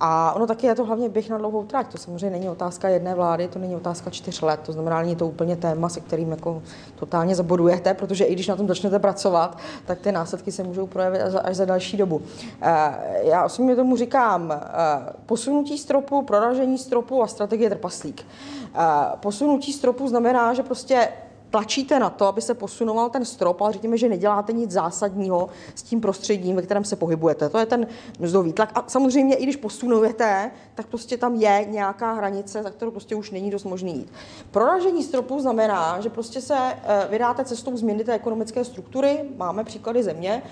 A 0.00 0.32
ono 0.32 0.46
taky 0.46 0.66
je 0.66 0.74
to 0.74 0.84
hlavně 0.84 1.08
běh 1.08 1.30
na 1.30 1.38
dlouhou 1.38 1.64
trať. 1.64 1.92
To 1.92 1.98
samozřejmě 1.98 2.30
není 2.30 2.48
otázka 2.48 2.88
jedné 2.88 3.14
vlády, 3.14 3.48
to 3.48 3.58
není 3.58 3.76
otázka 3.76 4.10
čtyř 4.10 4.40
let. 4.42 4.60
To 4.66 4.72
znamená, 4.72 5.02
není 5.02 5.16
to 5.16 5.26
úplně 5.26 5.56
téma, 5.56 5.88
se 5.88 6.00
kterým 6.00 6.30
jako 6.30 6.62
totálně 6.94 7.34
zabodujete, 7.34 7.94
protože 7.94 8.24
i 8.24 8.32
když 8.32 8.48
na 8.48 8.56
tom 8.56 8.68
začnete 8.68 8.98
pracovat, 8.98 9.58
tak 9.86 9.98
ty 9.98 10.12
následky 10.12 10.52
se 10.52 10.62
můžou 10.62 10.86
projevit 10.86 11.20
až 11.20 11.32
za, 11.32 11.40
až 11.40 11.56
za 11.56 11.64
další 11.64 11.96
dobu. 11.96 12.22
Eh, 12.62 12.94
Já 13.22 13.44
osobně 13.44 13.76
tomu 13.76 13.96
říkám 13.96 14.52
eh, 14.52 15.12
posunutí 15.26 15.78
stropu, 15.78 16.22
proražení 16.22 16.78
stropu 16.78 17.22
a 17.22 17.26
strategie 17.26 17.70
trpaslík. 17.70 18.26
Eh, 18.74 18.78
Posunutí 19.20 19.72
stropu 19.72 20.08
znamená, 20.08 20.54
že 20.54 20.62
prostě 20.62 21.08
tlačíte 21.50 21.98
na 21.98 22.10
to, 22.10 22.26
aby 22.26 22.42
se 22.42 22.54
posunoval 22.54 23.10
ten 23.10 23.24
strop, 23.24 23.60
ale 23.60 23.72
řekněme, 23.72 23.98
že 23.98 24.08
neděláte 24.08 24.52
nic 24.52 24.70
zásadního 24.70 25.48
s 25.74 25.82
tím 25.82 26.00
prostředím, 26.00 26.56
ve 26.56 26.62
kterém 26.62 26.84
se 26.84 26.96
pohybujete. 26.96 27.48
To 27.48 27.58
je 27.58 27.66
ten 27.66 27.86
mzdový 28.18 28.52
tlak. 28.52 28.70
A 28.74 28.84
samozřejmě, 28.86 29.34
i 29.34 29.42
když 29.42 29.56
posunujete, 29.56 30.50
tak 30.74 30.86
prostě 30.86 31.16
tam 31.16 31.34
je 31.34 31.66
nějaká 31.68 32.12
hranice, 32.12 32.62
za 32.62 32.70
kterou 32.70 32.90
prostě 32.90 33.14
už 33.14 33.30
není 33.30 33.50
dost 33.50 33.64
možný 33.64 33.96
jít. 33.96 34.12
Proražení 34.50 35.02
stropu 35.02 35.40
znamená, 35.40 36.00
že 36.00 36.10
prostě 36.10 36.40
se 36.40 36.56
eh, 36.58 37.06
vydáte 37.10 37.44
cestou 37.44 37.76
změny 37.76 38.04
té 38.04 38.12
ekonomické 38.12 38.64
struktury. 38.64 39.24
Máme 39.36 39.64
příklady 39.64 40.02
země, 40.02 40.42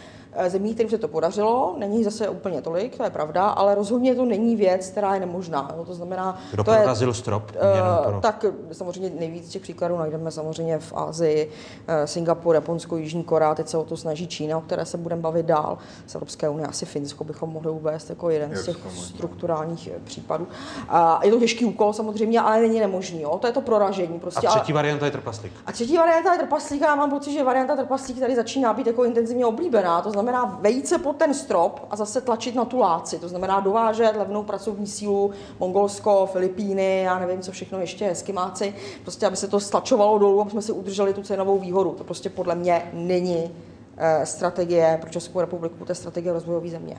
zemí, 0.46 0.74
kterým 0.74 0.90
se 0.90 0.98
to 0.98 1.08
podařilo. 1.08 1.74
Není 1.78 2.04
zase 2.04 2.28
úplně 2.28 2.62
tolik, 2.62 2.96
to 2.96 3.04
je 3.04 3.10
pravda, 3.10 3.48
ale 3.48 3.74
rozhodně 3.74 4.14
to 4.14 4.24
není 4.24 4.56
věc, 4.56 4.86
která 4.86 5.14
je 5.14 5.20
nemožná. 5.20 5.70
Jo? 5.76 5.84
To 5.84 5.94
znamená, 5.94 6.38
Kdo 6.50 6.64
to 6.64 6.70
je, 6.70 6.78
prorazil 6.78 7.14
strop? 7.14 7.42
Uh, 7.54 8.10
pro... 8.10 8.20
Tak 8.20 8.44
samozřejmě 8.72 9.10
nejvíc 9.18 9.48
těch 9.48 9.62
příkladů 9.62 9.96
najdeme 9.96 10.30
samozřejmě 10.30 10.78
v 10.78 10.92
Asii, 10.96 11.50
uh, 11.88 11.94
Singapur, 12.04 12.54
Japonsko, 12.54 12.96
Jižní 12.96 13.24
Korea, 13.24 13.54
teď 13.54 13.68
se 13.68 13.78
o 13.78 13.84
to 13.84 13.96
snaží 13.96 14.26
Čína, 14.26 14.58
o 14.58 14.60
které 14.60 14.84
se 14.84 14.96
budeme 14.96 15.22
bavit 15.22 15.46
dál. 15.46 15.78
Z 16.06 16.14
Evropské 16.14 16.48
unie 16.48 16.66
asi 16.66 16.86
Finsko 16.86 17.24
bychom 17.24 17.50
mohli 17.50 17.70
uvést 17.70 18.10
jako 18.10 18.30
jeden 18.30 18.56
z 18.56 18.64
těch 18.64 18.76
strukturálních 18.94 19.88
případů. 20.04 20.48
A 20.88 21.20
je 21.24 21.30
to 21.30 21.38
těžký 21.38 21.64
úkol 21.64 21.92
samozřejmě, 21.92 22.40
ale 22.40 22.60
není 22.60 22.80
nemožný. 22.80 23.22
Jo? 23.22 23.38
To 23.38 23.46
je 23.46 23.52
to 23.52 23.60
proražení. 23.60 24.20
Prostě, 24.20 24.46
a 24.46 24.50
třetí 24.50 24.72
ale... 24.72 24.78
varianta 24.78 25.06
je 25.06 25.12
trpaslík. 25.12 25.52
A 25.66 25.72
třetí 25.72 25.96
varianta 25.96 26.32
je 26.32 26.38
trpaslík 26.38 26.82
a 26.82 26.86
já 26.86 26.94
mám 26.94 27.10
pocit, 27.10 27.32
že 27.32 27.44
varianta 27.44 27.76
trpaslík 27.76 28.20
tady 28.20 28.36
začíná 28.36 28.72
být 28.72 28.86
jako 28.86 29.04
intenzivně 29.04 29.46
oblíbená. 29.46 30.02
To 30.02 30.10
znamená 30.10 30.26
vejít 30.61 30.89
se 30.89 30.98
pod 30.98 31.16
ten 31.16 31.35
strop 31.35 31.86
a 31.90 31.97
zase 31.97 32.20
tlačit 32.20 32.55
na 32.55 32.65
tu 32.65 32.78
láci. 32.78 33.19
To 33.19 33.28
znamená 33.28 33.61
dovážet 33.61 34.16
levnou 34.16 34.43
pracovní 34.43 34.86
sílu, 34.86 35.31
Mongolsko, 35.61 36.28
Filipíny, 36.32 37.03
já 37.03 37.19
nevím, 37.19 37.40
co 37.40 37.53
všechno 37.53 37.81
ještě, 37.81 38.11
Eskimáci, 38.11 38.74
prostě 39.03 39.27
aby 39.27 39.36
se 39.36 39.48
to 39.48 39.61
stlačovalo 39.61 40.19
dolů, 40.19 40.40
aby 40.40 40.51
jsme 40.51 40.62
si 40.62 40.73
udrželi 40.73 41.15
tu 41.15 41.23
cenovou 41.23 41.59
výhodu. 41.59 41.90
To 41.90 42.05
prostě 42.05 42.31
podle 42.31 42.55
mě 42.55 42.90
není 42.93 43.51
eh, 43.97 44.27
strategie 44.27 44.98
pro 45.01 45.11
Českou 45.11 45.40
republiku, 45.40 45.85
to 45.85 45.90
je 45.90 45.97
strategie 45.97 46.32
rozvojové 46.32 46.69
země. 46.69 46.98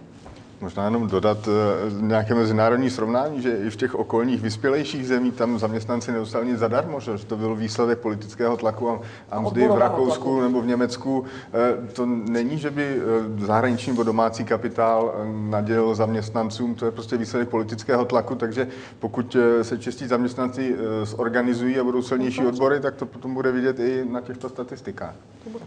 Možná 0.61 0.85
jenom 0.85 1.07
dodat 1.07 1.47
uh, 1.47 1.53
nějaké 2.01 2.35
mezinárodní 2.35 2.89
srovnání, 2.89 3.41
že 3.41 3.57
i 3.57 3.69
v 3.69 3.75
těch 3.75 3.95
okolních 3.95 4.41
vyspělejších 4.41 5.07
zemích 5.07 5.33
tam 5.33 5.59
zaměstnanci 5.59 6.11
nedostali 6.11 6.47
nic 6.47 6.59
zadarmo, 6.59 6.99
že 6.99 7.11
to 7.27 7.37
byl 7.37 7.55
výsledek 7.55 7.99
politického 7.99 8.57
tlaku 8.57 8.89
a, 8.89 9.01
a 9.31 9.41
mzdy 9.41 9.67
v 9.67 9.77
Rakousku 9.77 10.23
tlaku. 10.23 10.41
nebo 10.41 10.61
v 10.61 10.65
Německu. 10.65 11.19
Uh, 11.19 11.87
to 11.93 12.05
není, 12.05 12.57
že 12.57 12.71
by 12.71 13.01
uh, 13.01 13.45
zahraniční 13.45 13.91
nebo 13.91 14.03
domácí 14.03 14.45
kapitál 14.45 15.13
nadělil 15.49 15.95
zaměstnancům, 15.95 16.75
to 16.75 16.85
je 16.85 16.91
prostě 16.91 17.17
výsledek 17.17 17.49
politického 17.49 18.05
tlaku, 18.05 18.35
takže 18.35 18.67
pokud 18.99 19.37
se 19.61 19.77
čistí 19.77 20.07
zaměstnanci 20.07 20.75
zorganizují 21.03 21.79
a 21.79 21.83
budou 21.83 22.01
silnější 22.01 22.45
odbory, 22.45 22.79
tak 22.79 22.95
to 22.95 23.05
potom 23.05 23.33
bude 23.33 23.51
vidět 23.51 23.79
i 23.79 24.05
na 24.11 24.21
těchto 24.21 24.49
statistikách. 24.49 25.15
To 25.43 25.49
bude. 25.49 25.65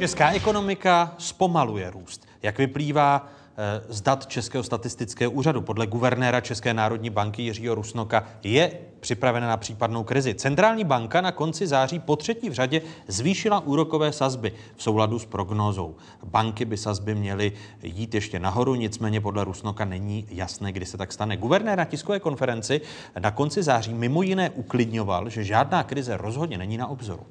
Česká 0.00 0.30
ekonomika 0.30 1.14
zpomaluje 1.18 1.90
růst. 1.90 2.26
Jak 2.42 2.58
vyplývá 2.58 3.26
eh, 3.26 3.82
z 3.88 4.00
dat 4.00 4.26
Českého 4.26 4.64
statistického 4.64 5.32
úřadu. 5.32 5.60
Podle 5.60 5.86
guvernéra 5.86 6.40
České 6.40 6.74
národní 6.74 7.10
banky 7.10 7.42
Jiřího 7.42 7.74
Rusnoka 7.74 8.24
je 8.42 8.72
připravena 9.00 9.48
na 9.48 9.56
případnou 9.56 10.04
krizi. 10.04 10.34
Centrální 10.34 10.84
banka 10.84 11.20
na 11.20 11.32
konci 11.32 11.66
září 11.66 11.98
po 11.98 12.16
třetí 12.16 12.50
v 12.50 12.52
řadě 12.52 12.82
zvýšila 13.08 13.60
úrokové 13.60 14.12
sazby 14.12 14.52
v 14.76 14.82
souladu 14.82 15.18
s 15.18 15.24
prognózou. 15.24 15.96
Banky 16.24 16.64
by 16.64 16.76
sazby 16.76 17.14
měly 17.14 17.52
jít 17.82 18.14
ještě 18.14 18.38
nahoru, 18.38 18.74
nicméně 18.74 19.20
podle 19.20 19.44
Rusnoka 19.44 19.84
není 19.84 20.26
jasné, 20.30 20.72
kdy 20.72 20.86
se 20.86 20.96
tak 20.96 21.12
stane. 21.12 21.36
Guvernér 21.36 21.78
na 21.78 21.84
tiskové 21.84 22.20
konferenci 22.20 22.80
na 23.18 23.30
konci 23.30 23.62
září 23.62 23.94
mimo 23.94 24.22
jiné 24.22 24.50
uklidňoval, 24.50 25.28
že 25.30 25.44
žádná 25.44 25.82
krize 25.82 26.16
rozhodně 26.16 26.58
není 26.58 26.76
na 26.76 26.86
obzoru. 26.86 27.26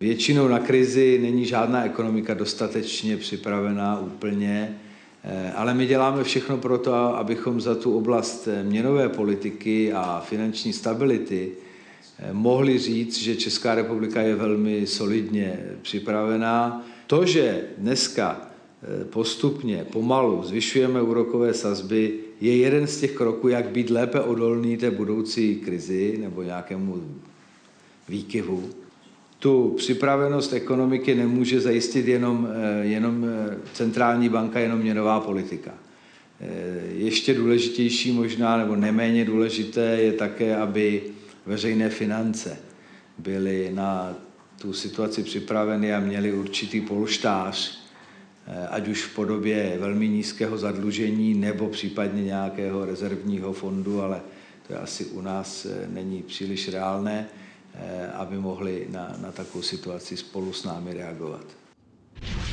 Většinou 0.00 0.48
na 0.48 0.58
krizi 0.58 1.18
není 1.22 1.46
žádná 1.46 1.84
ekonomika 1.84 2.34
dostatečně 2.34 3.16
připravená 3.16 4.00
úplně, 4.00 4.78
eh, 5.24 5.52
ale 5.52 5.74
my 5.74 5.86
děláme 5.86 6.24
všechno 6.24 6.58
pro 6.58 6.78
to, 6.78 6.94
abychom 6.94 7.60
za 7.60 7.74
tu 7.74 7.96
oblast 7.96 8.48
eh, 8.48 8.62
měnové 8.62 9.08
politiky 9.08 9.92
a 9.92 10.22
finanční 10.26 10.72
stability 10.72 11.52
eh, 12.18 12.32
mohli 12.32 12.78
říct, 12.78 13.18
že 13.18 13.36
Česká 13.36 13.74
republika 13.74 14.22
je 14.22 14.34
velmi 14.34 14.86
solidně 14.86 15.58
připravená. 15.82 16.86
To, 17.06 17.26
že 17.26 17.64
dneska 17.78 18.48
postupně, 19.10 19.86
pomalu 19.92 20.42
zvyšujeme 20.42 21.02
úrokové 21.02 21.54
sazby, 21.54 22.14
je 22.40 22.56
jeden 22.56 22.86
z 22.86 23.00
těch 23.00 23.12
kroků, 23.12 23.48
jak 23.48 23.68
být 23.68 23.90
lépe 23.90 24.20
odolný 24.20 24.76
té 24.76 24.90
budoucí 24.90 25.56
krizi 25.56 26.18
nebo 26.20 26.42
nějakému 26.42 27.02
výkyvu 28.08 28.70
tu 29.44 29.74
připravenost 29.76 30.52
ekonomiky 30.52 31.14
nemůže 31.14 31.60
zajistit 31.60 32.08
jenom, 32.08 32.48
eh, 32.50 32.84
jenom 32.84 33.24
eh, 33.24 33.56
centrální 33.72 34.28
banka, 34.28 34.58
jenom 34.58 34.78
měnová 34.78 35.20
politika. 35.20 35.74
Eh, 36.40 36.46
ještě 36.94 37.34
důležitější 37.34 38.12
možná, 38.12 38.56
nebo 38.56 38.76
neméně 38.76 39.24
důležité 39.24 39.80
je 39.80 40.12
také, 40.12 40.56
aby 40.56 41.02
veřejné 41.46 41.90
finance 41.90 42.58
byly 43.18 43.70
na 43.74 44.14
tu 44.62 44.72
situaci 44.72 45.22
připraveny 45.22 45.94
a 45.94 46.00
měly 46.00 46.32
určitý 46.32 46.80
polštář, 46.80 47.84
ať 48.70 48.88
už 48.88 49.02
v 49.02 49.14
podobě 49.14 49.76
velmi 49.80 50.08
nízkého 50.08 50.58
zadlužení 50.58 51.34
nebo 51.34 51.68
případně 51.68 52.22
nějakého 52.22 52.84
rezervního 52.84 53.52
fondu, 53.52 54.00
ale 54.00 54.20
to 54.68 54.82
asi 54.82 55.04
u 55.04 55.20
nás 55.20 55.66
není 55.88 56.22
příliš 56.22 56.68
reálné. 56.68 57.28
Eh, 57.74 58.12
aby 58.12 58.36
mohli 58.36 58.86
na, 58.90 59.14
na 59.18 59.32
takovou 59.32 59.62
situaci 59.62 60.16
spolu 60.16 60.52
s 60.52 60.64
námi 60.64 60.94
reagovat. 60.94 61.44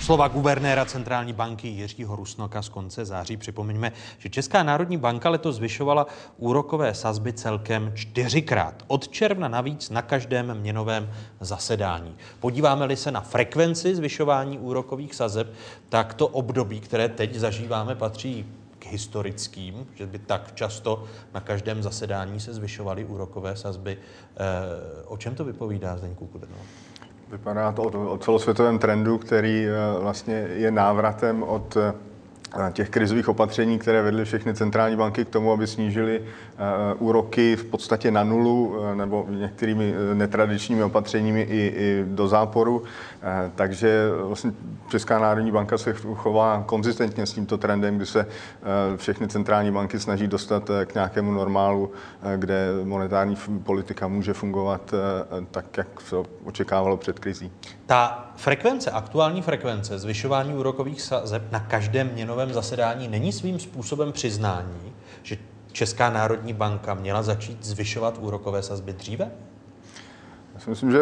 Slova 0.01 0.27
guvernéra 0.27 0.85
centrální 0.85 1.33
banky 1.33 1.67
Jiřího 1.67 2.15
Rusnoka 2.15 2.61
z 2.61 2.69
konce 2.69 3.05
září. 3.05 3.37
Připomeňme, 3.37 3.91
že 4.17 4.29
Česká 4.29 4.63
národní 4.63 4.97
banka 4.97 5.29
letos 5.29 5.55
zvyšovala 5.55 6.07
úrokové 6.37 6.93
sazby 6.93 7.33
celkem 7.33 7.91
čtyřikrát. 7.95 8.83
Od 8.87 9.07
června 9.07 9.47
navíc 9.47 9.89
na 9.89 10.01
každém 10.01 10.53
měnovém 10.53 11.09
zasedání. 11.39 12.15
Podíváme-li 12.39 12.95
se 12.95 13.11
na 13.11 13.21
frekvenci 13.21 13.95
zvyšování 13.95 14.59
úrokových 14.59 15.15
sazeb, 15.15 15.53
tak 15.89 16.13
to 16.13 16.27
období, 16.27 16.79
které 16.79 17.09
teď 17.09 17.35
zažíváme, 17.35 17.95
patří 17.95 18.45
k 18.81 18.85
historickým, 18.85 19.87
že 19.95 20.05
by 20.05 20.19
tak 20.19 20.51
často 20.55 21.03
na 21.33 21.39
každém 21.39 21.83
zasedání 21.83 22.39
se 22.39 22.53
zvyšovaly 22.53 23.05
úrokové 23.05 23.55
sazby. 23.55 23.97
Eh, 23.97 24.37
o 25.05 25.17
čem 25.17 25.35
to 25.35 25.45
vypovídá, 25.45 25.97
Zdeňku 25.97 26.27
Kudrno? 26.27 26.57
Vypadá 27.31 27.71
to 27.71 27.83
o, 27.83 28.17
celosvětovém 28.17 28.79
trendu, 28.79 29.17
který 29.17 29.65
eh, 29.65 29.71
vlastně 29.99 30.33
je 30.33 30.71
návratem 30.71 31.43
od 31.43 31.77
eh, 31.77 31.93
těch 32.73 32.89
krizových 32.89 33.29
opatření, 33.29 33.79
které 33.79 34.01
vedly 34.01 34.25
všechny 34.25 34.53
centrální 34.53 34.95
banky 34.95 35.25
k 35.25 35.29
tomu, 35.29 35.51
aby 35.51 35.67
snížily 35.67 36.21
úroky 36.99 37.55
v 37.55 37.65
podstatě 37.65 38.11
na 38.11 38.23
nulu 38.23 38.75
nebo 38.95 39.25
některými 39.29 39.93
netradičními 40.13 40.83
opatřeními 40.83 41.41
i, 41.41 41.73
i 41.75 42.05
do 42.07 42.27
záporu. 42.27 42.83
Eh, 43.23 43.51
takže 43.55 44.09
vlastně 44.23 44.51
Česká 44.89 45.19
národní 45.19 45.51
banka 45.51 45.77
se 45.77 45.93
chová 45.93 46.63
konzistentně 46.65 47.25
s 47.25 47.33
tímto 47.33 47.57
trendem, 47.57 47.95
kdy 47.95 48.05
se 48.05 48.19
eh, 48.19 48.97
všechny 48.97 49.27
centrální 49.27 49.71
banky 49.71 49.99
snaží 49.99 50.27
dostat 50.27 50.69
eh, 50.69 50.85
k 50.85 50.93
nějakému 50.93 51.31
normálu, 51.31 51.91
kde 52.37 52.67
monetární 52.83 53.37
politika 53.63 54.07
může 54.07 54.33
fungovat 54.33 54.93
tak, 55.51 55.77
jak 55.77 56.01
se 56.01 56.15
očekávalo 56.43 56.97
před 56.97 57.19
krizí. 57.19 57.51
Ta 57.85 58.30
frekvence, 58.41 58.91
aktuální 58.91 59.41
frekvence 59.41 59.99
zvyšování 59.99 60.53
úrokových 60.53 61.01
sazeb 61.01 61.51
na 61.51 61.59
každém 61.59 62.09
měnovém 62.13 62.53
zasedání 62.53 63.07
není 63.07 63.31
svým 63.31 63.59
způsobem 63.59 64.11
přiznání, 64.11 64.93
že 65.23 65.37
Česká 65.71 66.09
národní 66.09 66.53
banka 66.53 66.93
měla 66.93 67.23
začít 67.23 67.65
zvyšovat 67.65 68.17
úrokové 68.21 68.63
sazby 68.63 68.93
dříve? 68.93 69.31
Já 70.53 70.59
si 70.59 70.69
myslím, 70.69 70.91
že 70.91 70.99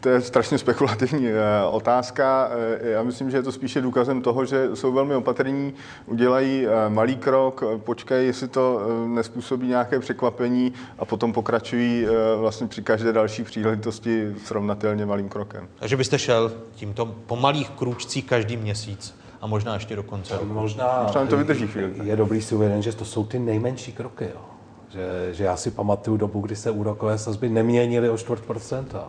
to 0.00 0.08
je 0.08 0.20
strašně 0.20 0.58
spekulativní 0.58 1.28
eh, 1.28 1.34
otázka. 1.70 2.50
Eh, 2.80 2.90
já 2.90 3.02
myslím, 3.02 3.30
že 3.30 3.36
je 3.36 3.42
to 3.42 3.52
spíše 3.52 3.80
důkazem 3.80 4.22
toho, 4.22 4.44
že 4.44 4.68
jsou 4.74 4.92
velmi 4.92 5.14
opatrní, 5.14 5.74
udělají 6.06 6.66
eh, 6.66 6.88
malý 6.88 7.16
krok, 7.16 7.64
počkají, 7.76 8.26
jestli 8.26 8.48
to 8.48 8.80
nespůsobí 9.06 9.68
nějaké 9.68 10.00
překvapení 10.00 10.72
a 10.98 11.04
potom 11.04 11.32
pokračují 11.32 12.06
vlastně 12.36 12.66
při 12.66 12.82
každé 12.82 13.12
další 13.12 13.44
příležitosti 13.44 14.34
srovnatelně 14.44 15.06
malým 15.06 15.28
krokem. 15.28 15.68
Takže 15.78 15.96
byste 15.96 16.18
šel 16.18 16.52
tímto 16.74 17.06
po 17.06 17.36
malých 17.36 17.70
krůčcích 17.70 18.24
každý 18.24 18.56
měsíc 18.56 19.14
a 19.40 19.46
možná 19.46 19.74
ještě 19.74 19.96
do 19.96 20.02
konce 20.02 20.34
roku. 20.34 20.46
Možná, 20.46 21.02
možná 21.02 21.26
to 21.26 21.36
vydrží 21.36 21.66
chvíli. 21.66 21.92
Je 22.02 22.16
dobrý 22.16 22.42
si 22.42 22.54
uvědomit, 22.54 22.82
že 22.82 22.92
to 22.92 23.04
jsou 23.04 23.24
ty 23.24 23.38
nejmenší 23.38 23.92
kroky. 23.92 24.24
Jo. 24.24 24.40
Že, 24.88 25.34
že 25.34 25.44
já 25.44 25.56
si 25.56 25.70
pamatuju 25.70 26.16
dobu, 26.16 26.40
kdy 26.40 26.56
se 26.56 26.70
úrokové 26.70 27.18
sazby 27.18 27.48
neměnily 27.48 28.10
o 28.10 28.18
čtvrt 28.18 28.40
procenta. 28.40 29.08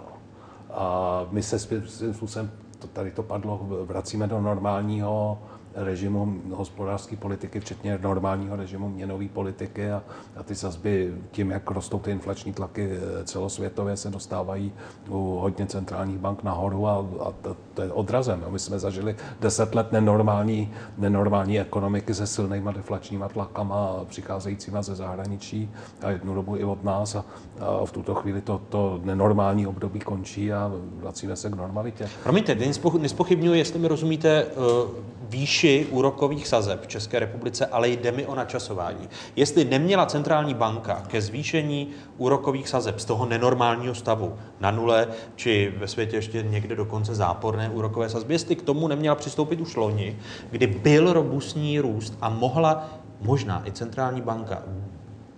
A 0.80 1.26
my 1.32 1.44
se 1.44 1.60
svým 1.60 2.14
způsobem, 2.14 2.52
to 2.80 2.88
tady 2.88 3.12
to 3.12 3.24
padlo, 3.24 3.68
vracíme 3.86 4.28
do 4.28 4.42
normálního 4.42 5.42
režimu 5.76 6.42
hospodářské 6.52 7.16
politiky, 7.16 7.60
včetně 7.60 8.00
normálního 8.02 8.56
režimu 8.56 8.90
měnové 8.90 9.28
politiky 9.28 9.92
a, 9.92 10.04
a 10.36 10.44
ty 10.44 10.56
sazby 10.56 11.14
tím, 11.32 11.52
jak 11.52 11.72
rostou 11.72 12.00
ty 12.00 12.12
inflační 12.12 12.54
tlaky 12.54 12.90
eh, 12.92 13.24
celosvětově, 13.24 13.98
se 13.98 14.10
dostávají 14.10 14.74
u 15.10 15.40
hodně 15.40 15.66
centrálních 15.66 16.18
bank 16.18 16.44
nahoru 16.44 16.88
a, 16.88 17.06
a 17.20 17.32
to, 17.42 17.58
to 17.74 17.82
je 17.82 17.92
odrazem. 17.92 18.46
My 18.50 18.60
jsme 18.60 18.80
zažili 18.80 19.16
deset 19.42 19.76
let 19.76 19.92
nenormální, 19.92 20.74
nenormální 20.98 21.60
ekonomiky 21.60 22.14
se 22.14 22.28
silnýma 22.28 22.72
deflačníma 22.72 23.30
tlakama 23.30 24.06
přicházejícíma 24.06 24.82
ze 24.82 24.96
zahraničí 24.96 25.72
a 26.02 26.10
jednu 26.10 26.36
dobu 26.36 26.58
i 26.58 26.64
od 26.64 26.84
nás 26.84 27.16
a, 27.16 27.26
a 27.60 27.86
v 27.86 27.92
tuto 27.92 28.16
chvíli 28.16 28.42
to, 28.42 28.62
to 28.70 29.02
nenormální 29.04 29.68
období 29.68 30.00
končí 30.00 30.54
a 30.54 30.72
vracíme 31.00 31.36
se 31.36 31.50
k 31.50 31.56
normalitě. 31.56 32.10
Promiňte, 32.24 32.58
nespochybnuju, 33.00 33.54
jestli 33.54 33.80
mi 33.80 33.88
rozumíte 33.88 34.46
uh, 34.46 35.19
výši 35.30 35.88
úrokových 35.92 36.48
sazeb 36.48 36.84
v 36.84 36.88
České 36.88 37.20
republice, 37.20 37.66
ale 37.66 37.90
jde 37.90 38.12
mi 38.12 38.26
o 38.26 38.36
načasování. 38.36 39.10
Jestli 39.36 39.66
neměla 39.66 40.06
centrální 40.06 40.54
banka 40.54 41.04
ke 41.08 41.22
zvýšení 41.22 41.88
úrokových 42.18 42.70
sazeb 42.70 43.00
z 43.00 43.06
toho 43.06 43.26
nenormálního 43.26 43.96
stavu 43.96 44.36
na 44.60 44.72
nule, 44.72 45.08
či 45.36 45.74
ve 45.78 45.88
světě 45.88 46.16
ještě 46.16 46.44
někde 46.44 46.76
dokonce 46.76 47.16
záporné 47.16 47.70
úrokové 47.70 48.10
sazby, 48.10 48.34
jestli 48.34 48.56
k 48.56 48.62
tomu 48.62 48.88
neměla 48.88 49.16
přistoupit 49.16 49.62
už 49.62 49.76
loni, 49.76 50.18
kdy 50.52 50.68
byl 50.68 51.14
robustní 51.14 51.80
růst 51.80 52.18
a 52.22 52.30
mohla 52.30 52.90
možná 53.22 53.68
i 53.68 53.72
centrální 53.72 54.22
banka 54.22 54.64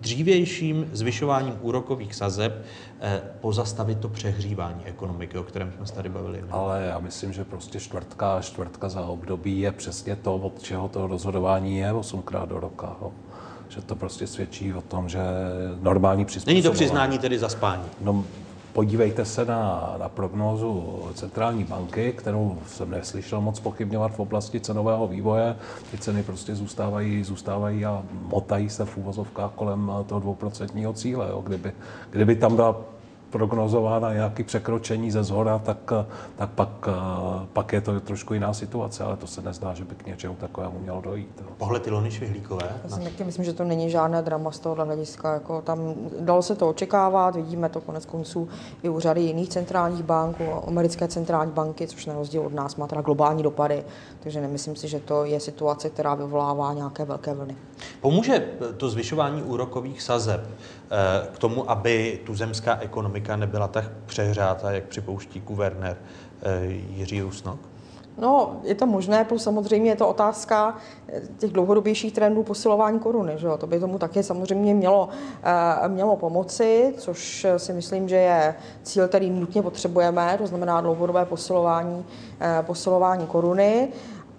dřívějším 0.02 0.90
zvyšováním 0.92 1.58
úrokových 1.60 2.14
sazeb 2.14 2.64
eh, 3.00 3.22
pozastavit 3.40 3.98
to 3.98 4.08
přehřívání 4.08 4.84
ekonomiky, 4.84 5.38
o 5.38 5.42
kterém 5.42 5.72
jsme 5.76 5.86
se 5.86 5.94
tady 5.94 6.08
bavili. 6.08 6.44
Ale 6.50 6.82
já 6.82 6.98
myslím, 6.98 7.32
že 7.32 7.44
prostě 7.44 7.80
čtvrtka 7.80 8.40
čtvrtka 8.40 8.88
za 8.88 9.00
období 9.00 9.60
je 9.60 9.72
přesně 9.72 10.16
to, 10.16 10.34
od 10.34 10.62
čeho 10.62 10.88
to 10.88 11.06
rozhodování 11.06 11.78
je 11.78 11.92
osmkrát 11.92 12.48
do 12.48 12.60
roka. 12.60 12.96
Jo. 13.02 13.12
Že 13.68 13.82
to 13.82 13.96
prostě 13.96 14.26
svědčí 14.26 14.74
o 14.74 14.80
tom, 14.80 15.08
že 15.08 15.20
normální 15.80 16.24
přizpůsobování... 16.24 16.54
Není 16.54 16.62
to 16.62 16.72
přiznání 16.72 17.18
tedy 17.18 17.38
za 17.38 17.48
spání? 17.48 17.82
No, 18.00 18.24
Podívejte 18.72 19.24
se 19.24 19.44
na, 19.44 19.94
na 19.98 20.08
prognózu 20.08 21.02
centrální 21.14 21.64
banky, 21.64 22.12
kterou 22.12 22.58
jsem 22.66 22.90
neslyšel 22.90 23.40
moc 23.40 23.60
pochybňovat 23.60 24.12
v 24.12 24.20
oblasti 24.20 24.60
cenového 24.60 25.08
vývoje. 25.08 25.56
Ty 25.90 25.98
ceny 25.98 26.22
prostě 26.22 26.54
zůstávají, 26.54 27.24
zůstávají 27.24 27.84
a 27.84 28.02
motají 28.12 28.70
se 28.70 28.84
v 28.84 28.96
úvozovkách 28.96 29.50
kolem 29.54 29.92
toho 30.06 30.20
dvouprocentního 30.20 30.92
cíle. 30.92 31.26
Jo. 31.30 31.42
Kdyby, 31.46 31.72
kdyby 32.10 32.36
tam 32.36 32.56
byla 32.56 32.76
prognozována 33.32 34.12
nějaké 34.12 34.44
překročení 34.44 35.10
ze 35.10 35.24
zhora, 35.24 35.58
tak, 35.58 35.92
tak 36.36 36.50
pak, 36.50 36.88
pak 37.52 37.72
je 37.72 37.80
to 37.80 38.00
trošku 38.00 38.34
jiná 38.34 38.52
situace, 38.54 39.04
ale 39.04 39.16
to 39.16 39.26
se 39.26 39.42
nezdá, 39.42 39.74
že 39.74 39.84
by 39.84 39.94
k 39.94 40.06
něčemu 40.06 40.34
takovému 40.34 40.78
mělo 40.78 41.00
dojít. 41.00 41.42
Pohled 41.58 41.86
Ilony 41.86 42.10
Švihlíkové? 42.10 42.68
Já 42.84 42.90
si 42.96 43.00
taky 43.00 43.24
myslím, 43.24 43.44
že 43.44 43.52
to 43.52 43.64
není 43.64 43.90
žádné 43.90 44.22
drama 44.22 44.50
z 44.50 44.58
tohohle 44.58 44.84
hlediska. 44.84 45.34
Jako 45.34 45.62
tam 45.62 45.94
dalo 46.20 46.42
se 46.42 46.54
to 46.54 46.68
očekávat, 46.68 47.36
vidíme 47.36 47.68
to 47.68 47.80
konec 47.80 48.06
konců 48.06 48.48
i 48.82 48.88
u 48.88 49.00
řady 49.00 49.20
jiných 49.20 49.48
centrálních 49.48 50.02
bank, 50.02 50.36
u 50.40 50.68
americké 50.68 51.08
centrální 51.08 51.52
banky, 51.52 51.86
což 51.86 52.06
na 52.06 52.14
rozdíl 52.14 52.42
od 52.42 52.54
nás 52.54 52.76
má 52.76 52.86
teda 52.86 53.00
globální 53.00 53.42
dopady, 53.42 53.84
takže 54.20 54.40
nemyslím 54.40 54.76
si, 54.76 54.88
že 54.88 55.00
to 55.00 55.24
je 55.24 55.40
situace, 55.40 55.90
která 55.90 56.14
vyvolává 56.14 56.72
nějaké 56.72 57.04
velké 57.04 57.34
vlny. 57.34 57.56
Pomůže 58.00 58.48
to 58.76 58.88
zvyšování 58.88 59.42
úrokových 59.42 60.02
sazeb 60.02 60.40
eh, 60.50 61.26
k 61.32 61.38
tomu, 61.38 61.70
aby 61.70 62.20
tu 62.24 62.34
zemská 62.34 62.78
ekonomika 62.80 63.36
nebyla 63.36 63.68
tak 63.68 63.84
přehřátá, 64.06 64.70
jak 64.70 64.84
připouští 64.84 65.40
guvernér 65.40 65.96
eh, 66.42 66.64
Jiří 66.66 67.20
Rusnok? 67.20 67.58
No, 68.18 68.60
je 68.62 68.74
to 68.74 68.86
možné, 68.86 69.24
plus 69.24 69.42
samozřejmě 69.42 69.90
je 69.90 69.96
to 69.96 70.08
otázka 70.08 70.76
eh, 71.08 71.22
těch 71.38 71.52
dlouhodobějších 71.52 72.12
trendů 72.12 72.42
posilování 72.42 72.98
koruny. 72.98 73.32
Že 73.36 73.46
jo? 73.46 73.56
To 73.56 73.66
by 73.66 73.80
tomu 73.80 73.98
také 73.98 74.22
samozřejmě 74.22 74.74
mělo, 74.74 75.08
mělo 75.88 76.16
pomoci, 76.16 76.94
což 76.98 77.46
si 77.56 77.72
myslím, 77.72 78.08
že 78.08 78.16
je 78.16 78.54
cíl, 78.82 79.08
který 79.08 79.30
nutně 79.30 79.62
potřebujeme, 79.62 80.34
to 80.38 80.46
znamená 80.46 80.80
dlouhodobé 80.80 81.24
posilování, 81.24 82.04
posilování 82.66 83.26
koruny 83.26 83.88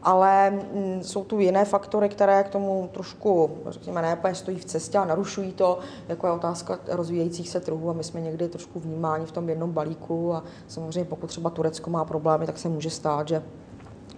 ale 0.04 0.50
mm, 0.50 1.04
jsou 1.04 1.24
tu 1.24 1.40
jiné 1.40 1.66
faktory, 1.66 2.10
které 2.10 2.44
k 2.44 2.50
tomu 2.50 2.90
trošku, 2.94 3.58
řekněme, 3.68 4.02
ne 4.02 4.18
stojí 4.34 4.58
v 4.58 4.66
cestě 4.66 4.98
a 4.98 5.06
narušují 5.06 5.52
to, 5.52 5.80
jako 6.08 6.28
je 6.28 6.34
otázka 6.34 6.80
rozvíjejících 6.88 7.50
se 7.50 7.60
trhů. 7.60 7.90
A 7.90 7.94
my 7.94 8.04
jsme 8.04 8.22
někdy 8.22 8.50
trošku 8.50 8.80
vnímáni 8.80 9.26
v 9.26 9.32
tom 9.32 9.50
jednom 9.50 9.72
balíku 9.72 10.34
a 10.34 10.44
samozřejmě 10.68 11.06
pokud 11.06 11.28
třeba 11.28 11.50
Turecko 11.50 11.90
má 11.90 12.06
problémy, 12.06 12.46
tak 12.46 12.58
se 12.58 12.70
může 12.70 12.90
stát, 12.90 13.28
že 13.28 13.44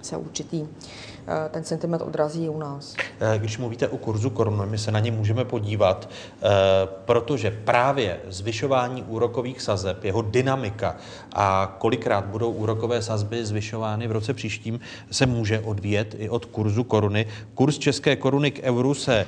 se 0.02 0.18
určitý 0.18 0.68
ten 1.50 1.64
sentiment 1.64 2.02
odrazí 2.02 2.50
u 2.50 2.60
nás. 2.60 2.96
Eh, 3.20 3.40
když 3.40 3.58
mluvíte 3.58 3.88
o 3.88 3.98
kurzu 3.98 4.30
koruny, 4.30 4.66
my 4.66 4.78
se 4.78 4.92
na 4.92 5.00
ně 5.00 5.12
můžeme 5.12 5.46
podívat, 5.46 6.10
eh, 6.10 6.48
protože 7.06 7.52
právě 7.52 8.20
zvyšování 8.28 9.04
úrokových 9.04 9.62
sazeb, 9.62 10.04
jeho 10.04 10.22
dynamika 10.22 10.96
a 11.34 11.76
kolikrát 11.80 12.26
budou 12.26 12.52
úrokové 12.52 13.02
sazby 13.02 13.46
zvyšovány 13.46 14.08
v 14.08 14.12
roce 14.12 14.34
příštím, 14.34 14.80
se 15.12 15.26
může 15.26 15.60
odvíjet 15.60 16.16
i 16.18 16.30
od 16.30 16.46
kurzu 16.46 16.84
koruny. 16.84 17.26
Kurs 17.54 17.78
české 17.78 18.16
koruny 18.16 18.52
k 18.52 18.64
euru 18.64 18.94
se 18.94 19.26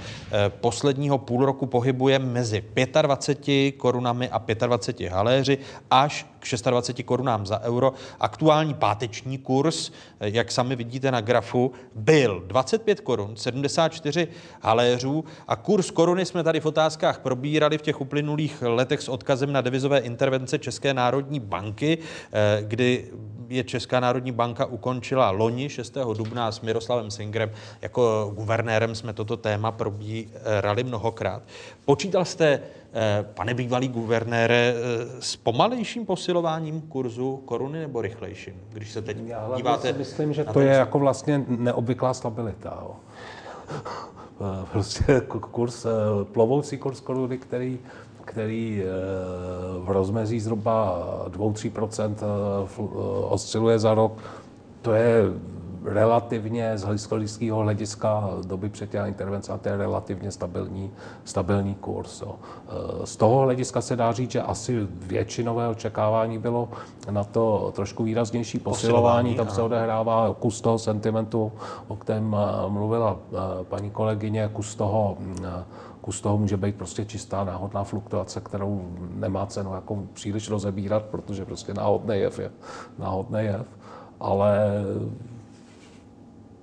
posledního 0.48 1.18
půl 1.18 1.46
roku 1.46 1.66
pohybuje 1.66 2.20
mezi 2.20 2.64
25 3.02 3.72
korunami 3.72 4.30
a 4.30 4.40
25 4.68 5.10
haléři 5.10 5.58
až 5.92 6.26
k 6.40 6.70
26 6.70 7.06
korunám 7.06 7.46
za 7.46 7.60
euro. 7.60 7.94
Aktuální 8.20 8.74
páteční 8.74 9.38
kurz, 9.38 9.92
jak 10.20 10.52
sami 10.52 10.76
vidíte 10.76 11.12
na 11.12 11.22
grafu, 11.22 11.72
byl 11.96 12.44
25 12.48 13.02
korun, 13.02 13.36
74 13.36 14.28
haléřů 14.62 15.26
a 15.48 15.56
kurz 15.56 15.92
koruny 15.92 16.26
jsme 16.26 16.44
tady 16.44 16.60
v 16.60 16.66
otázkách 16.66 17.20
probírali 17.20 17.78
v 17.78 17.82
těch 17.82 18.02
uplynulých 18.02 18.62
letech 18.62 19.02
s 19.02 19.10
odkazem 19.10 19.54
na 19.54 19.62
devizové 19.62 20.00
intervence 20.00 20.60
České 20.60 20.94
národní 20.94 21.40
banky, 21.40 21.98
eh, 22.32 22.60
kdy 22.62 23.12
je 23.50 23.64
Česká 23.64 24.00
národní 24.00 24.32
banka 24.32 24.66
ukončila 24.66 25.32
loni 25.32 25.70
6. 25.70 26.14
dubna 26.14 26.52
s 26.52 26.62
Miroslavem 26.62 27.12
Singrem. 27.12 27.52
Jako 27.82 28.32
guvernérem 28.36 28.96
jsme 28.96 29.14
toto 29.14 29.38
téma 29.38 29.72
probírali 29.72 30.84
mnohokrát. 30.84 31.44
Počítal 31.88 32.26
jste 32.26 32.62
Eh, 32.94 33.26
pane 33.34 33.54
bývalý 33.54 33.88
guvernére, 33.88 34.74
eh, 34.76 35.22
s 35.22 35.36
pomalejším 35.36 36.06
posilováním 36.06 36.82
kurzu 36.82 37.38
koruny 37.46 37.80
nebo 37.80 38.02
rychlejším, 38.02 38.54
když 38.74 38.92
se 38.92 39.02
teď 39.02 39.18
Já 39.26 39.50
díváte? 39.56 39.88
Si 39.88 39.98
myslím, 39.98 40.34
že 40.34 40.46
to 40.46 40.60
je 40.60 40.74
jako 40.74 41.00
vlastně 41.00 41.46
neobvyklá 41.48 42.14
stabilita. 42.14 42.78
Jo. 42.82 42.96
Eh, 44.42 44.66
prostě 44.72 45.22
kurz, 45.52 45.86
plovoucí 46.24 46.78
kurz 46.78 47.00
koruny, 47.00 47.38
který 47.38 47.80
který 48.26 48.84
v 49.80 49.90
rozmezí 49.90 50.40
zhruba 50.40 51.06
2-3% 51.28 52.16
osciluje 53.30 53.80
za 53.80 53.94
rok, 53.94 54.24
to 54.82 54.94
je 54.94 55.22
relativně 55.84 56.78
z 56.78 56.88
historického 56.88 57.60
hlediska 57.60 58.30
doby 58.48 58.70
třetí 58.70 58.98
intervence 59.06 59.54
a 59.54 59.58
to 59.58 59.70
je 59.70 59.78
relativně 59.78 60.32
stabilní, 60.32 60.92
stabilní 61.26 61.76
kurz. 61.76 62.22
Jo. 62.22 62.36
Z 63.04 63.16
toho 63.16 63.42
hlediska 63.42 63.82
se 63.82 63.96
dá 63.96 64.12
říct, 64.12 64.32
že 64.32 64.42
asi 64.42 64.88
většinové 64.92 65.68
očekávání 65.68 66.38
bylo 66.38 66.70
na 67.12 67.24
to 67.24 67.72
trošku 67.76 68.04
výraznější 68.04 68.60
posilování. 68.60 69.36
Tam 69.36 69.50
se 69.50 69.62
odehrává 69.62 70.36
kus 70.40 70.62
toho 70.62 70.80
sentimentu, 70.80 71.52
o 71.88 71.96
kterém 71.96 72.36
eh, 72.40 72.70
mluvila 72.70 73.18
eh, 73.32 73.38
paní 73.64 73.92
kolegyně, 73.92 74.50
kus 74.54 74.76
toho 74.76 75.18
kus 76.08 76.22
toho 76.22 76.38
může 76.38 76.58
být 76.58 76.76
prostě 76.76 77.06
čistá 77.06 77.44
náhodná 77.44 77.84
fluktuace, 77.84 78.42
kterou 78.42 78.88
nemá 79.16 79.46
cenu 79.46 79.74
jako 79.74 80.04
příliš 80.14 80.50
rozebírat, 80.50 81.04
protože 81.04 81.46
prostě 81.46 81.74
náhodný 81.74 82.16
jev 82.16 82.40
je 82.40 82.52
náhodný 83.00 83.44
jev. 83.44 83.66
Ale 84.20 84.84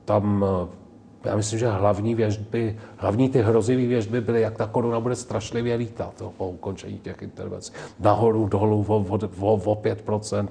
tam 0.05 0.45
eh, 0.45 0.85
já 1.25 1.37
myslím, 1.37 1.59
že 1.59 1.69
hlavní 1.69 2.15
věžby, 2.15 2.79
hlavní 2.97 3.29
ty 3.29 3.43
hrozivé 3.43 3.87
věžby 3.87 4.21
byly, 4.21 4.41
jak 4.41 4.57
ta 4.57 4.67
koruna 4.67 5.01
bude 5.01 5.17
strašlivě 5.17 5.75
lítat 5.75 6.15
to, 6.15 6.33
po 6.37 6.49
ukončení 6.49 6.99
těch 6.99 7.23
intervencí. 7.23 7.73
Nahoru, 8.01 8.49
dolů 8.49 8.85
o, 8.89 8.97
o, 8.97 9.19
o, 9.41 9.55
o 9.55 9.75
5%, 9.75 10.49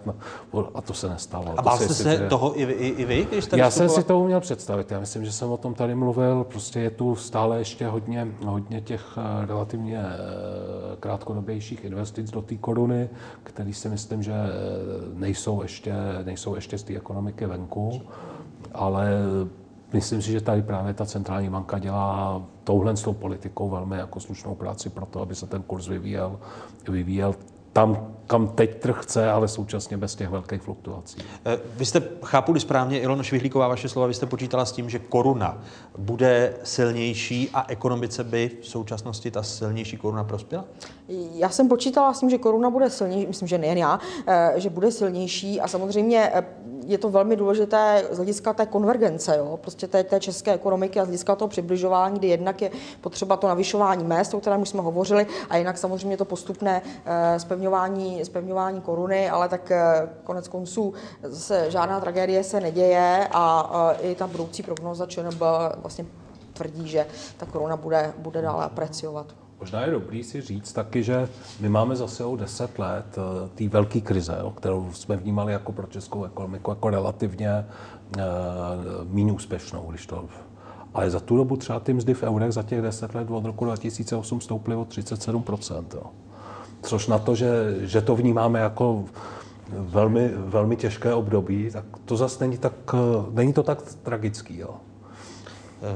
a 0.73 0.81
to 0.81 0.93
se 0.93 1.09
nestalo. 1.09 1.53
A 1.57 1.61
bál 1.61 1.77
jste 1.77 1.93
se 1.93 2.17
že... 2.17 2.27
toho 2.27 2.59
i, 2.59 2.63
i, 2.63 2.87
i 2.87 3.05
vy, 3.05 3.27
když 3.31 3.43
jste 3.43 3.57
Já 3.57 3.71
jsem 3.71 3.89
si 3.89 4.03
to 4.03 4.19
uměl 4.19 4.39
představit. 4.39 4.91
Já 4.91 4.99
myslím, 4.99 5.25
že 5.25 5.31
jsem 5.31 5.51
o 5.51 5.57
tom 5.57 5.73
tady 5.73 5.95
mluvil. 5.95 6.43
Prostě 6.43 6.79
je 6.79 6.89
tu 6.89 7.15
stále 7.15 7.57
ještě 7.57 7.87
hodně, 7.87 8.27
hodně 8.45 8.81
těch 8.81 9.17
eh, 9.17 9.45
relativně 9.45 9.99
eh, 9.99 10.95
krátkodobějších 10.99 11.85
investic 11.85 12.31
do 12.31 12.41
té 12.41 12.55
koruny, 12.55 13.09
které 13.43 13.73
si 13.73 13.89
myslím, 13.89 14.23
že 14.23 14.33
nejsou 15.13 15.61
ještě, 15.61 15.93
nejsou 16.25 16.55
ještě 16.55 16.77
z 16.77 16.83
té 16.83 16.95
ekonomiky 16.95 17.45
venku 17.45 18.01
ale 18.73 19.11
myslím 19.93 20.21
si, 20.21 20.31
že 20.31 20.41
tady 20.41 20.61
právě 20.61 20.93
ta 20.93 21.05
centrální 21.05 21.49
banka 21.49 21.79
dělá 21.79 22.41
touhle 22.63 22.97
s 22.97 23.03
tou 23.03 23.13
politikou 23.13 23.69
velmi 23.69 23.97
jako 23.97 24.19
slušnou 24.19 24.55
práci 24.55 24.89
pro 24.89 25.05
to, 25.05 25.21
aby 25.21 25.35
se 25.35 25.47
ten 25.47 25.61
kurz 25.61 25.87
vyvíjel, 25.87 26.39
vyvíjel 26.89 27.35
tam, 27.73 28.12
kam 28.27 28.47
teď 28.47 28.79
trh 28.79 28.97
chce, 29.01 29.31
ale 29.31 29.47
současně 29.47 29.97
bez 29.97 30.15
těch 30.15 30.29
velkých 30.29 30.61
fluktuací. 30.61 31.17
Eh, 31.45 31.59
vy 31.75 31.85
jste, 31.85 32.03
chápu 32.23 32.59
správně, 32.59 32.99
Ilona 32.99 33.23
Švihlíková, 33.23 33.67
vaše 33.67 33.89
slova, 33.89 34.07
vy 34.07 34.13
jste 34.13 34.25
počítala 34.25 34.65
s 34.65 34.71
tím, 34.71 34.89
že 34.89 34.99
koruna 34.99 35.63
bude 35.97 36.55
silnější 36.63 37.49
a 37.53 37.65
ekonomice 37.67 38.23
by 38.23 38.51
v 38.61 38.67
současnosti 38.67 39.31
ta 39.31 39.43
silnější 39.43 39.97
koruna 39.97 40.23
prospěla? 40.23 40.65
Já 41.33 41.49
jsem 41.49 41.67
počítala 41.67 42.13
s 42.13 42.19
tím, 42.19 42.29
že 42.29 42.37
koruna 42.37 42.69
bude 42.69 42.89
silnější, 42.89 43.27
myslím, 43.27 43.47
že 43.47 43.57
nejen 43.57 43.77
já, 43.77 43.99
eh, 44.27 44.53
že 44.55 44.69
bude 44.69 44.91
silnější 44.91 45.61
a 45.61 45.67
samozřejmě 45.67 46.31
eh, 46.33 46.45
je 46.85 46.97
to 46.97 47.09
velmi 47.09 47.35
důležité 47.35 48.07
z 48.11 48.15
hlediska 48.15 48.53
té 48.53 48.65
konvergence, 48.65 49.35
jo? 49.37 49.59
prostě 49.61 49.87
té, 49.87 50.03
té 50.03 50.19
české 50.19 50.53
ekonomiky 50.53 50.99
a 50.99 51.03
z 51.03 51.07
hlediska 51.07 51.35
toho 51.35 51.49
přibližování, 51.49 52.19
kdy 52.19 52.27
jednak 52.27 52.61
je 52.61 52.71
potřeba 53.01 53.37
to 53.37 53.47
navyšování 53.47 54.03
mest, 54.03 54.33
o 54.33 54.39
kterém 54.39 54.61
už 54.61 54.69
jsme 54.69 54.81
hovořili, 54.81 55.27
a 55.49 55.57
jinak 55.57 55.77
samozřejmě 55.77 56.17
to 56.17 56.25
postupné 56.25 56.81
spevňování 57.37 58.12
zpevňování 58.23 58.81
koruny, 58.81 59.29
ale 59.29 59.49
tak 59.49 59.71
eh, 59.71 60.09
konec 60.23 60.47
konců 60.47 60.93
zase 61.23 61.71
žádná 61.71 61.99
tragédie 61.99 62.43
se 62.43 62.59
neděje 62.59 63.27
a 63.31 63.91
i 64.01 64.15
ta 64.15 64.27
budoucí 64.27 64.63
prognoza 64.63 65.05
ČNB 65.05 65.41
vlastně 65.77 66.05
tvrdí, 66.53 66.87
že 66.87 67.05
ta 67.37 67.45
koruna 67.45 67.77
bude, 67.77 68.13
bude 68.17 68.41
dále 68.41 68.65
apreciovat. 68.65 69.25
Možná 69.59 69.81
je 69.81 69.91
dobrý 69.91 70.23
si 70.23 70.41
říct 70.41 70.73
taky, 70.73 71.03
že 71.03 71.29
my 71.59 71.69
máme 71.69 71.95
zase 71.95 72.25
o 72.25 72.35
10 72.35 72.79
let 72.79 73.05
eh, 73.17 73.49
té 73.55 73.67
velké 73.67 74.01
krize, 74.01 74.37
kterou 74.55 74.91
jsme 74.93 75.17
vnímali 75.17 75.53
jako 75.53 75.71
pro 75.71 75.87
českou 75.87 76.23
ekonomiku 76.23 76.71
jako 76.71 76.89
relativně 76.89 77.65
uh, 78.17 78.23
méně 79.03 79.31
úspěšnou, 79.31 79.85
když 79.89 80.05
to 80.05 80.25
ale 80.93 81.09
za 81.09 81.19
tu 81.19 81.37
dobu 81.37 81.57
třeba 81.57 81.79
ty 81.79 81.93
mzdy 81.93 82.13
v 82.13 82.23
eurech 82.23 82.51
za 82.51 82.63
těch 82.63 82.81
10 82.81 83.15
let 83.15 83.27
od 83.31 83.45
roku 83.45 83.65
2008 83.65 84.41
stouply 84.41 84.75
o 84.75 84.85
37 84.85 85.43
jo 85.93 86.03
což 86.83 87.07
na 87.07 87.17
to, 87.19 87.35
že, 87.35 87.75
že 87.81 88.01
to 88.01 88.15
vnímáme 88.15 88.59
jako 88.59 89.03
velmi, 89.69 90.31
velmi 90.35 90.75
těžké 90.75 91.13
období, 91.13 91.69
tak 91.73 91.85
to 92.05 92.17
zase 92.17 92.43
není, 92.43 92.57
tak, 92.57 92.73
není 93.31 93.53
to 93.53 93.63
tak 93.63 93.81
tragický. 94.03 94.57
Jo. 94.57 94.69
Eh, 95.83 95.95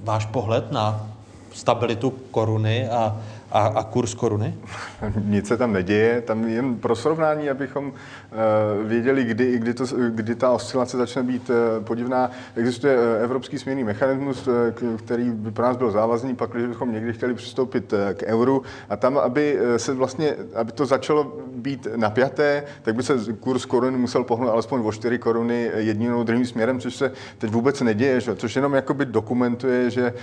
váš 0.00 0.26
pohled 0.26 0.72
na 0.72 1.06
stabilitu 1.52 2.10
koruny 2.30 2.88
a 2.88 3.16
a, 3.52 3.66
a 3.66 3.82
kurz 3.82 4.14
koruny? 4.14 4.54
Nic 5.24 5.48
se 5.48 5.56
tam 5.56 5.72
neděje, 5.72 6.20
tam 6.20 6.44
jen 6.44 6.76
pro 6.76 6.96
srovnání, 6.96 7.50
abychom 7.50 7.86
uh, 7.86 7.92
věděli, 8.86 9.24
kdy, 9.24 9.58
kdy, 9.58 9.74
to, 9.74 9.84
kdy 10.08 10.34
ta 10.34 10.50
oscilace 10.50 10.96
začne 10.96 11.22
být 11.22 11.50
uh, 11.50 11.84
podivná. 11.84 12.30
Existuje 12.56 12.96
uh, 12.96 13.24
evropský 13.24 13.58
směrný 13.58 13.84
mechanismus, 13.84 14.48
který 14.98 15.30
by 15.30 15.50
pro 15.50 15.64
nás 15.64 15.76
byl 15.76 15.90
závazný, 15.90 16.34
pak, 16.34 16.50
když 16.50 16.66
bychom 16.66 16.92
někdy 16.92 17.12
chtěli 17.12 17.34
přistoupit 17.34 17.94
k 18.14 18.22
euru 18.26 18.62
a 18.88 18.96
tam, 18.96 19.18
aby 19.18 19.58
se 19.76 19.94
vlastně, 19.94 20.34
aby 20.54 20.72
to 20.72 20.86
začalo 20.86 21.32
být 21.54 21.88
napjaté, 21.96 22.64
tak 22.82 22.94
by 22.94 23.02
se 23.02 23.14
kurz 23.40 23.64
koruny 23.64 23.98
musel 23.98 24.24
pohnout 24.24 24.50
alespoň 24.50 24.80
o 24.84 24.92
4 24.92 25.18
koruny 25.18 25.70
jedním 25.74 26.10
nebo 26.10 26.22
druhým 26.22 26.46
směrem, 26.46 26.80
což 26.80 26.94
se 26.94 27.12
teď 27.38 27.50
vůbec 27.50 27.80
neděje, 27.80 28.20
že? 28.20 28.36
což 28.36 28.56
jenom 28.56 28.74
jakoby 28.74 29.04
dokumentuje, 29.04 29.90
že 29.90 30.14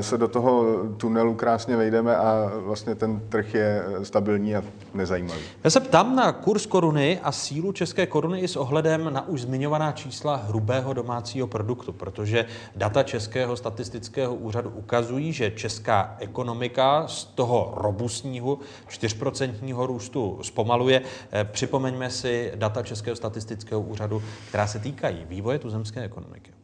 se 0.00 0.18
do 0.18 0.28
toho 0.28 0.64
tunelu 0.96 1.34
krásně 1.34 1.76
vejdeme 1.76 2.16
a 2.16 2.43
vlastně 2.56 2.94
ten 2.94 3.20
trh 3.28 3.54
je 3.54 3.82
stabilní 4.02 4.56
a 4.56 4.62
nezajímavý. 4.94 5.40
Já 5.64 5.70
se 5.70 5.80
ptám 5.80 6.16
na 6.16 6.32
kurz 6.32 6.66
koruny 6.66 7.20
a 7.22 7.32
sílu 7.32 7.72
české 7.72 8.06
koruny 8.06 8.40
i 8.40 8.48
s 8.48 8.56
ohledem 8.56 9.12
na 9.12 9.28
už 9.28 9.40
zmiňovaná 9.40 9.92
čísla 9.92 10.36
hrubého 10.36 10.92
domácího 10.92 11.46
produktu, 11.46 11.92
protože 11.92 12.46
data 12.76 13.02
Českého 13.02 13.56
statistického 13.56 14.34
úřadu 14.34 14.70
ukazují, 14.70 15.32
že 15.32 15.50
česká 15.50 16.16
ekonomika 16.18 17.08
z 17.08 17.24
toho 17.24 17.74
robustního 17.76 18.58
4% 18.88 19.86
růstu 19.86 20.38
zpomaluje. 20.42 21.02
Eh, 21.32 21.44
připomeňme 21.44 22.10
si 22.10 22.52
data 22.54 22.82
Českého 22.82 23.16
statistického 23.16 23.80
úřadu, 23.80 24.22
která 24.48 24.66
se 24.66 24.78
týkají 24.78 25.26
vývoje 25.28 25.58
tuzemské 25.58 26.02
ekonomiky. 26.02 26.63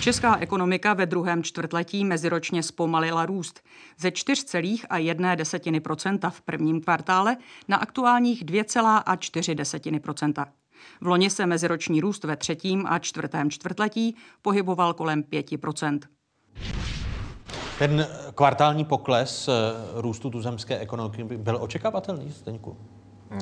Česká 0.00 0.36
ekonomika 0.36 0.94
ve 0.94 1.06
druhém 1.06 1.42
čtvrtletí 1.42 2.04
meziročně 2.04 2.62
zpomalila 2.62 3.26
růst. 3.26 3.60
Ze 3.98 4.08
4,1% 4.08 6.30
v 6.30 6.40
prvním 6.40 6.80
kvartále 6.80 7.36
na 7.68 7.76
aktuálních 7.76 8.44
2,4 8.44 10.46
V 11.00 11.06
loni 11.06 11.30
se 11.30 11.46
meziroční 11.46 12.00
růst 12.00 12.24
ve 12.24 12.36
třetím 12.36 12.84
a 12.88 12.98
čtvrtém 12.98 13.50
čtvrtletí 13.50 14.16
pohyboval 14.42 14.94
kolem 14.94 15.22
5% 15.22 15.98
Ten 17.78 18.06
kvartální 18.34 18.84
pokles 18.84 19.48
eh, 19.48 19.52
růstu 19.94 20.30
tuzemské 20.30 20.78
ekonomiky 20.78 21.24
byl 21.24 21.58
očekávatelný, 21.60 22.30
Zdeňku? 22.30 22.76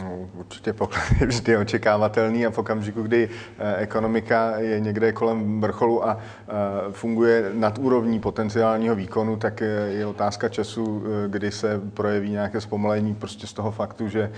No, 0.03 0.29
určitě 0.35 0.73
poklad 0.73 1.05
je 1.21 1.27
vždy 1.27 1.57
očekávatelný 1.57 2.47
a 2.47 2.51
v 2.51 2.59
okamžiku, 2.59 3.03
kdy 3.03 3.29
eh, 3.59 3.77
ekonomika 3.77 4.59
je 4.59 4.81
někde 4.81 5.13
kolem 5.13 5.61
vrcholu 5.61 6.09
a 6.09 6.19
eh, 6.19 6.53
funguje 6.93 7.51
nad 7.55 7.79
úrovní 7.79 8.21
potenciálního 8.21 8.95
výkonu, 8.95 9.37
tak 9.37 9.61
je 9.89 10.07
otázka 10.07 10.49
času, 10.49 11.03
eh, 11.07 11.29
kdy 11.29 11.51
se 11.51 11.81
projeví 11.95 12.31
nějaké 12.31 12.61
zpomalení 12.61 13.15
prostě 13.15 13.47
z 13.47 13.53
toho 13.53 13.71
faktu, 13.71 14.09
že 14.09 14.33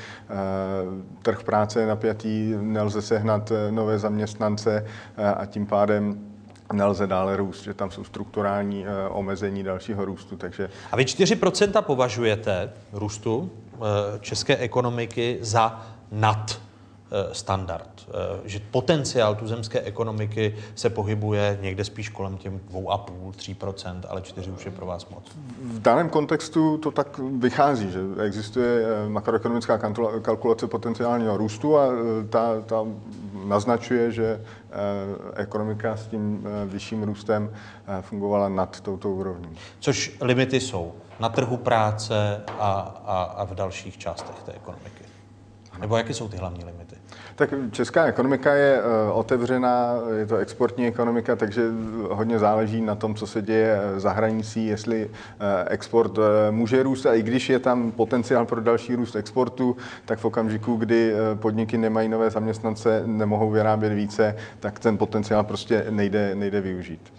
trh 1.22 1.42
práce 1.42 1.80
je 1.80 1.86
napjatý, 1.86 2.54
nelze 2.60 3.02
sehnat 3.02 3.52
nové 3.70 3.98
zaměstnance 3.98 4.86
a 5.36 5.46
tím 5.46 5.66
pádem 5.66 6.18
nelze 6.72 7.06
dále 7.06 7.36
růst, 7.36 7.64
že 7.64 7.74
tam 7.74 7.90
jsou 7.90 8.04
strukturální 8.04 8.84
omezení 9.10 9.62
dalšího 9.62 10.04
růstu. 10.04 10.36
Takže... 10.36 10.70
A 10.92 10.96
vy 10.96 11.04
4% 11.04 11.82
považujete 11.82 12.70
růstu 12.92 13.50
Eh, 13.65 13.65
české 14.20 14.57
ekonomiky 14.57 15.39
za 15.40 15.86
nad 16.12 16.61
eh, 17.11 17.35
standard. 17.35 18.09
Eh, 18.09 18.40
že 18.44 18.61
potenciál 18.70 19.35
tuzemské 19.35 19.81
ekonomiky 19.81 20.55
se 20.74 20.90
pohybuje 20.90 21.59
někde 21.62 21.85
spíš 21.85 22.09
kolem 22.09 22.36
těm 22.36 22.61
2,5-3%, 22.73 24.01
ale 24.09 24.23
4 24.23 24.51
už 24.51 24.65
je 24.65 24.70
pro 24.70 24.86
vás 24.86 25.09
moc. 25.09 25.23
V 25.62 25.81
daném 25.81 26.09
kontextu 26.09 26.78
to 26.78 26.90
tak 26.90 27.19
vychází, 27.19 27.90
že 27.93 28.01
existuje 28.24 28.86
makroekonomická 29.09 29.78
kalkulace 30.23 30.66
potenciálního 30.66 31.36
růstu 31.36 31.78
a 31.78 31.89
ta, 32.31 32.61
ta 32.61 32.85
naznačuje, 33.44 34.12
že 34.12 34.40
ekonomika 35.35 35.97
s 35.97 36.07
tím 36.07 36.48
vyšším 36.66 37.03
růstem 37.03 37.51
fungovala 38.01 38.48
nad 38.48 38.81
touto 38.81 39.11
úrovní. 39.11 39.57
Což 39.81 40.16
limity 40.20 40.61
jsou 40.61 40.93
na 41.20 41.28
trhu 41.28 41.56
práce 41.56 42.43
a, 42.59 42.70
a, 43.06 43.22
a 43.22 43.44
v 43.44 43.55
dalších 43.55 43.98
částech 43.98 44.36
té 44.44 44.52
ekonomiky? 44.52 45.05
Nebo 45.80 45.97
jaké 45.97 46.14
jsou 46.14 46.28
ty 46.28 46.36
hlavní 46.36 46.64
limity? 46.64 46.97
Tak 47.36 47.51
česká 47.70 48.05
ekonomika 48.05 48.55
je 48.55 48.78
eh, 48.78 49.12
otevřená, 49.12 49.94
je 50.18 50.26
to 50.26 50.36
exportní 50.36 50.86
ekonomika, 50.86 51.36
takže 51.36 51.62
hodně 52.10 52.38
záleží 52.38 52.80
na 52.80 52.94
tom, 52.94 53.14
co 53.14 53.26
se 53.26 53.43
děje 53.43 53.80
za 53.97 54.12
hranicí, 54.12 54.66
jestli 54.66 55.10
eh, 55.10 55.64
export 55.68 56.18
eh, 56.18 56.51
může 56.51 56.82
růst 56.82 57.06
a 57.06 57.14
i 57.14 57.22
když 57.22 57.48
je 57.48 57.59
tam 57.59 57.93
potenciál 57.93 58.47
pro 58.47 58.60
další 58.60 58.94
růst 58.94 59.16
exportu, 59.16 59.76
tak 60.05 60.18
v 60.18 60.24
okamžiku, 60.24 60.76
kdy 60.76 61.14
podniky 61.34 61.78
nemají 61.78 62.09
nové 62.09 62.30
zaměstnance, 62.30 63.02
nemohou 63.06 63.51
vyrábět 63.51 63.94
více, 63.94 64.36
tak 64.60 64.78
ten 64.78 64.98
potenciál 64.98 65.44
prostě 65.44 65.86
nejde, 65.90 66.34
nejde 66.34 66.60
využít. 66.60 67.12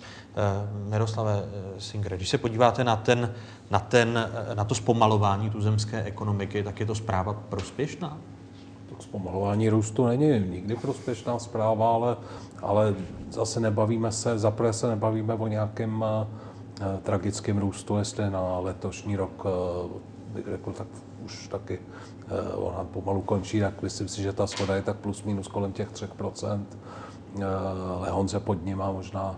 Miroslave 0.89 1.43
Singre, 1.77 2.17
když 2.17 2.29
se 2.29 2.37
podíváte 2.37 2.83
na, 2.83 2.95
ten, 2.95 3.33
na, 3.71 3.79
ten, 3.79 4.29
na 4.53 4.63
to 4.63 4.75
zpomalování 4.75 5.49
tuzemské 5.49 6.03
ekonomiky, 6.03 6.63
tak 6.63 6.79
je 6.79 6.85
to 6.85 6.95
zpráva 6.95 7.33
prospěšná? 7.33 8.17
Zpomalování 8.99 9.69
růstu 9.69 10.07
není 10.07 10.39
nikdy 10.49 10.75
prospěšná 10.75 11.39
zpráva, 11.39 11.93
ale, 11.93 12.17
ale 12.61 12.95
zase 13.31 13.59
nebavíme 13.59 14.11
se, 14.11 14.39
zaprvé 14.39 14.73
se 14.73 14.87
nebavíme 14.87 15.33
o 15.33 15.47
nějakém 15.47 16.05
tragickém 17.03 17.57
růstu, 17.57 17.97
jestli 17.97 18.29
na 18.29 18.59
letošní 18.59 19.15
rok, 19.15 19.45
bych 20.33 20.45
řekl, 20.45 20.71
tak 20.71 20.87
už 21.25 21.47
taky 21.47 21.79
ona 22.55 22.83
pomalu 22.83 23.21
končí, 23.21 23.59
tak 23.59 23.81
myslím 23.81 24.07
si, 24.07 24.21
že 24.21 24.33
ta 24.33 24.47
schoda 24.47 24.75
je 24.75 24.81
tak 24.81 24.97
plus 24.97 25.23
minus 25.23 25.47
kolem 25.47 25.71
těch 25.71 25.91
3%. 25.91 26.65
Uh, 27.35 27.43
ale 27.97 28.09
Honze 28.09 28.39
pod 28.39 28.65
nima 28.65 28.91
možná 28.91 29.35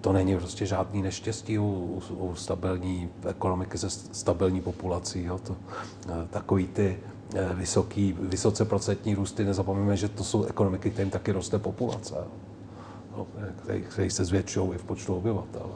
to 0.00 0.12
není 0.12 0.36
prostě 0.36 0.66
žádný 0.66 1.02
neštěstí 1.02 1.58
u, 1.58 2.02
u, 2.10 2.34
stabilní 2.34 3.08
ekonomiky 3.28 3.78
se 3.78 3.90
stabilní 3.90 4.60
populací. 4.60 5.24
Jo. 5.24 5.38
To, 5.38 5.56
takový 6.30 6.66
ty 6.66 6.96
Eh, 7.34 7.54
vysoký, 7.54 8.16
vysoce 8.20 8.64
procentní 8.64 9.14
růsty. 9.14 9.44
Nezapomeňme, 9.44 9.96
že 9.96 10.08
to 10.08 10.24
jsou 10.24 10.44
ekonomiky, 10.44 10.90
kterým 10.90 11.10
taky 11.10 11.32
roste 11.32 11.58
populace, 11.58 12.14
no, 13.16 13.26
který, 13.62 13.82
který 13.82 14.10
se 14.10 14.24
zvětšují 14.24 14.74
i 14.74 14.78
v 14.78 14.84
počtu 14.84 15.14
obyvatel. 15.14 15.70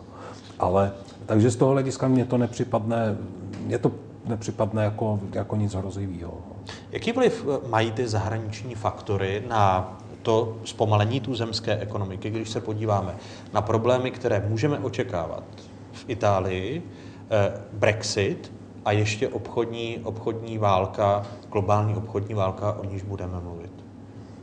Ale 0.59 0.93
takže 1.27 1.51
z 1.51 1.57
toho 1.57 1.71
hlediska 1.71 2.09
mě 2.09 2.25
to 2.25 2.39
nepřipadne, 2.39 3.17
mě 3.61 3.79
to 3.79 3.93
nepřipadne 4.27 4.85
jako, 4.85 5.21
jako 5.33 5.57
nic 5.57 5.75
hrozivého. 5.75 6.39
Jaký 6.91 7.13
vliv 7.13 7.47
eh, 7.49 7.69
mají 7.69 7.93
ty 7.93 8.09
zahraniční 8.09 8.75
faktory 8.75 9.45
na 9.49 9.99
to 10.23 10.57
zpomalení 10.65 11.21
tu 11.21 11.35
zemské 11.35 11.79
ekonomiky, 11.79 12.31
když 12.31 12.51
se 12.51 12.61
podíváme 12.61 13.17
na 13.53 13.63
problémy, 13.63 14.11
které 14.11 14.45
můžeme 14.49 14.79
očekávat 14.79 15.45
v 15.93 16.05
Itálii, 16.09 16.83
eh, 17.31 17.61
Brexit, 17.73 18.53
a 18.85 18.93
ještě 18.93 19.29
obchodní, 19.29 19.99
obchodní 20.05 20.59
válka, 20.59 21.27
globální 21.53 21.95
obchodní 21.95 22.35
válka, 22.35 22.73
o 22.73 22.85
níž 22.85 23.03
budeme 23.03 23.41
mluvit. 23.41 23.82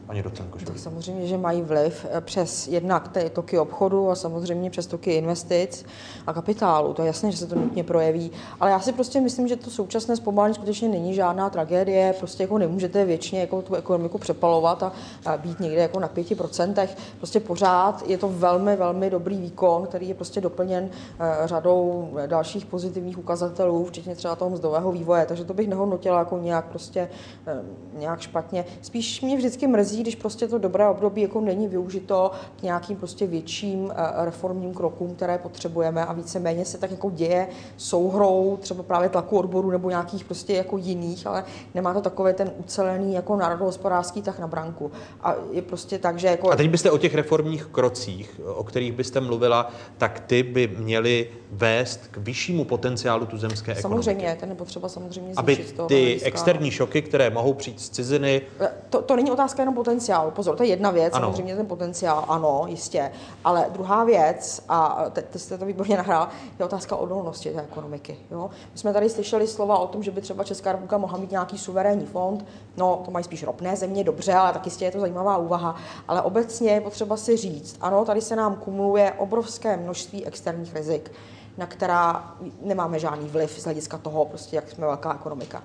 Paní 0.09 0.23
docent 0.23 0.65
Tak 0.65 0.79
samozřejmě, 0.79 1.27
že 1.27 1.37
mají 1.37 1.61
vliv 1.61 2.05
eh, 2.09 2.21
přes 2.21 2.67
jednak 2.67 3.07
ty 3.07 3.29
toky 3.29 3.59
obchodu 3.59 4.09
a 4.09 4.15
samozřejmě 4.15 4.69
přes 4.69 4.87
toky 4.87 5.11
investic 5.11 5.85
a 6.27 6.33
kapitálu. 6.33 6.93
To 6.93 7.01
je 7.01 7.07
jasné, 7.07 7.31
že 7.31 7.37
se 7.37 7.47
to 7.47 7.55
nutně 7.55 7.83
projeví. 7.83 8.31
Ale 8.59 8.71
já 8.71 8.79
si 8.79 8.91
prostě 8.91 9.21
myslím, 9.21 9.47
že 9.47 9.55
to 9.55 9.69
současné 9.69 10.15
zpomalení 10.15 10.55
skutečně 10.55 10.89
není 10.89 11.13
žádná 11.13 11.49
tragédie. 11.49 12.13
Prostě 12.13 12.43
jako 12.43 12.57
nemůžete 12.57 13.05
věčně 13.05 13.39
jako 13.39 13.61
tu 13.61 13.75
ekonomiku 13.75 14.17
přepalovat 14.17 14.83
a, 14.83 14.91
a 15.25 15.37
být 15.37 15.59
někde 15.59 15.81
jako 15.81 15.99
na 15.99 16.09
5%. 16.09 16.87
Prostě 17.17 17.39
pořád 17.39 18.09
je 18.09 18.17
to 18.17 18.29
velmi, 18.29 18.75
velmi 18.75 19.09
dobrý 19.09 19.37
výkon, 19.41 19.87
který 19.87 20.07
je 20.07 20.13
prostě 20.15 20.41
doplněn 20.41 20.89
eh, 21.19 21.47
řadou 21.47 22.09
dalších 22.27 22.65
pozitivních 22.65 23.17
ukazatelů, 23.17 23.85
včetně 23.85 24.15
třeba 24.15 24.35
toho 24.35 24.49
mzdového 24.49 24.91
vývoje. 24.91 25.25
Takže 25.25 25.45
to 25.45 25.53
bych 25.53 25.67
nehodnotila 25.67 26.19
jako 26.19 26.37
nějak 26.37 26.65
prostě 26.65 27.09
eh, 27.47 27.61
nějak 27.97 28.19
špatně. 28.19 28.65
Spíš 28.81 29.21
mě 29.21 29.37
vždycky 29.37 29.67
mrzí, 29.67 29.98
když 30.01 30.15
prostě 30.15 30.47
to 30.47 30.57
dobré 30.57 30.87
období 30.87 31.21
jako 31.21 31.41
není 31.41 31.67
využito 31.67 32.31
k 32.59 32.63
nějakým 32.63 32.97
prostě 32.97 33.27
větším 33.27 33.91
eh, 33.91 34.25
reformním 34.25 34.73
krokům, 34.73 35.15
které 35.15 35.37
potřebujeme 35.37 36.05
a 36.05 36.13
víceméně 36.13 36.65
se 36.65 36.77
tak 36.77 36.91
jako 36.91 37.09
děje 37.09 37.47
souhrou 37.77 38.57
třeba 38.61 38.83
právě 38.83 39.09
tlaku 39.09 39.37
odboru 39.37 39.71
nebo 39.71 39.89
nějakých 39.89 40.23
prostě 40.23 40.53
jako 40.53 40.77
jiných, 40.77 41.27
ale 41.27 41.43
nemá 41.75 41.93
to 41.93 42.01
takové 42.01 42.33
ten 42.33 42.51
ucelený 42.57 43.13
jako 43.13 43.35
národohospodářský 43.35 44.21
tak 44.21 44.39
na 44.39 44.47
branku. 44.47 44.91
A 45.21 45.35
je 45.51 45.61
prostě 45.61 45.97
tak, 45.97 46.19
že 46.19 46.27
jako... 46.27 46.51
A 46.51 46.55
teď 46.55 46.69
byste 46.69 46.91
o 46.91 46.97
těch 46.97 47.15
reformních 47.15 47.65
krocích, 47.65 48.41
o 48.55 48.63
kterých 48.63 48.91
byste 48.91 49.21
mluvila, 49.21 49.71
tak 49.97 50.19
ty 50.19 50.43
by 50.43 50.67
měly 50.67 51.29
vést 51.51 52.07
k 52.11 52.17
vyššímu 52.17 52.63
potenciálu 52.63 53.25
tuzemské 53.25 53.71
ekonomiky. 53.71 54.03
Samozřejmě, 54.03 54.37
ten 54.39 54.49
je 54.49 54.55
potřeba 54.55 54.89
samozřejmě 54.89 55.33
Aby 55.37 55.55
zvýšit 55.55 55.75
toho 55.75 55.89
ty 55.89 56.21
externí 56.23 56.71
šoky, 56.71 57.01
které 57.01 57.29
mohou 57.29 57.53
přijít 57.53 57.81
z 57.81 57.89
ciziny, 57.89 58.41
To, 58.89 59.01
to 59.01 59.15
není 59.15 59.31
otázka 59.31 59.61
jenom 59.61 59.75
potenciálu. 59.89 60.31
Pozor, 60.31 60.55
to 60.55 60.63
je 60.63 60.69
jedna 60.69 60.91
věc, 60.91 61.13
Ano. 61.13 61.25
samozřejmě 61.25 61.55
ten 61.55 61.65
potenciál, 61.65 62.25
ano, 62.27 62.63
jistě. 62.67 63.11
Ale 63.43 63.65
druhá 63.69 64.03
věc, 64.03 64.63
a 64.69 65.05
teď 65.11 65.25
te 65.25 65.39
jste 65.39 65.57
to 65.57 65.65
výborně 65.65 65.97
nahrál, 65.97 66.27
je 66.59 66.65
otázka 66.65 66.95
odolnosti 66.95 67.51
té 67.51 67.61
ekonomiky. 67.61 68.17
Jo? 68.31 68.49
My 68.73 68.77
jsme 68.77 68.93
tady 68.93 69.09
slyšeli 69.09 69.47
slova 69.47 69.77
o 69.77 69.87
tom, 69.87 70.03
že 70.03 70.11
by 70.11 70.21
třeba 70.21 70.43
Česká 70.43 70.71
republika 70.71 70.97
mohla 70.97 71.17
mít 71.17 71.31
nějaký 71.31 71.57
suverénní 71.57 72.05
fond. 72.05 72.45
No, 72.77 73.01
to 73.05 73.11
mají 73.11 73.23
spíš 73.25 73.43
ropné 73.43 73.75
země, 73.75 74.03
dobře, 74.03 74.33
ale 74.33 74.53
tak 74.53 74.65
jistě 74.65 74.85
je 74.85 74.91
to 74.91 74.99
zajímavá 74.99 75.37
úvaha. 75.37 75.75
Ale 76.07 76.21
obecně 76.21 76.71
je 76.71 76.81
potřeba 76.81 77.17
si 77.17 77.37
říct, 77.37 77.77
ano, 77.81 78.05
tady 78.05 78.21
se 78.21 78.35
nám 78.35 78.55
kumuluje 78.55 79.13
obrovské 79.17 79.77
množství 79.77 80.25
externích 80.25 80.75
rizik 80.75 81.11
na 81.57 81.65
která 81.65 82.35
nemáme 82.61 82.99
žádný 82.99 83.27
vliv 83.27 83.59
z 83.59 83.63
hlediska 83.63 83.97
toho, 83.97 84.25
prostě, 84.25 84.55
jak 84.55 84.69
jsme 84.69 84.85
velká 84.87 85.13
ekonomika. 85.13 85.63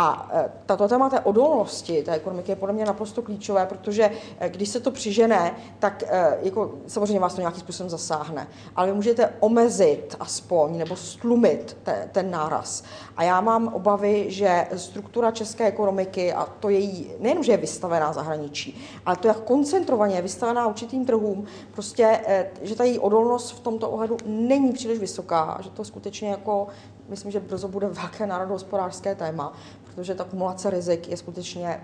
A 0.00 0.28
e, 0.32 0.50
tato 0.66 0.88
téma 0.88 1.10
té 1.10 1.20
odolnosti 1.20 2.02
té 2.02 2.12
ekonomiky 2.12 2.52
je 2.52 2.56
podle 2.56 2.74
mě 2.74 2.84
naprosto 2.84 3.22
klíčové, 3.22 3.66
protože 3.66 4.10
e, 4.38 4.48
když 4.48 4.68
se 4.68 4.80
to 4.80 4.90
přižene, 4.90 5.54
tak 5.78 6.02
e, 6.06 6.38
jako, 6.42 6.74
samozřejmě 6.86 7.20
vás 7.20 7.34
to 7.34 7.40
nějakým 7.40 7.60
způsobem 7.60 7.90
zasáhne. 7.90 8.48
Ale 8.76 8.86
vy 8.86 8.92
můžete 8.92 9.32
omezit 9.40 10.16
aspoň 10.20 10.78
nebo 10.78 10.96
stlumit 10.96 11.76
te, 11.82 12.08
ten 12.12 12.30
náraz. 12.30 12.84
A 13.16 13.22
já 13.22 13.40
mám 13.40 13.68
obavy, 13.68 14.26
že 14.28 14.66
struktura 14.76 15.30
české 15.30 15.66
ekonomiky 15.66 16.32
a 16.32 16.44
to 16.44 16.68
její, 16.68 17.10
nejenom, 17.18 17.44
že 17.44 17.52
je 17.52 17.58
vystavená 17.58 18.12
zahraničí, 18.12 18.80
ale 19.06 19.16
to, 19.16 19.28
jak 19.28 19.40
koncentrovaně 19.40 20.14
je 20.14 20.22
vystavená 20.22 20.66
určitým 20.66 21.06
trhům, 21.06 21.44
prostě, 21.72 22.20
že 22.62 22.74
ta 22.74 22.84
její 22.84 22.98
odolnost 22.98 23.50
v 23.50 23.60
tomto 23.60 23.90
ohledu 23.90 24.16
není 24.26 24.72
příliš 24.72 24.98
vysoká, 24.98 25.58
že 25.60 25.70
to 25.70 25.84
skutečně 25.84 26.28
jako, 26.28 26.66
myslím, 27.08 27.30
že 27.30 27.40
brzo 27.40 27.68
bude 27.68 27.86
velké 27.86 28.26
národohospodářské 28.26 29.14
téma, 29.14 29.52
protože 29.98 30.14
ta 30.14 30.24
kumulace 30.24 30.70
rizik 30.70 31.08
je 31.08 31.16
skutečně 31.16 31.80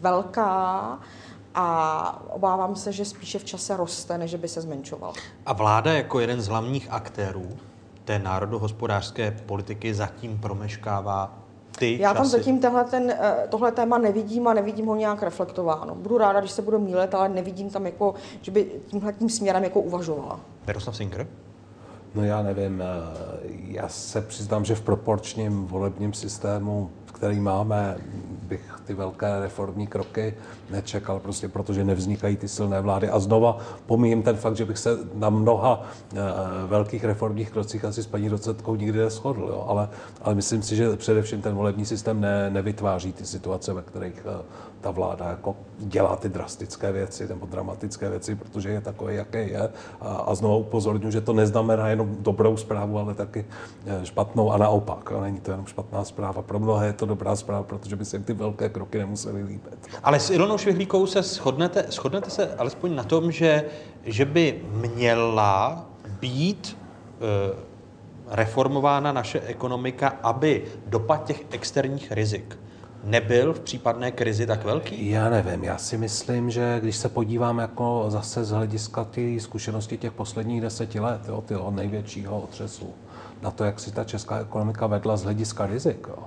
velká 0.00 0.98
a 1.54 2.26
obávám 2.30 2.76
se, 2.76 2.92
že 2.92 3.04
spíše 3.04 3.38
v 3.38 3.44
čase 3.44 3.76
roste, 3.76 4.18
než 4.18 4.34
by 4.34 4.48
se 4.48 4.60
zmenšovala. 4.60 5.12
a 5.46 5.52
vláda 5.52 5.92
jako 5.92 6.20
jeden 6.20 6.40
z 6.40 6.48
hlavních 6.48 6.88
aktérů 6.90 7.48
té 8.04 8.18
národohospodářské 8.18 9.30
politiky 9.46 9.94
zatím 9.94 10.38
promeškává 10.38 11.38
ty 11.78 11.98
Já 12.00 12.14
tam 12.14 12.24
časy. 12.24 12.36
zatím 12.38 12.58
tenhle, 12.60 12.84
ten, 12.84 13.10
eh, 13.10 13.46
tohle 13.48 13.72
téma 13.72 13.98
nevidím 13.98 14.48
a 14.48 14.54
nevidím 14.54 14.86
ho 14.86 14.96
nějak 14.96 15.22
reflektováno. 15.22 15.94
Budu 15.94 16.18
ráda, 16.18 16.40
když 16.40 16.52
se 16.52 16.62
budu 16.62 16.78
mílet, 16.78 17.14
ale 17.14 17.28
nevidím 17.28 17.70
tam, 17.70 17.86
jako, 17.86 18.14
že 18.42 18.50
by 18.50 18.70
tímhle 18.86 19.12
tím 19.12 19.30
směrem 19.30 19.64
jako 19.64 19.80
uvažovala. 19.80 20.40
Miroslav 20.66 20.96
Singer? 20.96 21.26
No 22.14 22.24
já 22.24 22.42
nevím, 22.42 22.82
eh, 22.82 22.86
já 23.68 23.88
se 23.88 24.20
přiznám, 24.20 24.64
že 24.64 24.74
v 24.74 24.80
proporčním 24.80 25.66
volebním 25.66 26.12
systému, 26.12 26.90
který 27.16 27.40
máme, 27.40 27.96
bych 28.42 28.80
ty 28.84 28.94
velké 28.94 29.40
reformní 29.40 29.86
kroky 29.86 30.34
nečekal, 30.70 31.20
prostě 31.20 31.48
protože 31.48 31.84
nevznikají 31.84 32.36
ty 32.36 32.48
silné 32.48 32.80
vlády. 32.80 33.08
A 33.08 33.18
znova 33.18 33.58
pomíjím 33.86 34.22
ten 34.22 34.36
fakt, 34.36 34.56
že 34.56 34.64
bych 34.64 34.78
se 34.78 34.98
na 35.14 35.30
mnoha 35.30 35.82
eh, 35.82 36.16
velkých 36.66 37.04
reformních 37.04 37.50
krocích 37.50 37.84
asi 37.84 38.02
s 38.02 38.06
paní 38.06 38.28
docentkou 38.28 38.76
nikdy 38.76 38.98
neschodl, 38.98 39.40
jo. 39.40 39.64
Ale, 39.68 39.88
ale 40.22 40.34
myslím 40.34 40.62
si, 40.62 40.76
že 40.76 40.96
především 40.96 41.42
ten 41.42 41.54
volební 41.54 41.86
systém 41.86 42.20
ne, 42.20 42.50
nevytváří 42.50 43.12
ty 43.12 43.26
situace, 43.26 43.72
ve 43.72 43.82
kterých 43.82 44.26
eh, 44.26 44.42
ta 44.80 44.90
vláda 44.90 45.30
jako 45.30 45.56
dělá 45.78 46.16
ty 46.16 46.28
drastické 46.28 46.92
věci 46.92 47.28
nebo 47.28 47.46
dramatické 47.46 48.10
věci, 48.10 48.34
protože 48.34 48.68
je 48.68 48.80
takový, 48.80 49.16
jaký 49.16 49.38
je. 49.38 49.68
A, 50.00 50.14
a 50.14 50.34
znovu 50.34 50.58
upozorňuji, 50.58 51.12
že 51.12 51.20
to 51.20 51.32
neznamená 51.32 51.88
jenom 51.88 52.16
dobrou 52.20 52.56
zprávu, 52.56 52.98
ale 52.98 53.14
taky 53.14 53.44
eh, 53.86 54.06
špatnou 54.06 54.52
a 54.52 54.56
naopak. 54.56 55.08
Jo. 55.10 55.20
Není 55.20 55.40
to 55.40 55.50
jenom 55.50 55.66
špatná 55.66 56.04
zpráva. 56.04 56.42
Pro 56.42 56.58
mnohé 56.58 56.86
je 56.86 56.92
to 56.92 57.06
dobrá 57.06 57.36
zpráva, 57.36 57.62
protože 57.62 57.96
by 57.96 58.04
se 58.04 58.16
jim 58.16 58.24
ty 58.24 58.32
velké 58.32 58.68
kroky 58.68 58.98
nemusely 58.98 59.42
líbit. 59.42 59.88
Ale 60.02 60.20
s 60.20 60.30
Ilonou 60.30 60.58
Švihlíkou 60.58 61.06
se 61.06 61.22
shodnete, 61.22 61.86
shodnete 61.90 62.30
se 62.30 62.54
alespoň 62.54 62.94
na 62.94 63.04
tom, 63.04 63.32
že, 63.32 63.64
že 64.04 64.24
by 64.24 64.62
měla 64.72 65.86
být 66.20 66.76
e, 66.76 67.66
reformována 68.30 69.12
naše 69.12 69.40
ekonomika, 69.40 70.08
aby 70.22 70.64
dopad 70.86 71.24
těch 71.24 71.44
externích 71.50 72.12
rizik 72.12 72.58
nebyl 73.06 73.52
v 73.52 73.60
případné 73.60 74.10
krizi 74.10 74.46
tak 74.46 74.64
velký? 74.64 75.10
Já 75.10 75.30
nevím, 75.30 75.64
já 75.64 75.78
si 75.78 75.98
myslím, 75.98 76.50
že 76.50 76.78
když 76.80 76.96
se 76.96 77.08
podívám 77.08 77.58
jako 77.58 78.04
zase 78.08 78.44
z 78.44 78.50
hlediska 78.50 79.04
ty 79.04 79.40
zkušenosti 79.40 79.98
těch 79.98 80.12
posledních 80.12 80.60
deseti 80.60 81.00
let, 81.00 81.20
jo, 81.28 81.40
tyho 81.46 81.70
největšího 81.70 82.40
otřesu, 82.40 82.90
na 83.42 83.50
to, 83.50 83.64
jak 83.64 83.80
si 83.80 83.92
ta 83.92 84.04
česká 84.04 84.38
ekonomika 84.40 84.86
vedla 84.86 85.16
z 85.16 85.24
hlediska 85.24 85.66
rizik, 85.66 86.06
jo, 86.08 86.18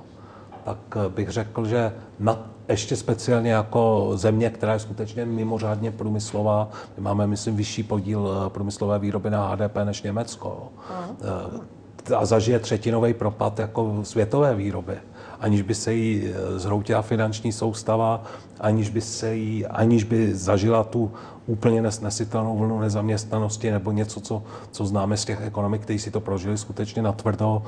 tak 0.63 0.77
eh, 0.95 1.09
bych 1.09 1.29
řekl, 1.29 1.65
že 1.65 1.93
na, 2.19 2.49
ještě 2.67 2.95
speciálně 2.95 3.51
jako 3.51 4.11
země, 4.15 4.49
která 4.49 4.73
je 4.73 4.79
skutečně 4.79 5.25
mimořádně 5.25 5.91
průmyslová, 5.91 6.69
my 6.97 7.03
máme, 7.03 7.27
myslím, 7.27 7.55
vyšší 7.55 7.83
podíl 7.83 8.43
eh, 8.45 8.49
průmyslové 8.49 8.99
výroby 8.99 9.29
na 9.29 9.47
HDP 9.47 9.75
než 9.83 10.01
Německo. 10.01 10.47
jo. 10.47 10.69
Eh, 12.11 12.15
A 12.15 12.25
zažije 12.25 12.59
třetinový 12.59 13.13
propad 13.13 13.59
jako 13.59 13.99
světové 14.03 14.55
výroby 14.55 14.97
aniž 15.39 15.61
by 15.61 15.75
se 15.75 15.93
jí 15.93 16.23
eh, 16.25 16.59
zhroutila 16.59 17.01
finanční 17.01 17.51
soustava, 17.51 18.23
aniž 18.59 18.89
by, 18.89 19.01
se 19.01 19.35
jí, 19.35 19.65
aniž 19.65 20.03
by 20.03 20.35
zažila 20.35 20.83
tu 20.83 21.11
úplně 21.47 21.81
nesnesitelnou 21.81 22.57
vlnu 22.57 22.79
nezaměstnanosti 22.79 23.71
nebo 23.71 23.91
něco, 23.91 24.21
co, 24.21 24.43
co 24.71 24.85
známe 24.85 25.17
z 25.17 25.25
těch 25.25 25.41
ekonomik, 25.41 25.81
kteří 25.81 25.99
si 25.99 26.11
to 26.11 26.19
prožili 26.19 26.57
skutečně 26.57 27.01
natvrdo, 27.01 27.63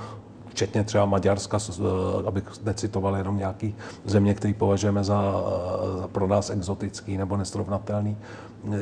včetně 0.52 0.84
třeba 0.84 1.06
Maďarska, 1.06 1.58
abych 2.26 2.44
necitoval 2.64 3.16
jenom 3.16 3.38
nějaký 3.38 3.76
země, 4.06 4.34
který 4.34 4.54
považujeme 4.54 5.04
za, 5.04 5.44
za 6.02 6.08
pro 6.08 6.28
nás 6.28 6.50
exotický 6.50 7.18
nebo 7.18 7.38
nesrovnatelný. 7.38 8.18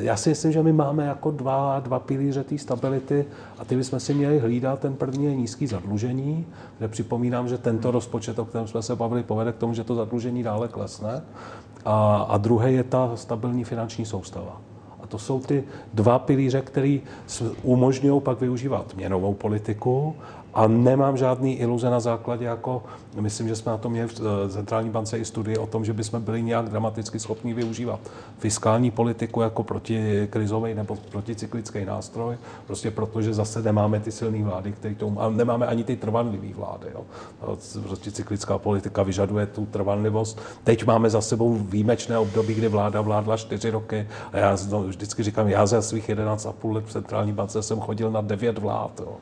Já 0.00 0.16
si 0.16 0.28
myslím, 0.28 0.52
že 0.52 0.62
my 0.62 0.72
máme 0.72 1.06
jako 1.06 1.30
dva, 1.30 1.80
dva 1.80 1.98
pilíře 1.98 2.44
té 2.44 2.58
stability 2.58 3.24
a 3.58 3.64
ty 3.64 3.76
bychom 3.76 4.00
si 4.00 4.14
měli 4.14 4.38
hlídat. 4.38 4.78
Ten 4.78 4.94
první 4.96 5.24
je 5.24 5.36
nízký 5.36 5.66
zadlužení, 5.66 6.46
kde 6.78 6.88
připomínám, 6.88 7.48
že 7.48 7.58
tento 7.58 7.90
rozpočet, 7.90 8.38
o 8.38 8.44
kterém 8.44 8.68
jsme 8.68 8.82
se 8.82 8.96
bavili, 8.96 9.22
povede 9.22 9.52
k 9.52 9.56
tomu, 9.56 9.74
že 9.74 9.84
to 9.84 9.94
zadlužení 9.94 10.42
dále 10.42 10.68
klesne. 10.68 11.22
A, 11.84 12.16
a 12.28 12.38
druhé 12.38 12.72
je 12.72 12.84
ta 12.84 13.10
stabilní 13.14 13.64
finanční 13.64 14.04
soustava. 14.04 14.60
A 15.02 15.06
to 15.06 15.18
jsou 15.18 15.40
ty 15.40 15.64
dva 15.94 16.18
pilíře, 16.18 16.60
které 16.60 16.98
umožňují 17.62 18.20
pak 18.20 18.40
využívat 18.40 18.94
měnovou 18.96 19.34
politiku 19.34 20.16
a 20.54 20.66
nemám 20.66 21.16
žádný 21.16 21.56
iluze 21.56 21.90
na 21.90 22.00
základě, 22.00 22.44
jako 22.44 22.82
myslím, 23.20 23.48
že 23.48 23.56
jsme 23.56 23.72
na 23.72 23.78
to 23.78 23.90
měli 23.90 24.08
v 24.08 24.20
eh, 24.20 24.48
centrální 24.48 24.90
bance 24.90 25.18
i 25.18 25.24
studii 25.24 25.56
o 25.56 25.66
tom, 25.66 25.84
že 25.84 25.92
bychom 25.92 26.22
byli 26.22 26.42
nějak 26.42 26.68
dramaticky 26.68 27.18
schopni 27.18 27.54
využívat 27.54 28.00
fiskální 28.38 28.90
politiku 28.90 29.40
jako 29.40 29.62
protikrizový 29.62 30.74
nebo 30.74 30.96
proticyklický 31.10 31.84
nástroj, 31.84 32.36
prostě 32.66 32.90
protože 32.90 33.34
zase 33.34 33.62
nemáme 33.62 34.00
ty 34.00 34.12
silné 34.12 34.44
vlády, 34.44 34.72
které 34.72 34.94
tomu, 34.94 35.22
a 35.22 35.30
nemáme 35.30 35.66
ani 35.66 35.84
ty 35.84 35.96
trvanlivé 35.96 36.54
vlády. 36.54 36.86
Jo. 36.94 37.04
Proticyklická 37.82 38.58
politika 38.58 39.02
vyžaduje 39.02 39.46
tu 39.46 39.66
trvanlivost. 39.66 40.40
Teď 40.64 40.86
máme 40.86 41.10
za 41.10 41.20
sebou 41.20 41.54
výjimečné 41.54 42.18
období, 42.18 42.54
kdy 42.54 42.68
vláda 42.68 43.00
vládla 43.00 43.36
čtyři 43.36 43.70
roky 43.70 44.08
a 44.32 44.38
já 44.38 44.56
vždycky 44.86 45.22
říkám, 45.22 45.48
já 45.48 45.66
za 45.66 45.82
svých 45.82 46.08
11,5 46.08 46.72
let 46.72 46.84
v 46.86 46.92
centrální 46.92 47.32
bance 47.32 47.62
jsem 47.62 47.80
chodil 47.80 48.10
na 48.10 48.20
devět 48.20 48.58
vlád. 48.58 49.00
Jo 49.00 49.16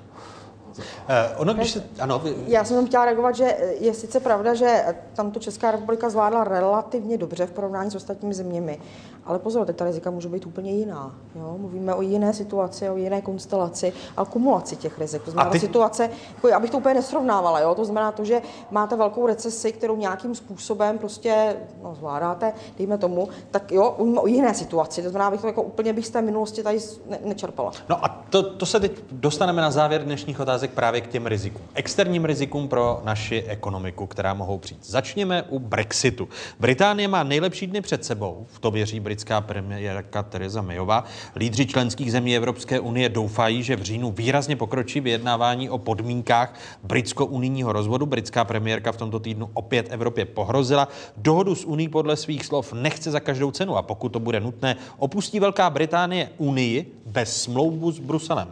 ono, 1.36 1.54
když 1.54 1.70
se, 1.70 1.84
ano, 2.00 2.18
vy, 2.18 2.34
Já 2.46 2.64
jsem 2.64 2.86
chtěla 2.86 3.04
reagovat, 3.04 3.36
že 3.36 3.56
je 3.80 3.94
sice 3.94 4.20
pravda, 4.20 4.54
že 4.54 4.84
tam 5.14 5.30
to 5.30 5.40
Česká 5.40 5.70
republika 5.70 6.10
zvládla 6.10 6.44
relativně 6.44 7.18
dobře 7.18 7.46
v 7.46 7.52
porovnání 7.52 7.90
s 7.90 7.94
ostatními 7.94 8.34
zeměmi, 8.34 8.80
ale 9.28 9.38
pozor, 9.38 9.66
teď 9.66 9.76
ta 9.76 9.84
rizika 9.84 10.10
může 10.10 10.28
být 10.28 10.46
úplně 10.46 10.72
jiná. 10.72 11.14
Jo? 11.34 11.56
Mluvíme 11.58 11.94
o 11.94 12.02
jiné 12.02 12.34
situaci, 12.34 12.90
o 12.90 12.96
jiné 12.96 13.20
konstelaci 13.20 13.92
a 14.16 14.24
kumulaci 14.24 14.76
těch 14.76 14.98
rizik. 14.98 15.22
To 15.22 15.30
znamená, 15.30 15.50
ty- 15.50 15.60
ty... 15.60 15.66
situace, 15.66 16.10
jako, 16.34 16.54
abych 16.54 16.70
to 16.70 16.78
úplně 16.78 16.94
nesrovnávala, 16.94 17.60
jo? 17.60 17.74
to 17.74 17.84
znamená 17.84 18.12
to, 18.12 18.24
že 18.24 18.42
máte 18.70 18.96
velkou 18.96 19.26
recesi, 19.26 19.72
kterou 19.72 19.96
nějakým 19.96 20.34
způsobem 20.34 20.98
prostě 20.98 21.56
no, 21.82 21.94
zvládáte, 21.94 22.52
dejme 22.78 22.98
tomu, 22.98 23.28
tak 23.50 23.72
jo, 23.72 23.94
mluvíme 23.98 24.20
o 24.20 24.26
jiné 24.26 24.54
situaci. 24.54 25.02
To 25.02 25.10
znamená, 25.10 25.28
abych 25.28 25.40
to 25.40 25.46
jako 25.46 25.62
úplně 25.62 25.92
bych 25.92 26.06
z 26.06 26.10
té 26.10 26.22
minulosti 26.22 26.62
tady 26.62 26.78
ne- 27.10 27.18
nečerpala. 27.24 27.72
No 27.88 28.04
a 28.04 28.24
to, 28.30 28.42
to 28.42 28.66
se 28.66 28.80
teď 28.80 28.92
dostaneme 29.12 29.62
na 29.62 29.70
závěr 29.70 30.04
dnešních 30.04 30.40
otázek 30.40 30.70
právě 30.70 31.00
k 31.00 31.06
těm 31.06 31.26
rizikům. 31.26 31.62
Externím 31.74 32.24
rizikům 32.24 32.68
pro 32.68 33.00
naši 33.04 33.44
ekonomiku, 33.46 34.06
která 34.06 34.34
mohou 34.34 34.58
přijít. 34.58 34.80
Začněme 34.86 35.42
u 35.42 35.58
Brexitu. 35.58 36.28
Británie 36.60 37.08
má 37.08 37.22
nejlepší 37.22 37.66
dny 37.66 37.80
před 37.80 38.04
sebou, 38.04 38.46
v 38.50 38.58
to 38.58 38.70
věří 38.70 39.00
britská 39.18 39.40
premiérka 39.40 40.22
Theresa 40.22 40.62
Mayová. 40.62 41.04
Lídři 41.36 41.66
členských 41.66 42.12
zemí 42.12 42.36
Evropské 42.36 42.80
unie 42.80 43.08
doufají, 43.08 43.62
že 43.62 43.76
v 43.76 43.82
říjnu 43.82 44.10
výrazně 44.10 44.56
pokročí 44.56 45.00
vyjednávání 45.00 45.70
o 45.70 45.78
podmínkách 45.78 46.54
britsko-unijního 46.82 47.72
rozvodu. 47.72 48.06
Britská 48.06 48.44
premiérka 48.44 48.92
v 48.92 48.96
tomto 48.96 49.20
týdnu 49.20 49.50
opět 49.54 49.86
Evropě 49.90 50.24
pohrozila. 50.24 50.88
Dohodu 51.16 51.54
s 51.54 51.64
Unii 51.64 51.88
podle 51.88 52.16
svých 52.16 52.46
slov 52.46 52.72
nechce 52.72 53.10
za 53.10 53.20
každou 53.20 53.50
cenu 53.50 53.76
a 53.76 53.82
pokud 53.82 54.08
to 54.08 54.20
bude 54.20 54.40
nutné, 54.40 54.76
opustí 54.98 55.40
Velká 55.40 55.70
Británie 55.70 56.30
Unii 56.38 57.02
bez 57.06 57.42
smlouvu 57.42 57.92
s 57.92 57.98
Bruselem. 57.98 58.48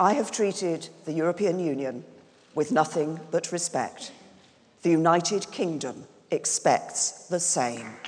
I 0.00 0.14
have 0.14 0.30
treated 0.30 0.90
the 1.04 1.12
European 1.12 1.54
Union 1.54 2.04
with 2.56 2.72
nothing 2.72 3.20
but 3.30 3.52
respect. 3.52 4.12
The 4.82 4.90
United 4.90 5.46
Kingdom 5.46 5.94
expects 6.30 7.28
the 7.28 7.40
same. 7.40 8.01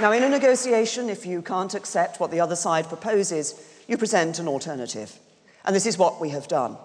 Now, 0.00 0.12
in 0.12 0.22
a 0.22 0.28
negotiation, 0.28 1.08
if 1.08 1.26
you 1.26 1.42
can't 1.42 1.74
accept 1.74 2.20
what 2.20 2.30
the 2.30 2.40
other 2.40 2.56
side 2.56 2.88
proposes, 2.88 3.54
you 3.88 3.96
present 3.98 4.38
an 4.38 4.48
alternative. 4.48 5.18
And 5.64 5.74
this 5.74 5.86
is 5.86 5.98
what 5.98 6.20
we 6.20 6.30
have 6.30 6.46
done. 6.48 6.76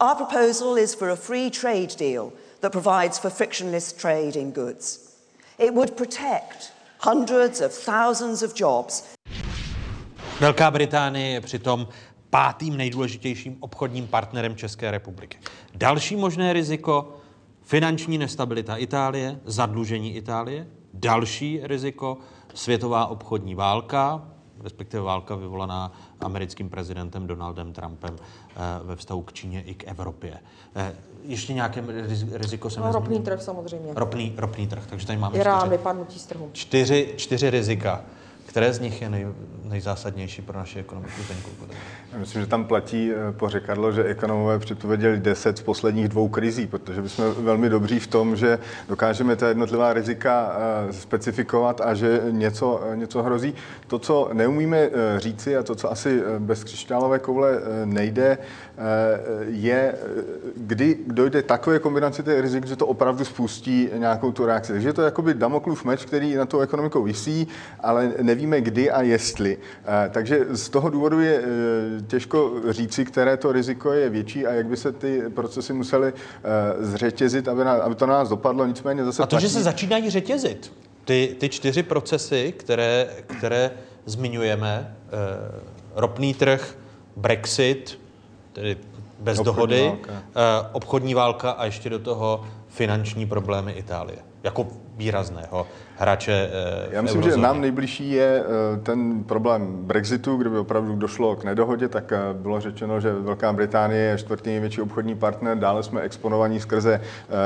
Our 0.00 0.16
proposal 0.16 0.76
is 0.76 0.94
for 0.94 1.10
a 1.10 1.16
free 1.16 1.50
trade 1.50 1.94
deal 1.96 2.32
that 2.60 2.72
provides 2.72 3.18
for 3.18 3.30
frictionless 3.30 3.92
trade 3.92 4.36
in 4.36 4.50
goods. 4.50 5.16
It 5.58 5.72
would 5.72 5.96
protect 5.96 6.72
hundreds 6.98 7.60
of 7.60 7.72
thousands 7.72 8.42
of 8.42 8.54
jobs 8.54 9.16
Velká 10.40 10.70
Británie 10.70 11.28
je 11.28 11.40
přitom 11.40 11.88
pátým 12.30 12.76
nejdůležitějším 12.76 13.56
obchodním 13.60 14.06
partnerem 14.06 14.56
České 14.56 14.90
republiky. 14.90 15.38
Další 15.74 16.16
možné 16.16 16.52
riziko 16.52 17.16
finanční 17.62 18.18
nestabilita 18.18 18.76
Itálie, 18.76 19.40
zadlužení 19.44 20.16
Itálie. 20.16 20.66
Další 21.00 21.60
riziko 21.62 22.18
světová 22.54 23.06
obchodní 23.06 23.54
válka, 23.54 24.22
respektive 24.62 25.02
válka 25.02 25.34
vyvolaná 25.34 25.92
americkým 26.20 26.68
prezidentem 26.70 27.26
Donaldem 27.26 27.72
Trumpem 27.72 28.16
eh, 28.18 28.60
ve 28.82 28.96
vztahu 28.96 29.22
k 29.22 29.32
Číně 29.32 29.62
i 29.62 29.74
k 29.74 29.84
Evropě. 29.88 30.38
Eh, 30.76 30.94
Ještě 31.24 31.54
nějaké 31.54 31.82
riz- 31.82 32.28
riziko 32.36 32.70
jsem 32.70 32.82
No, 32.82 32.92
ropný 32.92 33.20
trh 33.20 33.42
samozřejmě. 33.42 33.92
Ropný, 33.94 34.34
ropný 34.36 34.66
trh, 34.66 34.86
takže 34.90 35.06
tady 35.06 35.18
máme 35.18 35.38
Irán, 35.38 35.58
čtyři, 35.60 35.70
vypadnutí 35.76 36.18
z 36.18 36.26
trhu. 36.26 36.50
čtyři, 36.52 37.14
čtyři 37.16 37.50
rizika. 37.50 38.00
Které 38.46 38.72
z 38.72 38.80
nich 38.80 39.02
je 39.02 39.10
nej, 39.10 39.26
nejzásadnější 39.64 40.42
pro 40.42 40.58
naši 40.58 40.78
ekonomiku? 40.78 41.22
Zdeňku? 41.22 41.50
Myslím, 42.14 42.42
že 42.42 42.48
tam 42.48 42.64
platí 42.64 43.12
eh, 43.12 43.32
pořekadlo, 43.32 43.92
že 43.92 44.04
ekonomové 44.04 44.58
předpověděli 44.58 45.18
10 45.18 45.58
z 45.58 45.62
posledních 45.62 46.08
dvou 46.08 46.28
krizí, 46.28 46.66
protože 46.66 47.02
my 47.02 47.08
jsme 47.08 47.30
velmi 47.30 47.68
dobří 47.68 47.98
v 47.98 48.06
tom, 48.06 48.36
že 48.36 48.58
dokážeme 48.88 49.36
ta 49.36 49.48
jednotlivá 49.48 49.92
rizika 49.92 50.56
eh, 50.88 50.92
specifikovat 50.92 51.80
a 51.80 51.94
že 51.94 52.22
něco, 52.30 52.80
eh, 52.92 52.96
něco 52.96 53.22
hrozí. 53.22 53.54
To, 53.86 53.98
co 53.98 54.30
neumíme 54.32 54.90
říci 55.16 55.56
a 55.56 55.62
to, 55.62 55.74
co 55.74 55.92
asi 55.92 56.22
bez 56.38 56.64
křišťálové 56.64 57.18
koule 57.18 57.60
nejde, 57.84 58.38
je, 59.46 59.94
kdy 60.56 60.98
dojde 61.06 61.42
takové 61.42 61.78
kombinaci 61.78 62.22
těch 62.22 62.40
rizik, 62.40 62.66
že 62.66 62.76
to 62.76 62.86
opravdu 62.86 63.24
spustí 63.24 63.88
nějakou 63.94 64.32
tu 64.32 64.46
reakci. 64.46 64.72
Takže 64.72 64.88
je 64.88 64.92
to 64.92 65.02
jakoby 65.02 65.34
Damoklův 65.34 65.84
meč, 65.84 66.04
který 66.04 66.34
na 66.34 66.46
tou 66.46 66.60
ekonomikou 66.60 67.02
visí, 67.02 67.48
ale 67.80 68.12
nevíme 68.22 68.60
kdy 68.60 68.90
a 68.90 69.02
jestli. 69.02 69.58
Takže 70.10 70.46
z 70.50 70.68
toho 70.68 70.90
důvodu 70.90 71.20
je 71.20 71.42
těžko 72.06 72.52
říci, 72.70 73.04
které 73.04 73.36
to 73.36 73.52
riziko 73.52 73.92
je 73.92 74.10
větší 74.10 74.46
a 74.46 74.52
jak 74.52 74.66
by 74.66 74.76
se 74.76 74.92
ty 74.92 75.22
procesy 75.34 75.72
musely 75.72 76.12
eh, 76.12 76.84
zřetězit, 76.84 77.48
aby, 77.48 77.64
na, 77.64 77.72
aby 77.72 77.94
to 77.94 78.06
na 78.06 78.14
nás 78.14 78.28
dopadlo. 78.28 78.66
Nicméně 78.66 79.04
zase 79.04 79.22
A 79.22 79.26
to, 79.26 79.40
že 79.40 79.46
platí- 79.46 79.50
se 79.50 79.62
začínají 79.62 80.10
řetězit, 80.10 80.72
ty, 81.04 81.36
ty 81.40 81.48
čtyři 81.48 81.82
procesy, 81.82 82.54
které, 82.56 83.08
které 83.38 83.70
zmiňujeme, 84.04 84.96
eh, 85.06 85.10
ropný 85.94 86.34
trh, 86.34 86.74
Brexit, 87.16 87.98
tedy 88.52 88.76
bez 89.20 89.38
Obchodní 89.38 89.56
dohody, 89.56 89.82
válka. 89.88 90.12
eh, 90.36 90.68
obchodní 90.72 91.14
válka 91.14 91.50
a 91.50 91.64
ještě 91.64 91.90
do 91.90 91.98
toho 91.98 92.46
finanční 92.68 93.26
problémy 93.26 93.72
Itálie. 93.72 94.18
Jako 94.42 94.66
výrazného 94.96 95.66
hráče 95.96 96.50
eh, 96.52 96.88
Já 96.90 97.02
myslím, 97.02 97.22
že 97.22 97.28
eurozóně. 97.28 97.46
nám 97.46 97.60
nejbližší 97.60 98.10
je 98.10 98.44
eh, 98.44 98.80
ten 98.80 99.24
problém 99.24 99.76
Brexitu, 99.80 100.36
kdyby 100.36 100.58
opravdu 100.58 100.96
došlo 100.96 101.36
k 101.36 101.44
nedohodě, 101.44 101.88
tak 101.88 102.12
eh, 102.12 102.18
bylo 102.32 102.60
řečeno, 102.60 103.00
že 103.00 103.12
Velká 103.12 103.52
Británie 103.52 104.02
je 104.02 104.18
čtvrtý 104.18 104.50
největší 104.50 104.80
obchodní 104.80 105.14
partner, 105.14 105.58
dále 105.58 105.82
jsme 105.82 106.00
exponovaní 106.00 106.60
skrze 106.60 107.00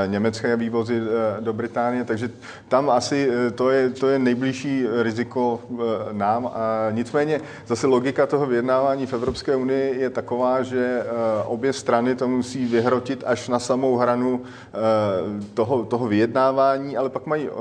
německé 0.07 0.55
vývozy 0.55 1.01
do 1.39 1.53
Británie, 1.53 2.03
takže 2.03 2.29
tam 2.67 2.89
asi 2.89 3.29
to 3.55 3.69
je, 3.69 3.89
to 3.89 4.07
je 4.07 4.19
nejbližší 4.19 4.85
riziko 5.01 5.59
nám. 6.11 6.51
A 6.53 6.87
nicméně 6.91 7.41
zase 7.67 7.87
logika 7.87 8.27
toho 8.27 8.45
vyjednávání 8.45 9.05
v 9.05 9.13
Evropské 9.13 9.55
unii 9.55 9.99
je 9.99 10.09
taková, 10.09 10.63
že 10.63 11.03
obě 11.45 11.73
strany 11.73 12.15
to 12.15 12.27
musí 12.27 12.65
vyhrotit 12.65 13.23
až 13.25 13.47
na 13.49 13.59
samou 13.59 13.97
hranu 13.97 14.41
toho, 15.53 15.85
toho 15.85 16.07
vyjednávání, 16.07 16.97
ale 16.97 17.09
pak 17.09 17.25
mají 17.25 17.40
eh, 17.49 17.53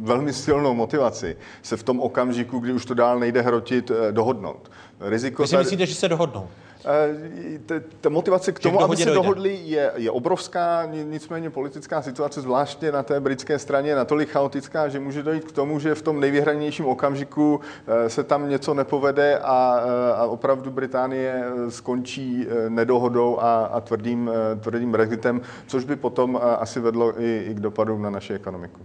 velmi 0.00 0.32
silnou 0.32 0.74
motivaci 0.74 1.36
se 1.62 1.76
v 1.76 1.82
tom 1.82 2.00
okamžiku, 2.00 2.58
kdy 2.58 2.72
už 2.72 2.84
to 2.86 2.94
dál 2.94 3.18
nejde 3.18 3.40
hrotit, 3.42 3.90
eh, 3.90 4.12
dohodnout. 4.12 4.70
Riziko 5.00 5.42
Vy 5.42 5.48
si 5.48 5.52
tady- 5.54 5.64
myslíte, 5.64 5.86
že 5.86 5.94
se 5.94 6.08
dohodnou? 6.08 6.48
Eh, 6.86 7.80
Ta 8.00 8.08
motivace 8.08 8.52
k 8.52 8.58
tomu, 8.58 8.80
aby 8.82 8.96
se 8.96 9.04
dojde. 9.04 9.14
dohodli, 9.14 9.60
je, 9.64 9.92
je 9.96 10.10
obrovská, 10.10 10.84
ni- 10.86 11.04
nicméně 11.04 11.50
politická 11.50 12.02
situace, 12.02 12.40
zvláště 12.40 12.92
na 12.92 13.02
té 13.02 13.20
britské 13.20 13.58
straně, 13.58 13.90
je 13.90 13.96
natolik 13.96 14.28
chaotická, 14.30 14.88
že 14.88 15.00
může 15.00 15.22
dojít 15.22 15.44
k 15.44 15.52
tomu, 15.52 15.78
že 15.78 15.94
v 15.94 16.02
tom 16.02 16.20
nejvyhranějším 16.20 16.86
okamžiku 16.86 17.60
se 18.08 18.24
tam 18.24 18.48
něco 18.48 18.74
nepovede 18.74 19.38
a, 19.38 19.80
a 20.16 20.26
opravdu 20.26 20.70
Británie 20.70 21.44
skončí 21.68 22.46
nedohodou 22.68 23.38
a, 23.40 23.64
a 23.64 23.80
tvrdým, 23.80 24.30
tvrdým 24.60 24.92
Brexitem, 24.92 25.40
což 25.66 25.84
by 25.84 25.96
potom 25.96 26.40
asi 26.58 26.80
vedlo 26.80 27.20
i, 27.20 27.44
i 27.50 27.54
k 27.54 27.60
dopadům 27.60 28.02
na 28.02 28.10
naši 28.10 28.32
ekonomiku. 28.34 28.80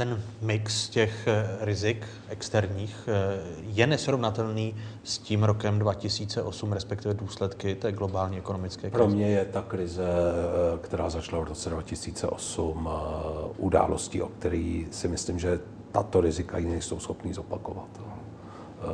Ten 0.00 0.22
mix 0.42 0.88
těch 0.88 1.26
eh, 1.26 1.56
rizik 1.60 2.06
externích 2.28 3.08
eh, 3.08 3.40
je 3.62 3.86
nesrovnatelný 3.86 4.74
s 5.04 5.18
tím 5.18 5.42
rokem 5.44 5.78
2008, 5.78 6.72
respektive 6.72 7.14
důsledky 7.14 7.74
té 7.74 7.92
globální 7.92 8.38
ekonomické 8.38 8.80
krize. 8.80 8.96
Pro 8.96 9.08
mě 9.08 9.26
je 9.26 9.44
ta 9.44 9.62
krize, 9.62 10.04
eh, 10.04 10.78
která 10.80 11.10
začala 11.10 11.44
v 11.44 11.48
roce 11.48 11.70
2008, 11.70 12.88
eh, 12.92 13.48
událostí, 13.58 14.22
o 14.22 14.28
který 14.28 14.86
si 14.90 15.08
myslím, 15.08 15.38
že 15.38 15.60
tato 15.92 16.20
rizika 16.20 16.58
ji 16.58 16.66
nejsou 16.66 16.98
schopní 16.98 17.32
zopakovat. 17.32 17.88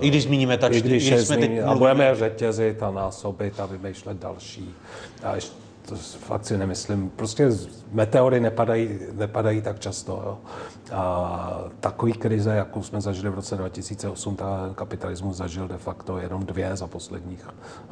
I 0.01 0.09
když 0.09 0.23
zmíníme 0.23 0.59
ta 0.59 0.67
I 0.67 0.71
čty- 0.71 0.83
když 0.83 1.09
když 1.11 1.27
jsme 1.27 1.37
teď 1.37 1.45
zmíní, 1.45 1.61
a 1.61 1.65
mluvili- 1.67 1.79
budeme 1.79 2.15
řetězit 2.15 2.83
a 2.83 2.91
násobit 2.91 3.61
a 3.61 3.67
vymýšlet 3.67 4.17
další. 4.17 4.75
A 5.23 5.35
ještě, 5.35 5.66
to 5.89 5.97
fakt 5.97 6.47
si 6.47 6.59
nemyslím. 6.59 7.11
Prostě 7.17 7.51
meteory 7.93 8.41
nepadají, 8.41 8.99
nepadají 9.13 9.63
tak 9.63 9.79
často. 9.79 10.23
Jo. 10.25 10.39
A 10.93 11.65
takový 11.81 12.13
krize, 12.13 12.51
jakou 12.51 12.83
jsme 12.83 13.01
zažili 13.01 13.31
v 13.31 13.35
roce 13.35 13.57
2008, 13.57 14.37
ta 14.37 14.71
kapitalismus 14.75 15.37
zažil 15.37 15.69
de 15.69 15.79
facto 15.79 16.19
jenom 16.19 16.47
dvě 16.47 16.77
za 16.77 16.87
posledních 16.87 17.49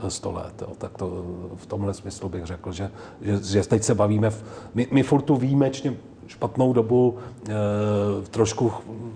eh, 0.07 0.11
100 0.11 0.33
let. 0.33 0.63
Jo. 0.63 0.73
Tak 0.79 0.99
to 0.99 1.25
v 1.57 1.67
tomhle 1.67 1.95
smyslu 1.95 2.29
bych 2.29 2.45
řekl, 2.45 2.73
že, 2.73 2.91
že, 3.21 3.43
že 3.43 3.69
teď 3.69 3.83
se 3.83 3.95
bavíme, 3.95 4.31
v, 4.31 4.45
my, 4.75 4.89
my 4.91 5.03
furt 5.03 5.23
tu 5.23 5.37
výjimečně 5.37 5.97
špatnou 6.27 6.73
dobu 6.73 7.19
e, 7.49 7.53
trošku 8.31 8.73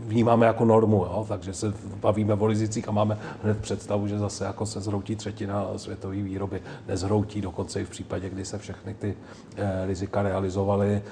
vnímáme 0.07 0.47
jako 0.47 0.65
normu, 0.65 0.97
jo? 0.97 1.25
takže 1.29 1.55
se 1.55 1.75
bavíme 2.01 2.35
o 2.35 2.47
rizicích 2.47 2.89
a 2.89 2.93
máme 2.93 3.19
hned 3.43 3.59
představu, 3.59 4.09
že 4.09 4.19
zase 4.19 4.45
jako 4.45 4.67
se 4.67 4.81
zhroutí 4.81 5.17
třetina 5.17 5.67
světové 5.77 6.17
výroby. 6.17 6.63
Nezhroutí 6.89 7.41
dokonce 7.41 7.81
i 7.81 7.85
v 7.85 7.91
případě, 7.91 8.31
kdy 8.31 8.45
se 8.45 8.59
všechny 8.59 8.95
ty 8.95 9.15
e, 9.57 9.87
rizika 9.87 10.23
realizovaly. 10.23 10.93
E, 10.93 11.03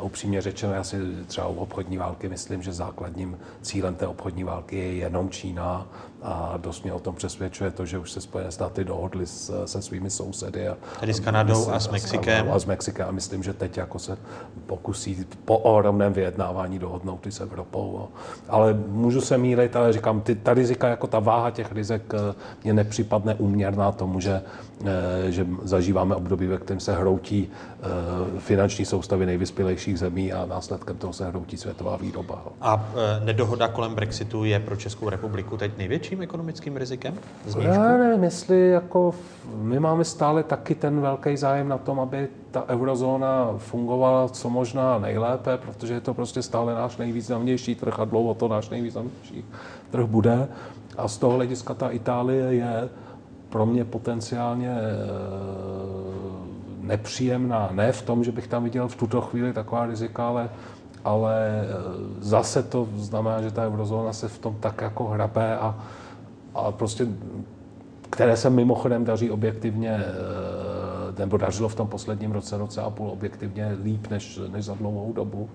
upřímně 0.00 0.42
řečeno, 0.42 0.72
já 0.72 0.84
si 0.84 0.96
třeba 1.26 1.46
u 1.46 1.54
obchodní 1.54 1.96
války 1.96 2.28
myslím, 2.28 2.62
že 2.62 2.72
základním 2.72 3.38
cílem 3.62 3.94
té 3.94 4.06
obchodní 4.06 4.44
války 4.44 4.76
je 4.76 4.94
jenom 4.94 5.30
Čína 5.30 5.86
a 6.22 6.56
dost 6.56 6.82
mě 6.82 6.92
o 6.92 6.98
tom 6.98 7.14
přesvědčuje 7.14 7.70
to, 7.70 7.86
že 7.86 7.98
už 7.98 8.12
se 8.12 8.20
Spojené 8.20 8.50
státy 8.50 8.84
dohodly 8.84 9.26
s, 9.26 9.64
se 9.66 9.82
svými 9.82 10.10
sousedy. 10.10 10.68
A, 10.68 10.76
Tedy 11.00 11.14
s 11.14 11.20
Kanadou 11.20 11.58
myslím, 11.58 11.74
a 11.74 11.80
s 11.80 11.88
Mexikem. 11.88 12.50
A, 12.50 12.54
a 12.54 12.58
s 12.58 12.64
Mexikem 12.64 13.08
a 13.08 13.10
myslím, 13.10 13.42
že 13.42 13.52
teď 13.52 13.76
jako 13.76 13.98
se 13.98 14.18
pokusí 14.66 15.26
po 15.44 15.58
ohromném 15.58 16.12
vyjednávání 16.12 16.78
dohodnout 16.78 17.26
i 17.26 17.32
s 17.32 17.40
Evropou. 17.40 18.08
Ale 18.48 18.74
můžu 18.88 19.20
se 19.20 19.38
mílit, 19.38 19.76
ale 19.76 19.92
říkám, 19.92 20.20
ty, 20.20 20.34
ta 20.34 20.54
rizika, 20.54 20.88
jako 20.88 21.06
ta 21.06 21.18
váha 21.18 21.50
těch 21.50 21.72
rizik 21.72 22.02
eh, 22.14 22.34
mě 22.64 22.72
nepřipadne 22.72 23.34
úměrná 23.34 23.92
tomu, 23.92 24.20
že, 24.20 24.42
eh, 24.84 25.32
že 25.32 25.46
zažíváme 25.62 26.14
období, 26.14 26.46
ve 26.46 26.58
kterém 26.58 26.80
se 26.80 26.94
hroutí 26.94 27.48
eh, 27.48 27.86
finanční 28.40 28.84
soustavy 28.84 29.26
nejvyspělejších 29.26 29.98
zemí 29.98 30.32
a 30.32 30.46
následkem 30.46 30.96
toho 30.96 31.12
se 31.12 31.26
hroutí 31.28 31.56
světová 31.56 31.96
výroba. 31.96 32.42
A 32.60 32.86
nedohoda 33.24 33.68
kolem 33.68 33.94
Brexitu 33.94 34.44
je 34.44 34.60
pro 34.60 34.76
Českou 34.76 35.08
republiku 35.08 35.56
teď 35.56 35.78
největším 36.12 36.22
ekonomickým 36.22 36.76
rizikem? 36.76 37.14
Já 37.58 37.96
nevím, 37.96 38.24
jestli 38.24 38.68
jako 38.68 39.14
my 39.54 39.80
máme 39.80 40.04
stále 40.04 40.42
taky 40.42 40.74
ten 40.74 41.00
velký 41.00 41.36
zájem 41.36 41.68
na 41.68 41.78
tom, 41.78 42.00
aby 42.00 42.28
ta 42.50 42.64
eurozóna 42.68 43.54
fungovala 43.58 44.28
co 44.28 44.50
možná 44.50 44.98
nejlépe, 44.98 45.58
protože 45.58 45.94
je 45.94 46.00
to 46.00 46.14
prostě 46.14 46.42
stále 46.42 46.74
náš 46.74 46.96
nejvýznamnější 46.96 47.74
trh 47.74 48.00
a 48.00 48.04
dlouho 48.04 48.34
to 48.34 48.48
náš 48.48 48.70
nejvýznamnější 48.70 49.44
trh 49.90 50.06
bude. 50.06 50.48
A 50.98 51.08
z 51.08 51.16
toho 51.18 51.32
hlediska 51.32 51.74
ta 51.74 51.88
Itálie 51.88 52.54
je 52.54 52.88
pro 53.48 53.66
mě 53.66 53.84
potenciálně 53.84 54.70
eh, 54.70 54.82
nepříjemná. 56.80 57.68
Ne 57.72 57.92
v 57.92 58.02
tom, 58.02 58.24
že 58.24 58.32
bych 58.32 58.46
tam 58.48 58.64
viděl 58.64 58.88
v 58.88 58.96
tuto 58.96 59.20
chvíli 59.20 59.52
taková 59.52 59.86
rizika, 59.86 60.28
ale, 60.28 60.50
ale 61.04 61.64
eh, 61.64 61.66
zase 62.20 62.62
to 62.62 62.88
znamená, 62.96 63.42
že 63.42 63.50
ta 63.50 63.66
eurozóna 63.66 64.12
se 64.12 64.28
v 64.28 64.38
tom 64.38 64.56
tak 64.60 64.80
jako 64.80 65.04
hrabe 65.04 65.56
a, 65.58 65.74
a 66.54 66.72
prostě 66.72 67.06
které 68.10 68.36
se 68.36 68.50
mimochodem 68.50 69.04
daří 69.04 69.30
objektivně 69.30 69.90
eh, 69.90 70.02
nebo 71.18 71.36
dařilo 71.36 71.68
v 71.68 71.74
tom 71.74 71.88
posledním 71.88 72.32
roce, 72.32 72.58
roce 72.58 72.80
a 72.80 72.90
půl 72.90 73.10
objektivně 73.10 73.76
líp 73.84 74.06
než, 74.10 74.40
než 74.48 74.64
za 74.64 74.74
dlouhou 74.74 75.12
dobu. 75.12 75.50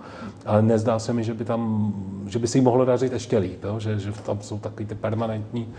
Ale 0.46 0.62
nezdá 0.62 1.00
se 1.00 1.14
mi, 1.14 1.24
že 1.24 1.34
by, 1.34 1.46
tam, 1.46 1.94
že 2.28 2.40
by 2.40 2.48
si 2.48 2.58
jí 2.58 2.62
mohlo 2.62 2.86
dařit 2.86 3.14
ještě 3.14 3.38
líp, 3.38 3.64
jo? 3.64 3.80
Že, 3.80 4.00
že 4.00 4.12
tam 4.12 4.42
jsou 4.42 4.60
takové 4.60 4.86
ty 4.86 4.96
permanentní 4.96 5.74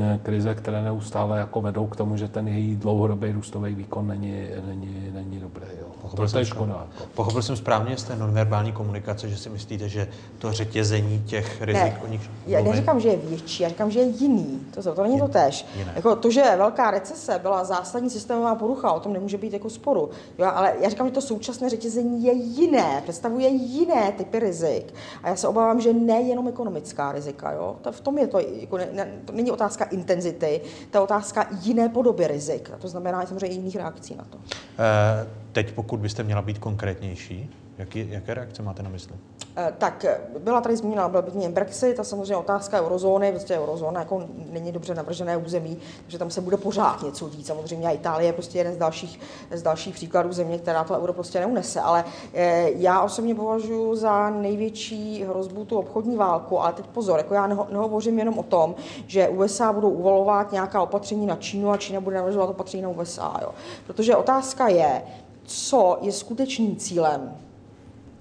eh, 0.00 0.20
krize, 0.22 0.54
které 0.54 0.82
neustále 0.82 1.38
jako 1.38 1.60
vedou 1.60 1.86
k 1.86 1.96
tomu, 1.96 2.16
že 2.16 2.28
ten 2.28 2.48
její 2.48 2.76
dlouhodobý 2.76 3.32
růstový 3.32 3.74
výkon 3.74 4.06
není, 4.06 4.46
není, 4.66 5.10
není 5.14 5.40
dobrý. 5.40 5.66
Jo. 5.80 5.86
Pochopil 6.02 6.28
to 6.28 6.38
je 6.38 6.44
škoda. 6.44 6.72
Jako. 6.72 7.10
Pochopil 7.14 7.42
jsem 7.42 7.56
správně 7.56 7.96
z 7.96 8.04
té 8.04 8.16
nonverbální 8.16 8.72
komunikace, 8.72 9.28
že 9.28 9.36
si 9.36 9.50
myslíte, 9.50 9.88
že 9.88 10.08
to 10.38 10.52
řetězení 10.52 11.22
těch 11.26 11.62
rizik, 11.62 11.82
ne, 11.82 12.00
o 12.04 12.08
nich 12.08 12.30
Já 12.46 12.62
neříkám, 12.62 13.00
že 13.00 13.08
je 13.08 13.16
větší, 13.16 13.62
já 13.62 13.68
říkám, 13.68 13.90
že 13.90 14.00
je 14.00 14.06
jiný. 14.06 14.60
To, 14.74 14.82
to, 14.82 14.94
to 14.94 15.02
není 15.02 15.18
to 15.18 15.28
tež. 15.28 15.66
Jako 15.94 16.16
to, 16.16 16.30
že 16.30 16.42
velká 16.56 16.90
recese 16.90 17.38
byla 17.38 17.64
zásadní 17.64 18.10
systémová 18.10 18.54
porucha, 18.54 18.92
o 18.92 19.00
tom 19.00 19.12
nemůže 19.24 19.38
být 19.38 19.52
jako 19.52 19.70
sporu. 19.70 20.10
Jo, 20.38 20.50
ale 20.54 20.74
já 20.80 20.88
říkám, 20.88 21.06
že 21.06 21.12
to 21.12 21.20
současné 21.20 21.68
řetězení 21.68 22.24
je 22.24 22.32
jiné, 22.32 23.00
představuje 23.02 23.48
jiné 23.48 24.12
typy 24.12 24.38
rizik. 24.38 24.94
A 25.22 25.28
já 25.28 25.36
se 25.36 25.48
obávám, 25.48 25.80
že 25.80 25.92
nejenom 25.92 26.48
ekonomická 26.48 27.12
rizika. 27.12 27.52
Jo? 27.52 27.76
To, 27.82 27.92
v 27.92 28.00
tom 28.00 28.18
je 28.18 28.26
to, 28.26 28.38
jako 28.38 28.78
ne, 28.78 28.88
ne, 28.92 29.12
to 29.24 29.32
není 29.32 29.50
otázka 29.50 29.84
intenzity, 29.84 30.60
to 30.90 30.98
je 30.98 31.02
otázka 31.02 31.48
jiné 31.62 31.88
podoby 31.88 32.26
rizik. 32.26 32.70
A 32.74 32.76
to 32.76 32.88
znamená 32.88 33.26
samozřejmě 33.26 33.56
jiných 33.56 33.76
reakcí 33.76 34.14
na 34.14 34.24
to. 34.30 34.38
E, 34.38 35.26
teď, 35.52 35.72
pokud 35.72 36.00
byste 36.00 36.22
měla 36.22 36.42
být 36.42 36.58
konkrétnější, 36.58 37.50
jaký, 37.78 38.10
jaké 38.10 38.34
reakce 38.34 38.62
máte 38.62 38.82
na 38.82 38.90
mysli? 38.90 39.14
Eh, 39.56 39.72
tak 39.78 40.04
byla 40.38 40.60
tady 40.60 40.76
zmíněna, 40.76 41.08
byl 41.08 41.22
by 41.22 41.48
Brexit 41.48 42.00
a 42.00 42.04
samozřejmě 42.04 42.36
otázka 42.36 42.82
eurozóny, 42.82 43.30
prostě 43.30 43.58
eurozóna 43.58 44.00
jako 44.00 44.22
není 44.50 44.72
dobře 44.72 44.94
navržené 44.94 45.36
území, 45.36 45.78
takže 46.02 46.18
tam 46.18 46.30
se 46.30 46.40
bude 46.40 46.56
pořád 46.56 47.02
něco 47.02 47.28
dít. 47.28 47.46
Samozřejmě 47.46 47.88
a 47.88 47.90
Itálie 47.90 48.28
je 48.28 48.32
prostě 48.32 48.58
jeden 48.58 48.74
z 48.74 48.76
dalších, 48.76 49.20
z 49.50 49.62
dalších 49.62 49.94
příkladů 49.94 50.32
země, 50.32 50.58
která 50.58 50.84
to 50.84 50.94
euro 50.94 51.12
prostě 51.12 51.40
neunese. 51.40 51.80
Ale 51.80 52.04
eh, 52.34 52.70
já 52.70 53.02
osobně 53.02 53.34
považuji 53.34 53.96
za 53.96 54.30
největší 54.30 55.24
hrozbu 55.24 55.64
tu 55.64 55.78
obchodní 55.78 56.16
válku, 56.16 56.60
ale 56.60 56.72
teď 56.72 56.86
pozor, 56.86 57.18
jako 57.18 57.34
já 57.34 57.46
neho, 57.46 57.66
nehovořím 57.70 58.18
jenom 58.18 58.38
o 58.38 58.42
tom, 58.42 58.74
že 59.06 59.28
USA 59.28 59.72
budou 59.72 59.90
uvalovat 59.90 60.52
nějaká 60.52 60.82
opatření 60.82 61.26
na 61.26 61.36
Čínu 61.36 61.70
a 61.70 61.76
Čína 61.76 62.00
bude 62.00 62.16
navrhovat 62.16 62.50
opatření 62.50 62.82
na 62.82 62.88
USA. 62.88 63.38
Jo. 63.42 63.48
Protože 63.86 64.16
otázka 64.16 64.68
je, 64.68 65.02
co 65.44 65.98
je 66.00 66.12
skutečným 66.12 66.76
cílem 66.76 67.43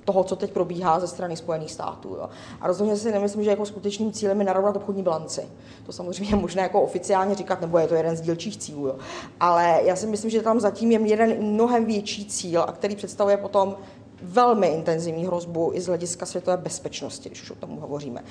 toho, 0.05 0.23
co 0.23 0.35
teď 0.35 0.51
probíhá 0.51 0.99
ze 0.99 1.07
strany 1.07 1.37
Spojených 1.37 1.71
států. 1.71 2.09
Jo. 2.09 2.29
A 2.61 2.67
rozhodně 2.67 2.97
si 2.97 3.11
nemyslím, 3.11 3.43
že 3.43 3.49
jako 3.49 3.65
skutečným 3.65 4.11
cílem 4.11 4.39
je 4.39 4.45
narovnat 4.45 4.75
obchodní 4.75 5.03
bilanci. 5.03 5.41
To 5.85 5.91
samozřejmě 5.91 6.35
je 6.35 6.41
možné 6.41 6.61
jako 6.61 6.81
oficiálně 6.81 7.35
říkat, 7.35 7.61
nebo 7.61 7.77
je 7.77 7.87
to 7.87 7.95
jeden 7.95 8.17
z 8.17 8.21
dílčích 8.21 8.57
cílů. 8.57 8.87
Jo. 8.87 8.95
Ale 9.39 9.79
já 9.83 9.95
si 9.95 10.07
myslím, 10.07 10.31
že 10.31 10.41
tam 10.41 10.59
zatím 10.59 10.91
je 10.91 11.07
jeden 11.07 11.43
mnohem 11.43 11.85
větší 11.85 12.25
cíl, 12.25 12.61
a 12.61 12.71
který 12.71 12.95
představuje 12.95 13.37
potom 13.37 13.75
velmi 14.23 14.67
intenzivní 14.67 15.25
hrozbu 15.25 15.71
i 15.73 15.81
z 15.81 15.87
hlediska 15.87 16.25
světové 16.25 16.57
bezpečnosti, 16.57 17.29
když 17.29 17.41
už 17.41 17.51
o 17.51 17.55
tom 17.55 17.69
hovoříme. 17.69 18.23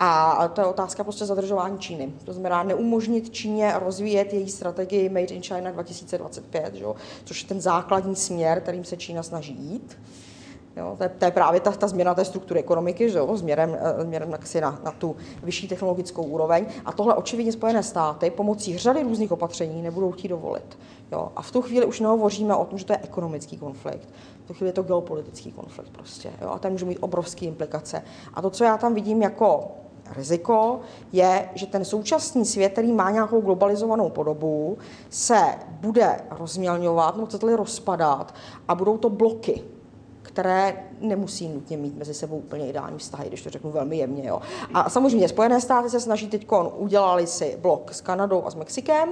A 0.00 0.48
to 0.48 0.60
je 0.60 0.66
otázka 0.66 1.04
prostě 1.04 1.24
zadržování 1.24 1.78
Číny. 1.78 2.12
To 2.24 2.32
znamená 2.32 2.62
neumožnit 2.62 3.30
Číně 3.30 3.72
rozvíjet 3.78 4.32
její 4.32 4.50
strategii 4.50 5.08
Made 5.08 5.34
in 5.34 5.42
China 5.42 5.70
2025, 5.70 6.74
že? 6.74 6.84
což 7.24 7.42
je 7.42 7.48
ten 7.48 7.60
základní 7.60 8.16
směr, 8.16 8.60
kterým 8.60 8.84
se 8.84 8.96
Čína 8.96 9.22
snaží 9.22 9.56
jít. 9.60 9.96
Jo, 10.76 10.94
to, 10.98 11.02
je, 11.02 11.08
to 11.08 11.24
je 11.24 11.30
právě 11.30 11.60
ta, 11.60 11.70
ta 11.70 11.88
změna 11.88 12.14
té 12.14 12.24
struktury 12.24 12.60
ekonomiky, 12.60 13.10
že 13.10 13.18
jo, 13.18 13.36
směrem, 13.36 13.78
eh, 13.80 14.04
směrem 14.04 14.30
na, 14.60 14.80
na 14.84 14.90
tu 14.90 15.16
vyšší 15.42 15.68
technologickou 15.68 16.22
úroveň. 16.22 16.66
A 16.84 16.92
tohle 16.92 17.14
očividně 17.14 17.52
Spojené 17.52 17.82
státy 17.82 18.30
pomocí 18.30 18.78
řady 18.78 19.02
různých 19.02 19.32
opatření 19.32 19.82
nebudou 19.82 20.12
chtít 20.12 20.28
dovolit. 20.28 20.78
Jo. 21.12 21.32
A 21.36 21.42
v 21.42 21.50
tu 21.50 21.62
chvíli 21.62 21.86
už 21.86 22.00
nehovoříme 22.00 22.54
o 22.54 22.64
tom, 22.64 22.78
že 22.78 22.84
to 22.84 22.92
je 22.92 22.98
ekonomický 23.02 23.56
konflikt. 23.56 24.08
V 24.44 24.46
tu 24.46 24.54
chvíli 24.54 24.68
je 24.68 24.72
to 24.72 24.82
geopolitický 24.82 25.52
konflikt 25.52 25.90
prostě. 25.90 26.32
Jo. 26.42 26.50
A 26.50 26.58
ten 26.58 26.72
může 26.72 26.84
mít 26.84 26.98
obrovské 27.00 27.46
implikace. 27.46 28.02
A 28.34 28.42
to, 28.42 28.50
co 28.50 28.64
já 28.64 28.78
tam 28.78 28.94
vidím 28.94 29.22
jako 29.22 29.68
riziko, 30.16 30.80
je, 31.12 31.48
že 31.54 31.66
ten 31.66 31.84
současný 31.84 32.44
svět, 32.44 32.72
který 32.72 32.92
má 32.92 33.10
nějakou 33.10 33.40
globalizovanou 33.40 34.10
podobu, 34.10 34.78
se 35.10 35.40
bude 35.80 36.20
rozmělňovat, 36.30 37.16
no 37.16 37.26
chcete 37.26 37.56
rozpadat 37.56 38.34
a 38.68 38.74
budou 38.74 38.98
to 38.98 39.10
bloky 39.10 39.62
které 40.36 40.76
nemusí 41.00 41.48
nutně 41.48 41.76
mít 41.76 41.96
mezi 41.96 42.14
sebou 42.14 42.36
úplně 42.36 42.68
ideální 42.68 42.98
vztahy, 42.98 43.28
když 43.28 43.42
to 43.42 43.50
řeknu 43.50 43.70
velmi 43.70 43.96
jemně. 43.96 44.28
Jo. 44.28 44.40
A 44.74 44.90
samozřejmě 44.90 45.28
Spojené 45.28 45.60
státy 45.60 45.90
se 45.90 46.00
snaží 46.00 46.28
teď, 46.28 46.46
udělali 46.76 47.26
si 47.26 47.58
blok 47.60 47.92
s 47.92 48.00
Kanadou 48.00 48.44
a 48.46 48.50
s 48.50 48.54
Mexikem, 48.54 49.08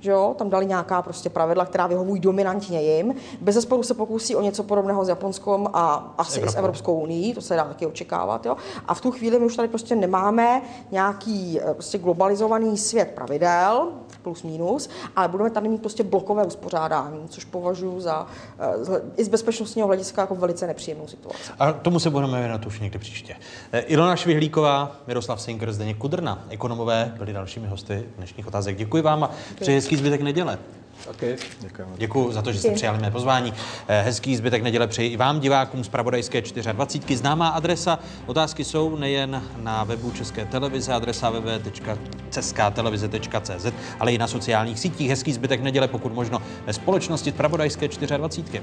že 0.00 0.10
jo, 0.10 0.34
tam 0.38 0.50
dali 0.50 0.66
nějaká 0.66 1.02
prostě 1.02 1.30
pravidla, 1.30 1.66
která 1.66 1.86
vyhovují 1.86 2.20
dominantně 2.20 2.82
jim. 2.82 3.14
Bez 3.40 3.54
zesporu 3.54 3.82
se 3.82 3.94
pokusí 3.94 4.36
o 4.36 4.42
něco 4.42 4.62
podobného 4.62 5.04
s 5.04 5.08
Japonskom 5.08 5.70
a 5.72 6.14
asi 6.18 6.42
s 6.48 6.56
Evropskou 6.56 7.00
unii, 7.00 7.34
to 7.34 7.40
se 7.40 7.56
dá 7.56 7.64
taky 7.64 7.86
očekávat. 7.86 8.46
Jo. 8.46 8.56
A 8.86 8.94
v 8.94 9.00
tu 9.00 9.10
chvíli 9.10 9.38
my 9.38 9.46
už 9.46 9.56
tady 9.56 9.68
prostě 9.68 9.96
nemáme 9.96 10.62
nějaký 10.90 11.60
eh, 11.60 11.74
prostě 11.74 11.98
globalizovaný 11.98 12.78
svět 12.78 13.12
pravidel, 13.14 13.92
plus 14.24 14.42
minus, 14.42 14.90
ale 15.16 15.28
budeme 15.28 15.50
tady 15.50 15.68
mít 15.68 15.80
prostě 15.80 16.02
blokové 16.04 16.44
uspořádání, 16.44 17.28
což 17.28 17.44
považuji 17.44 18.00
za 18.00 18.26
eh, 18.58 19.00
i 19.16 19.24
z 19.24 19.28
bezpečnostního 19.28 19.86
hlediska 19.86 20.20
jako 20.20 20.34
velice 20.34 20.66
nepříjemnou 20.66 21.06
situaci. 21.06 21.52
A 21.58 21.72
tomu 21.72 22.00
se 22.00 22.10
budeme 22.10 22.38
věnovat 22.38 22.66
už 22.66 22.80
někdy 22.80 22.98
příště. 22.98 23.36
Eh, 23.72 23.80
Ilona 23.80 24.16
Švihlíková, 24.16 24.96
Miroslav 25.06 25.42
Sinker, 25.42 25.72
Zdeněk 25.72 25.96
Kudrna, 25.96 26.44
ekonomové 26.48 27.14
byli 27.18 27.32
dalšími 27.32 27.66
hosty 27.66 28.06
dnešních 28.16 28.46
otázek. 28.46 28.76
Děkuji 28.76 29.02
vám 29.02 29.24
a 29.24 29.30
přeji 29.60 29.76
hezký 29.76 29.96
zbytek 29.96 30.20
neděle. 30.20 30.58
Okay. 31.10 31.36
Děkujeme. 31.60 31.92
Děkuji 31.96 32.32
za 32.32 32.42
to, 32.42 32.52
že 32.52 32.58
jste 32.58 32.70
přijali 32.70 32.98
mé 32.98 33.10
pozvání. 33.10 33.54
Eh, 33.88 34.02
hezký 34.02 34.36
zbytek 34.36 34.62
neděle 34.62 34.86
přeji 34.86 35.12
i 35.12 35.16
vám, 35.16 35.40
divákům 35.40 35.84
z 35.84 35.88
Pravodajské 35.88 36.42
24. 36.72 37.16
Známá 37.16 37.48
adresa. 37.48 37.98
Otázky 38.26 38.64
jsou 38.64 38.96
nejen 38.96 39.42
na 39.56 39.84
webu 39.84 40.10
České 40.10 40.44
televize, 40.44 40.92
adresa 40.92 41.30
www.ceskatelevize.cz, 41.30 43.66
ale 44.00 44.12
i 44.12 44.18
na 44.18 44.26
sociálních 44.26 44.78
sítích. 44.78 45.10
Hezký 45.10 45.32
zbytek 45.32 45.60
neděle, 45.60 45.88
pokud 45.88 46.14
možno 46.14 46.42
ve 46.66 46.72
společnosti 46.72 47.30
z 47.30 47.34
Pravodajské 47.34 47.88
24. 47.88 48.62